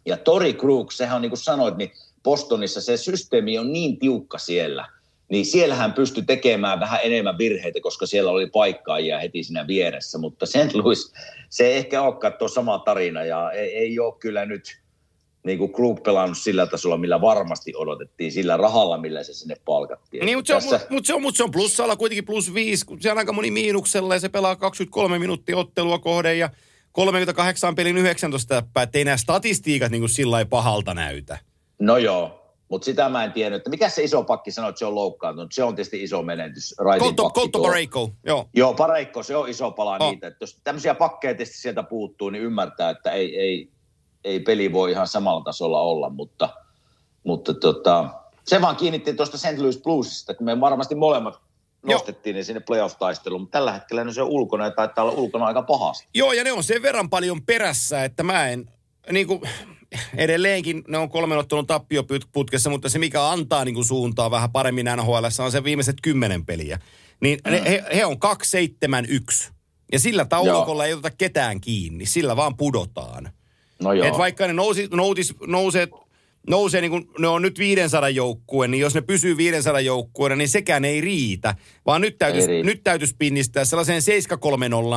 Ja 0.06 0.18
Tori 0.18 0.54
Krug, 0.54 0.92
sehän 0.92 1.16
on 1.16 1.22
niin 1.22 1.30
kuin 1.30 1.40
sanoit, 1.40 1.78
niin 1.78 1.92
Bostonissa 2.24 2.82
se 2.82 2.98
systeemi 2.98 3.58
on 3.58 3.74
niin 3.74 4.00
tiukka 4.00 4.38
siellä, 4.38 4.90
niin 5.30 5.46
siellä 5.46 5.76
hän 5.76 5.94
pystyi 5.94 6.24
tekemään 6.24 6.80
vähän 6.80 7.00
enemmän 7.04 7.38
virheitä, 7.38 7.80
koska 7.82 8.06
siellä 8.06 8.32
oli 8.32 8.48
paikkaajia 8.48 9.20
heti 9.20 9.44
siinä 9.44 9.68
vieressä. 9.68 10.18
Mutta 10.18 10.46
St. 10.46 10.74
Louis, 10.74 11.14
se 11.50 11.66
ei 11.66 11.78
ehkä 11.78 12.02
olekaan 12.02 12.34
tuo 12.34 12.48
sama 12.48 12.80
tarina 12.80 13.24
ja 13.24 13.52
ei, 13.52 13.76
ei 13.76 14.00
ole 14.00 14.14
kyllä 14.20 14.46
nyt– 14.46 14.64
niin 15.44 15.58
kuin 15.58 15.74
klub 15.74 16.04
pelannut 16.04 16.38
sillä 16.38 16.66
tasolla, 16.66 16.98
millä 16.98 17.22
varmasti 17.22 17.74
odotettiin, 17.76 18.32
sillä 18.32 18.58
rahalla, 18.58 18.98
millä 18.98 19.24
se 19.24 19.34
sinne 19.34 19.56
palkattiin. 19.66 20.26
Niin, 20.26 20.38
mutta 20.38 20.48
se, 20.48 20.54
Tässä... 20.54 20.76
on, 20.76 20.82
mutta 20.90 21.08
se, 21.08 21.14
on, 21.14 21.22
mutta 21.22 21.38
se 21.38 21.44
on 21.44 21.52
plussalla 21.52 21.96
kuitenkin 21.96 22.26
plus 22.26 22.54
viisi, 22.54 22.86
kun 22.86 23.02
se 23.02 23.12
on 23.12 23.18
aika 23.18 23.34
moni 23.34 23.52
miinuksella 23.52 24.14
ja 24.14 24.20
se 24.20 24.30
pelaa 24.30 24.56
23 24.56 25.20
minuuttia 25.20 25.58
ottelua 25.58 26.00
kohden 26.00 26.40
ja 26.40 26.50
38 26.92 27.76
pelin 27.76 27.98
19 27.98 28.56
täppää, 28.56 28.84
ettei 28.84 29.04
nämä 29.04 29.18
statistiikat 29.18 29.92
niin 29.92 30.02
kuin 30.02 30.10
sillä 30.10 30.46
pahalta 30.46 30.94
näytä. 30.94 31.38
No 31.80 31.98
joo, 31.98 32.40
mutta 32.70 32.86
sitä 32.86 33.10
mä 33.10 33.24
en 33.24 33.32
tiedä, 33.34 33.56
että 33.56 33.70
mikä 33.70 33.90
se 33.90 34.04
iso 34.04 34.24
pakki 34.24 34.52
sanoo, 34.52 34.70
että 34.70 34.80
se 34.80 34.86
on 34.86 34.96
loukkaantunut. 34.96 35.52
Se 35.52 35.64
on 35.64 35.76
tietysti 35.76 36.04
iso 36.04 36.24
menetys. 36.24 36.76
Kolto, 37.00 37.30
Kolto 37.30 37.62
Pareikko, 37.62 38.12
joo. 38.26 38.50
Joo, 38.54 38.74
Pareikko, 38.74 39.24
se 39.24 39.36
on 39.36 39.50
iso 39.50 39.72
pala 39.72 39.98
oh. 40.00 40.12
niitä. 40.12 40.28
Että 40.28 40.44
jos 40.44 40.60
tämmöisiä 40.64 40.96
pakkeja 40.96 41.36
tietysti 41.36 41.58
sieltä 41.58 41.84
puuttuu, 41.84 42.30
niin 42.30 42.44
ymmärtää, 42.44 42.90
että 42.90 43.12
ei, 43.12 43.40
ei, 43.40 43.70
ei 44.24 44.40
peli 44.40 44.74
voi 44.74 44.92
ihan 44.92 45.08
samalla 45.08 45.44
tasolla 45.44 45.82
olla, 45.82 46.10
mutta, 46.10 46.50
mutta 47.24 47.54
tota, 47.54 48.10
se 48.48 48.62
vaan 48.62 48.76
kiinnitti 48.76 49.14
tuosta 49.14 49.38
St. 49.38 49.58
Louis 49.58 49.82
Bluesista, 49.82 50.34
kun 50.34 50.46
me 50.46 50.60
varmasti 50.60 50.96
molemmat 50.96 51.40
nostettiin 51.82 52.36
ne 52.36 52.44
sinne 52.44 52.60
playoff-taisteluun, 52.60 53.42
mutta 53.42 53.58
tällä 53.58 53.74
hetkellä 53.74 54.04
ne 54.04 54.14
se 54.14 54.22
on 54.22 54.28
ulkona 54.28 54.66
ja 54.66 54.72
taitaa 54.72 55.04
olla 55.04 55.14
ulkona 55.14 55.46
aika 55.46 55.62
pahasti. 55.62 56.08
Joo, 56.14 56.34
ja 56.34 56.44
ne 56.44 56.52
on 56.52 56.64
sen 56.64 56.82
verran 56.82 57.10
paljon 57.10 57.42
perässä, 57.42 58.04
että 58.04 58.24
mä 58.24 58.48
en, 58.48 58.70
niin 59.12 59.28
kuin, 59.28 59.42
edelleenkin 60.18 60.84
ne 60.88 60.98
on 60.98 61.10
kolmen 61.10 61.38
ottelun 61.38 61.68
tappioputkessa, 61.68 62.70
mutta 62.70 62.90
se 62.90 63.00
mikä 63.00 63.28
antaa 63.30 63.66
niin 63.66 63.76
kuin 63.76 63.86
suuntaa 63.86 64.32
vähän 64.32 64.52
paremmin 64.52 64.86
NHL 64.96 65.44
on 65.44 65.52
se 65.52 65.64
viimeiset 65.64 65.96
kymmenen 66.02 66.46
peliä. 66.46 66.80
Niin 67.22 67.40
mm. 67.46 67.52
he, 67.52 67.84
he 67.96 68.06
on 68.06 68.18
2-7-1. 69.48 69.52
Ja 69.92 70.00
sillä 70.00 70.26
taulukolla 70.26 70.84
Joo. 70.84 70.88
ei 70.88 70.94
oteta 70.94 71.16
ketään 71.18 71.62
kiinni, 71.62 72.06
sillä 72.06 72.36
vaan 72.36 72.58
pudotaan. 72.58 73.32
No 73.84 73.94
joo. 73.94 74.08
Et 74.08 74.18
vaikka 74.18 74.48
ne 74.48 74.54
nousi, 74.54 74.88
noutis, 74.92 75.34
nousee 75.48 75.88
nousee 76.50 76.82
niin 76.82 76.92
kuin, 76.92 77.10
ne 77.20 77.28
on 77.28 77.42
nyt 77.42 77.60
500 77.60 78.10
joukkueen, 78.10 78.72
niin 78.72 78.82
jos 78.82 78.96
ne 78.96 79.02
pysyy 79.02 79.38
500 79.38 79.82
joukkueena, 79.82 80.36
niin 80.36 80.50
sekään 80.50 80.86
ei 80.86 81.02
riitä. 81.02 81.56
Vaan 81.86 82.02
nyt 82.02 82.18
täytyisi, 82.18 82.64
nyt 82.64 82.84
täytyisi 82.84 83.16
pinnistää 83.18 83.66
sellaiseen 83.66 84.02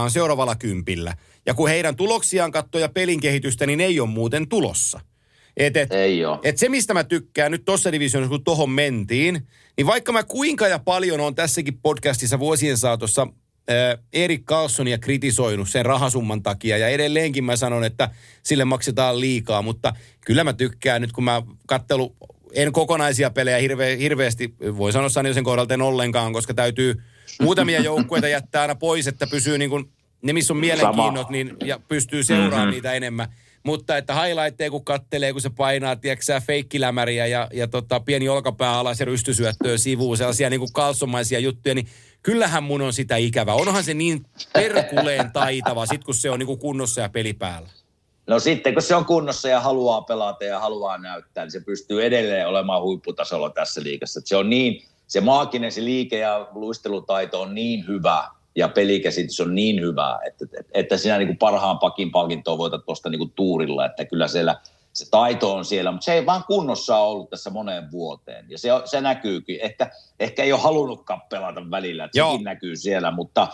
7-3-0 0.07 0.11
seuraavalla 0.11 0.57
kympillä. 0.57 1.15
Ja 1.47 1.55
kun 1.55 1.69
heidän 1.69 1.97
tuloksiaan 1.97 2.53
katsoo 2.53 2.81
ja 2.81 2.89
pelin 2.89 3.21
kehitystä, 3.21 3.67
niin 3.67 3.81
ei 3.81 4.01
ole 4.01 4.09
muuten 4.09 4.49
tulossa. 4.49 5.01
Et, 5.57 5.77
et, 5.77 5.93
Ei 5.93 6.25
oo. 6.25 6.41
et 6.43 6.59
se, 6.59 6.69
mistä 6.69 6.95
mä 6.95 7.05
tykkään 7.05 7.53
nyt 7.53 7.65
tuossa 7.65 7.93
divisioonassa, 7.93 8.31
kun 8.31 8.45
tohon 8.45 8.71
mentiin, 8.71 9.47
niin 9.77 9.87
vaikka 9.87 10.13
mä 10.13 10.23
kuinka 10.23 10.69
ja 10.69 10.79
paljon 10.79 11.21
on 11.21 11.35
tässäkin 11.35 11.79
podcastissa 11.83 12.39
vuosien 12.39 12.79
saatossa 12.79 13.27
Erik 14.13 14.45
Carlsonia 14.45 14.99
kritisoinut 14.99 15.69
sen 15.69 15.87
rahasumman 15.87 16.43
takia, 16.43 16.79
ja 16.79 16.89
edelleenkin 16.89 17.45
mä 17.45 17.57
sanon, 17.57 17.85
että 17.85 18.11
sille 18.43 18.65
maksetaan 18.65 19.21
liikaa, 19.21 19.63
mutta 19.63 19.93
kyllä 20.21 20.45
mä 20.45 20.53
tykkään 20.53 21.01
nyt, 21.03 21.13
kun 21.13 21.25
mä 21.25 21.43
kattelu, 21.67 22.17
en 22.55 22.73
kokonaisia 22.73 23.31
pelejä 23.31 23.59
hirve, 23.59 23.99
hirveästi, 23.99 24.55
voi 24.77 24.93
sanoa 24.93 25.09
Sanjosen 25.09 25.45
kohdalta 25.45 25.75
en 25.75 25.83
ollenkaan, 25.83 26.33
koska 26.33 26.55
täytyy 26.55 27.03
muutamia 27.41 27.81
joukkueita 27.91 28.29
jättää 28.29 28.63
aina 28.63 28.75
pois, 28.75 29.07
että 29.07 29.27
pysyy 29.27 29.59
niin 29.59 29.71
kuin, 29.71 29.93
ne 30.23 30.33
missä 30.33 30.53
on 30.53 30.61
mielenkiinnot, 30.61 31.31
niin, 31.31 31.57
ja 31.65 31.81
pystyy 31.89 32.25
seuraamaan 32.25 32.61
mm-hmm. 32.61 32.71
niitä 32.71 32.93
enemmän. 32.93 33.29
Mutta 33.63 33.97
että 33.97 34.15
highlightteja 34.15 34.71
kun 34.71 34.85
kattelee, 34.85 35.33
kun 35.33 35.41
se 35.41 35.51
painaa, 35.51 35.97
tiedätkö 35.97 36.41
feikkilämäriä 36.47 37.27
ja, 37.27 37.49
ja 37.53 37.69
tota, 37.69 38.01
pieni 38.01 38.29
olkapää 38.29 38.79
alas 38.79 39.01
ja 39.01 39.07
rystysyöttöä 39.07 39.79
sivuun, 39.79 40.17
sellaisia 40.17 40.51
niin 40.51 40.61
kuin 40.61 40.73
kalsomaisia 40.73 41.39
juttuja, 41.39 41.75
niin 41.75 41.89
kyllähän 42.23 42.63
mun 42.63 42.83
on 42.83 42.93
sitä 42.93 43.17
ikävä. 43.17 43.55
Onhan 43.55 43.85
se 43.85 43.95
niin 43.95 44.27
perkuleen 44.53 45.33
taitava, 45.33 45.87
sit 45.87 46.05
kun 46.05 46.15
se 46.15 46.31
on 46.31 46.39
niin 46.39 46.47
kuin 46.47 46.59
kunnossa 46.59 47.01
ja 47.01 47.09
peli 47.09 47.33
päällä. 47.33 47.69
No 48.27 48.39
sitten, 48.39 48.75
kun 48.75 48.83
se 48.83 48.95
on 48.95 49.05
kunnossa 49.05 49.49
ja 49.49 49.61
haluaa 49.61 50.03
pelata 50.03 50.45
ja 50.45 50.61
haluaa 50.61 50.99
näyttää, 50.99 51.45
niin 51.45 51.53
se 51.53 51.61
pystyy 51.61 52.05
edelleen 52.05 52.49
olemaan 52.49 52.83
huipputasolla 52.83 53.51
tässä 53.51 53.83
liigassa. 53.83 54.19
Et 54.19 54.27
se 54.27 54.37
on 54.37 54.51
niin, 54.51 54.85
se 55.07 55.21
maaginen, 55.21 55.73
se 55.73 55.85
liike 55.85 56.19
ja 56.19 56.49
luistelutaito 56.55 57.43
on 57.43 57.55
niin 57.55 57.87
hyvä 57.87 58.29
ja 58.57 58.69
pelikäsitys 58.69 59.41
on 59.41 59.55
niin 59.55 59.81
hyvä, 59.81 60.19
että, 60.27 60.45
että, 60.45 60.71
että 60.75 60.97
sinä 60.97 61.19
niin 61.19 61.29
kuin 61.29 61.39
parhaan 61.39 61.79
pakin 61.79 62.11
palkintoa 62.11 62.59
voitat 62.59 62.85
tuosta 62.85 63.11
niin 63.11 63.19
kuin 63.19 63.33
tuurilla, 63.33 63.87
että 63.87 64.05
kyllä 64.05 64.29
siellä 64.29 64.57
se 64.93 65.11
taito 65.11 65.55
on 65.55 65.65
siellä, 65.65 65.93
mutta 65.93 66.05
se 66.05 66.13
ei 66.13 66.27
vaan 66.27 66.45
kunnossa 66.45 66.99
ollut 66.99 67.31
tässä 67.31 67.51
moneen 67.51 67.91
vuoteen. 67.91 68.47
Ja 68.49 68.59
se, 68.59 68.69
se 68.85 69.01
näkyykin. 69.01 69.59
Ehkä, 69.63 69.91
ehkä 70.21 70.43
ei 70.43 70.53
ole 70.53 70.61
halunnutkaan 70.61 71.23
pelata 71.31 71.71
välillä, 71.71 72.05
että 72.05 72.19
Joo. 72.19 72.33
sekin 72.33 72.45
näkyy 72.45 72.77
siellä, 72.77 73.11
mutta, 73.11 73.49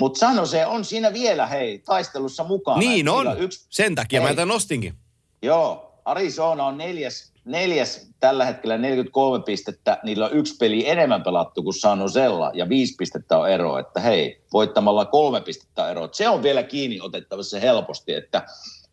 mutta 0.00 0.18
sano 0.18 0.46
se 0.46 0.66
on 0.66 0.84
siinä 0.84 1.12
vielä, 1.12 1.46
hei, 1.46 1.78
taistelussa 1.78 2.44
mukana. 2.44 2.78
Niin 2.78 3.08
Että 3.08 3.12
on. 3.12 3.38
Yksi, 3.38 3.66
Sen 3.70 3.94
takia 3.94 4.22
mä 4.22 4.28
Ei. 4.28 4.34
tämän 4.34 4.48
nostinkin. 4.48 4.94
Joo, 5.42 5.92
Arizona 6.04 6.64
on 6.66 6.78
neljäs, 6.78 7.31
neljäs 7.44 8.10
tällä 8.20 8.44
hetkellä 8.44 8.78
43 8.78 9.44
pistettä. 9.44 9.98
Niillä 10.02 10.26
on 10.26 10.32
yksi 10.32 10.56
peli 10.56 10.88
enemmän 10.88 11.22
pelattu 11.22 11.62
kuin 11.62 11.74
San 11.74 12.00
Josella 12.00 12.50
ja 12.54 12.68
viisi 12.68 12.94
pistettä 12.98 13.38
on 13.38 13.50
ero. 13.50 13.78
Että 13.78 14.00
hei, 14.00 14.40
voittamalla 14.52 15.04
kolme 15.04 15.40
pistettä 15.40 15.90
ero. 15.90 16.08
Se 16.12 16.28
on 16.28 16.42
vielä 16.42 16.62
kiinni 16.62 17.00
otettavissa 17.00 17.60
helposti, 17.60 18.14
että, 18.14 18.42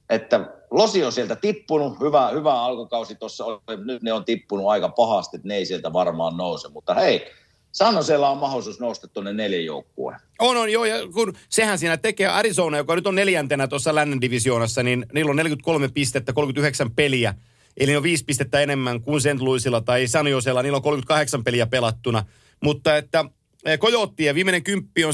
että 0.09 0.39
Losi 0.71 1.03
on 1.03 1.11
sieltä 1.11 1.35
tippunut. 1.35 1.99
Hyvä, 1.99 2.29
hyvä 2.29 2.61
alkukausi 2.61 3.15
tuossa 3.15 3.45
oli. 3.45 3.59
Nyt 3.85 4.01
ne 4.01 4.13
on 4.13 4.25
tippunut 4.25 4.67
aika 4.67 4.89
pahasti, 4.89 5.37
että 5.37 5.47
ne 5.47 5.55
ei 5.55 5.65
sieltä 5.65 5.93
varmaan 5.93 6.37
nouse. 6.37 6.67
Mutta 6.67 6.93
hei, 6.93 7.31
San 7.71 7.95
Josella 7.95 8.29
on 8.29 8.37
mahdollisuus 8.37 8.79
nousta 8.79 9.07
tuonne 9.07 9.33
neljän 9.33 9.65
joukkueen. 9.65 10.19
On, 10.39 10.57
on, 10.57 10.71
joo, 10.71 10.85
ja 10.85 10.95
kun 11.13 11.33
sehän 11.49 11.79
siinä 11.79 11.97
tekee 11.97 12.27
Arizona, 12.27 12.77
joka 12.77 12.95
nyt 12.95 13.07
on 13.07 13.15
neljäntenä 13.15 13.67
tuossa 13.67 13.95
lännen 13.95 14.21
divisioonassa, 14.21 14.83
niin 14.83 15.05
niillä 15.13 15.29
on 15.29 15.35
43 15.35 15.87
pistettä, 15.87 16.33
39 16.33 16.91
peliä. 16.91 17.33
Eli 17.79 17.95
on 17.95 18.03
viisi 18.03 18.25
pistettä 18.25 18.61
enemmän 18.61 19.01
kuin 19.01 19.21
St. 19.21 19.39
Louisilla 19.39 19.81
tai 19.81 20.07
San 20.07 20.27
Josella, 20.27 20.61
niillä 20.61 20.75
on 20.75 20.81
38 20.81 21.43
peliä 21.43 21.67
pelattuna. 21.67 22.25
Mutta 22.63 22.97
että 22.97 23.25
eh, 23.65 23.79
Kojottien 23.79 24.35
viimeinen 24.35 24.63
kymppi 24.63 25.05
on 25.05 25.13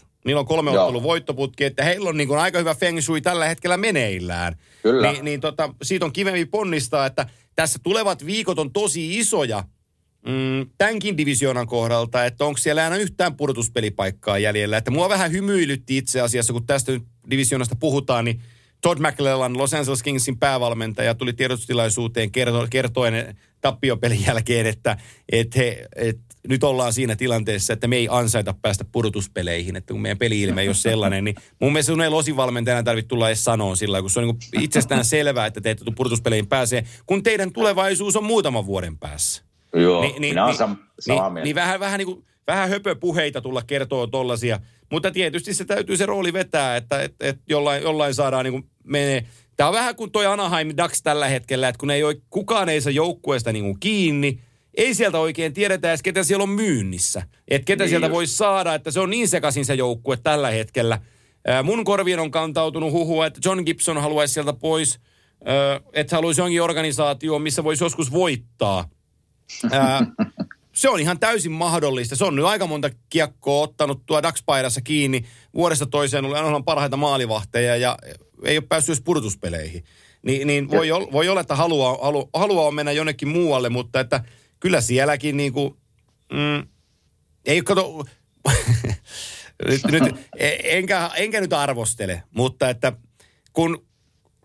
7-2-1. 0.00 0.04
Niillä 0.24 0.40
on 0.40 0.46
kolme 0.46 0.70
ottelun 0.70 1.02
voittoputki, 1.02 1.64
että 1.64 1.84
heillä 1.84 2.08
on 2.08 2.16
niin 2.16 2.28
kuin 2.28 2.40
aika 2.40 2.58
hyvä 2.58 2.74
feng 2.74 3.00
shui 3.00 3.20
tällä 3.20 3.46
hetkellä 3.46 3.76
meneillään. 3.76 4.56
Kyllä. 4.82 5.12
Niin, 5.12 5.24
niin 5.24 5.40
tota, 5.40 5.74
siitä 5.82 6.04
on 6.04 6.12
kivempi 6.12 6.44
ponnistaa, 6.44 7.06
että 7.06 7.26
tässä 7.56 7.78
tulevat 7.82 8.26
viikot 8.26 8.58
on 8.58 8.72
tosi 8.72 9.18
isoja 9.18 9.64
mm, 10.26 10.66
tämänkin 10.78 11.16
divisioonan 11.16 11.66
kohdalta, 11.66 12.24
että 12.24 12.44
onko 12.44 12.58
siellä 12.58 12.84
aina 12.84 12.96
yhtään 12.96 13.36
pudotuspelipaikkaa 13.36 14.38
jäljellä. 14.38 14.76
Että 14.76 14.90
mua 14.90 15.08
vähän 15.08 15.32
hymyilytti 15.32 15.96
itse 15.96 16.20
asiassa, 16.20 16.52
kun 16.52 16.66
tästä 16.66 16.92
nyt 16.92 17.02
divisioonasta 17.30 17.76
puhutaan, 17.76 18.24
niin 18.24 18.42
Todd 18.84 19.00
McClellan, 19.00 19.58
Los 19.58 19.74
Angeles 19.74 20.02
Kingsin 20.02 20.38
päävalmentaja, 20.38 21.14
tuli 21.14 21.32
tiedotustilaisuuteen 21.32 22.30
kerto, 22.30 22.66
kertoen 22.70 23.36
tappiopelin 23.60 24.24
jälkeen, 24.26 24.66
että 24.66 24.96
et 25.32 25.56
he, 25.56 25.86
et 25.96 26.18
nyt 26.48 26.64
ollaan 26.64 26.92
siinä 26.92 27.16
tilanteessa, 27.16 27.72
että 27.72 27.88
me 27.88 27.96
ei 27.96 28.08
ansaita 28.10 28.54
päästä 28.62 28.84
pudotuspeleihin, 28.92 29.76
että 29.76 29.92
kun 29.94 30.02
meidän 30.02 30.18
peli-ilme 30.18 30.62
ei 30.62 30.68
ole 30.68 30.74
sellainen, 30.74 31.24
niin 31.24 31.36
mun 31.60 31.72
mielestä 31.72 31.92
sun 31.92 32.02
ei 32.02 32.10
losivalmentajana 32.10 32.82
tarvitse 32.82 33.08
tulla 33.08 33.28
edes 33.28 33.44
sanoa 33.44 33.76
sillä, 33.76 34.00
kun 34.00 34.10
se 34.10 34.20
on 34.20 34.26
niin 34.26 34.62
itsestään 34.62 35.04
selvää, 35.04 35.46
että 35.46 35.60
te 35.60 35.70
ette 35.70 35.84
pudotuspeleihin 35.96 36.46
pääsee, 36.46 36.84
kun 37.06 37.22
teidän 37.22 37.52
tulevaisuus 37.52 38.16
on 38.16 38.24
muutaman 38.24 38.66
vuoden 38.66 38.98
päässä. 38.98 39.42
Joo, 39.74 40.02
niin, 40.02 40.20
minä 40.20 40.44
olen 40.44 40.56
sam- 40.56 40.58
samaa 41.00 41.28
niin, 41.28 41.32
mieltä. 41.32 41.44
niin 41.44 41.54
vähän, 41.54 41.80
vähän, 41.80 41.98
niin 41.98 42.06
kuin, 42.06 42.24
vähän 42.46 42.68
höpöpuheita 42.68 43.40
tulla 43.40 43.62
kertoo 43.62 44.06
tollasia. 44.06 44.60
Mutta 44.90 45.10
tietysti 45.10 45.54
se 45.54 45.64
täytyy 45.64 45.96
se 45.96 46.06
rooli 46.06 46.32
vetää, 46.32 46.76
että 46.76 47.02
et, 47.02 47.14
et 47.20 47.38
jollain, 47.48 47.82
jollain 47.82 48.14
saadaan 48.14 48.44
niin 48.44 48.70
menee. 48.84 49.26
Tämä 49.56 49.68
on 49.68 49.74
vähän 49.74 49.96
kuin 49.96 50.10
toi 50.10 50.26
Anaheim 50.26 50.68
Ducks 50.82 51.02
tällä 51.02 51.28
hetkellä, 51.28 51.68
että 51.68 51.78
kun 51.78 51.90
ei 51.90 52.04
ole, 52.04 52.16
kukaan 52.30 52.68
ei 52.68 52.80
saa 52.80 52.90
joukkueesta 52.90 53.52
niin 53.52 53.80
kiinni, 53.80 54.40
ei 54.76 54.94
sieltä 54.94 55.18
oikein 55.18 55.52
tiedetä 55.52 55.88
edes, 55.88 56.02
ketä 56.02 56.24
siellä 56.24 56.42
on 56.42 56.48
myynnissä. 56.48 57.22
Että 57.48 57.66
ketä 57.66 57.84
Niin 57.84 57.88
sieltä 57.90 58.10
voisi 58.10 58.36
saada, 58.36 58.74
että 58.74 58.90
se 58.90 59.00
on 59.00 59.10
niin 59.10 59.28
sekaisin 59.28 59.64
se 59.64 59.74
joukkue 59.74 60.16
tällä 60.16 60.50
hetkellä. 60.50 61.00
Mun 61.62 61.84
korvien 61.84 62.18
on 62.18 62.30
kantautunut 62.30 62.92
huhua, 62.92 63.26
että 63.26 63.40
John 63.44 63.62
Gibson 63.66 63.98
haluaisi 63.98 64.34
sieltä 64.34 64.52
pois, 64.52 65.00
että 65.92 66.16
haluaisi 66.16 66.40
jonkin 66.40 66.62
organisaatioon, 66.62 67.42
missä 67.42 67.64
voisi 67.64 67.84
joskus 67.84 68.12
voittaa. 68.12 68.88
Se 70.74 70.88
on 70.88 71.00
ihan 71.00 71.20
täysin 71.20 71.52
mahdollista. 71.52 72.16
Se 72.16 72.24
on 72.24 72.36
nyt 72.36 72.44
aika 72.44 72.66
monta 72.66 72.90
kiekkoa 73.10 73.62
ottanut 73.62 74.06
tuo 74.06 74.22
Dax-paidassa 74.22 74.80
kiinni. 74.84 75.24
Vuodesta 75.54 75.86
toiseen 75.86 76.24
oli 76.24 76.34
aina 76.34 76.60
parhaita 76.60 76.96
maalivahteja 76.96 77.76
ja 77.76 77.98
ei 78.44 78.58
ole 78.58 78.66
päässyt 78.68 79.04
pudotuspeleihin. 79.04 79.84
Ni, 80.22 80.44
niin 80.44 80.70
voi, 80.70 80.92
ol, 80.92 81.12
voi 81.12 81.28
olla, 81.28 81.40
että 81.40 81.56
haluaa, 81.56 81.98
halu, 82.02 82.30
haluaa 82.34 82.70
mennä 82.70 82.92
jonnekin 82.92 83.28
muualle, 83.28 83.68
mutta 83.68 84.00
että 84.00 84.24
kyllä 84.60 84.80
sielläkin 84.80 85.36
niin 85.36 85.52
kuin, 85.52 85.76
mm, 86.32 86.68
ei 87.44 87.62
kato, 87.62 88.04
nyt, 89.68 89.82
nyt, 89.84 90.14
e- 90.36 90.78
enkä, 90.78 91.10
enkä 91.16 91.40
nyt 91.40 91.52
arvostele, 91.52 92.22
mutta 92.30 92.68
että 92.68 92.92
kun 93.52 93.86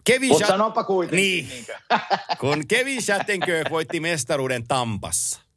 Kevin 0.04 0.30
Mutta 0.30 0.58
Shat- 0.58 0.86
kuitenkin. 0.86 1.48
Niin. 1.50 1.66
kun 2.40 2.68
Kevin 2.68 3.02
Shattenkirk 3.02 3.70
voitti 3.70 4.00
mestaruuden 4.00 4.68
Tampassa. 4.68 5.49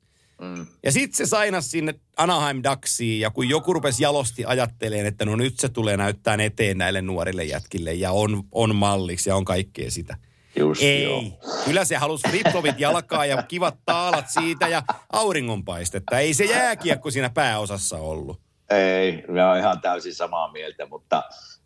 Mm. 0.43 0.67
Ja 0.83 0.93
sitten 0.93 1.17
se 1.17 1.27
sainas 1.27 1.71
sinne 1.71 1.95
Anaheim 2.17 2.63
Ducksiin 2.71 3.21
ja 3.21 3.31
kun 3.31 3.49
joku 3.49 3.73
rupesi 3.73 4.03
jalosti 4.03 4.45
ajatteleen, 4.45 5.07
että 5.07 5.25
no 5.25 5.37
nyt 5.37 5.59
se 5.59 5.69
tulee 5.69 5.97
näyttää 5.97 6.37
eteen 6.43 6.79
näille 6.79 7.03
nuorille 7.03 7.45
jätkille 7.45 7.95
ja 7.95 8.13
on, 8.13 8.43
on 8.53 8.77
malliksi 8.77 9.31
ja 9.31 9.37
on 9.37 9.45
kaikkea 9.45 9.91
sitä. 9.91 10.17
Just 10.57 10.83
Ei. 10.83 11.05
joo. 11.05 11.23
Kyllä 11.65 11.85
se 11.85 11.97
halusi 11.97 12.29
flip 12.29 12.47
jalkaa 12.79 13.27
ja 13.27 13.43
kivat 13.43 13.79
taalat 13.85 14.31
siitä 14.31 14.69
ja 14.69 14.83
auringonpaistetta. 15.13 16.19
Ei 16.19 16.35
se 16.35 16.45
jääkiekko 16.45 17.11
siinä 17.11 17.31
pääosassa 17.31 17.97
ollut. 17.97 18.41
Ei, 18.71 19.25
mä 19.29 19.49
oon 19.49 19.59
ihan 19.59 19.81
täysin 19.81 20.15
samaa 20.15 20.53
mieltä, 20.53 20.87
mutta 20.87 21.23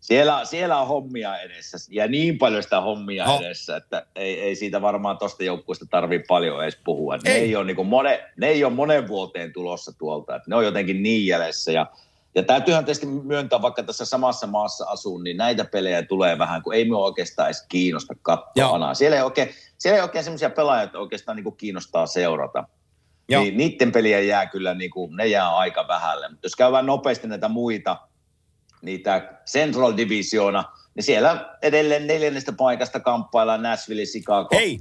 siellä, 0.06 0.44
siellä 0.44 0.80
on 0.80 0.88
hommia 0.88 1.38
edessä 1.38 1.76
ja 1.90 2.08
niin 2.08 2.38
paljon 2.38 2.62
sitä 2.62 2.80
hommia 2.80 3.26
No. 3.26 3.40
edessä, 3.40 3.76
että 3.76 4.06
ei, 4.16 4.40
ei 4.40 4.56
siitä 4.56 4.82
varmaan 4.82 5.18
tosta 5.18 5.44
joukkueesta 5.44 5.86
tarvii 5.90 6.18
paljon 6.18 6.62
edes 6.62 6.78
puhua. 6.84 7.16
Ne 7.16 7.30
Ei. 7.30 7.40
ei, 7.40 7.56
ole 7.56 7.64
niin 7.64 7.86
mone, 7.86 8.24
ne 8.36 8.46
ei 8.46 8.64
ole 8.64 8.72
monen 8.72 9.08
vuoteen 9.08 9.52
tulossa 9.52 9.92
tuolta, 9.98 10.36
että 10.36 10.50
ne 10.50 10.56
on 10.56 10.64
jotenkin 10.64 11.02
niin 11.02 11.26
jäljessä 11.26 11.72
ja 11.72 11.86
ja 12.34 12.42
täytyyhän 12.42 12.84
tietysti 12.84 13.06
myöntää, 13.06 13.62
vaikka 13.62 13.82
tässä 13.82 14.04
samassa 14.04 14.46
maassa 14.46 14.84
asun, 14.88 15.24
niin 15.24 15.36
näitä 15.36 15.64
pelejä 15.64 16.02
tulee 16.02 16.38
vähän, 16.38 16.62
kun 16.62 16.74
ei 16.74 16.84
minua 16.84 17.04
oikeastaan 17.04 17.48
edes 17.48 17.66
kiinnosta 17.68 18.14
katsoa. 18.22 18.94
Siellä 18.94 19.16
ei 19.16 19.22
oikein, 19.22 19.48
siellä 19.78 19.96
ei 19.96 20.02
oikein 20.02 20.24
sellaisia 20.24 20.50
pelaajia, 20.50 20.82
joita 20.82 20.98
oikeastaan 20.98 21.36
niin 21.36 21.56
kiinnostaa 21.56 22.06
seurata. 22.06 22.64
Joo. 23.28 23.42
Niin 23.42 23.56
niiden 23.56 23.92
peliä 23.92 24.20
jää 24.20 24.46
kyllä, 24.46 24.74
niin 24.74 24.90
kuin, 24.90 25.16
ne 25.16 25.26
jää 25.26 25.56
aika 25.56 25.88
vähälle. 25.88 26.28
Mutta 26.28 26.46
jos 26.46 26.56
käydään 26.56 26.86
nopeasti 26.86 27.28
näitä 27.28 27.48
muita, 27.48 27.96
niitä 28.86 29.40
Central 29.46 29.96
Divisiona, 29.96 30.64
niin 30.94 31.04
siellä 31.04 31.56
edelleen 31.62 32.06
neljännestä 32.06 32.52
paikasta 32.52 33.00
kamppaillaan 33.00 33.62
Nashville, 33.62 34.02
Chicago. 34.02 34.56
Hei! 34.56 34.78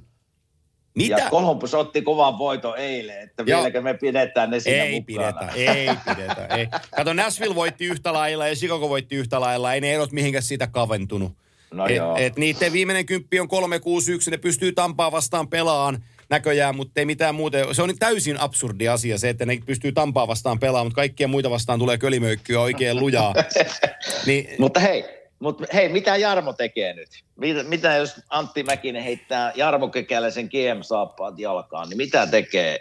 Mitä? 0.96 1.16
Ja 1.16 1.30
Columbus 1.30 1.74
otti 1.74 2.02
kovan 2.02 2.38
voiton 2.38 2.78
eilen, 2.78 3.22
että 3.22 3.44
Joo. 3.48 3.58
vieläkö 3.60 3.82
me 3.82 3.94
pidetään 3.94 4.50
ne 4.50 4.60
siinä 4.60 4.84
Ei 4.84 4.92
mukana. 5.10 5.34
pidetä, 5.34 5.56
ei 5.56 5.90
pidetä. 6.16 6.46
Ei. 6.56 6.68
Kato, 6.96 7.14
Nashville 7.14 7.56
voitti 7.56 7.86
yhtä 7.86 8.14
lailla 8.14 8.48
ja 8.48 8.56
Chicago 8.56 8.90
voitti 8.90 9.16
yhtä 9.16 9.40
lailla. 9.42 9.74
Ei 9.74 9.82
ne 9.82 9.94
erot 9.94 10.12
mihinkään 10.12 10.44
siitä 10.44 10.68
kaventunut. 10.68 11.32
No 11.74 11.88
et, 11.88 11.96
joo. 11.96 12.16
et 12.18 12.38
niiden 12.38 12.74
viimeinen 12.74 13.06
kymppi 13.06 13.40
on 13.40 13.48
361, 13.48 14.32
ne 14.32 14.38
pystyy 14.38 14.72
Tampaa 14.72 15.12
vastaan 15.12 15.48
pelaan 15.48 16.04
näköjään, 16.30 16.76
mutta 16.76 17.00
ei 17.00 17.06
mitään 17.06 17.36
muuta. 17.36 17.74
Se 17.74 17.82
on 17.82 17.94
täysin 18.00 18.40
absurdi 18.40 18.88
asia 18.88 19.18
se, 19.18 19.30
että 19.30 19.46
ne 19.46 19.58
pystyy 19.66 19.92
Tampaa 19.92 20.28
vastaan 20.28 20.60
pelaamaan, 20.60 20.86
mutta 20.88 20.96
kaikkia 20.96 21.28
muita 21.28 21.50
vastaan 21.50 21.80
tulee 21.80 21.98
kölimöykkyä 21.98 22.60
oikein 22.60 23.00
lujaa. 23.00 23.34
niin, 24.28 24.48
Mutta 24.60 24.80
hei, 24.80 25.06
mutta 25.40 25.66
hei, 25.74 25.90
mitä 25.90 26.18
Jarmo 26.18 26.54
tekee 26.54 26.94
nyt? 26.94 27.10
Mitä, 27.36 27.64
mitä 27.64 27.96
jos 27.96 28.22
Antti 28.30 28.64
Mäkinen 28.64 29.04
heittää 29.04 29.52
Jarmo 29.56 29.88
Kekäläisen 29.88 30.46
GM-saappaat 30.46 31.40
jalkaan, 31.40 31.90
niin 31.90 31.98
mitä 31.98 32.28
tekee, 32.28 32.80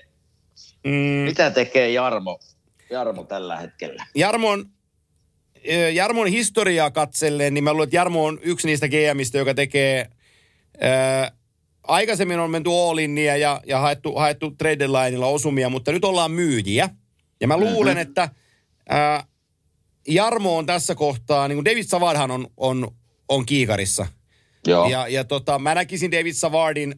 mm, 0.85 0.91
mitä 1.25 1.51
tekee 1.51 1.91
Jarmo, 1.91 2.41
Jarmo 2.91 3.25
tällä 3.25 3.57
hetkellä? 3.57 4.07
Jarmon, 4.15 4.67
ö, 5.69 5.91
Jarmon 5.91 6.27
historiaa 6.27 6.91
katsellen, 6.91 7.55
niin 7.55 7.65
mä 7.65 7.73
luulen, 7.73 7.85
että 7.85 7.97
Jarmo 7.97 8.25
on 8.25 8.39
yksi 8.43 8.67
niistä 8.67 8.89
GMistä, 8.89 9.39
joka 9.39 9.55
tekee... 9.55 10.07
Ää, 10.81 11.33
aikaisemmin 11.89 12.39
on 12.39 12.51
menty 12.51 12.71
all 12.71 12.99
ja, 13.41 13.61
ja 13.67 13.79
haettu, 13.79 14.15
haettu 14.15 14.51
trade 14.51 14.87
lineilla 14.89 15.27
osumia, 15.27 15.69
mutta 15.69 15.93
nyt 15.93 16.05
ollaan 16.05 16.31
myyjiä. 16.31 16.91
Ja 17.41 17.49
mä 17.49 17.57
luulen, 17.57 17.97
mm-hmm. 17.97 18.09
että 18.09 18.29
ää, 18.89 19.27
Jarmo 20.09 20.57
on 20.57 20.67
tässä 20.67 20.95
kohtaa, 20.95 21.49
niin 21.49 21.57
kuin 21.57 21.65
David 21.65 21.85
Savardhan 21.85 22.31
on, 22.31 22.49
on, 22.57 22.91
on 23.29 23.47
kiikarissa. 23.47 24.07
Joo. 24.67 24.89
Ja, 24.89 25.09
ja 25.09 25.25
tota, 25.25 25.59
mä 25.59 25.75
näkisin 25.75 26.13
David 26.13 26.33
Savardin 26.33 26.95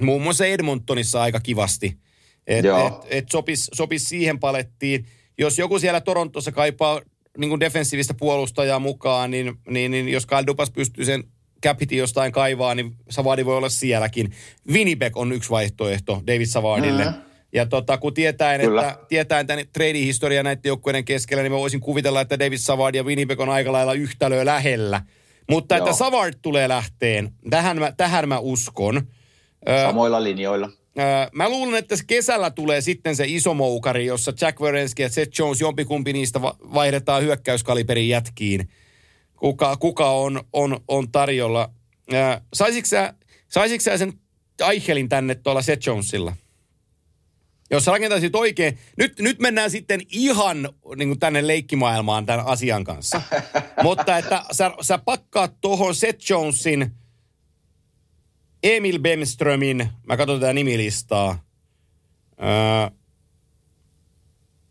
muun 0.00 0.22
muassa 0.22 0.46
Edmontonissa 0.46 1.22
aika 1.22 1.40
kivasti. 1.40 1.98
Että 2.46 2.86
et, 2.86 2.92
et 3.10 3.24
sopis, 3.32 3.70
sopis 3.74 4.04
siihen 4.04 4.38
palettiin. 4.38 5.06
Jos 5.38 5.58
joku 5.58 5.78
siellä 5.78 6.00
Torontossa 6.00 6.52
kaipaa 6.52 7.00
niin 7.38 7.48
kuin 7.48 7.60
defensiivistä 7.60 8.14
puolustajaa 8.14 8.78
mukaan, 8.78 9.30
niin, 9.30 9.54
niin, 9.68 9.90
niin 9.90 10.08
jos 10.08 10.26
Kyle 10.26 10.46
Dupas 10.46 10.70
pystyy 10.70 11.04
sen 11.04 11.24
cap 11.66 11.92
jostain 11.92 12.32
kaivaa, 12.32 12.74
niin 12.74 12.96
Savardi 13.10 13.44
voi 13.44 13.56
olla 13.56 13.68
sielläkin. 13.68 14.32
Winnipeg 14.72 15.16
on 15.16 15.32
yksi 15.32 15.50
vaihtoehto 15.50 16.22
David 16.26 16.46
Savardille. 16.46 17.04
Mhm. 17.04 17.14
Ja 17.52 17.66
tota, 17.66 17.98
kun 17.98 18.14
tietäen, 18.14 18.60
Kyllä. 18.60 18.88
että, 18.88 19.06
tietäen 19.08 19.46
tämän 19.46 19.64
trade-historia 19.72 20.42
näiden 20.42 20.60
joukkueiden 20.64 21.04
keskellä, 21.04 21.42
niin 21.42 21.52
mä 21.52 21.58
voisin 21.58 21.80
kuvitella, 21.80 22.20
että 22.20 22.38
David 22.38 22.58
Savard 22.58 22.94
ja 22.94 23.04
Winnipeg 23.04 23.40
on 23.40 23.48
aika 23.48 23.72
lailla 23.72 23.92
yhtälöä 23.92 24.44
lähellä. 24.44 25.02
Mutta 25.50 25.76
että 25.76 25.88
Joo. 25.88 25.96
Savard 25.96 26.34
tulee 26.42 26.68
lähteen, 26.68 27.32
tähän 27.50 27.78
mä, 27.78 27.92
tähän 27.92 28.28
mä 28.28 28.38
uskon. 28.38 29.02
Samoilla 29.82 30.22
linjoilla. 30.22 30.70
Öö, 30.98 31.04
mä 31.32 31.48
luulen, 31.48 31.78
että 31.78 31.94
kesällä 32.06 32.50
tulee 32.50 32.80
sitten 32.80 33.16
se 33.16 33.24
iso 33.26 33.54
moukari, 33.54 34.06
jossa 34.06 34.32
Jack 34.40 34.60
Werenski 34.60 35.02
ja 35.02 35.08
Seth 35.08 35.38
Jones, 35.38 35.60
jompikumpi 35.60 36.12
niistä 36.12 36.42
va- 36.42 36.56
vaihdetaan 36.74 37.22
hyökkäyskaliberin 37.22 38.08
jätkiin. 38.08 38.68
Kuka, 39.36 39.76
kuka 39.76 40.10
on, 40.10 40.44
on, 40.52 40.80
on 40.88 41.12
tarjolla. 41.12 41.70
Saisitko 42.54 42.86
sä, 42.86 43.14
saisitko 43.48 43.82
sä 43.82 43.98
sen 43.98 44.12
Eichelin 44.70 45.08
tänne 45.08 45.34
tuolla 45.34 45.62
Seth 45.62 45.86
Jonesilla? 45.86 46.36
Jos 47.70 47.84
sä 47.84 47.90
rakentaisit 47.90 48.34
oikein, 48.34 48.78
nyt, 48.96 49.18
nyt 49.20 49.38
mennään 49.38 49.70
sitten 49.70 50.00
ihan 50.10 50.68
niin 50.96 51.08
kuin 51.08 51.18
tänne 51.18 51.46
leikkimaailmaan 51.46 52.26
tämän 52.26 52.46
asian 52.46 52.84
kanssa. 52.84 53.22
Mutta 53.82 54.18
että 54.18 54.44
sä, 54.52 54.70
sä 54.80 54.98
pakkaat 54.98 55.60
tuohon 55.60 55.94
Seth 55.94 56.30
Jonesin, 56.30 56.90
Emil 58.62 58.98
Bemströmin, 58.98 59.88
mä 60.06 60.16
katson 60.16 60.40
tätä 60.40 60.52
nimilistaa, 60.52 61.44
öö, 62.42 62.96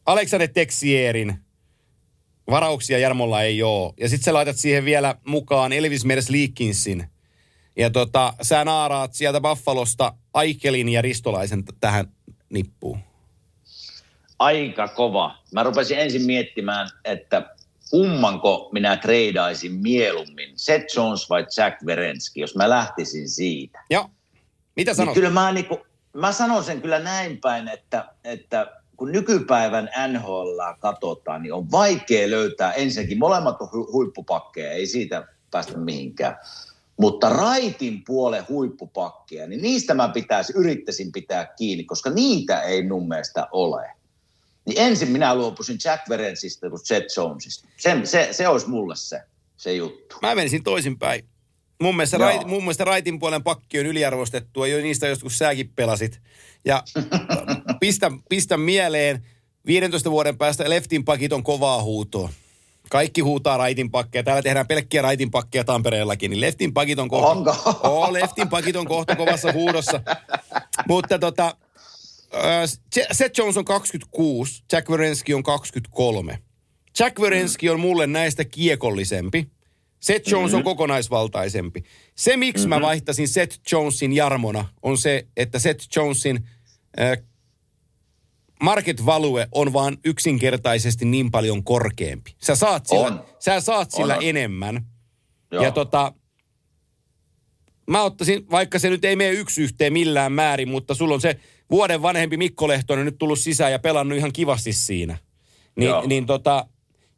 Alexander 0.05 0.49
Texierin, 0.49 1.44
varauksia 2.51 2.97
Jarmolla 2.97 3.41
ei 3.41 3.63
ole. 3.63 3.93
Ja 3.99 4.09
sitten 4.09 4.26
sä 4.26 4.34
laitat 4.34 4.57
siihen 4.57 4.85
vielä 4.85 5.15
mukaan 5.26 5.73
Elvis 5.73 6.05
Mers 6.05 6.30
Leakinsin. 6.30 7.07
Ja 7.77 7.89
tota, 7.89 8.34
sä 8.41 8.65
naaraat 8.65 9.13
sieltä 9.13 9.41
Buffalosta 9.41 10.13
Aikelin 10.34 10.89
ja 10.89 11.01
Ristolaisen 11.01 11.65
t- 11.65 11.76
tähän 11.80 12.05
nippuun. 12.49 12.99
Aika 14.39 14.88
kova. 14.88 15.35
Mä 15.53 15.63
rupesin 15.63 15.99
ensin 15.99 16.26
miettimään, 16.26 16.89
että 17.05 17.55
kummanko 17.89 18.69
minä 18.73 18.97
treidaisin 18.97 19.72
mieluummin, 19.73 20.49
Seth 20.55 20.95
Jones 20.97 21.30
vai 21.30 21.45
Jack 21.57 21.81
Werenski, 21.84 22.41
jos 22.41 22.55
mä 22.55 22.69
lähtisin 22.69 23.30
siitä. 23.30 23.84
Joo. 23.89 24.09
Mitä 24.76 24.91
Niin 24.91 24.95
sanot? 24.95 25.13
kyllä 25.13 25.30
mä, 25.30 25.51
niinku, 25.51 25.85
mä 26.13 26.31
sanon 26.31 26.63
sen 26.63 26.81
kyllä 26.81 26.99
näin 26.99 27.38
päin, 27.41 27.67
että, 27.67 28.09
että 28.23 28.67
kun 28.97 29.11
nykypäivän 29.11 29.89
NHL 30.07 30.59
katsotaan, 30.80 31.43
niin 31.43 31.53
on 31.53 31.72
vaikea 31.72 32.30
löytää, 32.30 32.73
ensinnäkin 32.73 33.19
molemmat 33.19 33.61
on 33.61 33.67
hu- 33.67 33.91
huippupakkeja, 33.91 34.72
ei 34.72 34.88
siitä 34.88 35.27
päästä 35.51 35.77
mihinkään. 35.77 36.38
Mutta 36.97 37.30
raitin 37.30 38.03
puolen 38.03 38.45
huippupakkeja, 38.49 39.47
niin 39.47 39.61
niistä 39.61 39.93
mä 39.93 40.07
pitäisi, 40.07 40.53
yrittäisin 40.55 41.11
pitää 41.11 41.45
kiinni, 41.45 41.84
koska 41.84 42.09
niitä 42.09 42.61
ei 42.61 42.88
mun 42.88 43.07
mielestä 43.07 43.47
ole. 43.51 43.89
Niin 44.65 44.81
ensin 44.81 45.11
minä 45.11 45.35
luopuisin 45.35 45.77
Jack 45.85 46.09
Verensistä 46.09 46.69
kuin 46.69 46.85
Seth 46.85 47.17
Jonesista. 47.17 47.67
Se, 47.77 47.99
se, 48.03 48.27
se 48.31 48.47
olisi 48.47 48.69
mulle 48.69 48.95
se, 48.95 49.22
se 49.57 49.73
juttu. 49.73 50.15
Mä 50.22 50.35
menisin 50.35 50.63
toisinpäin. 50.63 51.26
Mun 51.81 51.95
mielestä, 51.95 52.17
Joo. 52.17 52.30
rait, 52.30 52.47
mun 52.47 52.63
mielestä 52.63 52.84
raitin 52.84 53.19
puolen 53.19 53.43
pakki 53.43 53.80
on 53.80 53.85
yliarvostettua, 53.85 54.67
jo 54.67 54.77
niistä 54.77 55.07
joskus 55.07 55.38
säkin 55.38 55.72
pelasit. 55.76 56.22
Ja 56.65 56.83
pistä, 57.79 58.11
pistä 58.29 58.57
mieleen, 58.57 59.25
15 59.65 60.11
vuoden 60.11 60.37
päästä 60.37 60.69
leftin 60.69 61.05
pakit 61.05 61.33
on 61.33 61.43
kovaa 61.43 61.83
huutoa. 61.83 62.29
Kaikki 62.89 63.21
huutaa 63.21 63.57
raitin 63.57 63.91
pakkeja. 63.91 64.23
Täällä 64.23 64.41
tehdään 64.41 64.67
pelkkiä 64.67 65.01
raitin 65.01 65.31
pakkeja 65.31 65.63
Tampereellakin, 65.63 66.31
niin 66.31 66.41
leftin 66.41 66.73
pakit 66.73 66.99
on 66.99 67.09
kohta. 67.09 67.27
Onko? 67.31 67.55
Oo, 67.89 68.13
leftin 68.13 68.49
pakit 68.49 68.75
on 68.75 68.85
kohta 68.85 69.15
kovassa 69.15 69.51
huudossa. 69.53 70.01
Mutta 70.87 71.19
tota, 71.19 71.55
Seth 73.11 73.39
Jones 73.39 73.57
on 73.57 73.65
26, 73.65 74.63
Jack 74.71 74.89
Werenski 74.89 75.33
on 75.33 75.43
23. 75.43 76.39
Jack 76.99 77.19
Werenski 77.19 77.69
on 77.69 77.79
mulle 77.79 78.07
näistä 78.07 78.45
kiekollisempi. 78.45 79.47
Seth 79.99 80.29
Jones 80.31 80.45
Mm-hmm. 80.51 80.57
on 80.57 80.63
kokonaisvaltaisempi. 80.63 81.83
Se, 82.15 82.37
miksi 82.37 82.67
mä 82.67 82.81
vaihtasin 82.81 83.27
Seth 83.27 83.59
Jonesin 83.71 84.13
Jarmona, 84.13 84.65
on 84.81 84.97
se, 84.97 85.27
että 85.37 85.59
Seth 85.59 85.87
Jonesin 85.95 86.49
market 88.63 89.05
value 89.05 89.47
on 89.51 89.73
vaan 89.73 89.97
yksinkertaisesti 90.05 91.05
niin 91.05 91.31
paljon 91.31 91.63
korkeampi. 91.63 92.35
Sä 92.41 92.55
saat 92.55 92.85
sillä, 92.85 93.05
On. 93.05 93.23
sä 93.39 93.61
saat 93.61 93.91
sillä 93.91 94.17
On, 94.17 94.23
enemmän. 94.23 94.85
Joo. 95.51 95.63
Ja 95.63 95.72
tota, 95.72 96.13
mä 97.89 98.03
ottaisin, 98.03 98.49
vaikka 98.51 98.80
se 98.80 98.89
nyt 98.89 99.05
ei 99.05 99.15
mene 99.15 99.31
yksi 99.31 99.61
yhteen 99.61 99.93
millään 99.93 100.31
määrin, 100.31 100.69
mutta 100.69 100.95
sulla 100.95 101.13
on 101.13 101.22
se 101.22 101.39
vuoden 101.72 102.01
vanhempi 102.01 102.38
Mikko 102.38 102.67
Lehtonen 102.67 103.05
nyt 103.05 103.17
tullut 103.17 103.39
sisään 103.39 103.72
ja 103.72 103.80
pelannut 103.80 104.17
ihan 104.17 104.34
kivasti 104.34 104.73
siinä. 104.73 105.17
Ni, 105.76 105.85
Joo. 105.85 106.07
niin 106.07 106.26
tota, 106.26 106.67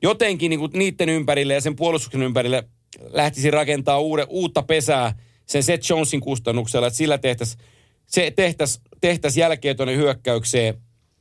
jotenkin 0.01 0.49
niin 0.49 0.69
niiden 0.73 1.09
ympärille 1.09 1.53
ja 1.53 1.61
sen 1.61 1.75
puolustuksen 1.75 2.23
ympärille 2.23 2.63
lähtisin 2.99 3.53
rakentaa 3.53 3.99
uude, 3.99 4.25
uutta 4.29 4.63
pesää 4.63 5.13
sen 5.45 5.63
Seth 5.63 5.89
Jonesin 5.89 6.21
kustannuksella, 6.21 6.87
että 6.87 6.97
sillä 6.97 7.17
tehtäisiin 7.17 7.63
se 8.07 8.31
tehtäisi 8.35 8.79
tehtäis 9.01 9.37
jälkeen 9.37 9.77
tuonne 9.77 9.95
hyökkäykseen. 9.95 10.77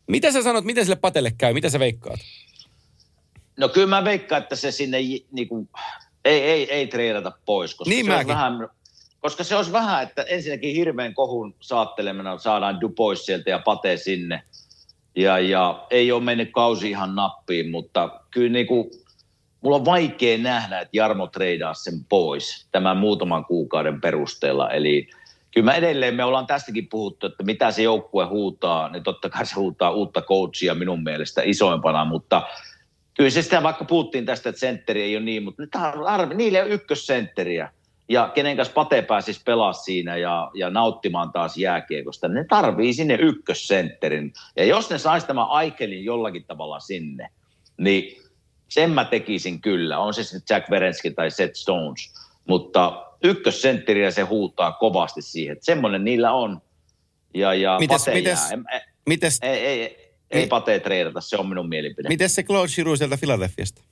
Mitä 0.07 0.33
sä 0.33 0.43
sanot, 0.43 0.65
miten 0.65 0.85
sille 0.85 0.97
patelle 0.97 1.33
käy? 1.39 1.53
Mitä 1.55 1.71
sä 1.71 1.79
veikkaat? 1.79 2.21
No 3.57 3.69
kyllä 3.69 3.87
mä 3.87 4.05
veikkaan, 4.05 4.43
että 4.43 4.57
se 4.57 4.71
sinne 4.71 5.01
j- 5.01 5.25
niinku, 5.33 5.69
ei, 6.25 6.43
ei, 6.43 6.73
ei 6.73 6.87
treidata 6.87 7.33
pois, 7.47 7.75
koska, 7.75 7.89
Niin 7.91 8.07
se 8.07 8.11
mäkin. 8.11 8.19
olisi 8.19 8.29
vähän, 8.29 8.69
koska 9.21 9.45
se 9.45 9.57
olisi 9.57 9.73
vähän, 9.73 10.03
että 10.03 10.23
ensinnäkin 10.23 10.75
hirveän 10.77 11.15
kohun 11.15 11.55
saattelemana 11.61 12.39
saadaan 12.39 12.81
Dupois 12.81 13.27
sieltä 13.27 13.51
ja 13.51 13.59
Pate 13.59 13.97
sinne. 13.97 14.43
Ja, 15.17 15.39
ja 15.39 15.87
ei 15.91 16.13
ole 16.13 16.23
mennyt 16.23 16.49
kausi 16.53 16.91
ihan 16.91 17.15
nappiin, 17.15 17.71
mutta 17.71 18.21
kyllä 18.31 18.53
niinku, 18.53 18.91
mulla 19.61 19.77
on 19.77 19.85
vaikea 19.85 20.39
nähdä, 20.39 20.81
että 20.81 20.97
Jarmo 20.97 21.27
treidaa 21.27 21.75
sen 21.75 22.05
pois 22.09 22.67
tämän 22.73 22.97
muutaman 22.97 23.45
kuukauden 23.45 24.01
perusteella. 24.01 24.71
Eli 24.71 25.09
kyllä 25.55 25.65
mä 25.65 25.75
edelleen, 25.75 26.15
me 26.15 26.25
ollaan 26.25 26.47
tästäkin 26.47 26.89
puhuttu, 26.89 27.27
että 27.27 27.43
mitä 27.43 27.71
se 27.71 27.83
joukkue 27.83 28.25
huutaa, 28.25 28.89
niin 28.89 29.03
totta 29.03 29.29
kai 29.29 29.47
se 29.47 29.55
huutaa 29.55 29.91
uutta 29.91 30.23
coachia 30.23 30.75
minun 30.75 31.03
mielestä 31.03 31.43
isoimpana, 31.45 32.05
mutta 32.05 32.43
kyllä 33.15 33.31
se 33.31 33.43
sitä, 33.43 33.63
vaikka 33.63 33.85
puhuttiin 33.85 34.27
tästä, 34.27 34.49
että 34.49 34.61
sentteri 34.61 35.03
ei 35.03 35.17
ole 35.17 35.25
niin, 35.25 35.43
mutta 35.43 35.63
nyt 35.63 35.71
arvi, 36.07 36.35
niillä 36.35 36.59
ole 36.63 36.69
ykkössentteriä. 36.69 37.71
Ja 38.09 38.31
kenen 38.35 38.57
kanssa 38.57 38.75
Pate 38.75 39.03
pääsisi 39.03 39.41
pelaa 39.45 39.73
siinä 39.73 40.17
ja, 40.17 40.51
ja 40.55 40.71
nauttimaan 40.71 41.33
taas 41.33 41.57
jääkiekosta, 41.57 42.29
ne 42.29 42.45
tarvii 42.45 42.93
sinne 42.93 43.15
ykkössentterin. 43.15 44.33
Ja 44.57 44.65
jos 44.65 44.91
ne 44.91 44.99
saisi 44.99 45.27
tämän 45.27 45.47
Aikelin 45.49 46.05
jollakin 46.05 46.45
tavalla 46.45 46.81
sinne, 46.81 47.29
niin 47.79 48.23
sen 48.69 48.91
mä 48.91 49.05
tekisin 49.05 49.61
kyllä. 49.61 49.99
On 49.99 50.15
se 50.15 50.25
sitten 50.25 50.57
Jack 50.57 50.71
Verenski 50.71 51.11
tai 51.11 51.31
Seth 51.31 51.55
Stones. 51.55 52.15
Mutta 52.49 53.06
ykkössentteriä 53.25 54.11
se 54.11 54.23
huutaa 54.23 54.73
kovasti 54.73 55.23
siihen. 55.23 55.53
Että 55.53 55.65
semmoinen 55.65 56.05
niillä 56.05 56.33
on. 56.33 56.61
Ja, 57.35 57.55
ja 57.55 57.79
Mites- 57.81 57.99
Pate 58.05 58.15
mites- 58.15 58.51
jää. 58.51 58.51
En- 58.53 58.65
Mites, 59.07 59.39
Ei, 59.43 59.59
ei, 59.67 59.83
ei, 59.83 60.15
ei 60.31 60.47
Pate 60.47 60.81
treidata, 60.81 61.21
se 61.21 61.37
on 61.37 61.49
minun 61.49 61.69
mielipide. 61.69 62.09
mites 62.09 62.35
se 62.35 62.43
Claude 62.43 62.73
Giroux 62.75 62.99
sieltä 62.99 63.17
Philadelphiasta? 63.17 63.83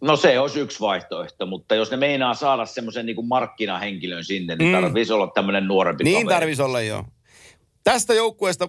No 0.00 0.16
se 0.16 0.38
olisi 0.38 0.60
yksi 0.60 0.80
vaihtoehto, 0.80 1.46
mutta 1.46 1.74
jos 1.74 1.90
ne 1.90 1.96
meinaa 1.96 2.34
saada 2.34 2.66
semmoisen 2.66 3.06
niin 3.06 3.26
markkinahenkilön 3.26 4.24
sinne, 4.24 4.56
niin 4.56 4.68
Mm. 4.68 4.80
tarvitsisi 4.82 5.12
olla 5.12 5.26
tämmöinen 5.34 5.68
nuorempi 5.68 6.04
Niin 6.04 6.14
kaveri. 6.26 6.40
tarvisi 6.40 6.62
olla 6.62 6.80
joo. 6.80 7.04
Tästä 7.84 8.14
joukkueesta 8.14 8.68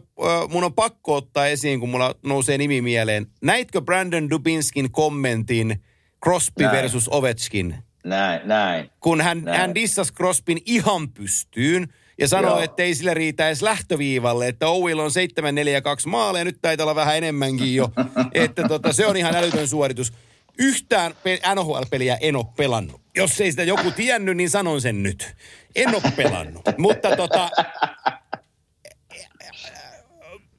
mun 0.50 0.64
on 0.64 0.74
pakko 0.74 1.16
ottaa 1.16 1.48
esiin, 1.48 1.80
kun 1.80 1.90
mulla 1.90 2.16
nousee 2.24 2.58
nimi 2.58 2.82
mieleen. 2.82 3.28
Näitkö 3.42 3.82
Brandon 3.82 4.30
Dubinskin 4.30 4.92
kommentin 4.92 5.84
Crosby 6.24 6.64
Näin. 6.64 6.76
versus 6.78 7.10
Ovechkin? 7.12 7.76
Näin, 8.04 8.42
näin. 8.48 8.90
Kun 9.00 9.22
hän, 9.22 9.42
Näin. 9.44 9.60
hän 9.60 9.76
dissasi 9.76 10.14
Crosbyn 10.14 10.58
ihan 10.66 11.10
pystyyn 11.10 11.88
ja 12.20 12.28
sanoi, 12.28 12.64
että 12.64 12.84
ei 12.84 12.96
sille 12.96 13.14
riitä 13.14 13.48
edes 13.48 13.62
lähtöviivalle, 13.62 14.48
että 14.48 14.68
Owill 14.68 15.00
on 15.00 15.12
7 15.12 15.56
4 15.56 15.82
2 15.82 16.10
maaleja, 16.10 16.46
nyt 16.46 16.58
taitaa 16.62 16.84
olla 16.84 16.96
vähän 16.96 17.18
enemmänkin 17.18 17.76
jo. 17.76 17.92
että 18.34 18.68
tota, 18.68 18.94
se 18.94 19.06
on 19.06 19.18
ihan 19.18 19.36
älytön 19.36 19.68
suoritus. 19.68 20.14
Yhtään 20.60 21.14
pe- 21.24 21.40
NHL-peliä 21.56 22.18
en 22.22 22.36
ole 22.36 22.46
pelannut. 22.58 23.02
Jos 23.16 23.42
ei 23.42 23.52
sitä 23.52 23.64
joku 23.64 23.92
tiennyt, 23.92 24.38
niin 24.38 24.50
sanon 24.50 24.82
sen 24.82 25.04
nyt. 25.04 25.36
En 25.76 25.90
ole 25.96 26.14
pelannut. 26.16 26.62
Mutta 26.78 27.16
tota, 27.16 27.50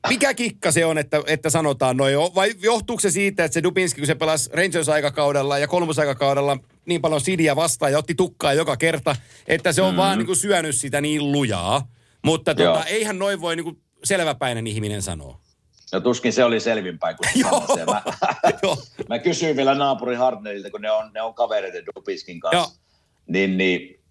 mikä 0.08 0.34
kikka 0.34 0.72
se 0.72 0.84
on, 0.84 0.98
että, 0.98 1.22
että 1.26 1.50
sanotaan 1.50 1.96
noin? 1.96 2.14
Vai 2.34 2.54
johtuuko 2.58 3.00
se 3.00 3.10
siitä, 3.10 3.44
että 3.44 3.54
se 3.54 3.62
Dubinski, 3.62 4.00
kun 4.00 4.06
se 4.06 4.14
pelasi 4.14 4.50
Rangers-aikakaudella 4.52 5.58
ja 5.58 5.68
kolmosaikakaudella 5.68 6.58
niin 6.86 7.00
paljon 7.00 7.20
Sidiä 7.20 7.56
vastaan 7.56 7.92
ja 7.92 7.98
otti 7.98 8.14
tukkaa 8.14 8.52
joka 8.52 8.76
kerta, 8.76 9.16
että 9.46 9.72
se 9.72 9.82
on 9.82 9.88
mm-hmm. 9.88 9.96
vaan 9.96 10.18
niin 10.18 10.26
kuin 10.26 10.36
syönyt 10.36 10.76
sitä 10.76 11.00
niin 11.00 11.32
lujaa. 11.32 11.88
Mutta 12.24 12.54
Joo. 12.58 12.74
tota, 12.74 12.86
eihän 12.86 13.18
noin 13.18 13.40
voi 13.40 13.56
niin 13.56 13.64
kuin 13.64 13.80
selväpäinen 14.04 14.66
ihminen 14.66 15.02
sanoa. 15.02 15.40
No 15.92 16.00
tuskin 16.00 16.32
se 16.32 16.44
oli 16.44 16.60
selvinpäin 16.60 17.16
sanoi 17.42 17.76
se. 17.76 17.84
Mä, 17.84 18.02
mä 19.08 19.18
kysyin 19.18 19.56
vielä 19.56 19.74
naapuri 19.74 20.14
Hardnerilta, 20.14 20.70
kun 20.70 20.82
ne 20.82 20.90
on, 20.90 21.10
ne 21.14 21.22
on 21.22 21.34
kavereiden 21.34 21.84
Dupiskin 21.86 22.40
kanssa. 22.40 22.58
Joo. 22.58 22.70
Niin, 23.26 23.58
niin 23.58 24.03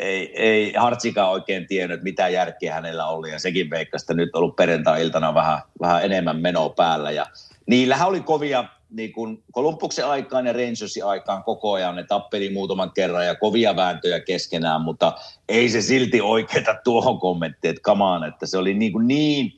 ei, 0.00 0.32
ei 0.36 0.72
Hartsikaan 0.72 1.30
oikein 1.30 1.66
tiennyt, 1.66 2.02
mitä 2.02 2.28
järkeä 2.28 2.74
hänellä 2.74 3.06
oli. 3.06 3.30
Ja 3.30 3.38
sekin 3.38 3.70
veikkasi, 3.70 4.02
että 4.02 4.14
nyt 4.14 4.30
on 4.34 4.42
ollut 4.42 4.56
perjantai-iltana 4.56 5.34
vähän, 5.34 5.58
vähän 5.80 6.04
enemmän 6.04 6.40
menoa 6.40 6.68
päällä. 6.68 7.10
Ja 7.10 7.26
niillähän 7.66 8.08
oli 8.08 8.20
kovia, 8.20 8.64
niin 8.90 9.12
kuin 9.12 9.42
Kolumbuksen 9.52 10.06
aikaan 10.06 10.46
ja 10.46 10.52
Rangersin 10.52 11.04
aikaan 11.04 11.44
koko 11.44 11.72
ajan. 11.72 11.96
Ne 11.96 12.04
tappeli 12.04 12.50
muutaman 12.50 12.92
kerran 12.92 13.26
ja 13.26 13.34
kovia 13.34 13.76
vääntöjä 13.76 14.20
keskenään, 14.20 14.80
mutta 14.80 15.12
ei 15.48 15.68
se 15.68 15.82
silti 15.82 16.20
oikeeta 16.20 16.74
tuohon 16.84 17.20
kommenttiin, 17.20 17.70
että 17.70 17.82
kamaan, 17.82 18.28
että 18.28 18.46
se 18.46 18.58
oli 18.58 18.74
niin, 18.74 18.92
kuin 18.92 19.06
niin, 19.06 19.52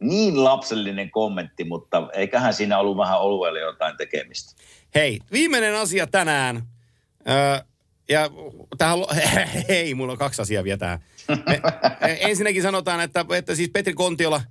niin 0.00 0.44
lapsellinen 0.44 1.10
kommentti, 1.10 1.64
mutta 1.64 2.08
eiköhän 2.12 2.54
siinä 2.54 2.78
ollut 2.78 2.96
vähän 2.96 3.20
olueelle 3.20 3.60
jotain 3.60 3.96
tekemistä. 3.96 4.62
Hei, 4.94 5.20
viimeinen 5.32 5.76
asia 5.76 6.06
tänään. 6.06 6.62
Öö, 7.28 7.58
ja 8.08 8.30
tähän, 8.78 8.98
hei, 9.68 9.94
mulla 9.94 10.12
on 10.12 10.18
kaksi 10.18 10.42
asiaa 10.42 10.64
vielä 10.64 10.78
tähän. 10.78 10.98
Me, 11.28 11.60
ensinnäkin 12.20 12.62
sanotaan, 12.62 13.00
että, 13.00 13.24
että 13.36 13.54
siis 13.54 13.70
Petri 13.72 13.94
Kontiola 13.94 14.42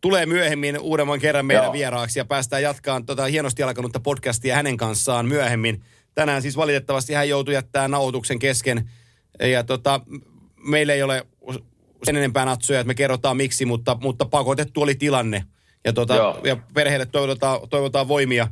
tulee 0.00 0.26
myöhemmin 0.26 0.78
uudemman 0.78 1.20
kerran 1.20 1.46
meidän 1.46 1.64
Joo. 1.64 1.72
vieraaksi 1.72 2.18
ja 2.18 2.24
päästään 2.24 2.62
jatkaan 2.62 3.06
tota 3.06 3.24
hienosti 3.24 3.62
alkanutta 3.62 4.00
podcastia 4.00 4.54
hänen 4.54 4.76
kanssaan 4.76 5.26
myöhemmin. 5.26 5.82
Tänään 6.14 6.42
siis 6.42 6.56
valitettavasti 6.56 7.12
hän 7.12 7.28
joutui 7.28 7.54
jättämään 7.54 7.90
nauhoituksen 7.90 8.38
kesken 8.38 8.90
ja 9.40 9.64
tota, 9.64 10.00
meillä 10.66 10.92
ei 10.92 11.02
ole 11.02 11.26
sen 12.04 12.16
enempää 12.16 12.44
natsoja, 12.44 12.80
että 12.80 12.88
me 12.88 12.94
kerrotaan 12.94 13.36
miksi, 13.36 13.64
mutta, 13.64 13.96
mutta 14.00 14.24
pakotettu 14.24 14.82
oli 14.82 14.94
tilanne. 14.94 15.44
Ja, 15.84 15.92
tota, 15.92 16.14
Joo. 16.14 16.40
ja 16.44 16.56
perheelle 16.74 17.06
toivotaan, 17.06 17.68
toivotaan 17.68 18.08
voimia 18.08 18.48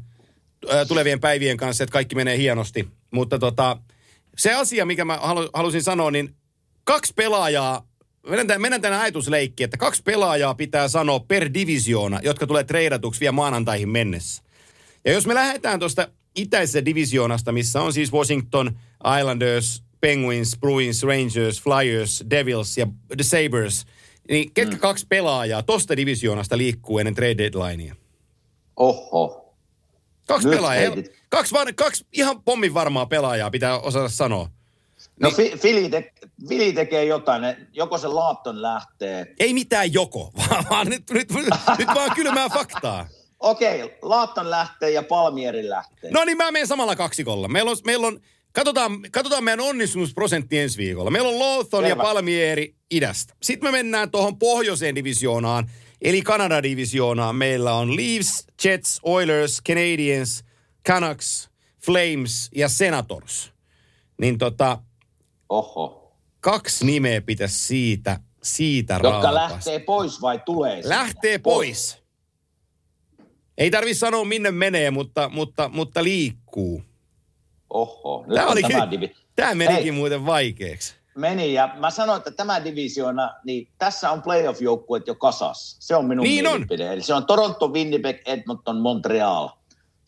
tulevien 0.89 1.20
päivien 1.20 1.56
kanssa, 1.56 1.84
että 1.84 1.93
kaikki 1.93 2.14
menee 2.14 2.39
hienosti. 2.39 2.89
Mutta 3.10 3.39
tota, 3.39 3.76
se 4.36 4.54
asia, 4.54 4.86
mikä 4.86 5.04
mä 5.04 5.16
halu, 5.16 5.50
halusin 5.54 5.82
sanoa, 5.82 6.10
niin 6.10 6.34
kaksi 6.84 7.12
pelaajaa, 7.16 7.88
mennään, 8.28 8.46
tämän- 8.46 8.80
tänne 8.80 8.98
ajatusleikkiin, 8.98 9.64
että 9.64 9.76
kaksi 9.76 10.02
pelaajaa 10.02 10.54
pitää 10.54 10.88
sanoa 10.88 11.20
per 11.20 11.50
divisioona, 11.54 12.20
jotka 12.22 12.46
tulee 12.46 12.64
treidatuksi 12.64 13.20
vielä 13.20 13.32
maanantaihin 13.32 13.88
mennessä. 13.88 14.42
Ja 15.04 15.12
jos 15.12 15.26
me 15.26 15.34
lähdetään 15.34 15.78
tuosta 15.78 16.09
itäisestä 16.36 16.84
divisioonasta, 16.84 17.52
missä 17.52 17.82
on 17.82 17.92
siis 17.92 18.12
Washington, 18.12 18.78
Islanders, 19.18 19.82
Penguins, 20.00 20.56
Bruins, 20.60 21.02
Rangers, 21.02 21.62
Flyers, 21.62 22.24
Devils 22.30 22.78
ja 22.78 22.86
The 23.16 23.22
Sabres, 23.22 23.86
niin 24.28 24.52
ketkä 24.54 24.76
mm. 24.76 24.80
kaksi 24.80 25.06
pelaajaa 25.09 25.62
tosta 25.62 25.96
divisioonasta 25.96 26.59
liikkuu 26.59 26.98
ennen 26.98 27.14
trade 27.14 27.38
deadlinea? 27.38 27.94
Oho. 28.76 29.54
Kaksi 30.26 30.48
Nyt 30.48 30.56
pelaajaa. 30.56 30.94
heitit. 30.94 31.21
Kaksi, 31.32 31.54
var, 31.54 31.72
kaksi 31.72 32.06
ihan 32.12 32.42
pommin 32.42 32.74
varmaa 32.74 33.06
pelaajaa 33.06 33.50
pitää 33.50 33.78
osata 33.78 34.09
sanoa. 34.09 34.48
No 35.20 35.30
fi, 35.30 35.52
Fili, 35.56 35.88
te, 35.88 36.12
Fili 36.48 36.72
tekee 36.72 37.04
jotain, 37.04 37.42
ne, 37.42 37.56
joko 37.72 37.98
se 37.98 38.09
Laatton 38.09 38.62
lähtee. 38.62 39.34
Ei 39.38 39.54
mitään 39.54 39.92
joko, 39.92 40.32
vaan, 40.50 40.64
vaan 40.70 40.86
nyt, 40.86 41.10
nyt, 41.10 41.28
nyt 41.78 41.88
vaan 41.94 42.10
kylmää 42.14 42.48
faktaa. 42.48 43.09
Okei, 43.40 43.98
Laatton 44.02 44.50
lähtee 44.50 44.90
ja 44.90 45.02
Palmieri 45.02 45.68
lähtee. 45.68 46.10
No 46.10 46.24
niin, 46.24 46.36
mä 46.36 46.50
menen 46.50 46.66
samalla 46.66 46.96
kaksikolla. 46.96 47.48
Meillä 47.48 47.70
on, 47.70 47.76
meillä 47.84 48.06
on 48.06 48.20
katsotaan, 48.52 48.98
katsotaan 49.12 49.44
meidän 49.44 49.60
onnistumusprosentti 49.60 50.59
ensi 50.59 50.78
viikolla. 50.78 51.10
Meillä 51.10 51.28
on 51.28 51.38
Lawton 51.38 51.88
ja. 51.88 51.96
Palmieri 51.96 52.74
idästä. 52.90 53.34
Sitten 53.42 53.68
me 53.68 53.72
mennään 53.78 54.10
tuohon 54.10 54.38
pohjoiseen 54.38 54.94
divisioonaan, 54.94 55.70
eli 56.02 56.22
Kanada-divisioonaan. 56.22 57.36
Meillä 57.36 57.74
on 57.74 57.96
Leafs, 57.96 58.46
Jets, 58.64 59.00
Oilers, 59.02 59.62
Canadiens, 59.68 60.44
Canucks, 60.88 61.50
Flames 61.84 62.50
ja 62.54 62.68
Senators. 62.68 63.52
Niin 64.20 64.38
tota, 64.38 64.78
Oho. 65.48 66.12
kaksi 66.40 66.86
nimeä 66.86 67.20
pitäisi 67.20 67.59
siitä, 67.59 68.20
siitä 68.42 68.94
Jotka 68.94 69.10
raapasta. 69.10 69.34
lähtee 69.34 69.78
pois 69.78 70.20
vai 70.22 70.40
tulee 70.46 70.82
sinne? 70.82 70.96
Lähtee 70.96 71.38
pois. 71.38 72.02
Ei 73.59 73.70
tarvi 73.70 73.94
sanoa 73.94 74.24
minne 74.24 74.50
menee, 74.50 74.90
mutta, 74.90 75.28
mutta, 75.28 75.68
mutta 75.68 76.04
liikkuu. 76.04 76.82
Oho. 77.70 78.24
Nyt 78.26 78.34
Tämä, 78.34 78.46
on 78.46 78.52
oli 78.52 78.62
tämä 78.62 78.90
divi. 78.90 79.14
tämä 79.36 79.54
menikin 79.54 79.82
Hei. 79.82 79.92
muuten 79.92 80.26
vaikeaksi. 80.26 80.94
Meni 81.16 81.52
ja 81.54 81.74
mä 81.78 81.90
sanoin, 81.90 82.18
että 82.18 82.30
tämä 82.30 82.64
divisioona, 82.64 83.34
niin 83.44 83.68
tässä 83.78 84.10
on 84.10 84.22
playoff-joukkueet 84.22 85.06
jo 85.06 85.14
kasas. 85.14 85.76
Se 85.80 85.96
on 85.96 86.04
minun 86.06 86.22
Niin 86.24 86.46
on. 86.46 86.52
mielipide. 86.52 86.92
Eli 86.92 87.02
se 87.02 87.14
on 87.14 87.26
Toronto, 87.26 87.68
Winnipeg, 87.68 88.16
Edmonton, 88.26 88.76
Montreal. 88.80 89.48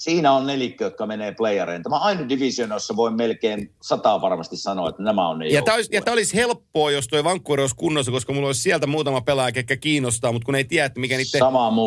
Siinä 0.05 0.32
on 0.32 0.47
nelikkö, 0.47 0.85
jotka 0.85 1.06
menee 1.06 1.35
playereen. 1.35 1.82
Tämä 1.82 1.97
ainut 1.97 2.28
divisioona, 2.28 2.74
jossa 2.74 2.97
voi 2.97 3.10
melkein 3.10 3.74
sataa 3.82 4.20
varmasti 4.20 4.56
sanoa, 4.56 4.89
että 4.89 5.02
nämä 5.02 5.28
on 5.28 5.39
ne 5.39 5.48
Ja 5.48 5.62
tämä, 5.62 5.74
olisi, 5.74 5.94
ja 5.94 6.02
tämä 6.02 6.12
olisi 6.12 6.36
helppoa, 6.36 6.90
jos 6.90 7.09
tuo 7.09 7.24
Vancouver 7.24 7.60
olisi 7.60 7.76
kunnossa, 7.76 8.12
koska 8.12 8.32
mulla 8.32 8.47
olisi 8.47 8.60
sieltä 8.60 8.86
muutama 8.86 9.20
pelaaja, 9.20 9.52
ketkä 9.52 9.76
kiinnostaa, 9.76 10.32
mutta 10.32 10.47
kun 10.47 10.55
ei 10.55 10.64
tiedä, 10.64 10.86
että 10.86 11.01
mikä 11.01 11.16
niiden, 11.16 11.43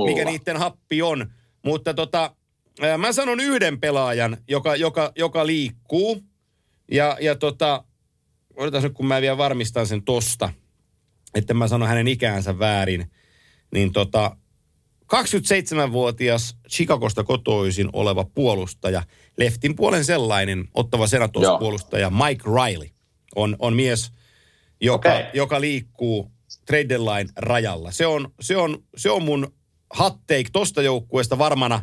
mikä 0.06 0.26
niiden 0.26 0.58
happi 0.58 1.02
on. 1.02 1.32
Mutta 1.66 1.94
tota, 1.94 2.36
mä 2.98 3.12
sanon 3.12 3.40
yhden 3.40 3.80
pelaajan, 3.80 4.38
joka, 4.48 4.76
joka, 4.76 5.12
joka 5.16 5.46
liikkuu. 5.46 6.24
Ja, 6.92 7.18
ja 7.22 7.36
tota, 7.36 7.84
odotas 8.56 8.84
nyt, 8.84 8.94
kun 8.94 9.06
mä 9.06 9.22
vielä 9.22 9.38
varmistan 9.38 9.88
sen 9.88 10.04
tosta, 10.04 10.50
että 11.36 11.54
mä 11.54 11.68
sanon 11.68 11.88
hänen 11.88 12.08
ikäänsä 12.08 12.60
väärin. 12.60 13.12
Niin 13.74 13.92
tota, 13.92 14.38
27-vuotias 15.14 16.58
Chicagosta 16.70 17.24
kotoisin 17.24 17.90
oleva 17.94 18.26
puolustaja, 18.36 19.04
leftin 19.38 19.76
puolen 19.76 20.06
sellainen 20.06 20.68
ottava 20.74 21.08
senators-puolustaja 21.08 22.10
Mike 22.10 22.44
Riley 22.44 22.90
on, 23.36 23.56
on 23.60 23.76
mies, 23.76 24.12
joka, 24.82 25.10
Okei. 25.10 25.26
joka 25.34 25.62
liikkuu 25.62 26.32
trade 26.66 26.90
deadline 26.90 27.30
rajalla. 27.36 27.92
Se 27.92 28.08
on, 28.08 28.30
se 28.40 28.58
on, 28.58 28.84
se 28.98 29.10
on 29.10 29.24
mun 29.24 29.54
hot 30.00 30.14
take 30.28 30.50
tosta 30.54 30.82
joukkueesta 30.82 31.38
varmana, 31.38 31.82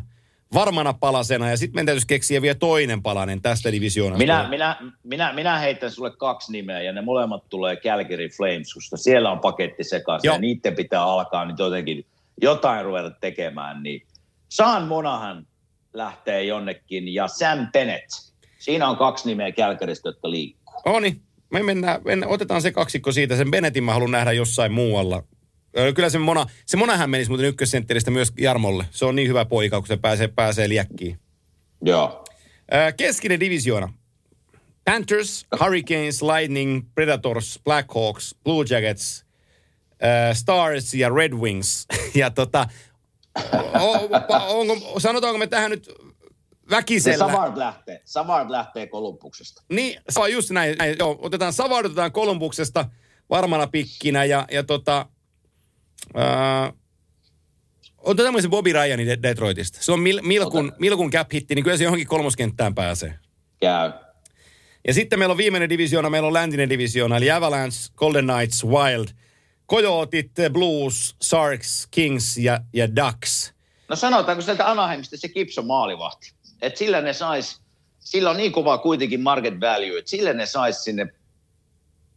varmana 0.53 0.93
palasena. 0.93 1.49
Ja 1.49 1.57
sitten 1.57 1.75
meidän 1.75 1.85
täytyisi 1.85 2.07
keksiä 2.07 2.41
vielä 2.41 2.55
toinen 2.55 3.03
palanen 3.03 3.41
tästä 3.41 3.71
divisioonasta. 3.71 4.23
Minä, 4.23 4.49
minä, 4.49 4.77
minä, 5.03 5.33
minä 5.33 5.59
heitän 5.59 5.91
sulle 5.91 6.11
kaksi 6.17 6.51
nimeä 6.51 6.81
ja 6.81 6.93
ne 6.93 7.01
molemmat 7.01 7.49
tulee 7.49 7.75
Calgary 7.75 8.29
Flames, 8.29 8.73
koska 8.73 8.97
siellä 8.97 9.31
on 9.31 9.39
paketti 9.39 9.83
sekaisin 9.83 10.31
ja 10.31 10.37
niiden 10.37 10.75
pitää 10.75 11.03
alkaa 11.03 11.45
nyt 11.45 11.59
jotenkin 11.59 12.05
jotain 12.41 12.85
ruveta 12.85 13.11
tekemään. 13.11 13.83
Niin 13.83 14.07
Sean 14.49 14.87
Monahan 14.87 15.47
lähtee 15.93 16.43
jonnekin 16.43 17.13
ja 17.13 17.27
Sam 17.27 17.67
Bennett. 17.71 18.07
Siinä 18.59 18.89
on 18.89 18.97
kaksi 18.97 19.27
nimeä 19.29 19.51
Calgarysta, 19.51 20.09
jotka 20.09 20.31
liikkuu. 20.31 20.81
No 20.85 20.99
niin, 20.99 21.21
me 21.51 21.63
mennään, 21.63 22.01
mennään, 22.05 22.31
otetaan 22.31 22.61
se 22.61 22.71
kaksikko 22.71 23.11
siitä. 23.11 23.35
Sen 23.35 23.51
Benetin 23.51 23.83
mä 23.83 23.93
haluan 23.93 24.11
nähdä 24.11 24.31
jossain 24.31 24.71
muualla. 24.71 25.23
Kyllä 25.95 26.09
se 26.09 26.17
Mona, 26.17 26.45
se 26.65 26.77
Monahan 26.77 27.09
menisi 27.09 27.29
muuten 27.29 27.47
ykkössentteristä 27.47 28.11
myös 28.11 28.33
Jarmolle. 28.39 28.85
Se 28.91 29.05
on 29.05 29.15
niin 29.15 29.27
hyvä 29.27 29.45
poika, 29.45 29.79
kun 29.79 29.87
se 29.87 29.97
pääsee, 29.97 30.27
pääsee 30.27 30.69
liäkkiin. 30.69 31.19
Joo. 31.81 32.25
Keskinen 32.97 33.39
divisioona. 33.39 33.93
Panthers, 34.85 35.45
Hurricanes, 35.59 36.21
Lightning, 36.21 36.85
Predators, 36.95 37.59
Blackhawks, 37.63 38.35
Blue 38.43 38.65
Jackets, 38.69 39.24
ö, 40.03 40.33
Stars 40.33 40.93
ja 40.93 41.09
Red 41.09 41.33
Wings. 41.33 41.85
Ja 42.15 42.29
tota, 42.31 42.67
onko, 44.47 44.99
sanotaanko 44.99 45.37
me 45.37 45.47
tähän 45.47 45.71
nyt 45.71 45.85
Se 45.85 46.69
väkisellä. 46.69 47.25
Savard 47.25 47.57
lähtee, 47.57 48.01
Savard 48.05 48.49
lähtee 48.49 48.87
Kolumbuksesta. 48.87 49.63
Niin, 49.69 50.01
se 50.09 50.19
on 50.19 50.31
just 50.31 50.49
näin. 50.49 50.77
näin. 50.77 50.95
Joo, 50.99 51.19
otetaan 51.21 51.53
Savard, 51.53 51.85
otetaan 51.85 52.11
Kolumbuksesta 52.11 52.85
varmana 53.29 53.67
pikkinä 53.67 54.23
ja, 54.25 54.45
ja 54.51 54.63
tota... 54.63 55.05
Ää, 56.15 56.73
otetaan 57.97 58.27
tämmöisen 58.27 58.51
Bobby 58.51 58.73
Ryanin 58.73 59.07
De- 59.07 59.21
Detroitista. 59.23 59.77
Se 59.81 59.91
on 59.91 59.99
mil, 59.99 60.21
Milkun, 60.23 60.67
Ota. 60.67 60.75
Milkun 60.79 61.11
cap 61.11 61.33
hitti, 61.33 61.55
niin 61.55 61.63
kyllä 61.63 61.77
se 61.77 61.83
johonkin 61.83 62.07
kolmoskenttään 62.07 62.75
pääsee. 62.75 63.19
Käy. 63.61 63.91
Ja 64.87 64.93
sitten 64.93 65.19
meillä 65.19 65.31
on 65.31 65.37
viimeinen 65.37 65.69
divisioona, 65.69 66.09
meillä 66.09 66.27
on 66.27 66.33
läntinen 66.33 66.69
divisioona, 66.69 67.17
eli 67.17 67.31
Avalanche, 67.31 67.77
Golden 67.95 68.25
Knights, 68.27 68.65
Wild, 68.65 69.07
Coyotit, 69.69 70.31
Blues, 70.51 71.15
Sharks, 71.23 71.87
Kings 71.91 72.37
ja, 72.37 72.59
ja 72.73 72.95
Ducks. 72.95 73.53
No 73.87 73.95
sanotaanko 73.95 74.41
sieltä 74.41 74.71
Anaheimista 74.71 75.17
se 75.17 75.29
Gibson 75.29 75.65
maalivahti. 75.65 76.31
Että 76.61 76.79
sillä 76.79 77.01
ne 77.01 77.13
sais, 77.13 77.61
sillä 77.99 78.29
on 78.29 78.37
niin 78.37 78.51
kova 78.51 78.77
kuitenkin 78.77 79.21
market 79.21 79.53
value, 79.61 79.99
että 79.99 80.11
sillä 80.11 80.33
ne 80.33 80.45
sais 80.45 80.83
sinne 80.83 81.07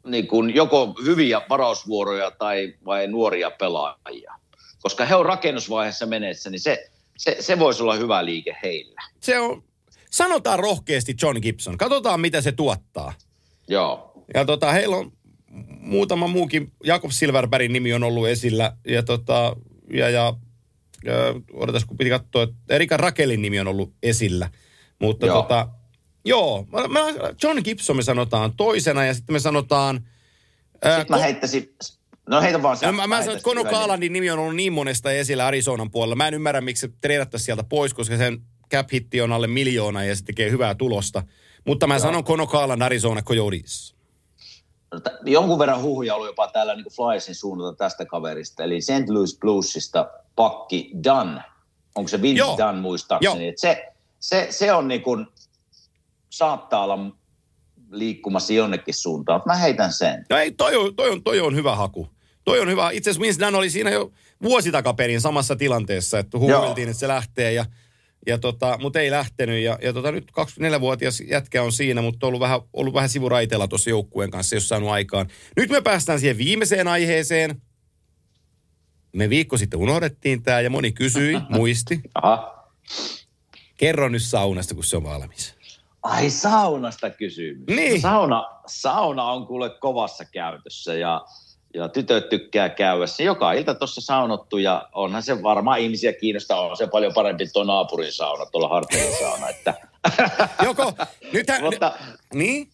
niin 0.06 0.26
kuin 0.26 0.54
joko 0.54 0.94
hyviä 1.04 1.42
varausvuoroja 1.48 2.30
tai 2.30 2.74
vai 2.84 3.06
nuoria 3.06 3.50
pelaajia. 3.50 4.34
Koska 4.82 5.04
he 5.04 5.14
on 5.14 5.26
rakennusvaiheessa 5.26 6.06
menessä, 6.06 6.50
niin 6.50 6.60
se, 6.60 6.90
se, 7.16 7.36
se 7.40 7.58
voisi 7.58 7.82
olla 7.82 7.94
hyvä 7.94 8.24
liike 8.24 8.56
heillä. 8.62 9.02
Se 9.20 9.38
on, 9.38 9.64
sanotaan 10.10 10.58
rohkeasti 10.58 11.14
John 11.22 11.38
Gibson. 11.42 11.78
Katsotaan, 11.78 12.20
mitä 12.20 12.40
se 12.40 12.52
tuottaa. 12.52 13.12
Joo. 13.68 14.12
Ja 14.34 14.44
tota, 14.44 14.72
heillä 14.72 14.96
on 14.96 15.12
muutama 15.80 16.26
muukin, 16.26 16.72
Jakob 16.84 17.10
Silverbergin 17.10 17.72
nimi 17.72 17.92
on 17.92 18.04
ollut 18.04 18.28
esillä. 18.28 18.76
Ja 18.86 19.02
tota, 19.02 19.56
ja, 19.92 20.10
ja, 20.10 20.34
ja 21.04 21.14
odotas, 21.52 21.84
kun 21.84 21.96
piti 21.96 22.10
katsoa, 22.10 22.42
että 22.42 22.56
Erika 22.68 22.96
Rakelin 22.96 23.42
nimi 23.42 23.60
on 23.60 23.68
ollut 23.68 23.94
esillä. 24.02 24.50
Mutta 24.98 25.26
Joo. 25.26 25.36
joo. 25.36 25.42
tota, 25.42 25.68
joo, 26.24 26.66
mä, 26.72 26.88
mä, 26.88 27.00
John 27.42 27.60
Gibson 27.64 27.96
me 27.96 28.02
sanotaan 28.02 28.52
toisena 28.56 29.04
ja 29.04 29.14
sitten 29.14 29.32
me 29.32 29.40
sanotaan... 29.40 30.06
ää, 30.84 30.98
Sitten 30.98 31.16
mä 31.16 31.22
heittäisin, 31.22 31.74
no 32.28 32.40
heitä 32.40 32.62
vaan 32.62 32.78
Ja 32.82 32.92
mä, 32.92 33.06
mä 33.06 33.20
sanon, 33.20 33.36
että 33.36 33.44
Kono 33.44 33.64
Kaalandin 33.64 34.12
nimi 34.12 34.30
on 34.30 34.38
ollut 34.38 34.56
niin 34.56 34.72
monesta 34.72 35.12
esillä 35.12 35.46
Arizonan 35.46 35.90
puolella. 35.90 36.16
Mä 36.16 36.28
en 36.28 36.34
ymmärrä, 36.34 36.60
miksi 36.60 36.80
se 36.80 36.88
treidattaisiin 37.00 37.44
sieltä 37.44 37.64
pois, 37.64 37.94
koska 37.94 38.16
sen 38.16 38.40
cap 38.70 38.92
hitti 38.92 39.20
on 39.20 39.32
alle 39.32 39.46
miljoona 39.46 40.04
ja 40.04 40.16
se 40.16 40.24
tekee 40.24 40.50
hyvää 40.50 40.74
tulosta. 40.74 41.22
Mutta 41.66 41.86
mä 41.86 41.98
sanon 41.98 42.24
Kono 42.24 42.46
Kaaland 42.46 42.82
Arizona 42.82 43.22
Coyotes. 43.22 43.97
Jonkun 45.24 45.58
verran 45.58 45.82
huhuja 45.82 46.14
oli 46.14 46.26
jopa 46.26 46.48
täällä 46.48 46.74
niin 46.74 46.86
Flyersin 46.96 47.34
suunnalta 47.34 47.76
tästä 47.76 48.04
kaverista, 48.04 48.64
eli 48.64 48.80
St. 48.80 49.08
Louis 49.08 49.38
Bluesista 49.38 50.10
pakki 50.36 50.90
Dunn. 51.04 51.40
Onko 51.94 52.08
se 52.08 52.22
Vince 52.22 52.38
Joo. 52.38 52.58
Dunn 52.58 52.78
muistaakseni? 52.78 53.44
Joo. 53.44 53.50
Et 53.50 53.58
se, 53.58 53.92
se, 54.20 54.46
se 54.50 54.72
on 54.72 54.88
niin 54.88 55.02
kuin, 55.02 55.26
saattaa 56.30 56.84
olla 56.84 56.98
liikkumassa 57.90 58.52
jonnekin 58.52 58.94
suuntaan. 58.94 59.42
Mä 59.46 59.54
heitän 59.54 59.92
sen. 59.92 60.26
No 60.30 60.36
ei, 60.36 60.52
toi 60.52 60.76
on, 60.76 60.96
toi 60.96 61.10
on, 61.10 61.22
toi 61.22 61.40
on 61.40 61.56
hyvä 61.56 61.76
haku. 61.76 62.08
Toi 62.44 62.60
on 62.60 62.68
hyvä. 62.68 62.90
Itse 62.90 63.10
asiassa 63.10 63.22
Vince 63.22 63.46
Dunn 63.46 63.56
oli 63.56 63.70
siinä 63.70 63.90
jo 63.90 64.12
vuosi 64.42 64.72
takaperin 64.72 65.20
samassa 65.20 65.56
tilanteessa, 65.56 66.18
että 66.18 66.38
huumeltiin, 66.38 66.88
että 66.88 67.00
se 67.00 67.08
lähtee 67.08 67.52
ja, 67.52 67.64
ja 68.26 68.38
tota, 68.38 68.78
mutta 68.82 69.00
ei 69.00 69.10
lähtenyt. 69.10 69.62
Ja, 69.62 69.78
ja 69.82 69.92
tota, 69.92 70.12
nyt 70.12 70.30
24-vuotias 70.40 71.20
jätkä 71.20 71.62
on 71.62 71.72
siinä, 71.72 72.02
mutta 72.02 72.26
ollut 72.26 72.40
vähän, 72.40 72.60
ollut 72.72 72.94
vähän 72.94 73.08
sivuraiteella 73.08 73.68
tuossa 73.68 73.90
joukkueen 73.90 74.30
kanssa, 74.30 74.56
jos 74.56 74.68
saanut 74.68 74.90
aikaan. 74.90 75.26
Nyt 75.56 75.70
me 75.70 75.80
päästään 75.80 76.20
siihen 76.20 76.38
viimeiseen 76.38 76.88
aiheeseen. 76.88 77.62
Me 79.12 79.30
viikko 79.30 79.56
sitten 79.56 79.80
unohdettiin 79.80 80.42
tämä 80.42 80.60
ja 80.60 80.70
moni 80.70 80.92
kysyi, 80.92 81.36
muisti. 81.50 82.00
Aha. 82.14 82.68
Kerro 83.76 84.08
nyt 84.08 84.22
saunasta, 84.22 84.74
kun 84.74 84.84
se 84.84 84.96
on 84.96 85.04
valmis. 85.04 85.54
Ai 86.02 86.30
saunasta 86.30 87.10
kysymys. 87.10 87.66
Niin. 87.66 87.94
No, 87.94 88.00
sauna, 88.00 88.44
sauna 88.66 89.24
on 89.24 89.46
kuule 89.46 89.70
kovassa 89.70 90.24
käytössä 90.24 90.94
ja, 90.94 91.24
ja 91.74 91.88
tytöt 91.88 92.28
tykkää 92.28 92.68
käydä. 92.68 93.06
Se 93.06 93.22
joka 93.22 93.52
ilta 93.52 93.74
tuossa 93.74 94.00
saunottu 94.00 94.58
ja 94.58 94.88
onhan 94.92 95.22
se 95.22 95.42
varmaan 95.42 95.78
ihmisiä 95.78 96.12
kiinnostaa. 96.12 96.60
On 96.60 96.76
se 96.76 96.86
paljon 96.86 97.12
parempi 97.14 97.46
tuo 97.52 97.64
naapurin 97.64 98.12
sauna, 98.12 98.46
tuolla 98.46 98.68
Hartelin 98.68 99.18
sauna. 99.18 99.48
Että, 99.48 99.74
Joko, 100.64 100.92
nythän, 101.32 101.62
mutta, 101.62 101.92
niin? 102.34 102.70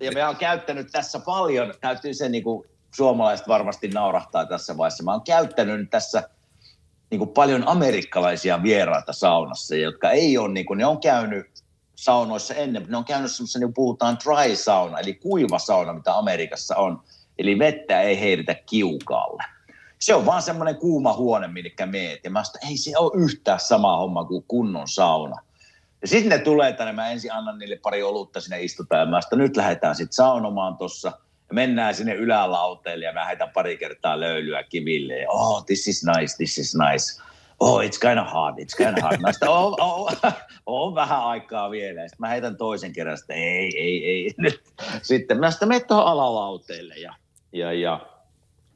ja 0.00 0.12
me 0.12 0.26
on 0.26 0.36
käyttänyt 0.36 0.88
tässä 0.92 1.18
paljon, 1.18 1.74
täytyy 1.80 2.14
se 2.14 2.28
niin 2.28 2.42
kuin 2.42 2.68
suomalaiset 2.94 3.48
varmasti 3.48 3.88
naurahtaa 3.88 4.46
tässä 4.46 4.76
vaiheessa. 4.76 5.04
Mä 5.04 5.12
oon 5.12 5.22
käyttänyt 5.22 5.80
nyt 5.80 5.90
tässä 5.90 6.30
niin 7.10 7.18
kuin 7.18 7.30
paljon 7.30 7.68
amerikkalaisia 7.68 8.62
vieraita 8.62 9.12
saunassa, 9.12 9.76
jotka 9.76 10.10
ei 10.10 10.38
ole, 10.38 10.52
niin 10.52 10.66
kuin, 10.66 10.78
ne 10.78 10.86
on 10.86 11.00
käynyt 11.00 11.46
saunoissa 11.94 12.54
ennen, 12.54 12.86
ne 12.88 12.96
on 12.96 13.04
käynyt 13.04 13.32
semmoisen, 13.32 13.60
niin 13.60 13.74
puhutaan 13.74 14.18
dry 14.24 14.56
sauna, 14.56 14.98
eli 14.98 15.14
kuiva 15.14 15.58
sauna, 15.58 15.92
mitä 15.92 16.18
Amerikassa 16.18 16.76
on. 16.76 17.02
Eli 17.38 17.58
vettä 17.58 18.02
ei 18.02 18.20
heitetä 18.20 18.54
kiukaalle. 18.54 19.42
Se 19.98 20.14
on 20.14 20.26
vaan 20.26 20.42
semmoinen 20.42 20.76
kuuma 20.76 21.12
huone, 21.12 21.48
minne 21.48 21.86
meet. 21.86 22.20
Ja 22.24 22.30
mä 22.30 22.44
sanoin, 22.44 22.70
ei 22.70 22.76
se 22.76 22.98
ole 22.98 23.24
yhtään 23.24 23.60
sama 23.60 23.96
homma 23.96 24.24
kuin 24.24 24.44
kunnon 24.48 24.88
sauna. 24.88 25.36
Ja 26.02 26.08
sitten 26.08 26.28
ne 26.28 26.38
tulee 26.38 26.72
tänne, 26.72 26.92
mä 26.92 27.10
ensin 27.10 27.32
annan 27.32 27.58
niille 27.58 27.76
pari 27.76 28.02
olutta 28.02 28.40
sinne 28.40 28.62
istutaan. 28.62 29.00
Ja 29.00 29.06
mä 29.06 29.20
sanoin, 29.20 29.46
nyt 29.46 29.56
lähdetään 29.56 29.94
sitten 29.94 30.12
saunomaan 30.12 30.76
tuossa. 30.76 31.08
Ja 31.48 31.54
mennään 31.54 31.94
sinne 31.94 32.14
ylälauteelle 32.14 33.04
ja 33.04 33.12
mä 33.12 33.24
heitän 33.24 33.50
pari 33.54 33.76
kertaa 33.76 34.20
löylyä 34.20 34.62
kiville. 34.62 35.18
Ja, 35.18 35.30
oh, 35.30 35.64
this 35.66 35.88
is 35.88 36.04
nice, 36.04 36.36
this 36.36 36.58
is 36.58 36.74
nice. 36.74 37.22
Oh, 37.60 37.80
it's 37.80 37.98
kind 38.00 38.18
of 38.18 38.26
hard, 38.26 38.58
it's 38.58 38.76
kind 38.76 38.98
of 38.98 39.02
hard. 39.02 39.20
Mä 39.20 39.32
sanoin, 39.32 39.58
oh, 39.58 39.76
oh, 39.80 40.12
on 40.66 40.94
vähän 40.94 41.24
aikaa 41.24 41.70
vielä. 41.70 42.00
Sitten 42.00 42.20
mä 42.20 42.28
heitän 42.28 42.56
toisen 42.56 42.92
kerran, 42.92 43.18
että 43.20 43.34
ei, 43.34 43.78
ei, 43.78 44.06
ei. 44.06 44.34
Nyt. 44.38 44.62
Sitten 45.02 45.40
mä 45.40 45.50
sitten 45.50 45.68
menen 45.68 45.86
tuohon 45.86 46.06
alalauteelle 46.06 46.94
ja, 46.94 47.14
ja, 47.58 47.72
ja 47.72 48.00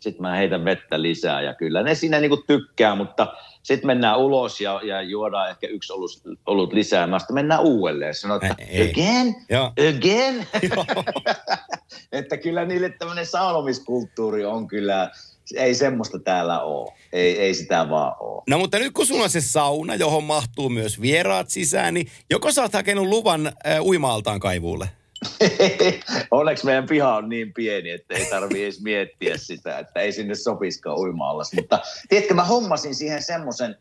sitten 0.01 0.23
mä 0.23 0.37
heitän 0.37 0.65
vettä 0.65 1.03
lisää 1.03 1.43
ja 1.43 1.55
kyllä 1.55 1.83
ne 1.83 1.95
siinä 1.95 2.21
niinku 2.21 2.37
tykkää, 2.37 2.95
mutta 2.95 3.35
sitten 3.63 3.87
mennään 3.87 4.19
ulos 4.19 4.61
ja, 4.61 4.81
ja 4.85 5.03
juodaan 5.03 5.51
ehkä 5.51 5.67
yksi 5.67 5.93
olut, 5.93 6.11
olut 6.47 6.73
lisää. 6.73 7.07
Mä 7.07 7.19
sitten 7.19 7.35
mennään 7.35 7.61
uudelleen. 7.61 8.15
Sanoin, 8.15 8.45
että 8.45 8.65
Ei. 8.69 8.91
again, 8.91 9.35
Joo. 9.51 9.73
again. 9.89 10.47
että 12.13 12.37
kyllä 12.37 12.65
niille 12.65 12.91
tämmöinen 12.91 13.27
saunomiskulttuuri 13.27 14.45
on 14.45 14.69
kyllä, 14.69 15.11
ei 15.57 15.75
semmoista 15.75 16.19
täällä 16.19 16.61
ole. 16.61 16.93
Ei, 17.13 17.39
ei 17.39 17.55
sitä 17.55 17.91
vaan 17.91 18.17
ole. 18.21 18.43
No 18.49 18.59
mutta 18.59 18.79
nyt 18.79 18.93
kun 18.93 19.07
sulla 19.07 19.25
on 19.25 19.31
se 19.31 19.41
sauna, 19.41 19.95
johon 19.95 20.25
mahtuu 20.25 20.69
myös 20.69 21.01
vieraat 21.01 21.51
sisään, 21.51 21.95
niin 21.95 22.07
joko 22.31 22.53
sä 22.53 22.63
oot 22.63 22.73
hakenut 22.73 23.07
luvan 23.07 23.47
äh, 23.47 23.83
uima-altaan 23.83 24.41
kaivuulle? 24.41 24.89
Onneksi 26.31 26.65
meidän 26.65 26.87
piha 26.87 27.17
on 27.17 27.29
niin 27.29 27.53
pieni, 27.53 27.91
että 27.91 28.15
ei 28.15 28.31
tarvitse 28.31 28.63
edes 28.63 28.83
miettiä 28.83 29.37
sitä, 29.37 29.79
että 29.79 30.01
ei 30.01 30.13
sinne 30.13 30.35
sopiskaan 30.35 30.99
uima 30.99 31.33
Mutta 31.55 31.81
tiedätkö, 32.09 32.35
mä 32.35 32.45
hommasin 32.45 32.95
siihen 32.95 33.23
semmoisen, 33.23 33.77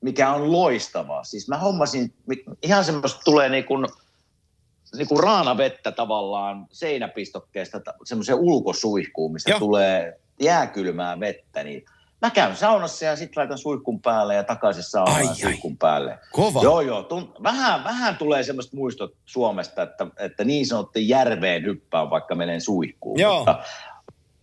mikä 0.00 0.32
on 0.32 0.52
loistavaa. 0.52 1.24
Siis 1.24 1.48
mä 1.48 1.58
hommasin, 1.58 2.14
ihan 2.62 2.84
semmoista 2.84 3.20
tulee 3.24 3.48
niin 3.48 3.64
kuin, 3.64 3.86
niin 4.96 5.08
kuin 5.08 5.22
raanavettä 5.22 5.92
tavallaan 5.92 6.66
seinäpistokkeesta, 6.72 7.80
semmoisen 8.04 8.36
ulkosuihkuun, 8.36 9.32
missä 9.32 9.50
Joo. 9.50 9.58
tulee 9.58 10.20
jääkylmää 10.40 11.20
vettä, 11.20 11.64
niin 11.64 11.84
mä 12.24 12.30
käyn 12.30 12.56
saunassa 12.56 13.04
ja 13.04 13.16
sitten 13.16 13.40
laitan 13.40 13.58
suihkun 13.58 14.00
päälle 14.00 14.34
ja 14.34 14.44
takaisin 14.44 14.82
saunaan 14.82 15.16
Ai, 15.16 15.24
ja 15.24 15.30
ai. 15.30 15.36
suihkun 15.36 15.76
päälle. 15.76 16.18
Kova. 16.32 16.62
Joo, 16.62 16.80
joo. 16.80 17.02
Tun, 17.02 17.34
vähän, 17.42 17.84
vähän 17.84 18.16
tulee 18.16 18.42
semmoista 18.42 18.76
muistot 18.76 19.14
Suomesta, 19.26 19.82
että, 19.82 20.06
että 20.18 20.44
niin 20.44 20.66
sanottu 20.66 20.98
järveen 20.98 21.64
hyppää, 21.64 22.10
vaikka 22.10 22.34
menen 22.34 22.60
suihkuun. 22.60 23.20
Joo. 23.20 23.36
Mutta 23.36 23.62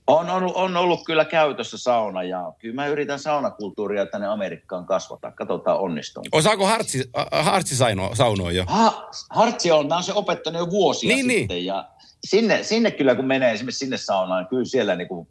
on, 0.08 0.30
on, 0.30 0.56
on 0.56 0.78
ollut 0.78 1.06
kyllä 1.06 1.26
käytössä 1.26 1.78
sauna 1.78 2.24
ja 2.24 2.54
kyllä 2.60 2.76
mä 2.76 2.88
yritän 2.88 3.20
saunakulttuuria 3.20 4.06
tänne 4.06 4.28
Amerikkaan 4.28 4.86
kasvattaa. 4.86 5.32
Katsotaan 5.32 5.80
onnistunko. 5.80 6.38
Osaako 6.38 6.66
Hartsi, 6.66 7.10
Hartsi 7.32 7.76
saino, 7.76 8.10
saunoa 8.14 8.52
jo? 8.52 8.64
Ha, 8.68 9.10
Hartsi 9.30 9.72
on, 9.72 9.88
mä 9.88 9.94
oon 9.94 10.04
se 10.04 10.14
opettanut 10.14 10.60
jo 10.60 10.70
vuosia 10.70 11.16
Niin, 11.16 11.28
niin. 11.28 11.40
sitten 11.40 11.66
ja 11.66 11.90
sinne, 12.24 12.64
sinne 12.64 12.92
kyllä 12.92 13.16
kun 13.16 13.26
menee 13.26 13.52
esimerkiksi 13.52 13.80
sinne 13.80 13.98
saunaan, 13.98 14.42
niin 14.44 14.50
kyllä 14.50 14.66
siellä 14.66 14.96
niinku, 14.96 15.28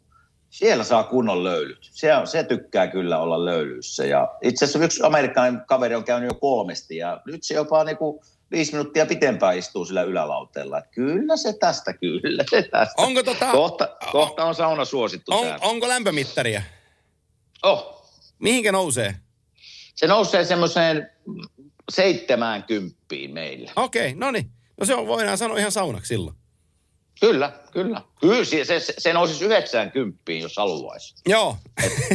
siellä 0.51 0.83
saa 0.83 1.03
kunnon 1.03 1.43
löylyt. 1.43 1.89
Se, 1.91 2.15
on, 2.15 2.27
se 2.27 2.43
tykkää 2.43 2.87
kyllä 2.87 3.19
olla 3.19 3.45
löylyissä. 3.45 4.05
Ja 4.05 4.27
itse 4.41 4.65
asiassa 4.65 4.85
yksi 4.85 5.03
amerikkalainen 5.03 5.61
kaveri 5.67 5.95
on 5.95 6.03
käynyt 6.03 6.29
jo 6.29 6.35
kolmesti 6.35 6.97
ja 6.97 7.21
nyt 7.25 7.43
se 7.43 7.53
jopa 7.53 7.83
niinku 7.83 8.23
viisi 8.51 8.71
minuuttia 8.71 9.05
pitempään 9.05 9.57
istuu 9.57 9.85
sillä 9.85 10.03
ylälauteella. 10.03 10.77
Että 10.77 10.91
kyllä 10.91 11.37
se 11.37 11.53
tästä, 11.53 11.93
kyllä 11.93 12.43
se 12.49 12.61
tästä. 12.61 13.01
Onko 13.01 13.23
tota, 13.23 13.51
Kohta, 13.51 13.89
kohta 14.11 14.45
on 14.45 14.55
sauna 14.55 14.85
suosittu 14.85 15.33
on, 15.33 15.47
täällä. 15.47 15.65
onko 15.65 15.87
lämpömittaria? 15.87 16.61
Oh, 17.63 18.07
Mihinkä 18.39 18.71
nousee? 18.71 19.15
se 19.95 20.07
nousee 20.07 20.45
semmoiseen 20.45 21.11
70 21.91 22.95
meillä. 23.33 23.71
Okei, 23.75 24.13
no 24.15 24.31
niin. 24.31 24.51
No 24.79 24.85
se 24.85 24.95
on, 24.95 25.07
voidaan 25.07 25.37
sanoa 25.37 25.57
ihan 25.57 25.71
saunaksi 25.71 26.07
silloin. 26.07 26.35
Kyllä, 27.21 27.51
kyllä. 27.71 28.01
Kyllä, 28.21 28.45
se, 28.45 28.79
se, 28.79 28.93
se 28.97 29.13
nousisi 29.13 29.45
90, 29.45 30.31
jos 30.31 30.57
haluaisi. 30.57 31.15
Joo. 31.27 31.57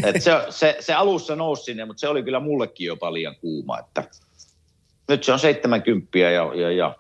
Et 0.05 0.23
se, 0.23 0.31
se, 0.51 0.77
se, 0.81 0.95
alussa 0.95 1.37
nousi 1.37 1.63
sinne, 1.63 1.85
mutta 1.85 2.01
se 2.01 2.09
oli 2.09 2.23
kyllä 2.23 2.41
mullekin 2.41 2.87
jopa 2.87 3.13
liian 3.13 3.37
kuuma. 3.37 3.79
Että 3.79 4.05
Nyt 5.09 5.25
se 5.25 5.33
on 5.33 5.39
70 5.39 6.19
ja, 6.19 6.55
ja, 6.55 6.73
ja 6.73 6.97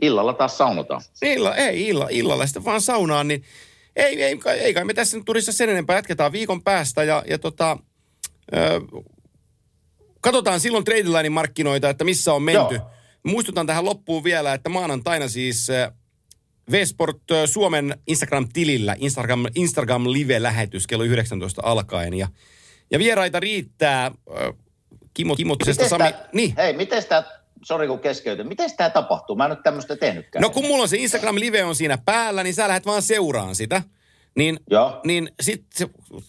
illalla 0.00 0.32
taas 0.32 0.58
saunotaan. 0.58 1.02
Illa, 1.22 1.56
ei 1.56 1.88
illa, 1.88 2.06
illalla 2.10 2.46
sitten 2.46 2.64
vaan 2.64 2.80
saunaan, 2.80 3.28
niin 3.28 3.44
ei, 3.96 4.22
ei, 4.22 4.38
ei 4.60 4.74
kai 4.74 4.84
me 4.84 4.94
tässä 4.94 5.16
nyt 5.16 5.26
turissa 5.26 5.52
sen 5.52 5.68
enempää. 5.68 5.96
Jatketaan 5.96 6.32
viikon 6.32 6.62
päästä 6.62 7.04
ja, 7.04 7.22
ja 7.26 7.38
tota, 7.38 7.78
ö, 8.56 8.80
katsotaan 10.20 10.60
silloin 10.60 10.84
trade 10.84 11.30
markkinoita, 11.30 11.90
että 11.90 12.04
missä 12.04 12.34
on 12.34 12.42
menty. 12.42 12.74
Joo. 12.74 12.90
Muistutan 13.22 13.66
tähän 13.66 13.84
loppuun 13.84 14.24
vielä, 14.24 14.54
että 14.54 14.68
maanantaina 14.68 15.28
siis 15.28 15.68
ö, 17.30 17.46
Suomen 17.46 17.98
Instagram-tilillä 18.06 18.96
Instagram, 18.98 19.44
Instagram 19.54 20.04
Live-lähetys 20.12 20.86
kello 20.86 21.04
19 21.04 21.62
alkaen. 21.64 22.14
Ja, 22.14 22.28
ja 22.90 22.98
vieraita 22.98 23.40
riittää. 23.40 24.10
Kimmo 25.14 25.36
Kimmotisesta 25.36 25.88
Sami... 25.88 26.04
tää- 26.12 26.28
Niin. 26.32 26.54
Hei, 26.56 26.72
miten 26.72 27.04
tämä, 27.04 27.22
sori 27.64 27.86
kun 27.88 27.98
keskeytyn, 28.00 28.48
miten 28.48 28.70
tämä 28.76 28.90
tapahtuu? 28.90 29.36
Mä 29.36 29.44
en 29.44 29.50
nyt 29.50 29.62
tämmöistä 29.62 29.96
tehnytkään. 29.96 30.42
No 30.42 30.50
kun 30.50 30.64
mulla 30.66 30.82
on 30.82 30.88
se 30.88 30.96
Instagram 30.96 31.34
Live 31.38 31.64
on 31.64 31.74
siinä 31.74 31.98
päällä, 32.04 32.42
niin 32.42 32.54
sä 32.54 32.68
lähdet 32.68 32.86
vaan 32.86 33.02
seuraan 33.02 33.54
sitä. 33.54 33.82
Niin, 34.36 34.60
Joo. 34.70 35.00
niin 35.04 35.30
sit 35.40 35.64
se, 35.74 35.86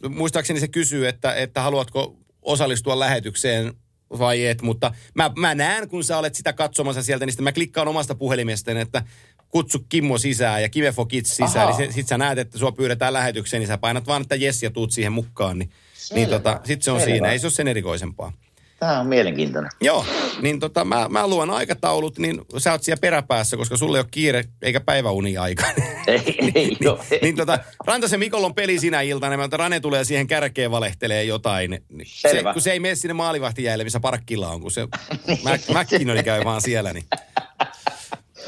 muistaakseni 0.10 0.60
se 0.60 0.68
kysyy, 0.68 1.08
että, 1.08 1.34
että 1.34 1.62
haluatko 1.62 2.18
osallistua 2.42 3.00
lähetykseen 3.00 3.74
vai 4.20 4.46
et, 4.46 4.62
mutta 4.62 4.94
mä, 5.16 5.32
mä 5.38 5.56
näen, 5.56 5.90
kun 5.90 6.04
sä 6.04 6.18
olet 6.18 6.36
sitä 6.36 6.54
katsomassa 6.54 7.04
sieltä, 7.04 7.26
niin 7.26 7.34
sitten 7.34 7.44
mä 7.44 7.52
klikkaan 7.52 7.88
omasta 7.88 8.16
puhelimestani, 8.16 8.80
että 8.80 9.04
kutsu 9.50 9.86
Kimmo 9.90 10.18
sisään 10.18 10.62
ja 10.62 10.70
Kivefo 10.70 11.06
Kids 11.06 11.30
sisään, 11.30 11.68
Ahaa. 11.68 11.78
niin 11.78 11.88
se, 11.92 11.94
sit 11.96 12.08
sä 12.08 12.18
näet, 12.18 12.38
että 12.40 12.58
sua 12.58 12.72
pyydetään 12.72 13.14
lähetykseen, 13.14 13.60
niin 13.62 13.68
sä 13.68 13.78
painat 13.78 14.08
vaan, 14.08 14.22
että 14.22 14.36
jes 14.36 14.64
ja 14.64 14.72
tuut 14.72 14.92
siihen 14.92 15.12
mukaan, 15.14 15.60
niin, 15.60 15.70
niin 16.14 16.28
Selvä. 16.28 16.40
tota, 16.40 16.62
sit 16.64 16.82
se 16.82 16.92
on 16.92 17.00
Selvä. 17.00 17.12
siinä, 17.14 17.32
ei 17.32 17.40
se 17.40 17.46
ole 17.48 17.52
sen 17.52 17.68
erikoisempaa. 17.68 18.34
Tämä 18.80 19.00
on 19.00 19.08
mielenkiintoinen. 19.08 19.72
Joo, 19.82 20.06
niin 20.42 20.60
tota, 20.60 20.86
mä, 20.86 21.08
mä 21.10 21.28
luon 21.28 21.50
aikataulut, 21.50 22.18
niin 22.20 22.42
sä 22.58 22.72
oot 22.72 22.84
siellä 22.84 23.00
peräpäässä, 23.02 23.58
koska 23.58 23.78
sulle 23.78 23.98
ei 23.98 24.02
ole 24.02 24.08
kiire 24.12 24.44
eikä 24.62 24.80
päiväuni 24.80 25.38
aika. 25.38 25.66
Ei, 26.08 26.52
ei, 26.56 26.78
joo. 26.82 27.04
niin 27.22 27.36
tota, 27.36 27.60
Rantasen 27.86 28.20
Mikolla 28.20 28.46
on 28.46 28.56
peli 28.56 28.80
sinä 28.80 29.02
iltana, 29.02 29.38
mutta 29.38 29.58
Rane 29.58 29.80
tulee 29.80 30.04
siihen 30.04 30.28
kärkeen 30.28 30.72
valehtelee 30.72 31.24
jotain. 31.24 31.72
Niin 31.72 32.06
Se, 32.06 32.30
Selvä. 32.30 32.54
kun 32.54 32.62
se 32.62 32.72
ei 32.72 32.80
mene 32.80 32.96
sinne 32.96 33.14
maalivahtijäille, 33.14 33.84
missä 33.84 34.00
parkkilla 34.00 34.48
on, 34.50 34.62
kun 34.62 34.72
se 34.72 34.88
Mac- 35.46 35.80
McKinnoni 35.80 36.24
käy 36.24 36.44
vaan 36.44 36.62
siellä, 36.62 36.94
niin 36.94 37.06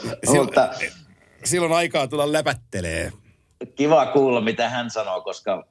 silloin, 0.02 0.46
Mutta 0.46 0.70
silloin 1.44 1.74
aikaa 1.74 2.08
tulla 2.08 2.32
läpättelee. 2.32 3.12
kiva 3.76 4.06
kuulla, 4.06 4.42
mitä 4.42 4.70
hän 4.70 4.90
sanoo, 4.90 5.22
koska 5.22 5.64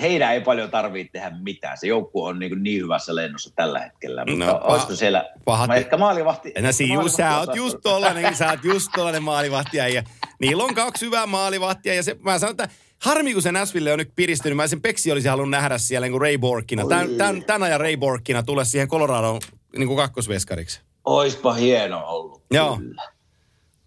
heidän 0.00 0.32
ei 0.32 0.40
paljon 0.40 0.70
tarvitse 0.70 1.12
tehdä 1.12 1.30
mitään. 1.42 1.78
Se 1.78 1.86
joukkue 1.86 2.28
on 2.28 2.38
niin, 2.38 2.62
niin 2.62 2.82
hyvässä 2.82 3.14
lennossa 3.14 3.50
tällä 3.56 3.80
hetkellä. 3.80 4.24
Mutta 4.30 4.44
No, 4.44 4.60
olisiko 4.62 4.94
siellä... 4.94 5.30
pahat- 5.44 5.68
Mä 5.68 5.74
ehkä 5.74 5.96
maalivahti... 5.96 6.52
No 6.60 6.72
si, 6.72 6.92
just, 6.92 7.16
sä 7.16 7.38
oot 7.38 7.48
maalivahti- 7.48 7.56
just 7.56 7.78
tollanen, 7.82 8.36
sä 8.36 8.50
oot 8.50 8.64
just 8.64 8.88
tollanen 8.94 9.22
maalivahtia. 9.22 9.88
Ja 9.88 10.02
niillä 10.40 10.64
on 10.64 10.74
kaksi 10.74 11.06
hyvää 11.06 11.26
maalivahtia. 11.26 11.94
Ja 11.94 12.02
se, 12.02 12.16
mä 12.20 12.38
sanon, 12.38 12.50
että 12.50 12.68
harmi 13.02 13.32
kun 13.32 13.42
se 13.42 13.52
Nashville 13.52 13.92
on 13.92 13.98
nyt 13.98 14.12
piristynyt. 14.16 14.56
Mä 14.56 14.66
sen 14.66 14.80
Peksi 14.82 15.12
olisi 15.12 15.28
halunnut 15.28 15.50
nähdä 15.50 15.78
siellä 15.78 16.04
niin 16.04 16.12
kuin 16.12 16.22
Ray 16.22 16.38
Borkina. 16.38 16.86
Tän, 16.88 17.08
tän, 17.18 17.44
tän 17.44 17.62
ajan 17.62 17.80
Ray 17.80 17.96
Borkina 17.96 18.42
tulee 18.42 18.64
siihen 18.64 18.88
Coloradoon 18.88 19.40
niin 19.76 19.86
kuin 19.86 19.96
kakkosveskariksi. 19.96 20.80
Oispa 21.08 21.52
hieno 21.52 22.06
ollut. 22.06 22.42
Joo. 22.50 22.76
Kyllä. 22.76 23.02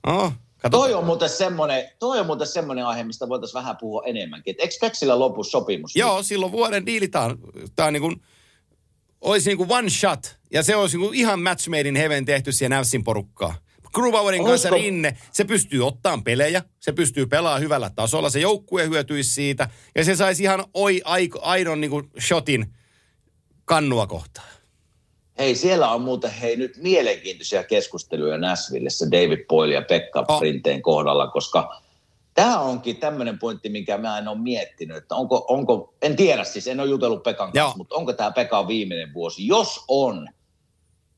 Oh. 0.07 0.34
Toi 0.72 0.93
on 0.93 1.06
muuten 1.06 1.30
semmoinen, 1.30 1.89
toi 1.99 2.19
on 2.19 2.26
muuten 2.26 2.48
semmoinen 2.48 2.85
aihe, 2.85 3.03
mistä 3.03 3.30
voitaisiin 3.30 3.60
vähän 3.60 3.77
puhua 3.77 4.03
enemmänkin. 4.06 4.52
Et 4.52 4.60
eikö 4.60 4.76
Peksillä 4.81 5.19
lopu 5.19 5.43
sopimus? 5.43 5.95
Joo, 5.95 6.23
silloin 6.23 6.52
vuoden 6.52 6.85
diili. 6.85 7.07
Tää 7.07 7.26
on, 7.85 7.93
niin 7.93 8.02
kuin, 8.02 8.22
olisi 9.22 9.49
niin 9.49 9.57
kuin 9.57 9.72
one 9.72 9.89
shot. 9.89 10.38
Ja 10.52 10.64
se 10.64 10.76
olisi 10.76 10.98
niin 10.98 11.07
kuin 11.07 11.19
ihan 11.19 11.41
match 11.41 11.69
made 11.69 11.89
in 11.89 11.95
heaven 11.95 12.26
tehty 12.26 12.52
siihen 12.52 12.72
Navsin 12.72 13.03
porukkaan. 13.03 13.56
Grubauerin 13.93 14.45
kanssa 14.45 14.69
rinne, 14.69 15.18
se 15.31 15.43
pystyy 15.43 15.88
ottamaan 15.88 16.23
pelejä, 16.23 16.64
se 16.80 16.91
pystyy 16.91 17.26
pelaamaan 17.26 17.61
hyvällä 17.61 17.91
tasolla, 17.95 18.30
se 18.30 18.39
joukkue 18.39 18.88
hyötyisi 18.88 19.34
siitä, 19.34 19.69
ja 19.95 20.06
se 20.06 20.15
saisi 20.15 20.43
ihan 20.43 20.65
oi, 20.73 21.02
aiko, 21.06 21.39
aidon 21.41 21.81
niin 21.81 21.91
kuin 21.91 22.11
shotin 22.19 22.73
kannua 23.65 24.07
kohtaan. 24.07 24.48
Hei, 25.41 25.55
siellä 25.55 25.91
on 25.91 26.01
muuten 26.01 26.31
hei 26.31 26.55
nyt 26.55 26.77
mielenkiintoisia 26.77 27.63
keskusteluja 27.63 28.38
Nashvillessä 28.38 29.05
David 29.11 29.45
Boyle 29.47 29.73
ja 29.73 29.81
Pekka 29.81 30.26
Oh. 30.27 30.41
Rinteen 30.41 30.81
kohdalla, 30.81 31.27
koska 31.27 31.81
tämä 32.34 32.59
onkin 32.59 32.97
tämmöinen 32.97 33.39
pointti, 33.39 33.69
minkä 33.69 33.97
mä 33.97 34.18
en 34.18 34.27
ole 34.27 34.38
miettinyt, 34.38 34.97
että 34.97 35.15
onko, 35.15 35.45
onko 35.47 35.93
en 36.01 36.15
tiedä 36.15 36.43
siis, 36.43 36.68
en 36.68 36.80
ole 36.80 36.89
jutellut 36.89 37.23
Pekan 37.23 37.51
kanssa, 37.51 37.59
Joo. 37.59 37.73
mutta 37.77 37.95
onko 37.95 38.13
tämä 38.13 38.31
Pekan 38.31 38.68
viimeinen 38.68 39.13
vuosi? 39.13 39.47
Jos 39.47 39.84
on, 39.88 40.30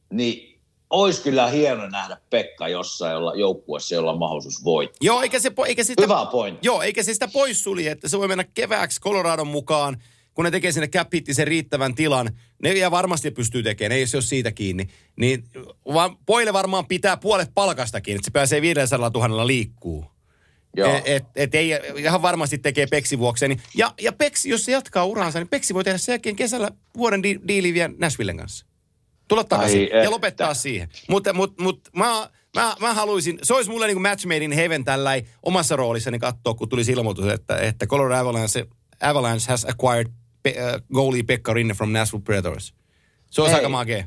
niin 0.10 0.60
olisi 0.90 1.22
kyllä 1.22 1.48
hieno 1.48 1.88
nähdä 1.88 2.18
Pekka 2.30 2.68
jossain 2.68 3.14
jolla, 3.14 3.36
joukkueessa, 3.36 3.96
jolla 3.96 4.12
on 4.12 4.20
mahdollisuus 4.20 4.64
voittaa. 4.64 4.98
Joo, 5.02 5.22
eikä 5.22 5.40
se, 5.40 5.52
eikä 5.68 5.84
sitä, 5.84 6.02
Hyvä 6.02 6.26
pointti. 6.32 6.68
Joo, 6.68 6.82
eikä 6.82 7.04
se 7.04 7.14
sitä 7.14 7.28
poissulje, 7.28 7.92
että 7.92 8.10
se 8.10 8.18
voi 8.18 8.28
mennä 8.28 8.46
kevääksi 8.54 9.02
Coloradon 9.02 9.48
mukaan, 9.48 9.98
kun 10.34 10.46
ne 10.46 10.52
tekee 10.52 10.72
sinne 10.72 10.88
cap 10.88 11.08
sen 11.32 11.48
riittävän 11.48 11.96
tilan. 11.96 12.30
Ne 12.64 12.74
ja 12.74 12.92
varmasti 12.92 13.32
pystyy 13.32 13.64
tekemään, 13.64 13.98
ei 13.98 14.08
se 14.08 14.18
ole 14.18 14.22
siitä 14.22 14.52
kiinni. 14.52 14.88
Niin 15.16 15.44
vaan 15.94 16.18
poille 16.26 16.54
varmaan 16.54 16.86
pitää 16.86 17.18
puolet 17.18 17.50
palkastakin, 17.54 18.16
että 18.16 18.26
se 18.26 18.32
pääsee 18.32 18.62
500 18.62 19.12
000 19.14 19.48
liikkuu. 19.48 20.06
Joo. 20.78 20.96
Et, 20.96 21.04
et, 21.06 21.24
et 21.36 21.56
ei 21.56 21.70
ihan 21.98 22.22
varmasti 22.22 22.58
tekee 22.58 22.88
Peksi 22.88 23.20
vuokseen. 23.20 23.50
Niin, 23.50 23.62
ja, 23.76 23.94
ja 24.02 24.12
Peksi, 24.14 24.50
jos 24.50 24.66
se 24.66 24.72
jatkaa 24.72 25.06
uraansa, 25.06 25.40
niin 25.40 25.48
Peksi 25.48 25.74
voi 25.74 25.84
tehdä 25.84 25.98
sen 25.98 26.14
jälkeen 26.14 26.36
kesällä 26.36 26.72
vuoden 26.98 27.24
di- 27.24 27.40
diili 27.48 27.74
vielä 27.74 27.94
Nashvillen 27.98 28.38
kanssa. 28.38 28.66
Tulla 29.28 29.44
takaisin 29.44 29.80
Ai 29.80 29.90
ja 29.90 29.98
että. 29.98 30.12
lopettaa 30.12 30.54
siihen. 30.54 30.90
Mutta 31.10 31.34
mut, 31.34 31.60
mut, 31.60 31.90
mä, 31.96 32.30
mä, 32.56 32.76
mä 32.80 32.94
haluaisin, 32.94 33.40
se 33.44 33.54
olisi 33.54 33.72
mulle 33.72 33.88
niin 33.88 33.96
kuin 33.96 34.02
match 34.02 34.26
made 34.26 34.46
in 34.46 34.52
heaven 34.52 34.84
tällä 34.84 35.12
omassa 35.44 35.76
roolissani 35.76 36.20
katsoa, 36.20 36.54
kun 36.54 36.70
tuli 36.70 36.82
ilmoitus, 36.82 37.28
että, 37.28 37.58
että 37.58 37.88
Colorado 37.88 38.22
Avalanche, 38.22 38.66
Avalanche 39.02 39.46
has 39.48 39.66
acquired 39.66 40.08
pe, 40.44 40.50
uh, 40.76 40.82
goalie 40.94 41.24
Pekka 41.24 41.54
Rinne 41.54 41.74
from 41.74 41.92
Nashville 41.94 42.24
Predators. 42.24 42.74
Se 43.32 43.42
olisi 43.42 43.52
Hei. 43.54 43.60
aika 43.60 43.70
makea. 43.70 44.04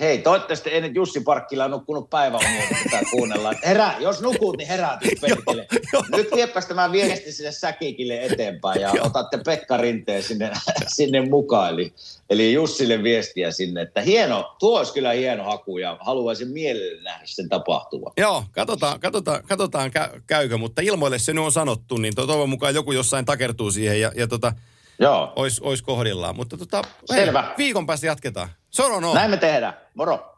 Hei, 0.00 0.18
toivottavasti 0.18 0.70
ei 0.70 0.80
nyt 0.80 0.94
Jussi 0.94 1.20
Parkkila 1.20 1.68
nukkunut 1.68 2.10
päiväunia, 2.10 2.62
kun 2.68 2.76
tätä 2.90 3.02
kuunnellaan. 3.10 3.56
Herää, 3.66 3.96
jos 4.00 4.20
nukut, 4.20 4.56
niin 4.56 4.68
herätys 4.68 5.10
perkele. 5.20 5.66
joo. 5.92 6.04
Nyt 6.16 6.28
vieppäs 6.34 6.66
tämä 6.66 6.92
viesti 6.92 7.32
sinne 7.32 7.52
Säkikille 7.52 8.22
eteenpäin 8.24 8.80
ja 8.80 8.92
otatte 9.00 9.38
Pekka 9.44 9.76
Rinteen 9.76 10.22
sinne, 10.22 10.50
sinne 10.96 11.20
mukaan. 11.28 11.72
Eli, 11.72 11.92
eli 12.30 12.52
Jussille 12.52 13.02
viestiä 13.02 13.50
sinne, 13.50 13.82
että 13.82 14.00
hieno, 14.00 14.56
tuo 14.58 14.78
olisi 14.78 14.92
kyllä 14.92 15.12
hieno 15.12 15.44
haku 15.44 15.78
ja 15.78 15.98
haluaisin 16.00 16.48
mielelläni 16.50 17.02
nähdä 17.02 17.22
sen 17.24 17.48
tapahtuvan. 17.48 18.12
Joo, 18.16 18.44
katsotaan, 18.52 19.00
katsotaan, 19.00 19.42
katsotaan 19.44 19.90
kä- 19.90 20.20
käykö, 20.26 20.56
mutta 20.58 20.82
ilmoille 20.82 21.18
se 21.18 21.32
nyt 21.32 21.44
on 21.44 21.52
sanottu, 21.52 21.96
niin 21.96 22.14
to- 22.14 22.26
toivon 22.26 22.48
mukaan 22.48 22.74
joku 22.74 22.92
jossain 22.92 23.24
takertuu 23.24 23.70
siihen 23.70 24.00
ja, 24.00 24.12
ja 24.16 24.26
tota, 24.26 24.52
Joo, 24.98 25.32
olisi 25.36 25.60
ois 25.64 25.82
kohdillaan. 25.82 26.36
Mutta 26.36 26.56
tota, 26.56 26.82
Selvä. 27.04 27.54
viikon 27.58 27.86
päästä 27.86 28.06
jatketaan. 28.06 28.48
Soro 28.70 29.00
no. 29.00 29.14
näin 29.14 29.30
me 29.30 29.36
tehdään. 29.36 29.76
Moro. 29.94 30.35